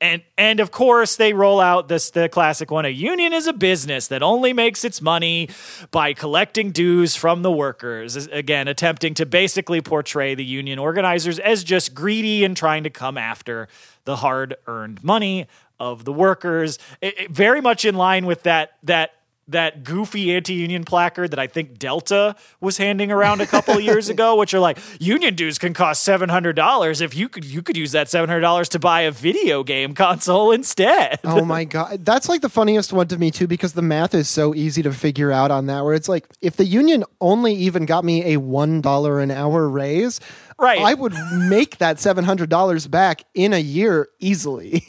and 0.00 0.22
and 0.38 0.58
of 0.60 0.70
course 0.70 1.16
they 1.16 1.32
roll 1.32 1.60
out 1.60 1.88
this 1.88 2.10
the 2.10 2.28
classic 2.28 2.70
one 2.70 2.84
a 2.84 2.88
union 2.88 3.32
is 3.32 3.46
a 3.46 3.52
business 3.52 4.08
that 4.08 4.22
only 4.22 4.52
makes 4.52 4.84
its 4.84 5.00
money 5.00 5.48
by 5.90 6.12
collecting 6.12 6.70
dues 6.72 7.14
from 7.14 7.42
the 7.42 7.50
workers. 7.50 8.16
Again 8.28 8.66
attempting 8.68 9.14
to 9.14 9.26
basically 9.26 9.80
portray 9.80 10.34
the 10.34 10.44
union 10.44 10.78
organizers 10.78 11.38
as 11.38 11.62
just 11.62 11.94
greedy 11.94 12.44
and 12.44 12.56
trying 12.56 12.82
to 12.84 12.90
come 12.90 13.16
after 13.18 13.68
the 14.04 14.16
hard 14.16 14.56
earned 14.66 15.04
money 15.04 15.46
of 15.78 16.04
the 16.04 16.12
workers. 16.12 16.78
It- 17.00 17.18
it- 17.18 17.30
very 17.30 17.60
much 17.60 17.84
in 17.84 17.94
line 17.96 18.26
with 18.26 18.42
that 18.44 18.72
that 18.84 19.12
that 19.52 19.84
goofy 19.84 20.34
anti-union 20.34 20.84
placard 20.84 21.30
that 21.30 21.38
I 21.38 21.46
think 21.46 21.78
Delta 21.78 22.36
was 22.60 22.76
handing 22.78 23.10
around 23.10 23.40
a 23.40 23.46
couple 23.46 23.74
of 23.74 23.82
years 23.82 24.08
ago, 24.10 24.36
which 24.36 24.52
are 24.54 24.60
like 24.60 24.78
union 24.98 25.34
dues 25.34 25.58
can 25.58 25.74
cost 25.74 26.02
seven 26.02 26.28
hundred 26.28 26.56
dollars. 26.56 27.00
If 27.00 27.14
you 27.14 27.28
could, 27.28 27.44
you 27.44 27.62
could 27.62 27.76
use 27.76 27.92
that 27.92 28.08
seven 28.08 28.28
hundred 28.28 28.40
dollars 28.40 28.68
to 28.70 28.78
buy 28.78 29.02
a 29.02 29.10
video 29.10 29.62
game 29.62 29.94
console 29.94 30.52
instead. 30.52 31.20
Oh 31.24 31.44
my 31.44 31.64
god, 31.72 32.04
that's 32.04 32.28
like 32.28 32.40
the 32.40 32.48
funniest 32.48 32.92
one 32.92 33.08
to 33.08 33.18
me 33.18 33.30
too 33.30 33.46
because 33.46 33.72
the 33.72 33.82
math 33.82 34.14
is 34.14 34.28
so 34.28 34.54
easy 34.54 34.82
to 34.82 34.92
figure 34.92 35.30
out 35.30 35.50
on 35.50 35.66
that. 35.66 35.84
Where 35.84 35.94
it's 35.94 36.08
like, 36.08 36.26
if 36.40 36.56
the 36.56 36.64
union 36.64 37.04
only 37.20 37.54
even 37.54 37.86
got 37.86 38.04
me 38.04 38.34
a 38.34 38.36
one 38.38 38.80
dollar 38.80 39.20
an 39.20 39.30
hour 39.30 39.68
raise, 39.68 40.20
Right. 40.62 40.80
I 40.80 40.94
would 40.94 41.12
make 41.34 41.78
that 41.78 41.98
seven 41.98 42.24
hundred 42.24 42.48
dollars 42.48 42.86
back 42.86 43.24
in 43.34 43.52
a 43.52 43.58
year 43.58 44.08
easily. 44.20 44.84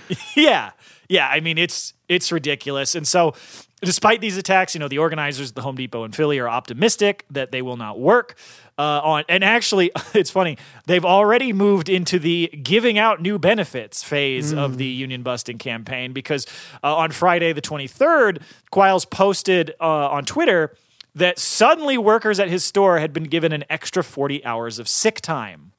yeah, 0.36 0.70
yeah. 1.06 1.28
I 1.28 1.40
mean, 1.40 1.58
it's 1.58 1.92
it's 2.08 2.32
ridiculous, 2.32 2.94
and 2.94 3.06
so. 3.06 3.34
Despite 3.80 4.20
these 4.20 4.36
attacks, 4.36 4.74
you 4.74 4.80
know 4.80 4.88
the 4.88 4.98
organizers, 4.98 5.52
the 5.52 5.62
Home 5.62 5.76
Depot 5.76 6.02
in 6.02 6.10
Philly, 6.10 6.40
are 6.40 6.48
optimistic 6.48 7.24
that 7.30 7.52
they 7.52 7.62
will 7.62 7.76
not 7.76 8.00
work 8.00 8.36
uh, 8.76 9.00
on. 9.04 9.24
And 9.28 9.44
actually, 9.44 9.92
it's 10.14 10.32
funny 10.32 10.58
they've 10.86 11.04
already 11.04 11.52
moved 11.52 11.88
into 11.88 12.18
the 12.18 12.48
giving 12.60 12.98
out 12.98 13.22
new 13.22 13.38
benefits 13.38 14.02
phase 14.02 14.52
of 14.52 14.78
the 14.78 14.86
union 14.86 15.22
busting 15.22 15.58
campaign 15.58 16.12
because 16.12 16.44
uh, 16.82 16.96
on 16.96 17.12
Friday 17.12 17.52
the 17.52 17.60
twenty 17.60 17.86
third, 17.86 18.40
Quiles 18.72 19.04
posted 19.04 19.76
uh, 19.80 20.08
on 20.10 20.24
Twitter 20.24 20.74
that 21.18 21.38
suddenly 21.38 21.98
workers 21.98 22.38
at 22.40 22.48
his 22.48 22.64
store 22.64 22.98
had 22.98 23.12
been 23.12 23.24
given 23.24 23.52
an 23.52 23.64
extra 23.68 24.02
forty 24.02 24.44
hours 24.44 24.78
of 24.78 24.88
sick 24.88 25.20
time 25.20 25.72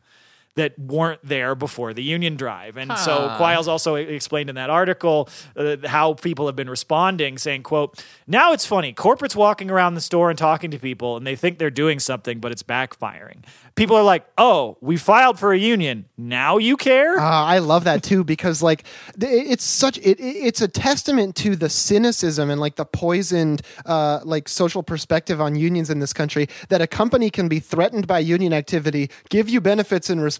that 0.56 0.78
weren't 0.78 1.22
there 1.24 1.56
before 1.56 1.93
the 1.93 2.04
union 2.04 2.36
drive. 2.36 2.76
And 2.76 2.91
so 2.97 3.34
Quiles 3.38 3.68
also 3.68 3.95
explained 3.95 4.50
in 4.50 4.56
that 4.56 4.70
article 4.70 5.30
uh, 5.56 5.78
how 5.86 6.16
people 6.16 6.47
have 6.47 6.56
been 6.56 6.70
responding, 6.70 7.38
saying, 7.38 7.64
quote, 7.64 8.04
now 8.28 8.52
it's 8.52 8.66
funny. 8.66 8.91
Corporate's 8.91 9.36
walking 9.38 9.72
around 9.72 9.93
the 9.93 10.02
store 10.02 10.30
and 10.30 10.38
talking 10.38 10.70
to 10.72 10.78
people 10.80 11.16
and 11.16 11.26
they 11.26 11.36
think 11.38 11.60
they're 11.60 11.70
doing 11.70 12.00
something, 12.00 12.39
but 12.39 12.52
it's 12.52 12.64
backfiring. 12.64 13.43
People 13.76 13.95
are 13.95 14.04
like, 14.04 14.26
oh, 14.38 14.78
we 14.82 14.97
filed 14.97 15.39
for 15.39 15.54
a 15.54 15.58
union. 15.58 16.06
Now 16.18 16.58
you 16.58 16.76
care? 16.76 17.18
Uh, 17.18 17.24
I 17.24 17.60
love 17.60 17.86
that 17.86 18.04
too 18.04 18.26
because 18.26 18.62
like 18.62 18.84
it's 19.22 19.64
such 19.64 19.97
it, 20.00 20.20
it- 20.20 20.39
it's 20.50 20.62
a 20.62 20.68
testament 20.68 21.36
to 21.38 21.56
the 21.56 21.70
cynicism 21.70 22.50
and 22.50 22.60
like 22.60 22.76
the 22.76 22.86
poisoned 22.86 23.62
uh, 23.86 24.20
like 24.26 24.50
social 24.50 24.84
perspective 24.84 25.39
on 25.39 25.56
unions 25.56 25.89
in 25.89 26.00
this 26.00 26.12
country 26.12 26.47
that 26.68 26.82
a 26.82 26.88
company 26.88 27.30
can 27.30 27.47
be 27.47 27.60
threatened 27.60 28.08
by 28.08 28.20
union 28.20 28.52
activity, 28.52 29.10
give 29.30 29.47
you 29.47 29.62
benefits 29.62 30.10
in 30.10 30.20
response, 30.20 30.38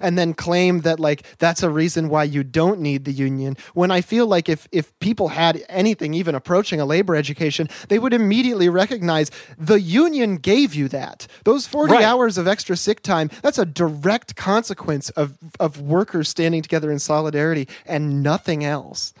and 0.00 0.18
then 0.18 0.34
claim 0.34 0.80
that 0.80 0.98
like 1.00 1.22
that's 1.38 1.62
a 1.62 1.70
reason 1.70 2.08
why 2.08 2.24
you 2.24 2.42
don't 2.42 2.80
need 2.80 3.04
the 3.04 3.12
union. 3.12 3.56
When 3.74 3.90
I 3.90 4.00
feel 4.00 4.26
like 4.26 4.48
if 4.48 4.68
if 4.72 4.96
people 5.00 5.28
had 5.28 5.64
anything 5.68 6.14
even 6.14 6.34
approaching 6.34 6.80
a 6.80 6.84
labor 6.84 7.14
education, 7.16 7.68
they 7.88 7.98
would 7.98 8.12
immediately 8.12 8.68
recognize 8.68 9.30
the 9.58 9.80
union 9.80 10.36
gave 10.36 10.74
you 10.74 10.88
that. 10.88 11.26
Those 11.44 11.66
forty 11.66 11.92
Right. 11.94 12.04
hours 12.04 12.38
of 12.38 12.46
extra 12.48 12.76
sick 12.76 13.02
time 13.02 13.30
that's 13.42 13.58
a 13.58 13.64
direct 13.66 14.36
consequence 14.36 15.10
of 15.10 15.38
of 15.60 15.80
workers 15.80 16.28
standing 16.28 16.62
together 16.62 16.90
in 16.90 16.98
solidarity 16.98 17.68
and 17.86 18.22
nothing 18.22 18.64
else 18.64 19.12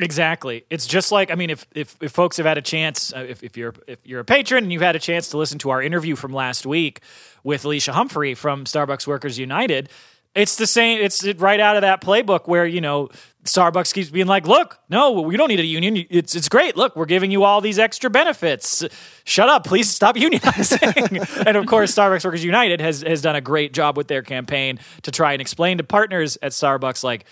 Exactly. 0.00 0.64
It's 0.70 0.86
just 0.86 1.10
like 1.10 1.30
I 1.30 1.34
mean, 1.34 1.50
if 1.50 1.66
if, 1.74 1.96
if 2.00 2.12
folks 2.12 2.36
have 2.36 2.46
had 2.46 2.58
a 2.58 2.62
chance, 2.62 3.12
uh, 3.12 3.26
if, 3.28 3.42
if 3.42 3.56
you're 3.56 3.74
if 3.86 3.98
you're 4.04 4.20
a 4.20 4.24
patron 4.24 4.64
and 4.64 4.72
you've 4.72 4.82
had 4.82 4.96
a 4.96 5.00
chance 5.00 5.28
to 5.30 5.38
listen 5.38 5.58
to 5.60 5.70
our 5.70 5.82
interview 5.82 6.14
from 6.16 6.32
last 6.32 6.66
week 6.66 7.00
with 7.42 7.64
Alicia 7.64 7.92
Humphrey 7.92 8.34
from 8.34 8.64
Starbucks 8.64 9.06
Workers 9.06 9.38
United, 9.38 9.88
it's 10.34 10.56
the 10.56 10.66
same. 10.66 11.00
It's 11.00 11.26
right 11.34 11.58
out 11.58 11.76
of 11.76 11.82
that 11.82 12.00
playbook 12.00 12.46
where 12.46 12.64
you 12.64 12.80
know 12.80 13.08
Starbucks 13.44 13.92
keeps 13.92 14.10
being 14.10 14.28
like, 14.28 14.46
"Look, 14.46 14.78
no, 14.88 15.20
we 15.20 15.36
don't 15.36 15.48
need 15.48 15.58
a 15.58 15.64
union. 15.64 16.06
It's 16.10 16.36
it's 16.36 16.48
great. 16.48 16.76
Look, 16.76 16.94
we're 16.94 17.06
giving 17.06 17.32
you 17.32 17.42
all 17.42 17.60
these 17.60 17.78
extra 17.78 18.08
benefits. 18.08 18.84
Shut 19.24 19.48
up, 19.48 19.64
please 19.64 19.90
stop 19.90 20.14
unionizing." 20.16 21.44
and 21.46 21.56
of 21.56 21.66
course, 21.66 21.92
Starbucks 21.94 22.24
Workers 22.24 22.44
United 22.44 22.80
has 22.80 23.02
has 23.02 23.20
done 23.20 23.34
a 23.34 23.40
great 23.40 23.72
job 23.72 23.96
with 23.96 24.06
their 24.06 24.22
campaign 24.22 24.78
to 25.02 25.10
try 25.10 25.32
and 25.32 25.40
explain 25.40 25.78
to 25.78 25.84
partners 25.84 26.38
at 26.40 26.52
Starbucks 26.52 27.02
like 27.02 27.24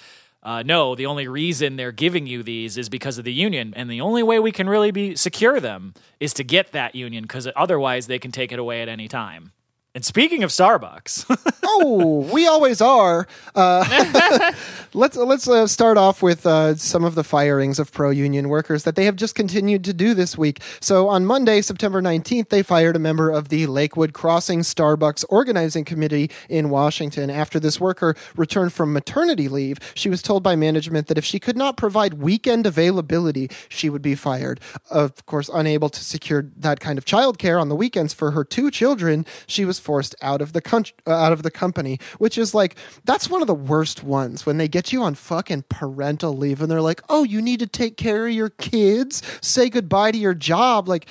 uh, 0.47 0.63
no, 0.63 0.95
the 0.95 1.07
only 1.07 1.27
reason 1.27 1.75
they're 1.75 1.91
giving 1.91 2.29
you 2.29 2.45
these 2.45 2.79
is 2.79 2.89
because 2.89 3.19
of 3.19 3.25
the 3.25 3.33
union, 3.33 3.75
and 3.75 3.91
the 3.91 4.01
only 4.01 4.23
way 4.23 4.39
we 4.39 4.53
can 4.53 4.69
really 4.69 4.93
be 4.93 5.17
secure 5.17 5.59
them 5.59 5.93
is 6.21 6.33
to 6.35 6.45
get 6.45 6.71
that 6.71 6.95
union, 6.95 7.25
because 7.25 7.49
otherwise 7.57 8.07
they 8.07 8.21
can 8.21 8.31
take 8.31 8.53
it 8.53 8.59
away 8.61 8.81
at 8.81 8.89
any 8.89 9.09
time. 9.09 9.51
And 9.97 10.05
speaking 10.05 10.43
of 10.43 10.51
Starbucks, 10.51 11.25
oh 11.65 12.29
we 12.31 12.47
always 12.47 12.83
are 12.83 13.27
uh, 13.55 14.53
Let's 14.97 15.15
let's 15.15 15.47
uh, 15.47 15.67
start 15.67 15.99
off 15.99 16.23
with 16.23 16.47
uh, 16.47 16.75
some 16.77 17.05
of 17.05 17.17
the 17.17 17.23
firings 17.23 17.79
of 17.79 17.93
pro 17.93 18.09
union 18.09 18.49
workers 18.49 18.85
that 18.85 18.97
they 18.97 19.05
have 19.05 19.15
just 19.15 19.35
continued 19.35 19.85
to 19.85 19.93
do 19.93 20.15
this 20.15 20.39
week. 20.39 20.63
So 20.81 21.09
on 21.09 21.27
Monday, 21.27 21.61
September 21.61 22.01
19th, 22.01 22.49
they 22.49 22.63
fired 22.63 22.97
a 22.97 22.99
member 22.99 23.29
of 23.31 23.51
the 23.51 23.67
Lakewood 23.67 24.15
Crossing 24.15 24.61
Starbucks 24.61 25.23
organizing 25.29 25.85
committee 25.85 26.31
in 26.49 26.71
Washington 26.71 27.29
after 27.29 27.61
this 27.61 27.79
worker 27.79 28.17
returned 28.37 28.73
from 28.73 28.95
maternity 28.95 29.51
leave. 29.51 29.79
She 29.95 30.09
was 30.09 30.23
told 30.23 30.43
by 30.43 30.57
management 30.57 31.09
that 31.09 31.19
if 31.19 31.27
she 31.27 31.39
could 31.39 31.59
not 31.59 31.77
provide 31.77 32.15
weekend 32.15 32.67
availability, 32.67 33.51
she 33.69 33.91
would 33.91 34.01
be 34.01 34.15
fired. 34.15 34.61
Of 34.89 35.27
course, 35.27 35.51
unable 35.53 35.91
to 35.91 36.03
secure 36.03 36.47
that 36.57 36.81
kind 36.81 36.97
of 36.97 37.05
childcare 37.05 37.61
on 37.61 37.69
the 37.69 37.77
weekends 37.77 38.15
for 38.15 38.31
her 38.31 38.45
two 38.45 38.71
children, 38.71 39.27
she 39.47 39.67
was 39.67 39.79
forced 39.87 40.15
out 40.21 40.43
of 40.43 40.53
the 40.53 40.61
country, 40.61 40.95
uh, 41.07 41.13
out 41.13 41.33
of 41.33 41.43
the 41.45 41.51
company, 41.51 41.99
which 42.19 42.37
is 42.37 42.55
like 42.55 42.77
that's 43.05 43.31
one 43.31 43.41
of 43.41 43.47
the 43.47 43.55
worst 43.55 44.03
ones 44.03 44.45
when 44.45 44.59
they 44.59 44.69
get 44.69 44.93
you 44.93 45.03
on 45.03 45.15
fucking 45.15 45.65
parental 45.69 46.37
leave 46.37 46.61
and 46.61 46.71
they're 46.71 46.83
like, 46.83 47.01
"Oh, 47.09 47.23
you 47.23 47.41
need 47.41 47.61
to 47.61 47.67
take 47.67 47.97
care 47.97 48.27
of 48.27 48.33
your 48.33 48.51
kids, 48.51 49.23
say 49.41 49.71
goodbye 49.71 50.11
to 50.11 50.19
your 50.19 50.35
job." 50.35 50.89
Like 50.89 51.07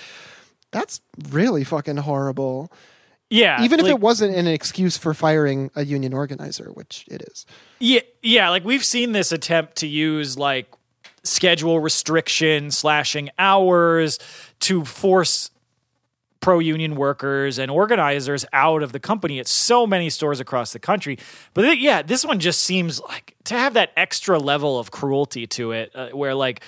that's 0.71 0.99
really 1.32 1.63
fucking 1.63 1.97
horrible. 1.97 2.71
Yeah, 3.30 3.63
Even 3.63 3.80
if 3.80 3.86
like- 3.86 3.95
it 3.95 3.99
wasn't 3.99 4.36
an 4.36 4.45
excuse 4.45 4.97
for 4.97 5.13
firing 5.15 5.71
a 5.76 5.84
union 5.84 6.13
organizer, 6.13 6.69
which 6.73 7.05
it 7.09 7.23
is. 7.32 7.45
Yeah, 7.79 8.01
yeah, 8.21 8.50
like 8.50 8.63
we've 8.63 8.86
seen 8.86 9.13
this 9.13 9.32
attempt 9.32 9.78
to 9.78 9.87
use 9.87 10.37
like 10.37 10.67
schedule 11.24 11.79
restriction, 11.79 12.70
slashing 12.70 13.29
hours 13.39 14.20
to 14.59 14.86
force 14.86 15.50
pro 16.46 16.59
union 16.59 16.96
workers 16.96 17.58
and 17.58 17.72
organizers 17.72 18.46
out 18.54 18.84
of 18.84 18.92
the 18.92 19.00
company 19.00 19.39
at 19.39 19.47
so 19.47 19.88
many 19.88 20.12
stores 20.12 20.39
across 20.39 20.74
the 20.74 20.80
country. 20.80 21.17
But 21.55 21.63
th- 21.63 21.80
yeah, 21.80 22.04
this 22.04 22.24
one 22.24 22.39
just 22.39 22.62
seems 22.62 23.01
like 23.01 23.36
to 23.46 23.55
have 23.55 23.74
that 23.74 23.92
extra 23.97 24.38
level 24.38 24.78
of 24.78 24.92
cruelty 24.92 25.47
to 25.47 25.72
it 25.72 25.92
uh, 25.96 26.09
where 26.09 26.36
like 26.36 26.62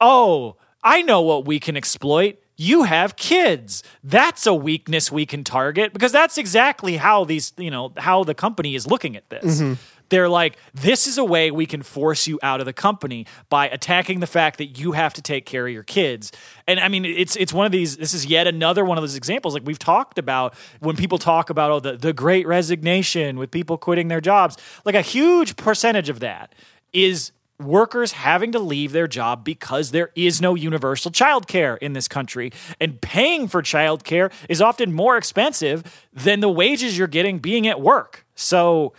oh, 0.00 0.54
I 0.84 1.02
know 1.02 1.22
what 1.22 1.44
we 1.44 1.58
can 1.58 1.76
exploit. 1.76 2.38
You 2.56 2.84
have 2.84 3.16
kids. 3.16 3.82
That's 4.04 4.46
a 4.46 4.54
weakness 4.54 5.10
we 5.10 5.26
can 5.26 5.42
target 5.42 5.92
because 5.92 6.12
that's 6.12 6.38
exactly 6.38 6.96
how 6.96 7.24
these, 7.24 7.52
you 7.56 7.70
know, 7.70 7.92
how 7.96 8.22
the 8.24 8.34
company 8.34 8.76
is 8.76 8.86
looking 8.86 9.16
at 9.16 9.28
this. 9.28 9.60
They're 10.08 10.28
like, 10.28 10.56
this 10.74 11.06
is 11.06 11.18
a 11.18 11.24
way 11.24 11.50
we 11.50 11.66
can 11.66 11.82
force 11.82 12.26
you 12.26 12.38
out 12.42 12.60
of 12.60 12.66
the 12.66 12.72
company 12.72 13.26
by 13.48 13.68
attacking 13.68 14.20
the 14.20 14.26
fact 14.26 14.58
that 14.58 14.78
you 14.78 14.92
have 14.92 15.14
to 15.14 15.22
take 15.22 15.46
care 15.46 15.66
of 15.66 15.72
your 15.72 15.82
kids. 15.82 16.32
And 16.66 16.80
I 16.80 16.88
mean, 16.88 17.04
it's 17.04 17.36
it's 17.36 17.52
one 17.52 17.66
of 17.66 17.72
these. 17.72 17.96
This 17.96 18.14
is 18.14 18.26
yet 18.26 18.46
another 18.46 18.84
one 18.84 18.98
of 18.98 19.02
those 19.02 19.16
examples. 19.16 19.54
Like 19.54 19.64
we've 19.64 19.78
talked 19.78 20.18
about 20.18 20.54
when 20.80 20.96
people 20.96 21.18
talk 21.18 21.50
about 21.50 21.70
oh 21.70 21.80
the 21.80 21.96
the 21.96 22.12
Great 22.12 22.46
Resignation 22.46 23.38
with 23.38 23.50
people 23.50 23.78
quitting 23.78 24.08
their 24.08 24.20
jobs. 24.20 24.56
Like 24.84 24.94
a 24.94 25.02
huge 25.02 25.56
percentage 25.56 26.08
of 26.08 26.20
that 26.20 26.54
is 26.92 27.32
workers 27.58 28.12
having 28.12 28.52
to 28.52 28.58
leave 28.58 28.92
their 28.92 29.06
job 29.06 29.44
because 29.44 29.90
there 29.90 30.10
is 30.14 30.40
no 30.40 30.54
universal 30.54 31.10
childcare 31.10 31.78
in 31.78 31.94
this 31.94 32.06
country 32.06 32.52
and 32.80 33.00
paying 33.00 33.48
for 33.48 33.62
childcare 33.62 34.30
is 34.48 34.60
often 34.60 34.92
more 34.92 35.16
expensive 35.16 36.06
than 36.12 36.40
the 36.40 36.48
wages 36.48 36.98
you're 36.98 37.06
getting 37.06 37.38
being 37.38 37.66
at 37.66 37.80
work 37.80 38.26
so 38.34 38.92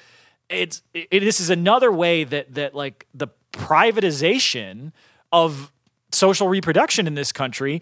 it's 0.49 0.81
it, 0.93 1.19
this 1.19 1.39
is 1.39 1.49
another 1.49 1.91
way 1.91 2.23
that 2.23 2.53
that 2.55 2.73
like 2.73 3.07
the 3.13 3.27
privatization 3.51 4.91
of 5.31 5.71
social 6.11 6.47
reproduction 6.47 7.07
in 7.07 7.15
this 7.15 7.31
country 7.31 7.81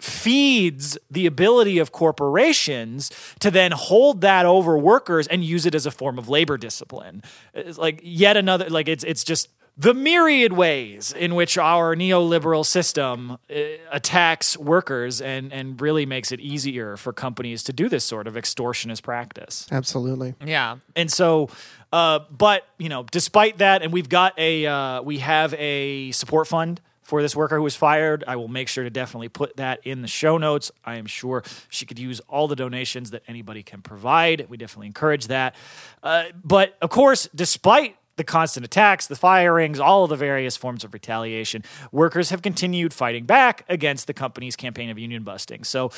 feeds 0.00 0.98
the 1.10 1.26
ability 1.26 1.78
of 1.78 1.92
corporations 1.92 3.10
to 3.38 3.50
then 3.50 3.72
hold 3.72 4.20
that 4.20 4.44
over 4.44 4.76
workers 4.76 5.26
and 5.28 5.44
use 5.44 5.64
it 5.66 5.74
as 5.74 5.86
a 5.86 5.90
form 5.90 6.18
of 6.18 6.28
labor 6.28 6.58
discipline. 6.58 7.22
It's 7.54 7.78
like 7.78 8.00
yet 8.02 8.36
another 8.36 8.68
like 8.68 8.88
it's 8.88 9.04
it's 9.04 9.24
just 9.24 9.48
the 9.76 9.92
myriad 9.92 10.52
ways 10.52 11.12
in 11.12 11.34
which 11.34 11.58
our 11.58 11.96
neoliberal 11.96 12.64
system 12.64 13.32
uh, 13.32 13.54
attacks 13.90 14.56
workers 14.56 15.20
and 15.20 15.52
and 15.52 15.80
really 15.80 16.06
makes 16.06 16.30
it 16.30 16.40
easier 16.40 16.96
for 16.96 17.12
companies 17.12 17.62
to 17.64 17.72
do 17.72 17.88
this 17.88 18.04
sort 18.04 18.26
of 18.26 18.34
extortionist 18.34 19.02
practice. 19.02 19.66
Absolutely. 19.72 20.34
Yeah. 20.44 20.76
And 20.94 21.10
so, 21.10 21.48
uh, 21.94 22.24
but 22.28 22.66
you 22.76 22.88
know, 22.88 23.04
despite 23.04 23.58
that, 23.58 23.82
and 23.82 23.92
we've 23.92 24.08
got 24.08 24.36
a 24.36 24.66
uh, 24.66 25.02
we 25.02 25.18
have 25.18 25.54
a 25.54 26.10
support 26.10 26.48
fund 26.48 26.80
for 27.02 27.22
this 27.22 27.36
worker 27.36 27.56
who 27.56 27.62
was 27.62 27.76
fired. 27.76 28.24
I 28.26 28.34
will 28.34 28.48
make 28.48 28.66
sure 28.66 28.82
to 28.82 28.90
definitely 28.90 29.28
put 29.28 29.58
that 29.58 29.78
in 29.84 30.02
the 30.02 30.08
show 30.08 30.36
notes. 30.36 30.72
I 30.84 30.96
am 30.96 31.06
sure 31.06 31.44
she 31.68 31.86
could 31.86 32.00
use 32.00 32.18
all 32.28 32.48
the 32.48 32.56
donations 32.56 33.12
that 33.12 33.22
anybody 33.28 33.62
can 33.62 33.80
provide. 33.80 34.44
We 34.48 34.56
definitely 34.56 34.88
encourage 34.88 35.28
that. 35.28 35.54
Uh, 36.02 36.24
but 36.42 36.76
of 36.82 36.90
course, 36.90 37.28
despite 37.32 37.96
the 38.16 38.24
constant 38.24 38.64
attacks, 38.64 39.06
the 39.06 39.16
firings, 39.16 39.80
all 39.80 40.04
of 40.04 40.10
the 40.10 40.16
various 40.16 40.56
forms 40.56 40.84
of 40.84 40.92
retaliation, 40.94 41.62
workers 41.90 42.30
have 42.30 42.42
continued 42.42 42.94
fighting 42.94 43.24
back 43.24 43.64
against 43.68 44.06
the 44.06 44.14
company's 44.14 44.56
campaign 44.56 44.90
of 44.90 44.98
union 44.98 45.22
busting. 45.22 45.64
So, 45.64 45.90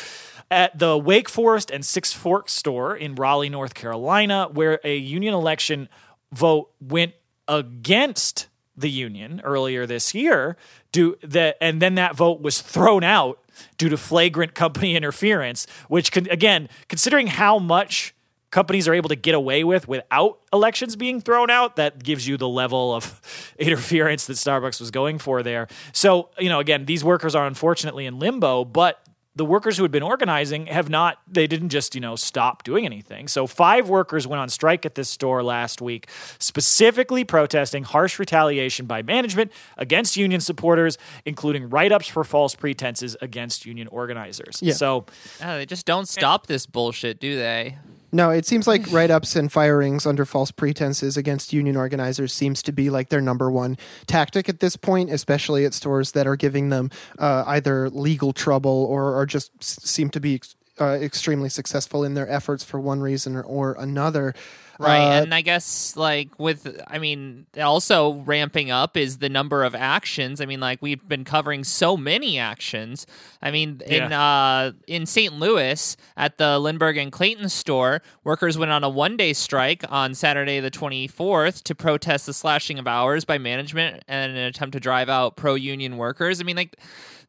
at 0.50 0.78
the 0.78 0.96
Wake 0.96 1.28
Forest 1.28 1.70
and 1.70 1.84
Six 1.84 2.12
Forks 2.12 2.52
store 2.52 2.96
in 2.96 3.14
Raleigh, 3.14 3.48
North 3.48 3.74
Carolina, 3.74 4.48
where 4.52 4.80
a 4.84 4.96
union 4.96 5.34
election 5.34 5.88
vote 6.32 6.70
went 6.80 7.12
against 7.48 8.48
the 8.76 8.90
union 8.90 9.40
earlier 9.44 9.86
this 9.86 10.14
year, 10.14 10.56
do 10.92 11.16
that, 11.22 11.56
and 11.60 11.80
then 11.80 11.94
that 11.96 12.14
vote 12.14 12.40
was 12.40 12.60
thrown 12.60 13.02
out 13.02 13.38
due 13.78 13.88
to 13.88 13.96
flagrant 13.96 14.54
company 14.54 14.96
interference. 14.96 15.66
Which, 15.88 16.12
can, 16.12 16.28
again, 16.30 16.68
considering 16.88 17.26
how 17.26 17.58
much 17.58 18.14
companies 18.56 18.88
are 18.88 18.94
able 18.94 19.10
to 19.10 19.16
get 19.16 19.34
away 19.34 19.64
with 19.64 19.86
without 19.86 20.38
elections 20.50 20.96
being 20.96 21.20
thrown 21.20 21.50
out 21.50 21.76
that 21.76 22.02
gives 22.02 22.26
you 22.26 22.38
the 22.38 22.48
level 22.48 22.94
of 22.94 23.20
interference 23.58 24.24
that 24.26 24.32
Starbucks 24.32 24.80
was 24.80 24.90
going 24.90 25.18
for 25.18 25.42
there. 25.42 25.68
So, 25.92 26.30
you 26.38 26.48
know, 26.48 26.58
again, 26.58 26.86
these 26.86 27.04
workers 27.04 27.34
are 27.34 27.46
unfortunately 27.46 28.06
in 28.06 28.18
limbo, 28.18 28.64
but 28.64 29.02
the 29.34 29.44
workers 29.44 29.76
who 29.76 29.82
had 29.84 29.92
been 29.92 30.02
organizing 30.02 30.64
have 30.68 30.88
not 30.88 31.18
they 31.30 31.46
didn't 31.46 31.68
just 31.68 31.94
you 31.94 32.00
know 32.00 32.16
stop 32.16 32.62
doing 32.62 32.86
anything 32.86 33.28
so 33.28 33.46
five 33.46 33.86
workers 33.90 34.26
went 34.26 34.40
on 34.40 34.48
strike 34.48 34.86
at 34.86 34.94
this 34.94 35.10
store 35.10 35.42
last 35.42 35.82
week 35.82 36.08
specifically 36.38 37.22
protesting 37.22 37.84
harsh 37.84 38.18
retaliation 38.18 38.86
by 38.86 39.02
management 39.02 39.52
against 39.76 40.16
union 40.16 40.40
supporters 40.40 40.96
including 41.26 41.68
write-ups 41.68 42.08
for 42.08 42.24
false 42.24 42.54
pretenses 42.54 43.14
against 43.20 43.66
union 43.66 43.86
organizers 43.88 44.60
Yeah. 44.62 44.72
so 44.72 45.04
Oh, 45.44 45.56
they 45.58 45.66
just 45.66 45.84
don't 45.84 46.08
stop 46.08 46.46
this 46.46 46.64
bullshit, 46.64 47.20
do 47.20 47.36
they? 47.36 47.76
No, 48.16 48.30
it 48.30 48.46
seems 48.46 48.66
like 48.66 48.82
write 48.90 49.10
ups 49.10 49.36
and 49.36 49.52
firings 49.52 50.06
under 50.06 50.24
false 50.24 50.50
pretenses 50.50 51.18
against 51.18 51.52
union 51.52 51.76
organizers 51.76 52.32
seems 52.32 52.62
to 52.62 52.72
be 52.72 52.88
like 52.88 53.10
their 53.10 53.20
number 53.20 53.50
one 53.50 53.76
tactic 54.06 54.48
at 54.48 54.60
this 54.60 54.74
point, 54.74 55.10
especially 55.10 55.66
at 55.66 55.74
stores 55.74 56.12
that 56.12 56.26
are 56.26 56.34
giving 56.34 56.70
them 56.70 56.90
uh, 57.18 57.44
either 57.46 57.90
legal 57.90 58.32
trouble 58.32 58.86
or, 58.88 59.14
or 59.14 59.26
just 59.26 59.62
seem 59.62 60.08
to 60.08 60.18
be 60.18 60.40
uh, 60.80 60.92
extremely 60.92 61.50
successful 61.50 62.04
in 62.04 62.14
their 62.14 62.28
efforts 62.28 62.64
for 62.64 62.80
one 62.80 63.00
reason 63.00 63.36
or, 63.36 63.42
or 63.42 63.76
another. 63.78 64.34
Right. 64.78 64.98
Uh, 64.98 65.22
and 65.22 65.34
I 65.34 65.40
guess 65.40 65.96
like 65.96 66.38
with 66.38 66.80
I 66.86 66.98
mean 66.98 67.46
also 67.60 68.14
ramping 68.22 68.70
up 68.70 68.96
is 68.96 69.18
the 69.18 69.28
number 69.28 69.64
of 69.64 69.74
actions. 69.74 70.40
I 70.40 70.46
mean 70.46 70.60
like 70.60 70.82
we've 70.82 71.06
been 71.06 71.24
covering 71.24 71.64
so 71.64 71.96
many 71.96 72.38
actions. 72.38 73.06
I 73.40 73.50
mean 73.50 73.80
in 73.86 74.12
uh 74.12 74.72
in 74.86 75.06
St. 75.06 75.32
Louis 75.32 75.96
at 76.16 76.38
the 76.38 76.58
Lindbergh 76.58 76.98
and 76.98 77.10
Clayton 77.10 77.48
store, 77.48 78.02
workers 78.24 78.58
went 78.58 78.70
on 78.70 78.84
a 78.84 78.88
one-day 78.88 79.32
strike 79.32 79.84
on 79.88 80.14
Saturday 80.14 80.60
the 80.60 80.70
24th 80.70 81.62
to 81.64 81.74
protest 81.74 82.26
the 82.26 82.34
slashing 82.34 82.78
of 82.78 82.86
hours 82.86 83.24
by 83.24 83.38
management 83.38 84.02
and 84.08 84.36
an 84.36 84.44
attempt 84.44 84.72
to 84.74 84.80
drive 84.80 85.08
out 85.08 85.36
pro-union 85.36 85.96
workers. 85.96 86.40
I 86.40 86.44
mean 86.44 86.56
like 86.56 86.76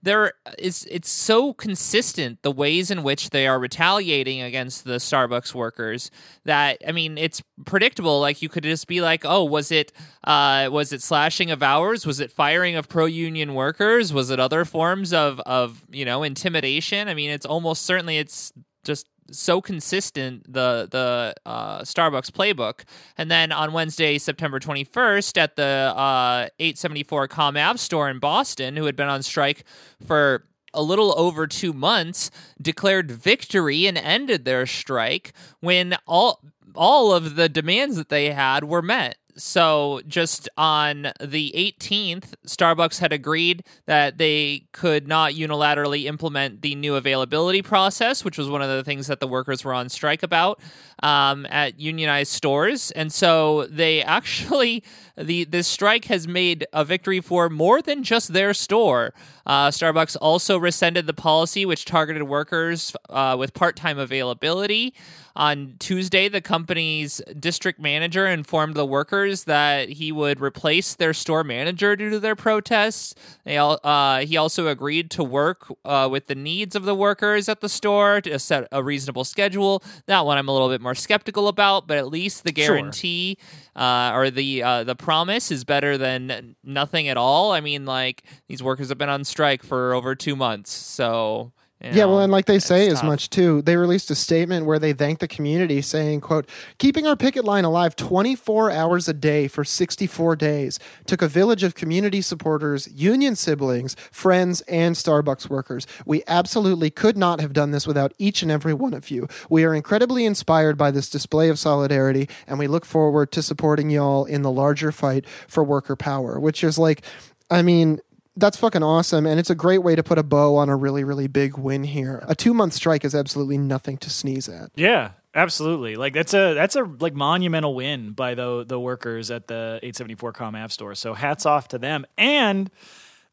there 0.02 0.34
is 0.58 0.88
it's 0.90 1.10
so 1.10 1.54
consistent 1.54 2.42
the 2.42 2.52
ways 2.52 2.92
in 2.92 3.04
which 3.04 3.32
they 3.32 3.48
are 3.48 3.60
retaliating 3.60 4.42
against 4.42 4.84
the 4.84 4.96
Starbucks 4.96 5.54
workers 5.54 6.12
that 6.46 6.78
I 6.88 6.92
mean 6.92 7.18
it's 7.18 7.42
predictable. 7.66 8.20
Like 8.20 8.42
you 8.42 8.50
could 8.50 8.64
just 8.64 8.88
be 8.88 9.02
like 9.02 9.24
oh 9.26 9.44
was 9.44 9.72
it 9.72 9.92
uh 10.24 10.70
was 10.72 10.94
it 10.94 11.02
slashing 11.02 11.52
of 11.52 11.64
hours? 11.64 12.06
Was 12.06 12.20
it 12.20 12.32
firing 12.32 12.76
of 12.76 12.88
pro 12.88 13.06
union 13.06 13.54
workers? 13.54 14.14
Was 14.14 14.30
it 14.30 14.40
other 14.40 14.66
forms 14.66 15.14
of 15.14 15.40
of 15.42 15.84
you 15.90 16.06
know 16.06 16.24
intimidation? 16.24 17.08
I 17.08 17.14
mean 17.14 17.30
it's 17.30 17.46
almost 17.46 17.84
certainly 17.84 18.18
it's 18.18 18.54
just 18.84 19.08
so 19.32 19.62
consistent 19.62 20.52
the 20.52 20.88
the 20.90 21.36
uh, 21.46 21.80
Starbucks 21.82 22.32
playbook. 22.32 22.84
And 23.18 23.30
then 23.30 23.52
on 23.52 23.74
Wednesday, 23.74 24.18
September 24.18 24.60
21st, 24.60 25.38
at 25.38 25.56
the 25.56 25.94
uh, 25.96 26.48
874 26.60 27.28
Comm 27.28 27.62
Ave 27.62 27.78
store 27.78 28.10
in 28.10 28.20
Boston, 28.20 28.76
who 28.76 28.86
had 28.86 28.96
been 28.96 29.10
on 29.10 29.24
strike 29.24 29.64
for 30.06 30.46
a 30.74 30.82
little 30.82 31.18
over 31.18 31.48
two 31.48 31.74
months, 31.74 32.30
declared 32.62 33.12
victory 33.12 33.88
and 33.88 33.98
ended 33.98 34.46
their 34.46 34.66
strike 34.66 35.34
when 35.60 35.96
all 36.08 36.42
all 36.76 37.12
of 37.12 37.36
the 37.36 37.50
demands 37.50 37.96
that 37.96 38.10
they 38.10 38.32
had 38.32 38.64
were 38.64 38.82
met. 38.82 39.18
So 39.38 40.02
just 40.08 40.50
on 40.58 41.12
the 41.20 41.54
18th, 41.56 42.34
Starbucks 42.46 43.00
had 43.00 43.14
agreed 43.14 43.64
that 43.86 44.18
they 44.18 44.68
could 44.72 45.08
not 45.08 45.34
unilaterally 45.34 46.06
implement 46.06 46.62
the 46.62 46.76
new 46.76 46.96
availability 46.96 47.62
process, 47.62 48.26
which 48.26 48.38
was 48.38 48.50
one 48.50 48.62
of 48.62 48.70
the 48.70 48.84
things 48.84 49.08
that 49.08 49.20
the 49.20 49.28
workers 49.28 49.64
were 49.64 49.74
on 49.74 49.90
strike 49.90 50.24
about 50.24 50.60
um, 51.04 51.46
at 51.50 51.80
unionized 51.80 52.32
stores. 52.32 52.92
And 52.92 53.12
so 53.12 53.66
they 53.68 54.02
actually 54.18 54.84
the 55.18 55.46
this 55.46 55.68
strike 55.68 56.06
has 56.06 56.28
made 56.28 56.66
a 56.74 56.86
victory 56.86 57.20
for 57.20 57.50
more 57.50 57.82
than 57.82 58.04
just 58.04 58.34
their 58.34 58.54
store. 58.54 59.14
Uh, 59.46 59.70
Starbucks 59.70 60.18
also 60.20 60.58
rescinded 60.58 61.08
the 61.08 61.14
policy 61.14 61.66
which 61.66 61.86
targeted 61.86 62.24
workers 62.24 62.96
uh, 63.10 63.36
with 63.38 63.54
part 63.54 63.76
time 63.76 63.98
availability. 63.98 64.94
On 65.38 65.76
Tuesday, 65.78 66.30
the 66.30 66.42
company's 66.42 67.22
district 67.40 67.80
manager 67.80 68.26
informed 68.26 68.74
the 68.74 68.88
workers 68.88 69.44
that 69.44 69.88
he 69.88 70.12
would 70.12 70.42
replace 70.42 70.96
their 70.96 71.14
store 71.14 71.44
manager 71.44 71.96
due 71.96 72.10
to 72.10 72.20
their 72.20 72.36
protests. 72.36 73.14
They 73.44 73.58
all, 73.58 73.80
uh, 73.84 74.22
he 74.22 74.36
also 74.36 74.68
agreed 74.68 75.12
to 75.12 75.24
work 75.24 75.72
uh, 75.86 76.10
with 76.12 76.26
the 76.26 76.34
needs 76.34 76.76
of 76.76 76.86
the 76.86 76.96
workers 76.96 77.48
at 77.50 77.62
the 77.62 77.70
store 77.70 78.20
to 78.22 78.40
set 78.40 78.68
a 78.72 78.84
reasonable 78.84 79.26
schedule. 79.26 79.84
That 80.08 80.26
one 80.26 80.40
I'm 80.40 80.48
a 80.48 80.54
little 80.54 80.70
bit 80.70 80.82
more 80.82 80.96
skeptical 80.96 81.48
about, 81.48 81.86
but 81.86 82.00
at 82.00 82.08
least 82.08 82.44
the 82.44 82.52
guarantee 82.52 83.38
uh, 83.76 84.12
or 84.16 84.32
the 84.32 84.64
uh, 84.64 84.84
the 84.86 84.96
promise 85.08 85.52
is 85.52 85.64
better 85.64 85.98
than 85.98 86.58
nothing 86.66 87.08
at 87.08 87.16
all. 87.16 87.54
I 87.54 87.62
mean, 87.62 87.86
like 87.86 88.24
these 88.50 88.62
workers 88.62 88.90
have 88.90 88.98
been 88.98 89.08
on 89.08 89.24
strike 89.24 89.64
for 89.64 89.94
over 89.94 90.16
two 90.16 90.36
months, 90.36 90.70
so 90.70 91.54
you 91.84 91.92
yeah, 91.94 92.06
well, 92.06 92.22
and 92.22 92.32
like 92.32 92.46
they 92.46 92.58
say 92.58 92.88
as 92.88 93.02
tough. 93.02 93.06
much 93.06 93.30
too. 93.30 93.62
They 93.62 93.78
released 93.78 94.10
a 94.10 94.16
statement 94.16 94.66
where 94.66 94.80
they 94.80 94.94
thanked 94.94 95.22
the 95.22 95.28
community, 95.28 95.82
saying, 95.84 96.22
"quote 96.22 96.50
Keeping 96.80 97.06
our 97.06 97.16
picket 97.16 97.46
line 97.46 97.66
alive 97.66 97.96
24 97.96 98.72
hours 98.72 99.08
a 99.08 99.14
day 99.14 99.48
for 99.48 99.64
64 99.64 100.36
days 100.36 100.80
took 101.06 101.22
a 101.22 101.28
village 101.28 101.62
of 101.62 101.76
community 101.76 102.20
supporters, 102.20 102.90
union 102.92 103.36
siblings, 103.36 103.96
friends, 104.12 104.62
and 104.62 104.96
Starbucks 104.96 105.50
workers. 105.52 105.86
We 106.04 106.24
absolutely 106.28 106.90
could 106.90 107.16
not 107.16 107.42
have 107.42 107.54
done 107.54 107.70
this 107.70 107.86
without 107.86 108.12
each 108.18 108.42
and 108.42 108.52
every 108.52 108.74
one 108.74 108.96
of 108.96 109.12
you. 109.12 109.28
We 109.48 109.64
are 109.64 109.76
incredibly 109.76 110.26
inspired 110.26 110.80
by 110.80 110.90
this 110.90 111.12
display 111.12 111.48
of 111.50 111.60
solidarity, 111.60 112.28
and 112.48 112.58
we 112.58 112.66
look 112.66 112.86
forward 112.86 113.32
to 113.34 113.44
supporting 113.44 113.92
y'all 113.92 114.26
in 114.26 114.42
the 114.42 114.52
larger 114.52 114.92
fight 114.92 115.26
for 115.48 115.64
worker 115.64 115.96
power." 115.96 116.40
Which 116.40 116.64
is 116.64 116.80
like, 116.80 117.04
I 117.52 117.62
mean 117.62 118.00
that's 118.38 118.58
fucking 118.58 118.84
awesome 118.84 119.26
and 119.26 119.40
it's 119.40 119.50
a 119.50 119.56
great 119.56 119.80
way 119.80 119.96
to 119.96 120.04
put 120.04 120.18
a 120.18 120.24
bow 120.24 120.56
on 120.56 120.70
a 120.70 120.76
really 120.76 121.04
really 121.04 121.28
big 121.28 121.58
win 121.58 121.84
here 121.84 122.24
a 122.28 122.36
two 122.36 122.54
month 122.54 122.74
strike 122.74 123.04
is 123.04 123.14
absolutely 123.14 123.58
nothing 123.58 123.98
to 123.98 124.10
sneeze 124.10 124.48
at 124.48 124.72
Yeah, 124.76 125.12
absolutely. 125.36 125.96
Like 125.96 126.14
that's 126.14 126.34
a 126.34 126.54
that's 126.54 126.76
a 126.76 126.84
like 126.84 127.14
monumental 127.14 127.76
win 127.76 128.12
by 128.12 128.36
the 128.36 128.64
the 128.66 128.80
workers 128.80 129.32
at 129.32 129.48
the 129.48 129.80
874 129.84 130.34
Comm 130.34 130.62
Ave 130.62 130.70
Store. 130.70 130.96
So 130.96 131.14
hats 131.14 131.46
off 131.46 131.68
to 131.70 131.78
them. 131.78 132.06
And 132.18 132.70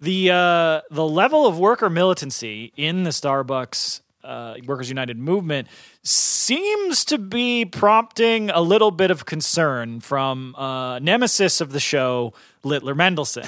the 0.00 0.30
uh, 0.30 0.80
the 0.90 1.06
level 1.06 1.46
of 1.46 1.58
worker 1.58 1.88
militancy 1.90 2.72
in 2.76 3.04
the 3.04 3.10
Starbucks 3.10 4.00
uh, 4.24 4.54
Workers 4.66 4.88
United 4.88 5.18
movement 5.18 5.68
seems 6.02 7.04
to 7.06 7.18
be 7.18 7.64
prompting 7.64 8.50
a 8.50 8.60
little 8.60 8.90
bit 8.90 9.10
of 9.10 9.26
concern 9.26 10.00
from 10.00 10.54
uh, 10.56 10.98
nemesis 10.98 11.60
of 11.60 11.72
the 11.72 11.80
show, 11.80 12.32
Littler 12.62 12.94
Mendelson, 12.94 13.46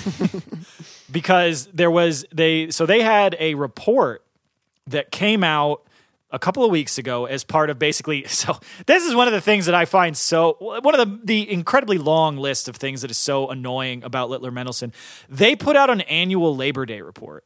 because 1.10 1.66
there 1.66 1.90
was 1.90 2.26
they 2.32 2.70
so 2.70 2.86
they 2.86 3.02
had 3.02 3.36
a 3.40 3.54
report 3.54 4.24
that 4.86 5.10
came 5.10 5.42
out 5.42 5.82
a 6.30 6.38
couple 6.38 6.64
of 6.64 6.70
weeks 6.70 6.98
ago 6.98 7.24
as 7.24 7.44
part 7.44 7.70
of 7.70 7.78
basically 7.78 8.24
so 8.28 8.58
this 8.86 9.04
is 9.04 9.14
one 9.14 9.26
of 9.26 9.32
the 9.32 9.40
things 9.40 9.66
that 9.66 9.74
I 9.74 9.84
find 9.84 10.16
so 10.16 10.56
one 10.60 10.98
of 10.98 11.08
the 11.08 11.20
the 11.24 11.50
incredibly 11.50 11.98
long 11.98 12.36
list 12.36 12.68
of 12.68 12.76
things 12.76 13.02
that 13.02 13.10
is 13.10 13.18
so 13.18 13.48
annoying 13.48 14.04
about 14.04 14.30
Littler 14.30 14.50
Mendelson. 14.50 14.92
They 15.28 15.56
put 15.56 15.76
out 15.76 15.90
an 15.90 16.02
annual 16.02 16.54
Labor 16.56 16.86
Day 16.86 17.00
report. 17.00 17.44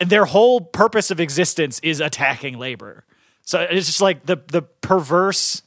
And 0.00 0.10
their 0.10 0.24
whole 0.26 0.60
purpose 0.60 1.10
of 1.10 1.18
existence 1.20 1.80
is 1.82 2.00
attacking 2.00 2.58
labor. 2.58 3.04
So 3.42 3.60
it's 3.60 3.86
just 3.86 4.00
like 4.00 4.26
the 4.26 4.36
the 4.46 4.62
perverse 4.62 5.62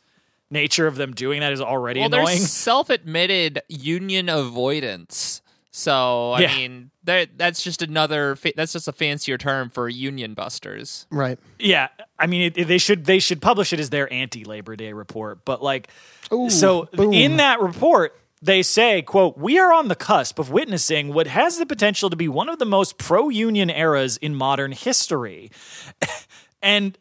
nature 0.49 0.85
of 0.87 0.95
them 0.95 1.13
doing 1.13 1.39
that 1.41 1.51
is 1.53 1.61
already 1.61 1.99
well, 2.01 2.13
annoying. 2.13 2.37
self-admitted 2.37 3.61
union 3.69 4.29
avoidance. 4.29 5.41
So 5.71 6.31
I 6.33 6.41
Yeah. 6.41 6.55
mean, 6.57 6.91
there- 7.03 7.25
that's 7.37 7.63
just 7.63 7.81
another. 7.81 8.35
Fa- 8.35 8.51
that's 8.55 8.73
just 8.73 8.87
a 8.87 8.91
fancier 8.91 9.37
term 9.37 9.69
for 9.69 9.87
union 9.89 10.33
busters. 10.33 11.07
right 11.09 11.39
Yeah, 11.59 11.87
I 12.19 12.27
mean, 12.27 12.41
it, 12.43 12.57
it- 12.57 12.67
they 12.67 12.77
should 12.77 13.05
they 13.05 13.19
should 13.19 13.41
publish 13.41 13.71
it 13.73 13.79
as 13.79 13.89
their 13.89 14.11
anti 14.11 14.43
Labor 14.43 14.75
Day 14.75 14.93
report. 14.93 15.43
But 15.45 15.63
like, 15.63 15.87
Ooh, 16.33 16.49
so 16.49 16.89
boom. 16.93 17.13
in 17.13 17.37
that 17.37 17.59
report, 17.61 18.13
they 18.41 18.63
say, 18.63 19.01
"quote 19.01 19.38
We 19.38 19.59
are 19.59 19.72
on 19.73 19.88
the 19.88 19.95
cusp 19.95 20.39
of 20.39 20.49
witnessing 20.49 21.13
what 21.13 21.27
has 21.27 21.57
the 21.57 21.65
potential 21.65 22.09
to 22.09 22.15
be 22.15 22.27
one 22.27 22.49
of 22.49 22.59
the 22.59 22.65
most 22.65 22.97
pro 22.97 23.30
union 23.30 23.69
eras 23.69 24.18
in 24.18 24.35
modern 24.35 24.72
history," 24.72 25.51
and. 26.61 26.97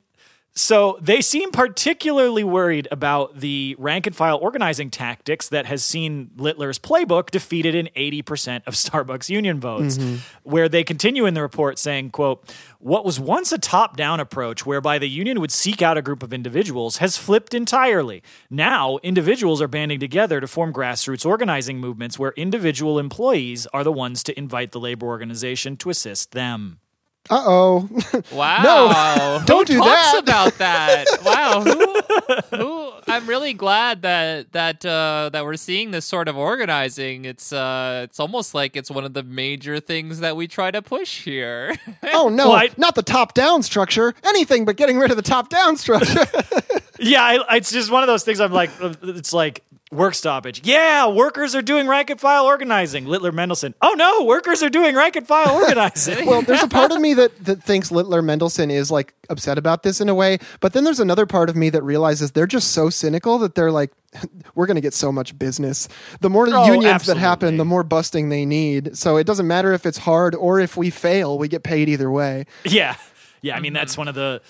So 0.55 0.99
they 1.01 1.21
seem 1.21 1.53
particularly 1.53 2.43
worried 2.43 2.89
about 2.91 3.39
the 3.39 3.77
rank 3.79 4.09
and 4.09 4.17
file 4.17 4.37
organizing 4.37 4.91
tactics 4.91 5.49
that 5.49 5.67
has 5.67 5.85
seen 5.85 6.31
Littler's 6.37 6.79
playbook 6.79 7.31
defeated 7.31 7.77
in 7.77 7.89
80% 7.97 8.63
of 8.67 8.75
Starbucks 8.75 9.29
union 9.29 9.61
votes, 9.61 9.97
mm-hmm. 9.97 10.17
where 10.43 10.69
they 10.69 10.83
continue 10.83 11.25
in 11.25 11.35
the 11.35 11.43
report 11.43 11.79
saying, 11.79 12.11
quote, 12.11 12.53
what 12.81 13.05
was 13.05 13.21
once 13.21 13.53
a 13.53 13.59
top-down 13.59 14.19
approach 14.19 14.67
whereby 14.67 14.99
the 14.99 15.09
union 15.09 15.41
would 15.41 15.53
seek 15.53 15.83
out 15.83 15.97
a 15.97 16.03
group 16.03 16.23
of 16.23 16.33
individuals 16.33 16.97
has 16.97 17.17
flipped 17.17 17.55
entirely. 17.55 18.23
Now, 18.49 18.99
individuals 19.03 19.63
are 19.63 19.69
banding 19.69 20.01
together 20.01 20.41
to 20.41 20.49
form 20.49 20.73
grassroots 20.73 21.25
organizing 21.25 21.79
movements 21.79 22.19
where 22.19 22.33
individual 22.37 22.99
employees 22.99 23.67
are 23.69 23.85
the 23.85 23.93
ones 23.93 24.23
to 24.25 24.37
invite 24.39 24.73
the 24.73 24.81
labor 24.81 25.07
organization 25.07 25.77
to 25.77 25.91
assist 25.91 26.33
them. 26.33 26.81
Uh-oh 27.31 27.89
Wow! 28.33 28.63
no, 29.41 29.43
don't 29.47 29.69
who 29.69 29.75
do 29.75 29.79
talks 29.81 30.13
that. 30.13 30.23
about 30.23 30.59
that. 30.59 31.07
Wow! 31.25 31.63
Who, 31.63 32.57
who? 32.57 32.93
I'm 33.07 33.27
really 33.27 33.53
glad 33.53 34.03
that 34.03 34.53
that 34.53 34.85
uh, 34.85 35.31
that 35.33 35.45
we're 35.45 35.57
seeing 35.57 35.91
this 35.91 36.05
sort 36.05 36.29
of 36.29 36.37
organizing. 36.37 37.25
It's 37.25 37.53
uh, 37.53 38.03
it's 38.05 38.19
almost 38.21 38.55
like 38.55 38.77
it's 38.77 38.91
one 38.91 39.05
of 39.05 39.15
the 39.15 39.23
major 39.23 39.81
things 39.81 40.21
that 40.21 40.37
we 40.37 40.47
try 40.49 40.71
to 40.71 40.83
push 40.83 41.23
here. 41.25 41.77
oh 42.13 42.29
no 42.29 42.51
Well, 42.51 42.59
I- 42.59 42.71
not 42.77 42.95
the 42.95 43.03
top 43.03 43.35
down 43.35 43.63
structure 43.63 44.15
anything 44.25 44.65
but 44.65 44.77
getting 44.77 44.99
rid 44.99 45.11
of 45.11 45.17
the 45.17 45.23
top 45.23 45.49
down 45.49 45.77
structure 45.77 46.27
Yeah, 47.01 47.23
I, 47.49 47.57
it's 47.57 47.73
just 47.73 47.91
one 47.91 48.03
of 48.03 48.07
those 48.07 48.25
things. 48.25 48.41
I'm 48.41 48.53
like, 48.53 48.71
uh, 48.81 48.95
it's 49.03 49.33
like 49.33 49.65
work 49.91 50.15
stoppage. 50.15 50.61
Yeah, 50.65 51.09
workers 51.09 51.55
are 51.57 51.63
doing 51.63 51.89
rank 51.89 52.11
and 52.11 52.21
file 52.21 52.45
organizing. 52.45 53.07
Littler 53.07 53.33
Mendelson. 53.33 53.75
Oh 53.83 53.95
no, 53.97 54.25
workers 54.25 54.63
are 54.63 54.69
doing 54.69 54.95
rank 54.95 55.17
and 55.17 55.27
file 55.27 55.55
organizing. 55.57 56.27
well 56.27 56.43
there's 56.43 56.63
a 56.63 56.69
part 56.69 56.93
of 56.93 57.01
me 57.01 57.15
that, 57.15 57.45
that 57.45 57.63
thinks 57.63 57.91
littler 57.91 58.23
mendelson 58.23 58.71
is 58.71 58.91
like 58.91 59.15
upset 59.29 59.59
about 59.59 59.83
this 59.83 60.01
in 60.01 60.09
a 60.09 60.15
way 60.15 60.39
but 60.61 60.73
then 60.75 60.85
there's 60.85 61.01
another 61.01 61.27
part 61.27 61.49
of 61.51 61.57
me 61.57 61.71
that 61.71 61.83
realizes 61.83 62.33
they're 62.33 62.47
just 62.47 62.71
so 62.73 62.89
cynical 62.91 63.39
that 63.39 63.55
they're 63.57 63.73
like 63.73 63.91
we're 64.55 64.67
going 64.67 64.77
to 64.77 64.81
get 64.81 64.95
so 64.95 65.11
much 65.11 65.37
business 65.39 65.89
the 66.21 66.31
more 66.31 66.47
Oh, 66.49 66.67
unions 66.67 67.07
that 67.07 67.17
happen 67.17 67.57
the 67.57 67.65
more 67.65 67.83
busting 67.83 68.29
they 68.29 68.45
need 68.45 68.97
so 68.97 69.17
it 69.17 69.25
doesn't 69.27 69.47
matter 69.47 69.73
if 69.73 69.87
it's 69.87 69.99
hard 69.99 70.35
or 70.35 70.61
if 70.61 70.77
we 70.77 70.91
fail 70.91 71.39
we 71.39 71.49
get 71.49 71.63
paid 71.65 71.89
either 71.89 72.11
way 72.11 72.47
yeah, 72.65 72.97
yeah. 73.43 73.57
I 73.57 73.61
mean, 73.61 73.73
that's 73.73 73.97
one 73.97 74.07
of 74.09 74.15
the 74.15 74.43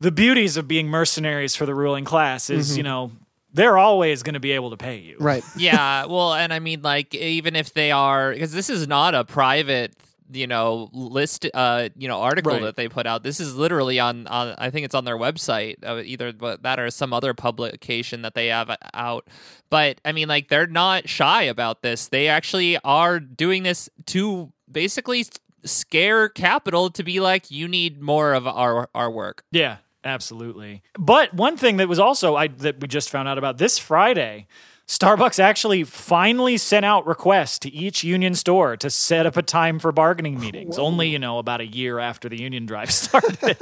the 0.00 0.12
beauties 0.12 0.56
of 0.56 0.68
being 0.68 0.88
mercenaries 0.88 1.54
for 1.56 1.66
the 1.66 1.74
ruling 1.74 2.04
class 2.04 2.50
is 2.50 2.76
you 2.76 2.82
know 2.82 3.10
they're 3.52 3.78
always 3.78 4.22
going 4.22 4.34
to 4.34 4.40
be 4.40 4.52
able 4.52 4.70
to 4.70 4.76
pay 4.76 4.98
you. 4.98 5.16
right 5.18 5.42
yeah, 5.56 6.04
well, 6.06 6.34
and 6.34 6.52
I 6.52 6.58
mean, 6.58 6.82
like, 6.82 7.14
even 7.14 7.56
if 7.56 7.72
they 7.72 7.90
are, 7.90 8.32
because 8.32 8.52
this 8.52 8.68
is 8.68 8.86
not 8.86 9.14
a 9.14 9.24
private, 9.24 9.94
you 10.30 10.46
know, 10.46 10.90
list, 10.92 11.46
uh, 11.54 11.88
you 11.96 12.06
know, 12.08 12.20
article 12.20 12.52
Right. 12.52 12.62
that 12.62 12.76
they 12.76 12.88
put 12.88 13.06
out. 13.06 13.22
This 13.22 13.40
is 13.40 13.56
literally 13.56 13.98
on, 13.98 14.26
on 14.26 14.54
I 14.58 14.68
think 14.68 14.84
it's 14.84 14.94
on 14.94 15.06
their 15.06 15.16
website, 15.16 15.76
uh, 15.82 16.02
either 16.04 16.30
that 16.32 16.78
or 16.78 16.90
some 16.90 17.14
other 17.14 17.32
publication 17.32 18.20
that 18.22 18.34
they 18.34 18.48
have 18.48 18.70
out. 18.92 19.26
But 19.70 20.00
I 20.04 20.12
mean, 20.12 20.28
like, 20.28 20.48
they're 20.48 20.66
not 20.66 21.08
shy 21.08 21.44
about 21.44 21.80
this. 21.82 22.08
They 22.08 22.28
actually 22.28 22.76
are 22.84 23.18
doing 23.18 23.62
this 23.62 23.88
to 24.06 24.52
basically 24.70 25.24
scare 25.64 26.28
capital 26.28 26.90
to 26.90 27.02
be 27.02 27.18
like, 27.20 27.50
you 27.50 27.66
need 27.66 28.00
more 28.00 28.34
of 28.34 28.46
our 28.46 28.88
our 28.94 29.10
work. 29.10 29.42
Yeah, 29.50 29.78
absolutely. 30.04 30.82
But 30.98 31.34
one 31.34 31.56
thing 31.56 31.76
that 31.78 31.88
was 31.88 31.98
also 31.98 32.36
I 32.36 32.48
that 32.48 32.80
we 32.80 32.88
just 32.88 33.10
found 33.10 33.28
out 33.28 33.38
about 33.38 33.58
this 33.58 33.78
Friday, 33.78 34.46
Starbucks 34.88 35.38
actually 35.38 35.84
finally 35.84 36.56
sent 36.56 36.86
out 36.86 37.06
requests 37.06 37.58
to 37.60 37.70
each 37.70 38.02
union 38.02 38.34
store 38.34 38.74
to 38.78 38.88
set 38.88 39.26
up 39.26 39.36
a 39.36 39.42
time 39.42 39.78
for 39.78 39.92
bargaining 39.92 40.40
meetings. 40.40 40.78
Only, 40.78 41.08
you 41.08 41.18
know, 41.18 41.38
about 41.38 41.60
a 41.60 41.66
year 41.66 41.98
after 41.98 42.28
the 42.28 42.40
union 42.40 42.64
drive 42.64 42.90
started. 42.92 43.58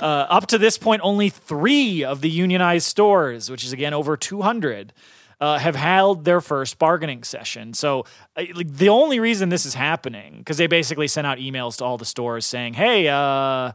uh, 0.00 0.04
up 0.04 0.48
to 0.48 0.58
this 0.58 0.76
point, 0.76 1.00
only 1.04 1.30
three 1.30 2.02
of 2.02 2.22
the 2.22 2.28
unionized 2.28 2.86
stores, 2.86 3.48
which 3.48 3.64
is 3.64 3.72
again 3.72 3.94
over 3.94 4.16
200, 4.16 4.92
uh, 5.40 5.58
have 5.58 5.76
held 5.76 6.24
their 6.24 6.40
first 6.40 6.76
bargaining 6.78 7.22
session. 7.22 7.72
So, 7.72 8.04
uh, 8.36 8.42
like, 8.54 8.68
the 8.68 8.88
only 8.88 9.20
reason 9.20 9.50
this 9.50 9.64
is 9.64 9.74
happening, 9.74 10.38
because 10.38 10.56
they 10.56 10.66
basically 10.66 11.06
sent 11.06 11.26
out 11.26 11.38
emails 11.38 11.76
to 11.78 11.84
all 11.84 11.98
the 11.98 12.04
stores 12.04 12.44
saying, 12.44 12.74
hey, 12.74 13.06
uh, 13.06 13.72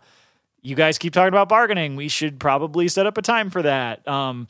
you 0.64 0.76
guys 0.76 0.98
keep 0.98 1.14
talking 1.14 1.28
about 1.28 1.48
bargaining. 1.50 1.96
We 1.96 2.08
should 2.08 2.40
probably 2.40 2.88
set 2.88 3.06
up 3.06 3.18
a 3.18 3.22
time 3.22 3.52
for 3.52 3.62
that. 3.62 4.08
Um, 4.08 4.48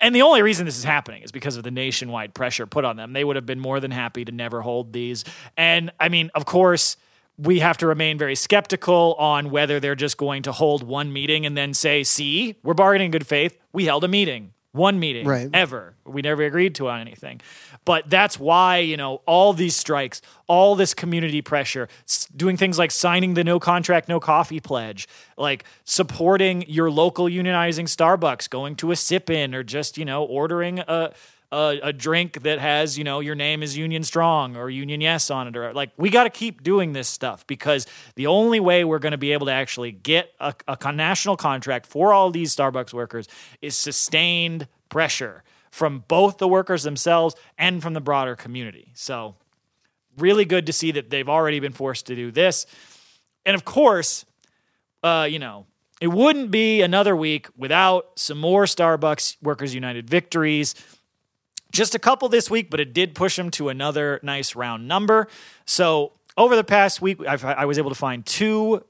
And 0.00 0.14
the 0.14 0.22
only 0.22 0.42
reason 0.42 0.64
this 0.64 0.78
is 0.78 0.84
happening 0.84 1.22
is 1.24 1.32
because 1.32 1.56
of 1.56 1.64
the 1.64 1.72
nationwide 1.72 2.32
pressure 2.32 2.66
put 2.66 2.84
on 2.84 2.96
them. 2.96 3.14
They 3.14 3.24
would 3.24 3.34
have 3.34 3.46
been 3.46 3.58
more 3.58 3.80
than 3.80 3.90
happy 3.90 4.24
to 4.24 4.30
never 4.30 4.62
hold 4.62 4.92
these. 4.92 5.24
And 5.56 5.90
I 5.98 6.08
mean, 6.08 6.30
of 6.36 6.44
course, 6.44 6.96
we 7.36 7.58
have 7.60 7.76
to 7.78 7.86
remain 7.86 8.16
very 8.18 8.36
skeptical 8.36 9.14
on 9.18 9.50
whether 9.50 9.80
they're 9.80 9.96
just 9.96 10.16
going 10.16 10.42
to 10.42 10.52
hold 10.52 10.82
one 10.84 11.12
meeting 11.12 11.46
and 11.46 11.56
then 11.56 11.74
say, 11.74 12.04
see, 12.04 12.56
we're 12.62 12.74
bargaining 12.74 13.06
in 13.06 13.10
good 13.10 13.26
faith. 13.26 13.58
We 13.72 13.86
held 13.86 14.04
a 14.04 14.08
meeting, 14.08 14.52
one 14.72 14.98
meeting 14.98 15.26
Right. 15.26 15.48
ever. 15.52 15.94
We 16.04 16.22
never 16.22 16.42
agreed 16.42 16.74
to 16.76 16.88
on 16.88 17.00
anything. 17.00 17.40
But 17.84 18.10
that's 18.10 18.38
why, 18.38 18.78
you 18.78 18.96
know, 18.96 19.22
all 19.26 19.52
these 19.52 19.74
strikes, 19.74 20.20
all 20.46 20.74
this 20.74 20.92
community 20.94 21.40
pressure, 21.42 21.88
doing 22.36 22.56
things 22.56 22.78
like 22.78 22.90
signing 22.90 23.34
the 23.34 23.44
no 23.44 23.58
contract, 23.58 24.08
no 24.08 24.20
coffee 24.20 24.60
pledge, 24.60 25.08
like 25.36 25.64
supporting 25.84 26.64
your 26.68 26.90
local 26.90 27.26
unionizing 27.26 27.84
Starbucks, 27.84 28.48
going 28.50 28.76
to 28.76 28.90
a 28.90 28.96
sip 28.96 29.30
in, 29.30 29.54
or 29.54 29.62
just, 29.62 29.96
you 29.96 30.04
know, 30.04 30.22
ordering 30.24 30.80
a, 30.80 31.12
a, 31.50 31.80
a 31.82 31.92
drink 31.92 32.42
that 32.42 32.58
has, 32.58 32.98
you 32.98 33.04
know, 33.04 33.20
your 33.20 33.34
name 33.34 33.62
is 33.62 33.76
Union 33.76 34.02
Strong 34.02 34.56
or 34.56 34.68
Union 34.68 35.00
Yes 35.00 35.30
on 35.30 35.48
it. 35.48 35.56
Or 35.56 35.72
like, 35.72 35.90
we 35.96 36.10
got 36.10 36.24
to 36.24 36.30
keep 36.30 36.62
doing 36.62 36.92
this 36.92 37.08
stuff 37.08 37.46
because 37.46 37.86
the 38.16 38.26
only 38.26 38.60
way 38.60 38.84
we're 38.84 38.98
going 38.98 39.12
to 39.12 39.18
be 39.18 39.32
able 39.32 39.46
to 39.46 39.52
actually 39.52 39.92
get 39.92 40.32
a, 40.40 40.54
a 40.66 40.92
national 40.92 41.36
contract 41.36 41.86
for 41.86 42.12
all 42.12 42.30
these 42.30 42.54
Starbucks 42.54 42.92
workers 42.92 43.28
is 43.62 43.76
sustained 43.76 44.68
pressure 44.88 45.42
from 45.70 46.04
both 46.08 46.38
the 46.38 46.48
workers 46.48 46.82
themselves 46.82 47.34
and 47.56 47.82
from 47.82 47.94
the 47.94 48.00
broader 48.00 48.36
community. 48.36 48.92
So, 48.94 49.36
really 50.16 50.44
good 50.44 50.66
to 50.66 50.72
see 50.72 50.90
that 50.92 51.10
they've 51.10 51.28
already 51.28 51.60
been 51.60 51.72
forced 51.72 52.06
to 52.06 52.16
do 52.16 52.30
this. 52.30 52.66
And 53.46 53.54
of 53.54 53.64
course, 53.64 54.24
uh, 55.02 55.28
you 55.30 55.38
know, 55.38 55.66
it 56.00 56.08
wouldn't 56.08 56.50
be 56.50 56.82
another 56.82 57.16
week 57.16 57.48
without 57.56 58.10
some 58.16 58.38
more 58.38 58.64
Starbucks 58.64 59.36
Workers 59.42 59.74
United 59.74 60.08
victories. 60.08 60.74
Just 61.72 61.94
a 61.94 61.98
couple 61.98 62.28
this 62.28 62.50
week, 62.50 62.70
but 62.70 62.80
it 62.80 62.94
did 62.94 63.14
push 63.14 63.36
them 63.36 63.50
to 63.52 63.68
another 63.68 64.20
nice 64.22 64.56
round 64.56 64.88
number. 64.88 65.28
So 65.66 66.12
over 66.36 66.56
the 66.56 66.64
past 66.64 67.02
week, 67.02 67.20
I've, 67.26 67.44
I 67.44 67.64
was 67.66 67.78
able 67.78 67.90
to 67.90 67.96
find 67.96 68.24
two 68.24 68.84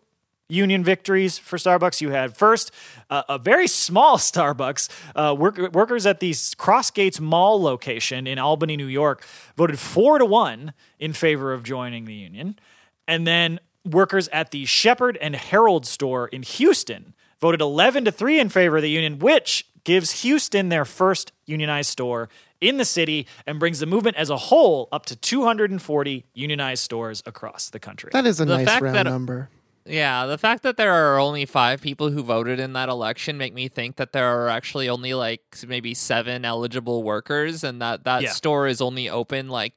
union 0.48 0.82
victories 0.82 1.38
for 1.38 1.58
Starbucks. 1.58 2.00
You 2.00 2.10
had 2.10 2.36
first 2.36 2.70
uh, 3.10 3.22
a 3.28 3.38
very 3.38 3.66
small 3.66 4.16
Starbucks. 4.18 4.88
Uh, 5.14 5.34
work, 5.34 5.58
workers 5.72 6.06
at 6.06 6.20
the 6.20 6.30
Crossgates 6.30 7.20
Mall 7.20 7.60
location 7.60 8.26
in 8.26 8.38
Albany, 8.38 8.76
New 8.76 8.86
York, 8.86 9.26
voted 9.56 9.78
four 9.78 10.18
to 10.18 10.24
one 10.24 10.72
in 10.98 11.12
favor 11.12 11.52
of 11.52 11.64
joining 11.64 12.04
the 12.04 12.14
union, 12.14 12.58
and 13.06 13.26
then 13.26 13.60
workers 13.84 14.28
at 14.28 14.50
the 14.50 14.64
Shepherd 14.64 15.16
and 15.20 15.34
Herald 15.34 15.86
store 15.86 16.28
in 16.28 16.42
Houston 16.42 17.14
voted 17.40 17.60
11 17.60 18.04
to 18.04 18.12
3 18.12 18.40
in 18.40 18.48
favor 18.48 18.76
of 18.76 18.82
the 18.82 18.90
union, 18.90 19.18
which 19.18 19.66
gives 19.84 20.22
Houston 20.22 20.68
their 20.68 20.84
first 20.84 21.32
unionized 21.46 21.90
store 21.90 22.28
in 22.60 22.76
the 22.76 22.84
city 22.84 23.26
and 23.46 23.58
brings 23.58 23.78
the 23.80 23.86
movement 23.86 24.16
as 24.16 24.30
a 24.30 24.36
whole 24.36 24.88
up 24.92 25.06
to 25.06 25.16
240 25.16 26.24
unionized 26.34 26.82
stores 26.82 27.22
across 27.26 27.70
the 27.70 27.78
country. 27.78 28.10
That 28.12 28.26
is 28.26 28.40
a 28.40 28.44
The 28.44 28.56
nice 28.58 28.66
fact 28.66 28.82
round 28.82 28.96
that- 28.96 29.06
number. 29.06 29.50
Yeah, 29.86 30.26
the 30.26 30.36
fact 30.36 30.64
that 30.64 30.76
there 30.76 30.92
are 30.92 31.18
only 31.18 31.46
five 31.46 31.80
people 31.80 32.10
who 32.10 32.22
voted 32.22 32.60
in 32.60 32.74
that 32.74 32.90
election 32.90 33.38
make 33.38 33.54
me 33.54 33.68
think 33.68 33.96
that 33.96 34.12
there 34.12 34.26
are 34.26 34.48
actually 34.48 34.86
only 34.90 35.14
like 35.14 35.40
maybe 35.66 35.94
seven 35.94 36.44
eligible 36.44 37.02
workers, 37.02 37.64
and 37.64 37.80
that 37.80 38.04
that 38.04 38.22
Yeah. 38.22 38.32
store 38.32 38.66
is 38.66 38.82
only 38.82 39.08
open 39.08 39.48
like 39.48 39.72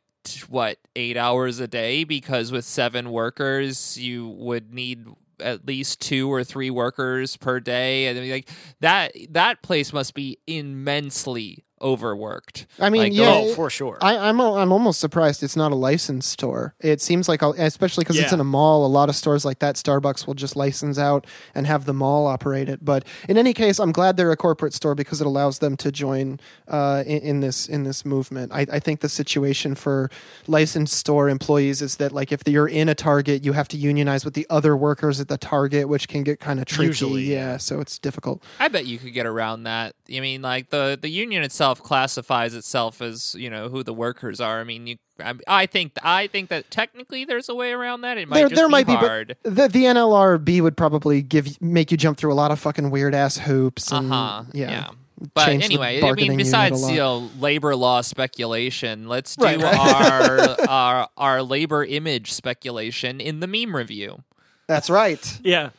what 0.49 0.79
eight 0.97 1.15
hours 1.15 1.59
a 1.61 1.67
day 1.67 2.03
because 2.03 2.51
with 2.51 2.65
seven 2.65 3.09
workers 3.11 3.97
you 3.97 4.27
would 4.27 4.73
need 4.73 5.05
at 5.39 5.65
least 5.65 6.01
two 6.01 6.31
or 6.31 6.43
three 6.43 6.69
workers 6.69 7.37
per 7.37 7.61
day, 7.61 8.07
and 8.07 8.17
I 8.19 8.21
mean, 8.21 8.31
like 8.31 8.49
that 8.81 9.15
that 9.29 9.61
place 9.61 9.93
must 9.93 10.13
be 10.13 10.37
immensely 10.45 11.63
overworked. 11.81 12.67
I 12.79 12.89
mean, 12.89 13.01
Like, 13.03 13.13
yeah, 13.13 13.33
oh, 13.33 13.53
for 13.53 13.69
sure. 13.69 13.97
I, 14.01 14.17
I'm 14.17 14.39
I'm 14.39 14.71
almost 14.71 14.99
surprised 14.99 15.43
it's 15.43 15.55
not 15.55 15.71
a 15.71 15.75
licensed 15.75 16.29
store. 16.29 16.73
It 16.79 17.01
seems 17.01 17.27
like, 17.27 17.41
I'll- 17.43 17.55
especially 17.57 18.03
because 18.03 18.17
it's 18.19 18.33
in 18.33 18.39
a 18.39 18.43
mall, 18.45 18.85
a 18.85 18.87
lot 18.87 19.09
of 19.09 19.15
stores 19.15 19.43
like 19.45 19.59
that, 19.59 19.75
Starbucks 19.75 20.27
will 20.27 20.33
just 20.33 20.55
license 20.55 20.97
out 20.97 21.25
and 21.55 21.67
have 21.67 21.85
the 21.85 21.93
mall 21.93 22.27
operate 22.27 22.69
it. 22.69 22.83
But 22.85 23.05
in 23.27 23.37
any 23.37 23.53
case, 23.53 23.79
I'm 23.79 23.91
glad 23.91 24.17
they're 24.17 24.31
a 24.31 24.37
corporate 24.37 24.73
store 24.73 24.95
because 24.95 25.21
it 25.21 25.27
allows 25.27 25.59
them 25.59 25.75
to 25.77 25.91
join 25.91 26.39
uh, 26.67 27.03
in, 27.05 27.21
in 27.21 27.39
this 27.41 27.67
in 27.67 27.83
this 27.83 28.05
movement. 28.05 28.51
I, 28.53 28.65
I 28.71 28.79
think 28.79 28.99
the 29.01 29.09
situation 29.09 29.75
for 29.75 30.09
licensed 30.47 30.93
store 30.97 31.29
employees 31.29 31.81
is 31.81 31.97
that 31.97 32.11
like 32.11 32.31
if 32.31 32.41
you're 32.47 32.67
in 32.67 32.89
a 32.89 32.95
Target, 32.95 33.43
you 33.43 33.53
have 33.53 33.67
to 33.69 33.77
unionize 33.77 34.25
with 34.25 34.33
the 34.33 34.45
other 34.49 34.75
workers 34.75 35.19
at 35.19 35.27
the 35.27 35.37
Target, 35.37 35.87
which 35.87 36.07
can 36.07 36.23
get 36.23 36.39
kind 36.39 36.59
of 36.59 36.65
tricky. 36.65 36.87
Usually, 36.87 37.23
yeah, 37.33 37.57
so 37.57 37.79
it's 37.79 37.97
difficult. 37.99 38.43
I 38.59 38.67
bet 38.67 38.85
you 38.85 38.97
could 38.97 39.13
get 39.13 39.25
around 39.25 39.63
that. 39.63 39.95
I 40.13 40.19
mean, 40.19 40.41
like 40.41 40.69
the 40.69 40.97
the 41.01 41.09
union 41.09 41.43
itself 41.43 41.70
classifies 41.79 42.53
itself 42.55 43.01
as 43.01 43.35
you 43.35 43.49
know 43.49 43.69
who 43.69 43.83
the 43.83 43.93
workers 43.93 44.41
are. 44.41 44.59
I 44.59 44.63
mean, 44.63 44.87
you. 44.87 44.97
I, 45.23 45.33
I 45.47 45.65
think 45.67 45.93
I 46.03 46.27
think 46.27 46.49
that 46.49 46.71
technically 46.71 47.25
there's 47.25 47.47
a 47.47 47.55
way 47.55 47.71
around 47.71 48.01
that. 48.01 48.17
It 48.17 48.27
might 48.27 48.37
there, 48.37 48.49
just 48.49 48.55
there 48.55 48.67
be 48.67 48.71
might 48.71 48.87
hard. 48.87 49.27
be, 49.29 49.33
but 49.43 49.55
the 49.55 49.67
the 49.67 49.83
NLRB 49.85 50.61
would 50.61 50.75
probably 50.75 51.21
give 51.21 51.61
make 51.61 51.91
you 51.91 51.97
jump 51.97 52.17
through 52.17 52.33
a 52.33 52.35
lot 52.35 52.51
of 52.51 52.59
fucking 52.59 52.89
weird 52.89 53.13
ass 53.15 53.37
hoops. 53.37 53.91
uh-huh. 53.91 54.43
Yeah. 54.53 54.69
Yeah. 54.71 54.87
But 55.35 55.45
change 55.45 55.65
anyway, 55.65 56.01
I 56.01 56.13
mean, 56.13 56.35
besides 56.35 56.81
lot. 56.81 56.91
you 56.91 56.97
know 56.97 57.29
labor 57.39 57.75
law 57.75 58.01
speculation, 58.01 59.07
let's 59.07 59.35
do 59.35 59.45
Right, 59.45 59.61
right. 59.61 59.77
our 59.77 60.61
our 60.69 61.09
our 61.15 61.43
labor 61.43 61.85
image 61.85 62.31
speculation 62.33 63.21
in 63.21 63.39
the 63.39 63.45
meme 63.45 63.75
review. 63.75 64.23
That's 64.67 64.89
right. 64.89 65.39
Yeah. 65.43 65.69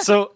so 0.00 0.32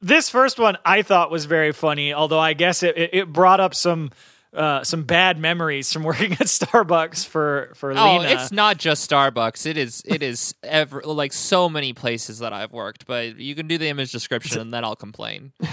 this 0.00 0.30
first 0.30 0.60
one 0.60 0.76
I 0.84 1.02
thought 1.02 1.32
was 1.32 1.46
very 1.46 1.72
funny, 1.72 2.12
although 2.14 2.38
I 2.38 2.52
guess 2.52 2.84
it, 2.84 2.96
it, 2.96 3.10
it 3.12 3.32
brought 3.32 3.58
up 3.58 3.74
some 3.74 4.10
uh, 4.54 4.82
some 4.84 5.02
bad 5.04 5.38
memories 5.38 5.92
from 5.92 6.02
working 6.02 6.32
at 6.32 6.38
Starbucks 6.46 7.26
for 7.26 7.72
for 7.74 7.92
Oh, 7.92 8.18
Lena. 8.18 8.30
it's 8.30 8.50
not 8.52 8.78
just 8.78 9.08
Starbucks. 9.10 9.66
It 9.66 9.76
is 9.76 10.02
it 10.06 10.22
is 10.22 10.54
ever 10.62 11.02
like 11.02 11.32
so 11.32 11.68
many 11.68 11.92
places 11.92 12.38
that 12.38 12.52
I've 12.52 12.72
worked. 12.72 13.06
But 13.06 13.36
you 13.38 13.54
can 13.54 13.66
do 13.68 13.76
the 13.78 13.88
image 13.88 14.12
description, 14.12 14.60
and 14.60 14.72
then 14.72 14.84
I'll 14.84 14.96
complain. 14.96 15.52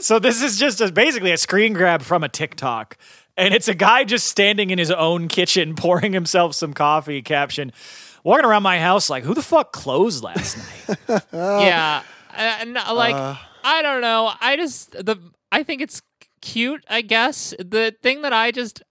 so 0.00 0.18
this 0.18 0.42
is 0.42 0.58
just 0.58 0.80
a, 0.80 0.90
basically 0.92 1.32
a 1.32 1.36
screen 1.36 1.72
grab 1.72 2.02
from 2.02 2.22
a 2.24 2.28
TikTok. 2.28 2.96
And 3.36 3.54
it's 3.54 3.68
a 3.68 3.74
guy 3.74 4.04
just 4.04 4.26
standing 4.28 4.70
in 4.70 4.78
his 4.78 4.90
own 4.90 5.28
kitchen 5.28 5.74
pouring 5.76 6.12
himself 6.12 6.54
some 6.54 6.74
coffee. 6.74 7.22
Caption: 7.22 7.72
Walking 8.24 8.44
around 8.44 8.62
my 8.62 8.78
house 8.80 9.08
like, 9.08 9.24
who 9.24 9.34
the 9.34 9.42
fuck 9.42 9.72
closed 9.72 10.22
last 10.22 10.58
night? 11.08 11.22
yeah, 11.32 12.02
and 12.36 12.76
uh, 12.76 12.94
like 12.94 13.14
I 13.64 13.82
don't 13.82 14.00
know. 14.00 14.32
I 14.40 14.56
just 14.56 14.92
the 14.92 15.16
I 15.52 15.62
think 15.62 15.80
it's 15.80 16.02
cute. 16.40 16.84
I 16.88 17.02
guess 17.02 17.54
the 17.58 17.94
thing 18.02 18.22
that 18.22 18.32
I 18.32 18.50
just 18.50 18.82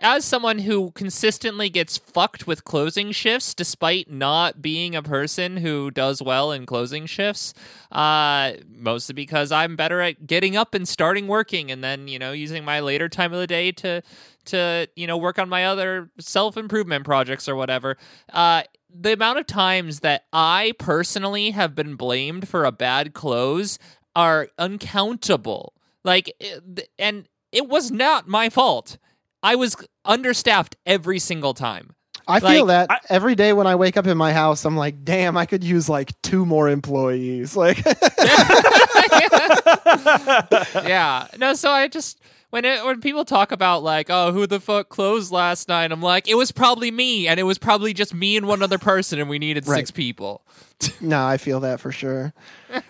as 0.00 0.24
someone 0.24 0.58
who 0.58 0.90
consistently 0.92 1.70
gets 1.70 1.96
fucked 1.96 2.46
with 2.46 2.64
closing 2.64 3.12
shifts 3.12 3.54
despite 3.54 4.10
not 4.10 4.60
being 4.60 4.94
a 4.94 5.02
person 5.02 5.58
who 5.58 5.90
does 5.90 6.20
well 6.20 6.52
in 6.52 6.66
closing 6.66 7.06
shifts 7.06 7.54
uh 7.92 8.52
mostly 8.68 9.14
because 9.14 9.50
i'm 9.52 9.76
better 9.76 10.00
at 10.00 10.26
getting 10.26 10.56
up 10.56 10.74
and 10.74 10.88
starting 10.88 11.26
working 11.26 11.70
and 11.70 11.82
then 11.82 12.08
you 12.08 12.18
know 12.18 12.32
using 12.32 12.64
my 12.64 12.80
later 12.80 13.08
time 13.08 13.32
of 13.32 13.38
the 13.38 13.46
day 13.46 13.72
to 13.72 14.02
to 14.44 14.88
you 14.96 15.06
know 15.06 15.16
work 15.16 15.38
on 15.38 15.48
my 15.48 15.64
other 15.64 16.10
self-improvement 16.18 17.04
projects 17.04 17.48
or 17.48 17.56
whatever 17.56 17.96
uh 18.32 18.62
the 18.98 19.12
amount 19.12 19.38
of 19.38 19.46
times 19.46 20.00
that 20.00 20.24
i 20.32 20.72
personally 20.78 21.50
have 21.50 21.74
been 21.74 21.94
blamed 21.96 22.48
for 22.48 22.64
a 22.64 22.72
bad 22.72 23.14
close 23.14 23.78
are 24.14 24.48
uncountable 24.58 25.72
like 26.06 26.32
eh, 26.40 26.60
and 26.98 27.28
it 27.52 27.68
was 27.68 27.90
not 27.90 28.26
my 28.26 28.48
fault 28.48 28.96
I 29.42 29.54
was 29.54 29.76
understaffed 30.04 30.76
every 30.86 31.20
single 31.20 31.54
time. 31.54 31.94
I 32.26 32.40
feel 32.40 32.66
Like, 32.66 32.88
that 32.88 33.06
every 33.08 33.36
day 33.36 33.52
when 33.52 33.68
I 33.68 33.76
wake 33.76 33.96
up 33.96 34.04
in 34.08 34.18
my 34.18 34.32
house, 34.32 34.64
I'm 34.64 34.76
like, 34.76 35.04
damn, 35.04 35.36
I 35.36 35.46
could 35.46 35.62
use 35.62 35.88
like 35.88 36.20
two 36.22 36.44
more 36.44 36.68
employees. 36.68 37.54
Like, 37.56 37.78
yeah. 40.84 41.28
No, 41.38 41.54
so 41.54 41.70
I 41.70 41.86
just 41.86 42.20
when 42.50 42.64
it 42.64 42.84
when 42.84 43.00
people 43.00 43.24
talk 43.24 43.52
about 43.52 43.84
like, 43.84 44.08
oh, 44.10 44.32
who 44.32 44.48
the 44.48 44.58
fuck 44.58 44.88
closed 44.88 45.30
last 45.30 45.68
night? 45.68 45.92
I'm 45.92 46.02
like, 46.02 46.26
it 46.28 46.34
was 46.34 46.50
probably 46.50 46.90
me, 46.90 47.28
and 47.28 47.38
it 47.38 47.44
was 47.44 47.58
probably 47.58 47.94
just 47.94 48.12
me 48.12 48.36
and 48.36 48.48
one 48.48 48.62
other 48.62 48.78
person, 48.78 49.20
and 49.20 49.28
we 49.28 49.38
needed 49.38 49.64
six 49.64 49.92
people. 49.92 50.44
no, 51.00 51.24
I 51.24 51.36
feel 51.38 51.60
that 51.60 51.80
for 51.80 51.90
sure. 51.90 52.34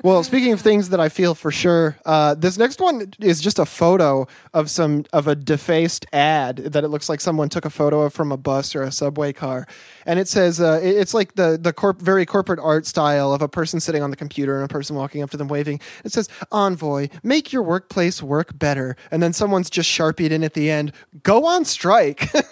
Well, 0.02 0.24
speaking 0.24 0.52
of 0.52 0.60
things 0.60 0.88
that 0.88 0.98
I 0.98 1.08
feel 1.08 1.34
for 1.36 1.52
sure, 1.52 1.96
uh, 2.04 2.34
this 2.34 2.58
next 2.58 2.80
one 2.80 3.12
is 3.20 3.40
just 3.40 3.58
a 3.60 3.66
photo 3.66 4.26
of 4.52 4.68
some 4.70 5.04
of 5.12 5.28
a 5.28 5.36
defaced 5.36 6.04
ad 6.12 6.56
that 6.56 6.82
it 6.82 6.88
looks 6.88 7.08
like 7.08 7.20
someone 7.20 7.48
took 7.48 7.64
a 7.64 7.70
photo 7.70 8.00
of 8.02 8.12
from 8.12 8.32
a 8.32 8.36
bus 8.36 8.74
or 8.74 8.82
a 8.82 8.90
subway 8.90 9.32
car, 9.32 9.68
and 10.04 10.18
it 10.18 10.26
says 10.26 10.60
uh, 10.60 10.80
it- 10.82 10.96
it's 10.96 11.14
like 11.14 11.34
the 11.36 11.56
the 11.60 11.72
corp- 11.72 12.02
very 12.02 12.26
corporate 12.26 12.58
art 12.60 12.86
style 12.86 13.32
of 13.32 13.40
a 13.42 13.48
person 13.48 13.78
sitting 13.78 14.02
on 14.02 14.10
the 14.10 14.16
computer 14.16 14.56
and 14.56 14.64
a 14.64 14.68
person 14.68 14.96
walking 14.96 15.22
up 15.22 15.30
to 15.30 15.36
them 15.36 15.46
waving. 15.48 15.78
It 16.04 16.10
says 16.12 16.28
Envoy, 16.50 17.08
make 17.22 17.52
your 17.52 17.62
workplace 17.62 18.20
work 18.22 18.58
better, 18.58 18.96
and 19.12 19.22
then 19.22 19.32
someone's 19.32 19.70
just 19.70 19.88
sharpied 19.88 20.32
in 20.32 20.42
at 20.42 20.54
the 20.54 20.70
end, 20.70 20.90
go 21.22 21.44
on 21.46 21.64
strike. 21.64 22.32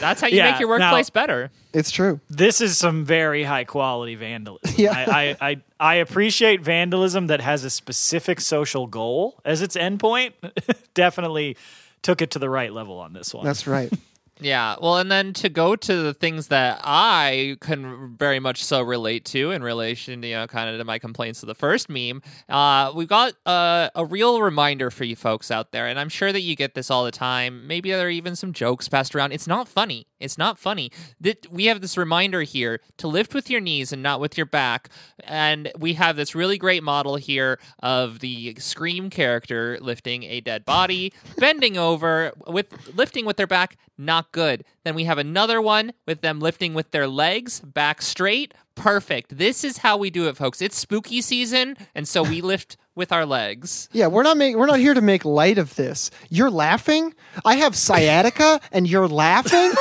That's 0.00 0.20
how 0.20 0.26
you 0.26 0.36
Yeah, 0.36 0.50
make 0.50 0.60
your 0.60 0.78
now- 0.78 0.86
workplace 0.90 1.10
better. 1.10 1.50
It's 1.72 1.90
true. 1.90 2.20
This 2.28 2.60
is 2.60 2.76
some 2.76 3.04
very 3.04 3.44
high 3.44 3.64
quality 3.64 4.14
vandalism. 4.14 4.74
Yeah. 4.76 4.92
I, 4.92 5.36
I, 5.40 5.50
I, 5.50 5.62
I 5.80 5.94
appreciate 5.96 6.60
vandalism 6.60 7.28
that 7.28 7.40
has 7.40 7.64
a 7.64 7.70
specific 7.70 8.40
social 8.40 8.86
goal 8.86 9.40
as 9.44 9.62
its 9.62 9.76
endpoint. 9.76 10.32
Definitely 10.94 11.56
took 12.02 12.20
it 12.20 12.30
to 12.32 12.38
the 12.38 12.50
right 12.50 12.72
level 12.72 12.98
on 12.98 13.12
this 13.12 13.32
one. 13.32 13.44
That's 13.44 13.66
right. 13.66 13.92
Yeah, 14.42 14.76
well, 14.80 14.98
and 14.98 15.10
then 15.10 15.32
to 15.34 15.48
go 15.48 15.76
to 15.76 16.02
the 16.02 16.14
things 16.14 16.48
that 16.48 16.80
I 16.82 17.56
can 17.60 18.16
very 18.16 18.40
much 18.40 18.64
so 18.64 18.82
relate 18.82 19.24
to 19.26 19.52
in 19.52 19.62
relation 19.62 20.22
to, 20.22 20.28
you 20.28 20.34
know, 20.34 20.46
kind 20.46 20.68
of 20.68 20.78
to 20.78 20.84
my 20.84 20.98
complaints 20.98 21.42
of 21.42 21.46
the 21.46 21.54
first 21.54 21.88
meme, 21.88 22.22
uh, 22.48 22.92
we've 22.94 23.08
got 23.08 23.34
uh, 23.46 23.90
a 23.94 24.04
real 24.04 24.42
reminder 24.42 24.90
for 24.90 25.04
you 25.04 25.16
folks 25.16 25.50
out 25.50 25.72
there, 25.72 25.86
and 25.86 25.98
I'm 25.98 26.08
sure 26.08 26.32
that 26.32 26.40
you 26.40 26.56
get 26.56 26.74
this 26.74 26.90
all 26.90 27.04
the 27.04 27.12
time. 27.12 27.66
Maybe 27.66 27.90
there 27.90 28.06
are 28.06 28.10
even 28.10 28.34
some 28.34 28.52
jokes 28.52 28.88
passed 28.88 29.14
around. 29.14 29.32
It's 29.32 29.46
not 29.46 29.68
funny. 29.68 30.06
It's 30.22 30.38
not 30.38 30.58
funny. 30.58 30.90
That 31.20 31.50
we 31.50 31.66
have 31.66 31.80
this 31.80 31.96
reminder 31.96 32.42
here 32.42 32.80
to 32.98 33.08
lift 33.08 33.34
with 33.34 33.50
your 33.50 33.60
knees 33.60 33.92
and 33.92 34.02
not 34.02 34.20
with 34.20 34.36
your 34.36 34.46
back, 34.46 34.88
and 35.24 35.70
we 35.78 35.94
have 35.94 36.16
this 36.16 36.34
really 36.34 36.58
great 36.58 36.82
model 36.82 37.16
here 37.16 37.58
of 37.82 38.20
the 38.20 38.54
Scream 38.58 39.10
character 39.10 39.78
lifting 39.80 40.24
a 40.24 40.40
dead 40.40 40.64
body, 40.64 41.12
bending 41.38 41.76
over 41.76 42.32
with 42.46 42.94
lifting 42.94 43.26
with 43.26 43.36
their 43.36 43.46
back, 43.46 43.76
not 43.98 44.32
good. 44.32 44.64
Then 44.84 44.94
we 44.94 45.04
have 45.04 45.18
another 45.18 45.60
one 45.60 45.92
with 46.06 46.20
them 46.20 46.40
lifting 46.40 46.74
with 46.74 46.90
their 46.90 47.06
legs, 47.06 47.60
back 47.60 48.02
straight. 48.02 48.54
Perfect. 48.74 49.36
This 49.36 49.64
is 49.64 49.78
how 49.78 49.96
we 49.96 50.10
do 50.10 50.28
it, 50.28 50.36
folks. 50.36 50.62
It's 50.62 50.78
spooky 50.78 51.20
season, 51.20 51.76
and 51.94 52.08
so 52.08 52.22
we 52.22 52.40
lift 52.52 52.76
with 52.94 53.12
our 53.12 53.24
legs. 53.24 53.88
Yeah, 53.92 54.08
we're 54.08 54.22
not 54.22 54.36
make, 54.36 54.56
we're 54.56 54.66
not 54.66 54.78
here 54.78 54.94
to 54.94 55.00
make 55.00 55.24
light 55.24 55.58
of 55.58 55.74
this. 55.76 56.10
You're 56.28 56.50
laughing. 56.50 57.14
I 57.44 57.56
have 57.56 57.74
sciatica, 57.74 58.60
and 58.72 58.88
you're 58.88 59.08
laughing. 59.08 59.72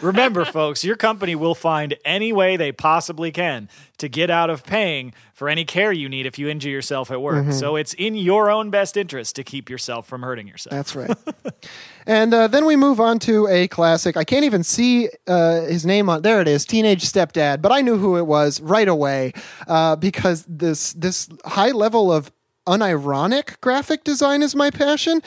Remember, 0.00 0.44
folks, 0.44 0.84
your 0.84 0.96
company 0.96 1.34
will 1.34 1.54
find 1.54 1.96
any 2.04 2.32
way 2.32 2.56
they 2.56 2.72
possibly 2.72 3.32
can 3.32 3.68
to 3.98 4.08
get 4.08 4.30
out 4.30 4.50
of 4.50 4.64
paying 4.64 5.14
for 5.42 5.48
any 5.48 5.64
care 5.64 5.90
you 5.90 6.08
need 6.08 6.24
if 6.24 6.38
you 6.38 6.48
injure 6.48 6.70
yourself 6.70 7.10
at 7.10 7.20
work. 7.20 7.34
Mm-hmm. 7.34 7.50
So 7.50 7.74
it's 7.74 7.94
in 7.94 8.14
your 8.14 8.48
own 8.48 8.70
best 8.70 8.96
interest 8.96 9.34
to 9.34 9.42
keep 9.42 9.68
yourself 9.68 10.06
from 10.06 10.22
hurting 10.22 10.46
yourself. 10.46 10.70
That's 10.70 10.94
right. 10.94 11.16
and 12.06 12.32
uh, 12.32 12.46
then 12.46 12.64
we 12.64 12.76
move 12.76 13.00
on 13.00 13.18
to 13.20 13.48
a 13.48 13.66
classic. 13.66 14.16
I 14.16 14.22
can't 14.22 14.44
even 14.44 14.62
see 14.62 15.08
uh, 15.26 15.62
his 15.62 15.84
name 15.84 16.08
on 16.08 16.22
there. 16.22 16.40
It 16.40 16.46
is 16.46 16.64
Teenage 16.64 17.02
Stepdad, 17.02 17.60
but 17.60 17.72
I 17.72 17.80
knew 17.80 17.98
who 17.98 18.18
it 18.18 18.26
was 18.28 18.60
right 18.60 18.86
away 18.86 19.32
uh, 19.66 19.96
because 19.96 20.44
this 20.46 20.92
this 20.92 21.28
high 21.44 21.72
level 21.72 22.12
of 22.12 22.30
unironic 22.68 23.60
graphic 23.60 24.04
design 24.04 24.42
is 24.42 24.54
my 24.54 24.70
passion. 24.70 25.22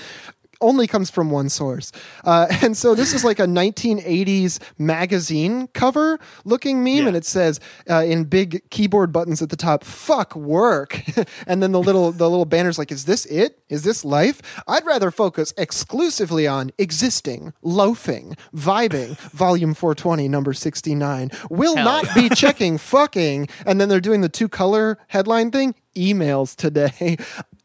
Only 0.61 0.87
comes 0.87 1.09
from 1.09 1.29
one 1.31 1.49
source. 1.49 1.91
Uh, 2.23 2.47
and 2.61 2.75
so 2.75 2.95
this 2.95 3.13
is 3.13 3.23
like 3.23 3.39
a 3.39 3.45
1980s 3.45 4.59
magazine 4.77 5.67
cover 5.73 6.19
looking 6.43 6.83
meme, 6.83 6.95
Yeah. 6.95 7.07
and 7.07 7.17
it 7.17 7.25
says 7.25 7.59
uh, 7.89 8.03
in 8.03 8.25
big 8.25 8.67
keyboard 8.69 9.11
buttons 9.11 9.41
at 9.41 9.49
the 9.49 9.55
top, 9.55 9.83
fuck 9.83 10.35
work. 10.35 11.01
and 11.47 11.61
then 11.61 11.71
the 11.71 11.81
little 11.81 12.11
the 12.11 12.29
little 12.29 12.45
banner's 12.45 12.77
like, 12.77 12.91
is 12.91 13.05
this 13.05 13.25
it? 13.27 13.59
Is 13.69 13.83
this 13.83 14.05
life? 14.05 14.41
I'd 14.67 14.85
rather 14.85 15.11
focus 15.11 15.53
exclusively 15.57 16.47
on 16.47 16.71
existing, 16.77 17.53
loafing, 17.61 18.35
vibing, 18.55 19.17
volume 19.31 19.73
420, 19.73 20.27
number 20.27 20.53
69. 20.53 21.31
Will 21.49 21.75
Hell 21.75 21.85
not 21.85 22.15
be 22.15 22.29
checking 22.29 22.77
fucking. 22.77 23.47
And 23.65 23.79
then 23.81 23.89
they're 23.89 23.99
doing 23.99 24.21
the 24.21 24.29
two 24.29 24.47
color 24.49 24.97
headline 25.07 25.51
thing. 25.51 25.75
Emails 25.95 26.55
today. 26.55 27.17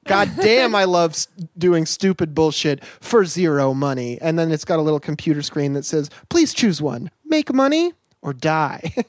God 0.06 0.30
damn, 0.40 0.74
I 0.74 0.84
love 0.84 1.14
doing 1.58 1.86
stupid 1.86 2.34
bullshit 2.34 2.84
for 2.84 3.24
zero 3.24 3.74
money. 3.74 4.18
And 4.20 4.38
then 4.38 4.50
it's 4.50 4.64
got 4.64 4.78
a 4.78 4.82
little 4.82 5.00
computer 5.00 5.42
screen 5.42 5.74
that 5.74 5.84
says, 5.84 6.10
please 6.28 6.52
choose 6.54 6.80
one 6.82 7.10
make 7.26 7.52
money 7.52 7.92
or 8.22 8.32
die. 8.32 8.92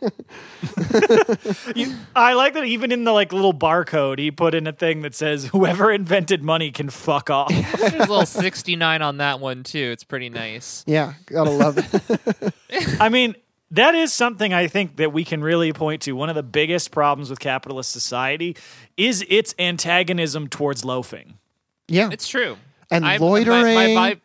You- 1.76 1.96
I 2.16 2.34
like 2.34 2.54
that 2.54 2.66
even 2.66 2.92
in 2.92 3.04
the 3.04 3.12
like 3.12 3.34
little 3.34 3.54
barcode, 3.54 4.20
he 4.20 4.30
put 4.32 4.54
in 4.54 4.68
a 4.68 4.72
thing 4.74 5.02
that 5.02 5.16
says, 5.16 5.46
"Whoever 5.48 5.92
invented 5.92 6.44
money 6.44 6.72
can 6.72 6.90
fuck 6.90 7.30
off." 7.30 7.50
There's 7.80 7.94
a 7.94 7.98
little 8.00 8.26
69 8.26 9.02
on 9.02 9.18
that 9.18 9.40
one, 9.40 9.64
too. 9.64 9.90
It's 9.92 10.04
pretty 10.04 10.30
nice. 10.30 10.84
yeah, 10.88 11.14
gotta 11.26 11.50
love 11.50 11.78
it. 11.78 12.54
I 13.00 13.10
mean, 13.10 13.36
that 13.72 13.96
is 13.96 14.14
something 14.14 14.54
I 14.54 14.68
think 14.68 14.98
that 14.98 15.12
we 15.12 15.24
can 15.24 15.42
really 15.42 15.74
point 15.74 16.02
to. 16.04 16.12
One 16.14 16.30
of 16.30 16.36
the 16.36 16.44
biggest 16.44 16.92
problems 16.92 17.30
with 17.30 17.40
capitalist 17.40 17.92
society 17.92 18.56
is 18.98 19.26
its 19.30 19.56
antagonism 19.58 20.48
towards 20.48 20.86
loafing. 20.86 21.38
Yeah. 21.88 22.10
It's 22.12 22.28
true. 22.28 22.58
And 22.90 23.06
I'm- 23.06 23.22
loitering. 23.22 23.64
My, 23.76 23.88
my 23.94 24.14
vibe, 24.16 24.20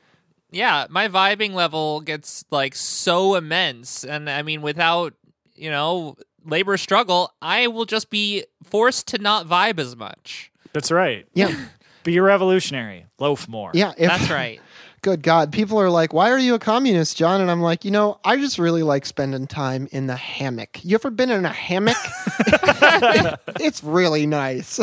yeah, 0.50 0.86
my 0.90 1.08
vibing 1.08 1.52
level 1.52 2.00
gets 2.00 2.44
like 2.50 2.74
so 2.74 3.34
immense, 3.34 4.04
and 4.04 4.28
I 4.30 4.42
mean, 4.42 4.62
without 4.62 5.14
you 5.54 5.70
know 5.70 6.16
labor 6.44 6.76
struggle, 6.76 7.32
I 7.42 7.66
will 7.66 7.84
just 7.84 8.10
be 8.10 8.44
forced 8.64 9.08
to 9.08 9.18
not 9.18 9.46
vibe 9.46 9.78
as 9.78 9.96
much. 9.96 10.50
That's 10.72 10.90
right. 10.90 11.26
yeah. 11.34 11.54
Be 12.04 12.16
a 12.18 12.22
revolutionary. 12.22 13.06
Loaf 13.18 13.48
more. 13.48 13.72
Yeah. 13.74 13.92
If, 13.98 14.08
That's 14.08 14.30
right. 14.30 14.60
Good 15.06 15.22
God. 15.22 15.52
People 15.52 15.80
are 15.80 15.88
like, 15.88 16.12
why 16.12 16.32
are 16.32 16.38
you 16.38 16.54
a 16.54 16.58
communist, 16.58 17.16
John? 17.16 17.40
And 17.40 17.48
I'm 17.48 17.60
like, 17.60 17.84
you 17.84 17.92
know, 17.92 18.18
I 18.24 18.38
just 18.38 18.58
really 18.58 18.82
like 18.82 19.06
spending 19.06 19.46
time 19.46 19.88
in 19.92 20.08
the 20.08 20.16
hammock. 20.16 20.84
You 20.84 20.96
ever 20.96 21.10
been 21.10 21.30
in 21.30 21.44
a 21.44 21.52
hammock? 21.52 21.96
it's 23.60 23.84
really 23.84 24.26
nice. 24.26 24.80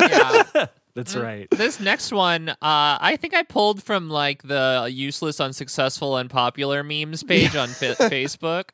Yeah. 0.00 0.66
That's 0.94 1.16
right. 1.16 1.48
This 1.50 1.80
next 1.80 2.12
one, 2.12 2.50
uh, 2.50 2.56
I 2.62 3.18
think 3.20 3.34
I 3.34 3.42
pulled 3.42 3.82
from 3.82 4.08
like 4.08 4.44
the 4.44 4.88
useless, 4.88 5.40
unsuccessful, 5.40 6.14
unpopular 6.14 6.84
memes 6.84 7.22
page 7.24 7.56
on 7.56 7.68
Fa- 7.68 7.96
Facebook, 7.98 8.68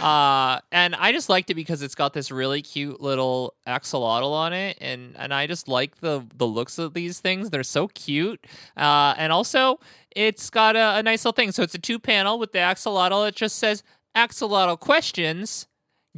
uh, 0.00 0.60
and 0.72 0.94
I 0.94 1.12
just 1.12 1.28
liked 1.28 1.50
it 1.50 1.54
because 1.54 1.82
it's 1.82 1.94
got 1.94 2.14
this 2.14 2.30
really 2.30 2.62
cute 2.62 3.02
little 3.02 3.54
axolotl 3.66 4.32
on 4.32 4.54
it, 4.54 4.78
and 4.80 5.14
and 5.18 5.34
I 5.34 5.46
just 5.46 5.68
like 5.68 6.00
the 6.00 6.26
the 6.34 6.46
looks 6.46 6.78
of 6.78 6.94
these 6.94 7.20
things. 7.20 7.50
They're 7.50 7.62
so 7.62 7.88
cute, 7.88 8.42
uh, 8.74 9.14
and 9.18 9.30
also 9.30 9.78
it's 10.16 10.48
got 10.48 10.74
a, 10.74 10.96
a 10.96 11.02
nice 11.02 11.22
little 11.26 11.36
thing. 11.36 11.52
So 11.52 11.62
it's 11.62 11.74
a 11.74 11.78
two 11.78 11.98
panel 11.98 12.38
with 12.38 12.52
the 12.52 12.60
axolotl. 12.60 13.28
It 13.28 13.36
just 13.36 13.56
says 13.56 13.82
axolotl 14.16 14.80
questions, 14.80 15.66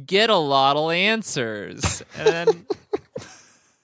get 0.05 0.29
a 0.29 0.37
lot 0.37 0.77
of 0.77 0.91
answers, 0.91 2.03
and 2.17 2.27
then. 2.27 2.65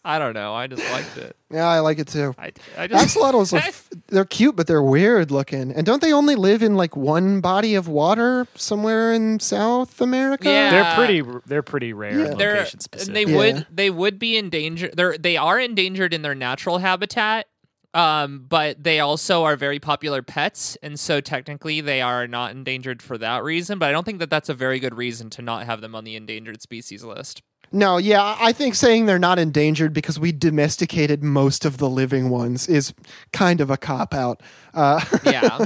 I 0.10 0.20
don't 0.20 0.34
know. 0.34 0.54
I 0.54 0.68
just 0.68 0.90
liked 0.92 1.18
it. 1.18 1.36
yeah, 1.52 1.68
I 1.68 1.80
like 1.80 2.00
it 2.00 2.08
too. 2.08 2.34
I, 2.38 2.52
I 2.78 2.88
just 2.88 3.18
Axolotls 3.18 3.52
are 3.54 3.58
f- 3.68 3.90
they're 4.08 4.24
cute, 4.24 4.56
but 4.56 4.66
they're 4.66 4.82
weird 4.82 5.32
looking. 5.32 5.72
And 5.74 5.86
don't 5.86 6.02
they 6.02 6.14
only 6.14 6.36
live 6.36 6.64
in 6.64 6.76
like 6.76 6.96
one 6.96 7.42
body 7.42 7.76
of 7.76 7.88
water 7.90 8.48
somewhere 8.56 9.12
in 9.14 9.40
South 9.42 10.00
America? 10.00 10.46
Yeah. 10.50 10.72
They're 10.72 10.96
pretty. 10.96 11.40
They're 11.46 11.62
pretty 11.64 11.92
rare. 11.92 12.20
Yeah. 12.30 12.34
they're 12.36 12.54
Location 12.56 12.78
and 12.78 12.82
specific. 12.84 13.14
they 13.14 13.26
Yeah. 13.26 13.38
would 13.38 13.68
they 13.70 13.90
would 13.90 14.18
be 14.18 14.38
endangered. 14.38 14.96
They're 14.96 15.18
they 15.18 15.36
are 15.36 15.60
endangered 15.60 16.14
in 16.14 16.22
their 16.22 16.36
natural 16.36 16.78
habitat. 16.78 17.48
Um, 17.94 18.46
but 18.48 18.84
they 18.84 19.00
also 19.00 19.44
are 19.44 19.56
very 19.56 19.80
popular 19.80 20.22
pets, 20.22 20.78
and 20.84 21.00
so 21.00 21.20
technically 21.20 21.82
they 21.82 22.00
are 22.02 22.28
not 22.28 22.52
endangered 22.52 23.02
for 23.02 23.18
that 23.18 23.44
reason. 23.44 23.80
But 23.80 23.90
I 23.90 23.92
don't 23.92 24.04
think 24.04 24.20
that 24.20 24.30
that's 24.30 24.50
a 24.50 24.54
very 24.54 24.80
good 24.80 24.96
reason 24.96 25.30
to 25.32 25.42
not 25.42 25.66
have 25.66 25.82
them 25.82 25.96
on 25.96 26.04
the 26.04 26.16
endangered 26.16 26.62
species 26.62 27.04
list. 27.04 27.42
No, 27.72 27.98
yeah, 27.98 28.38
I 28.40 28.54
think 28.54 28.76
saying 28.76 29.06
they're 29.06 29.20
not 29.20 29.40
endangered 29.40 29.94
because 29.94 30.20
we 30.20 30.32
domesticated 30.32 31.24
most 31.24 31.66
of 31.66 31.78
the 31.78 31.90
living 31.90 32.30
ones 32.30 32.68
is 32.68 32.94
kind 33.34 33.60
of 33.60 33.70
a 33.70 33.78
cop 33.78 34.14
out. 34.14 34.42
Uh, 34.74 35.04
yeah. 35.26 35.66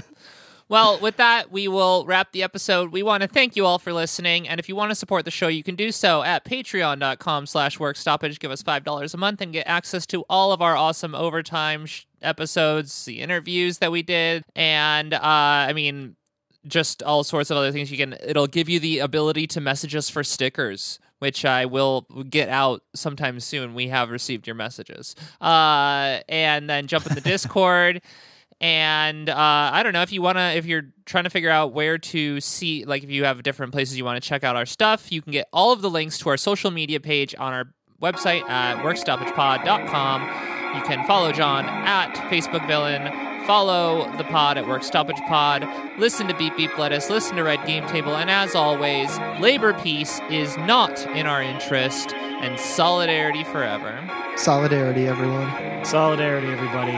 Well, 0.67 0.99
with 0.99 1.17
that, 1.17 1.51
we 1.51 1.67
will 1.67 2.05
wrap 2.05 2.31
the 2.31 2.43
episode. 2.43 2.93
We 2.93 3.03
want 3.03 3.23
to 3.23 3.27
thank 3.27 3.57
you 3.57 3.65
all 3.65 3.77
for 3.77 3.91
listening. 3.91 4.47
And 4.47 4.57
if 4.57 4.69
you 4.69 4.75
want 4.75 4.89
to 4.89 4.95
support 4.95 5.25
the 5.25 5.31
show, 5.31 5.49
you 5.49 5.63
can 5.63 5.75
do 5.75 5.91
so 5.91 6.23
at 6.23 6.45
patreon.com 6.45 7.45
slash 7.45 7.77
workstoppage. 7.77 8.39
Give 8.39 8.51
us 8.51 8.63
$5 8.63 9.13
a 9.13 9.17
month 9.17 9.41
and 9.41 9.51
get 9.51 9.67
access 9.67 10.05
to 10.07 10.23
all 10.29 10.53
of 10.53 10.61
our 10.61 10.77
awesome 10.77 11.13
overtime 11.13 11.85
sh- 11.87 12.05
episodes, 12.21 13.03
the 13.03 13.19
interviews 13.19 13.79
that 13.79 13.91
we 13.91 14.01
did. 14.01 14.45
And, 14.55 15.13
uh, 15.13 15.19
I 15.21 15.73
mean, 15.73 16.15
just 16.65 17.03
all 17.03 17.25
sorts 17.25 17.51
of 17.51 17.57
other 17.57 17.71
things 17.71 17.91
you 17.91 17.97
can 17.97 18.15
it'll 18.23 18.47
give 18.47 18.69
you 18.69 18.79
the 18.79 18.99
ability 18.99 19.47
to 19.47 19.59
message 19.59 19.95
us 19.95 20.09
for 20.09 20.23
stickers 20.23 20.99
which 21.21 21.45
i 21.45 21.65
will 21.65 22.01
get 22.29 22.49
out 22.49 22.81
sometime 22.95 23.39
soon. 23.39 23.75
We 23.75 23.89
have 23.89 24.09
received 24.09 24.47
your 24.47 24.55
messages. 24.55 25.15
Uh, 25.39 26.19
and 26.27 26.67
then 26.67 26.87
jump 26.87 27.05
in 27.05 27.13
the 27.13 27.21
discord. 27.33 28.01
And 28.59 29.29
uh, 29.29 29.35
i 29.37 29.83
don't 29.83 29.93
know 29.93 30.01
if 30.01 30.11
you 30.11 30.21
want 30.21 30.39
to 30.39 30.55
if 30.55 30.65
you're 30.65 30.87
trying 31.05 31.25
to 31.25 31.29
figure 31.29 31.51
out 31.51 31.73
where 31.73 31.97
to 31.97 32.41
see 32.41 32.85
like 32.85 33.03
if 33.03 33.09
you 33.11 33.23
have 33.23 33.43
different 33.43 33.71
places 33.71 33.97
you 33.97 34.05
want 34.05 34.21
to 34.21 34.27
check 34.27 34.43
out 34.43 34.55
our 34.55 34.65
stuff 34.65 35.11
you 35.11 35.21
can 35.21 35.31
get 35.31 35.47
all 35.53 35.71
of 35.71 35.81
the 35.81 35.89
links 35.89 36.17
to 36.19 36.29
our 36.29 36.37
social 36.37 36.69
media 36.71 36.99
page 36.99 37.33
on 37.37 37.53
our 37.53 37.73
website 38.01 38.43
at 38.43 38.77
workstoppagepod.com 38.83 40.21
you 40.75 40.83
can 40.83 41.05
follow 41.07 41.31
john 41.31 41.65
at 41.65 42.13
facebook 42.29 42.65
villain 42.67 43.30
Follow 43.45 44.09
the 44.17 44.23
pod 44.25 44.57
at 44.57 44.67
Work 44.67 44.83
Stoppage 44.83 45.19
Pod. 45.27 45.67
Listen 45.97 46.27
to 46.27 46.35
Beep 46.35 46.55
Beep 46.55 46.77
Lettuce. 46.77 47.09
Listen 47.09 47.35
to 47.37 47.43
Red 47.43 47.65
Game 47.65 47.85
Table. 47.87 48.15
And 48.15 48.29
as 48.29 48.55
always, 48.55 49.17
labor 49.39 49.73
peace 49.73 50.21
is 50.29 50.55
not 50.57 51.05
in 51.07 51.25
our 51.25 51.41
interest, 51.41 52.13
and 52.13 52.59
solidarity 52.59 53.43
forever. 53.43 53.99
Solidarity, 54.37 55.07
everyone. 55.07 55.83
Solidarity, 55.83 56.47
everybody. 56.47 56.97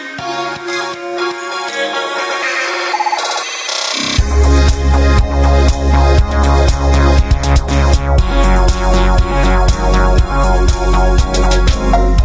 Oh, 10.33 10.65
oh, 10.71 11.17
oh, 11.35 12.17
oh. 12.17 12.20